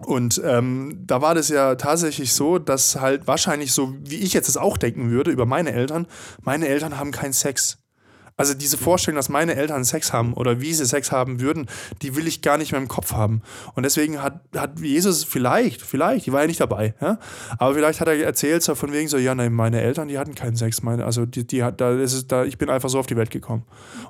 Und 0.00 0.42
ähm, 0.44 1.04
da 1.06 1.22
war 1.22 1.34
das 1.36 1.48
ja 1.48 1.76
tatsächlich 1.76 2.32
so, 2.32 2.58
dass 2.58 2.96
halt 3.00 3.26
wahrscheinlich 3.26 3.72
so, 3.72 3.94
wie 4.02 4.16
ich 4.16 4.32
jetzt 4.32 4.48
es 4.48 4.56
auch 4.56 4.76
denken 4.76 5.10
würde 5.10 5.30
über 5.30 5.46
meine 5.46 5.72
Eltern, 5.72 6.06
meine 6.42 6.66
Eltern 6.66 6.98
haben 6.98 7.12
keinen 7.12 7.32
Sex. 7.32 7.78
Also 8.36 8.54
diese 8.54 8.76
Vorstellung, 8.76 9.16
dass 9.16 9.28
meine 9.28 9.54
Eltern 9.54 9.84
Sex 9.84 10.12
haben 10.12 10.34
oder 10.34 10.60
wie 10.60 10.74
sie 10.74 10.84
Sex 10.84 11.10
haben 11.10 11.40
würden, 11.40 11.66
die 12.02 12.16
will 12.16 12.26
ich 12.26 12.42
gar 12.42 12.58
nicht 12.58 12.72
mehr 12.72 12.80
im 12.80 12.88
Kopf 12.88 13.12
haben. 13.12 13.40
Und 13.74 13.84
deswegen 13.84 14.22
hat, 14.22 14.40
hat 14.54 14.78
Jesus 14.80 15.24
vielleicht, 15.24 15.80
vielleicht, 15.82 16.26
die 16.26 16.32
war 16.32 16.42
ja 16.42 16.46
nicht 16.46 16.60
dabei, 16.60 16.94
ja? 17.00 17.18
aber 17.58 17.74
vielleicht 17.74 18.00
hat 18.00 18.08
er 18.08 18.22
erzählt 18.22 18.62
so 18.62 18.74
von 18.74 18.92
wegen 18.92 19.08
so, 19.08 19.16
ja, 19.16 19.34
nein, 19.34 19.52
meine 19.54 19.80
Eltern, 19.80 20.08
die 20.08 20.18
hatten 20.18 20.34
keinen 20.34 20.56
Sex, 20.56 20.82
meine, 20.82 21.04
also 21.04 21.24
die, 21.24 21.46
die 21.46 21.62
hat, 21.62 21.80
da 21.80 21.98
ist 21.98 22.12
es, 22.12 22.26
da, 22.26 22.44
ich 22.44 22.58
bin 22.58 22.68
einfach 22.68 22.88
so 22.90 22.98
auf 22.98 23.06
die 23.06 23.16
Welt 23.16 23.30
gekommen. 23.30 23.62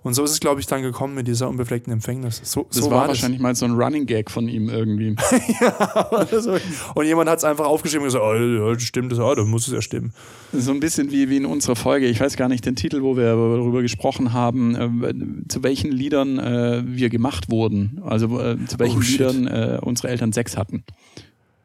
Und 0.03 0.15
so 0.15 0.25
ist 0.25 0.33
es, 0.33 0.41
glaube 0.41 0.61
ich, 0.61 0.67
dann 0.67 0.83
gekommen 0.83 1.15
mit 1.15 1.29
dieser 1.29 1.49
unbefleckten 1.49 1.93
Empfängnis. 1.93 2.41
So, 2.43 2.67
Das 2.69 2.79
so 2.79 2.91
war 2.91 3.03
das. 3.03 3.09
wahrscheinlich 3.09 3.41
mal 3.41 3.55
so 3.55 3.65
ein 3.67 3.73
Running 3.73 4.07
Gag 4.07 4.31
von 4.31 4.49
ihm 4.49 4.69
irgendwie. 4.69 5.15
Oder 6.11 6.41
so. 6.41 6.57
Und 6.95 7.07
jemand 7.07 7.31
hat 7.31 7.39
es 7.39 7.45
einfach 7.45 7.67
aufgeschrieben 7.67 8.03
und 8.03 8.09
gesagt, 8.13 8.25
oh, 8.25 8.35
ja, 8.35 8.79
stimmt 8.79 9.13
das, 9.13 9.19
oh, 9.19 9.35
dann 9.35 9.49
muss 9.49 9.69
es 9.69 9.75
ja 9.75 9.83
stimmen. 9.83 10.13
So 10.53 10.73
ein 10.73 10.81
bisschen 10.81 11.11
wie, 11.13 11.29
wie 11.29 11.37
in 11.37 11.47
unserer 11.47 11.77
Folge. 11.77 12.07
Ich 12.07 12.21
weiß 12.21 12.37
gar 12.37 12.49
nicht 12.49 12.65
den 12.67 12.77
Titel, 12.77 13.03
wo 13.03 13.17
wir 13.17 13.25
darüber 13.27 13.83
gesprochen 13.83 14.16
haben, 14.33 14.75
äh, 15.03 15.49
zu 15.49 15.63
welchen 15.63 15.93
Liedern 15.93 16.39
äh, 16.39 16.83
wir 16.87 17.09
gemacht 17.11 17.51
wurden. 17.51 18.01
Also 18.05 18.41
äh, 18.41 18.57
zu 18.67 18.79
welchen 18.79 18.99
Oh. 18.99 19.03
Liedern 19.03 19.79
unsere 19.81 20.09
Eltern 20.09 20.33
Sex 20.33 20.57
hatten. 20.57 20.85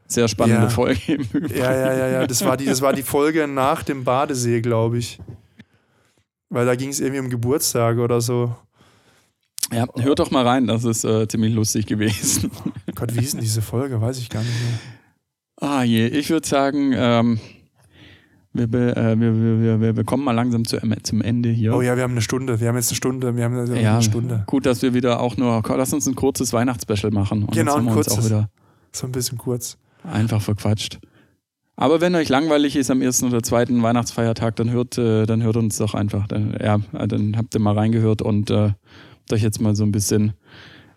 Sehr 0.07 0.27
spannende 0.27 0.63
Ja. 0.63 0.69
Folge 0.69 1.13
im 1.13 1.21
Übrigen. 1.21 1.57
Ja, 1.57 1.71
ja, 1.73 1.93
ja, 1.93 2.07
ja. 2.07 2.27
Das 2.27 2.43
war 2.43 2.57
die, 2.57 2.65
das 2.65 2.81
war 2.81 2.93
die 2.93 3.03
Folge 3.03 3.47
nach 3.47 3.83
dem 3.83 4.03
Badesee, 4.03 4.61
glaube 4.61 4.97
ich. 4.97 5.19
Weil 6.49 6.65
da 6.65 6.75
ging 6.75 6.89
es 6.89 6.99
irgendwie 6.99 7.21
um 7.21 7.29
Geburtstage 7.29 8.01
oder 8.01 8.19
so. 8.19 8.53
Ja, 9.73 9.85
hört 9.99 10.19
doch 10.19 10.31
mal 10.31 10.45
rein, 10.45 10.67
das 10.67 10.83
ist 10.83 11.05
äh, 11.05 11.27
ziemlich 11.29 11.53
lustig 11.53 11.85
gewesen. 11.85 12.51
Gott, 12.95 13.15
wie 13.15 13.21
hieß 13.21 13.31
denn 13.31 13.39
diese 13.39 13.61
Folge? 13.61 14.01
Weiß 14.01 14.17
ich 14.17 14.29
gar 14.29 14.41
nicht 14.41 14.51
mehr. 14.51 15.69
Ah 15.69 15.83
je, 15.83 16.07
ich 16.07 16.29
würde 16.29 16.45
sagen, 16.45 16.91
ähm, 16.93 17.39
wir, 18.53 18.67
be- 18.67 18.95
äh, 18.95 19.19
wir, 19.19 19.33
wir, 19.61 19.81
wir, 19.81 19.95
wir, 19.97 20.03
kommen 20.03 20.23
mal 20.23 20.31
langsam 20.33 20.65
zu, 20.65 20.77
zum 21.03 21.21
Ende 21.21 21.49
hier. 21.49 21.75
Oh 21.75 21.81
ja, 21.81 21.95
wir 21.95 22.03
haben 22.03 22.11
eine 22.11 22.21
Stunde. 22.21 22.59
Wir 22.59 22.67
haben 22.67 22.75
jetzt 22.75 22.89
eine 22.89 22.97
Stunde. 22.97 23.35
Wir 23.35 23.45
haben 23.45 23.57
jetzt 23.57 23.81
Ja, 23.81 23.93
eine 23.93 24.01
Stunde. 24.03 24.43
gut, 24.47 24.65
dass 24.65 24.81
wir 24.81 24.93
wieder 24.93 25.19
auch 25.21 25.37
nur, 25.37 25.61
lass 25.77 25.93
uns 25.93 26.07
ein 26.07 26.15
kurzes 26.15 26.51
Weihnachtsspecial 26.53 27.11
machen. 27.11 27.43
Und 27.43 27.51
Genau, 27.53 27.75
ein 27.77 27.87
kurzes. 27.87 28.25
wieder 28.25 28.49
So 28.91 29.05
ein 29.07 29.11
bisschen 29.11 29.37
kurz. 29.37 29.77
einfach 30.03 30.41
verquatscht. 30.41 30.99
Aber 31.77 32.01
wenn 32.01 32.13
euch 32.15 32.29
langweilig 32.29 32.75
ist 32.75 32.91
am 32.91 33.01
ersten 33.01 33.25
oder 33.27 33.41
zweiten 33.41 33.81
Weihnachtsfeiertag, 33.81 34.55
dann 34.57 34.69
hört, 34.69 34.97
äh, 34.97 35.25
dann 35.25 35.41
hört 35.41 35.57
uns 35.57 35.77
doch 35.77 35.93
einfach. 35.95 36.27
Dann, 36.27 36.55
ja, 36.61 36.77
dann 37.07 37.37
habt 37.37 37.55
ihr 37.55 37.61
mal 37.61 37.73
reingehört 37.73 38.21
und 38.21 38.51
äh, 38.51 38.71
euch 39.31 39.41
jetzt 39.41 39.61
mal 39.61 39.75
so 39.75 39.83
ein 39.85 39.91
bisschen, 39.93 40.33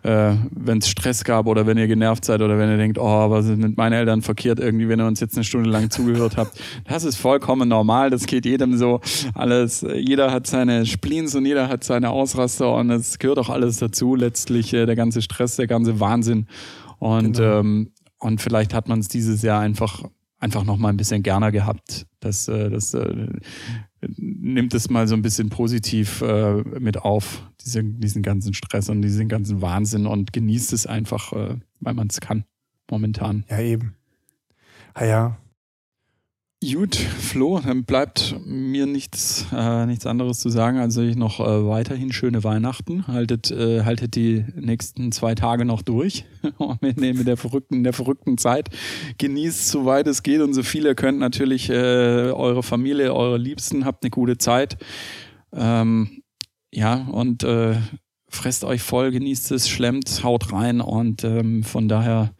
äh, 0.04 0.34
wenn 0.50 0.78
es 0.78 0.88
Stress 0.88 1.24
gab 1.24 1.46
oder 1.46 1.66
wenn 1.66 1.78
ihr 1.78 1.86
genervt 1.86 2.24
seid 2.26 2.42
oder 2.42 2.58
wenn 2.58 2.68
ihr 2.68 2.76
denkt, 2.76 2.98
oh, 2.98 3.30
was 3.30 3.46
ist 3.46 3.58
mit 3.58 3.76
meinen 3.76 3.94
Eltern 3.94 4.20
verkehrt 4.22 4.60
irgendwie, 4.60 4.88
wenn 4.88 5.00
ihr 5.00 5.06
uns 5.06 5.18
jetzt 5.20 5.36
eine 5.36 5.44
Stunde 5.44 5.70
lang 5.70 5.90
zugehört 5.90 6.36
habt. 6.36 6.60
Das 6.86 7.04
ist 7.04 7.16
vollkommen 7.16 7.68
normal, 7.68 8.10
das 8.10 8.26
geht 8.26 8.44
jedem 8.44 8.76
so. 8.76 9.00
Alles, 9.34 9.84
jeder 9.94 10.30
hat 10.30 10.46
seine 10.46 10.84
Spleens 10.86 11.34
und 11.34 11.46
jeder 11.46 11.68
hat 11.68 11.82
seine 11.82 12.10
Ausraster 12.10 12.74
und 12.74 12.90
es 12.90 13.18
gehört 13.18 13.38
auch 13.38 13.48
alles 13.48 13.78
dazu, 13.78 14.14
letztlich 14.14 14.72
äh, 14.74 14.84
der 14.86 14.96
ganze 14.96 15.22
Stress, 15.22 15.56
der 15.56 15.66
ganze 15.66 15.98
Wahnsinn. 16.00 16.46
Und, 16.98 17.38
Genau. 17.38 17.60
ähm, 17.60 17.92
und 18.18 18.40
vielleicht 18.40 18.74
hat 18.74 18.88
man 18.88 19.00
es 19.00 19.08
dieses 19.08 19.42
Jahr 19.42 19.60
einfach 19.60 20.04
einfach 20.44 20.64
noch 20.64 20.76
mal 20.76 20.90
ein 20.90 20.98
bisschen 20.98 21.22
gerne 21.22 21.50
gehabt. 21.50 22.06
Das, 22.20 22.48
äh, 22.48 22.68
das 22.68 22.92
äh, 22.92 23.28
nimmt 24.18 24.74
es 24.74 24.90
mal 24.90 25.08
so 25.08 25.14
ein 25.14 25.22
bisschen 25.22 25.48
positiv 25.48 26.20
äh, 26.20 26.56
mit 26.78 26.98
auf, 26.98 27.50
diese, 27.64 27.82
diesen 27.82 28.22
ganzen 28.22 28.52
Stress 28.52 28.90
und 28.90 29.00
diesen 29.00 29.28
ganzen 29.28 29.62
Wahnsinn 29.62 30.06
und 30.06 30.34
genießt 30.34 30.74
es 30.74 30.86
einfach, 30.86 31.32
äh, 31.32 31.56
weil 31.80 31.94
man 31.94 32.08
es 32.08 32.20
kann, 32.20 32.44
momentan. 32.90 33.44
Ja, 33.48 33.60
eben. 33.60 33.96
Ah 34.92 35.06
ja, 35.06 35.38
Gut, 36.72 36.94
Flo, 36.94 37.60
dann 37.60 37.84
bleibt 37.84 38.36
mir 38.46 38.86
nichts, 38.86 39.46
äh, 39.52 39.84
nichts 39.84 40.06
anderes 40.06 40.38
zu 40.38 40.48
sagen, 40.48 40.78
als 40.78 40.96
ich 40.96 41.14
noch 41.14 41.40
äh, 41.40 41.66
weiterhin 41.66 42.10
schöne 42.10 42.42
Weihnachten. 42.42 43.06
Haltet, 43.06 43.50
äh, 43.50 43.84
haltet 43.84 44.14
die 44.14 44.44
nächsten 44.54 45.12
zwei 45.12 45.34
Tage 45.34 45.66
noch 45.66 45.82
durch 45.82 46.24
mit, 46.80 46.96
mit 46.96 47.26
der 47.26 47.36
verrückten, 47.36 47.84
der 47.84 47.92
verrückten 47.92 48.38
Zeit. 48.38 48.70
Genießt, 49.18 49.68
soweit 49.68 50.06
es 50.06 50.22
geht 50.22 50.40
und 50.40 50.54
so 50.54 50.62
viel 50.62 50.86
ihr 50.86 50.94
könnt 50.94 51.18
natürlich 51.18 51.68
äh, 51.68 51.74
eure 52.30 52.62
Familie, 52.62 53.12
eure 53.14 53.36
Liebsten, 53.36 53.84
habt 53.84 54.02
eine 54.02 54.10
gute 54.10 54.38
Zeit. 54.38 54.78
Ähm, 55.52 56.22
ja, 56.72 57.06
und 57.10 57.42
äh, 57.44 57.74
fresst 58.28 58.64
euch 58.64 58.80
voll, 58.80 59.10
genießt 59.10 59.52
es, 59.52 59.68
schlemmt, 59.68 60.22
haut 60.24 60.52
rein 60.52 60.80
und 60.80 61.24
ähm, 61.24 61.62
von 61.62 61.88
daher 61.88 62.32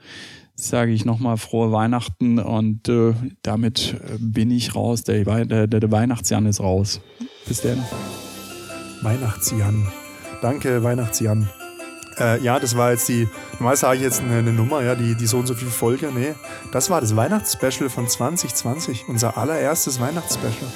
sage 0.56 0.92
ich 0.92 1.04
nochmal 1.04 1.36
frohe 1.36 1.72
Weihnachten 1.72 2.38
und 2.38 2.88
äh, 2.88 3.14
damit 3.42 3.94
äh, 3.94 4.16
bin 4.18 4.50
ich 4.50 4.74
raus. 4.74 5.02
Der, 5.02 5.24
der, 5.44 5.66
der 5.66 5.90
Weihnachtsjan 5.90 6.46
ist 6.46 6.60
raus. 6.60 7.00
Bis 7.46 7.60
denn. 7.60 7.82
Weihnachtsjan. 9.02 9.88
Danke, 10.40 10.82
Weihnachtsjan. 10.82 11.48
Äh, 12.18 12.40
ja, 12.42 12.60
das 12.60 12.76
war 12.76 12.92
jetzt 12.92 13.08
die, 13.08 13.28
normal 13.58 13.76
sage 13.76 13.96
ich 13.96 14.02
jetzt 14.02 14.20
eine, 14.20 14.38
eine, 14.38 14.52
Nummer, 14.52 14.82
ja, 14.82 14.94
die, 14.94 15.16
die 15.16 15.26
so 15.26 15.38
und 15.38 15.46
so 15.46 15.54
viel 15.54 15.68
Folge. 15.68 16.10
Nee, 16.14 16.34
das 16.72 16.88
war 16.90 17.00
das 17.00 17.16
Weihnachtsspecial 17.16 17.90
von 17.90 18.06
2020, 18.06 19.08
unser 19.08 19.36
allererstes 19.36 20.00
Weihnachtsspecial. 20.00 20.70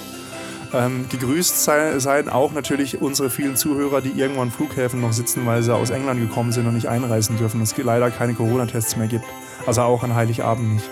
Ähm, 0.74 1.06
gegrüßt 1.08 1.64
sei, 1.64 1.98
seien 1.98 2.28
auch 2.28 2.52
natürlich 2.52 3.00
unsere 3.00 3.30
vielen 3.30 3.56
Zuhörer, 3.56 4.02
die 4.02 4.10
irgendwo 4.10 4.42
an 4.42 4.50
Flughäfen 4.50 5.00
noch 5.00 5.12
sitzen, 5.12 5.46
weil 5.46 5.62
sie 5.62 5.74
aus 5.74 5.90
England 5.90 6.20
gekommen 6.20 6.52
sind 6.52 6.66
und 6.66 6.74
nicht 6.74 6.88
einreisen 6.88 7.38
dürfen. 7.38 7.62
Es 7.62 7.74
leider 7.76 8.10
keine 8.10 8.34
Corona-Tests 8.34 8.96
mehr 8.96 9.06
gibt. 9.06 9.24
Also 9.68 9.82
auch 9.82 10.02
an 10.02 10.14
Heiligabend 10.14 10.76
nicht. 10.76 10.90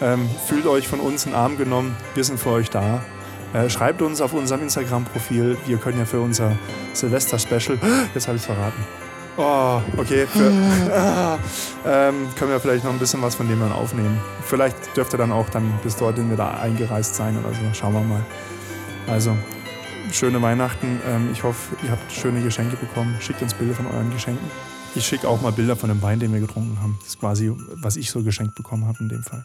Ähm, 0.00 0.30
fühlt 0.46 0.64
euch 0.66 0.88
von 0.88 0.98
uns 0.98 1.26
in 1.26 1.32
den 1.32 1.38
Arm 1.38 1.58
genommen. 1.58 1.94
Wir 2.14 2.24
sind 2.24 2.40
für 2.40 2.52
euch 2.52 2.70
da. 2.70 3.04
Äh, 3.52 3.68
schreibt 3.68 4.00
uns 4.00 4.22
auf 4.22 4.32
unserem 4.32 4.62
Instagram-Profil. 4.62 5.58
Wir 5.66 5.76
können 5.76 5.98
ja 5.98 6.06
für 6.06 6.22
unser 6.22 6.56
Silvester-Special. 6.94 7.78
Jetzt 8.14 8.26
habe 8.26 8.38
ich 8.38 8.42
es 8.42 8.46
verraten. 8.46 8.82
Oh, 9.36 9.82
okay. 10.00 10.26
Für, 10.26 10.50
ah, 10.90 11.38
ähm, 11.86 12.28
können 12.34 12.50
wir 12.50 12.60
vielleicht 12.60 12.84
noch 12.84 12.92
ein 12.92 12.98
bisschen 12.98 13.20
was 13.20 13.34
von 13.34 13.46
dem 13.46 13.60
dann 13.60 13.72
aufnehmen. 13.72 14.18
Vielleicht 14.46 14.96
dürft 14.96 15.12
ihr 15.12 15.18
dann 15.18 15.30
auch 15.30 15.50
dann 15.50 15.78
bis 15.82 15.96
dorthin 15.96 16.32
wieder 16.32 16.58
eingereist 16.58 17.14
sein 17.14 17.36
oder 17.36 17.54
so. 17.54 17.60
Schauen 17.74 17.92
wir 17.92 18.00
mal. 18.00 18.24
Also, 19.06 19.36
schöne 20.12 20.40
Weihnachten. 20.40 20.98
Ähm, 21.06 21.28
ich 21.30 21.42
hoffe, 21.42 21.76
ihr 21.82 21.90
habt 21.90 22.10
schöne 22.10 22.40
Geschenke 22.40 22.76
bekommen. 22.76 23.16
Schickt 23.20 23.42
uns 23.42 23.52
Bilder 23.52 23.74
von 23.74 23.86
euren 23.86 24.10
Geschenken. 24.10 24.50
Ich 24.96 25.06
schicke 25.06 25.28
auch 25.28 25.40
mal 25.40 25.50
Bilder 25.50 25.74
von 25.74 25.88
dem 25.88 26.00
Wein, 26.02 26.20
den 26.20 26.32
wir 26.32 26.40
getrunken 26.40 26.80
haben. 26.80 26.96
Das 27.00 27.08
ist 27.08 27.20
quasi, 27.20 27.52
was 27.82 27.96
ich 27.96 28.10
so 28.10 28.22
geschenkt 28.22 28.54
bekommen 28.54 28.86
habe 28.86 28.98
in 29.00 29.08
dem 29.08 29.24
Fall. 29.24 29.44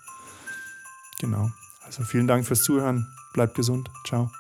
Genau. 1.19 1.51
Also 1.83 2.03
vielen 2.03 2.27
Dank 2.27 2.45
fürs 2.45 2.61
Zuhören. 2.61 3.07
Bleibt 3.33 3.55
gesund. 3.55 3.89
Ciao. 4.05 4.31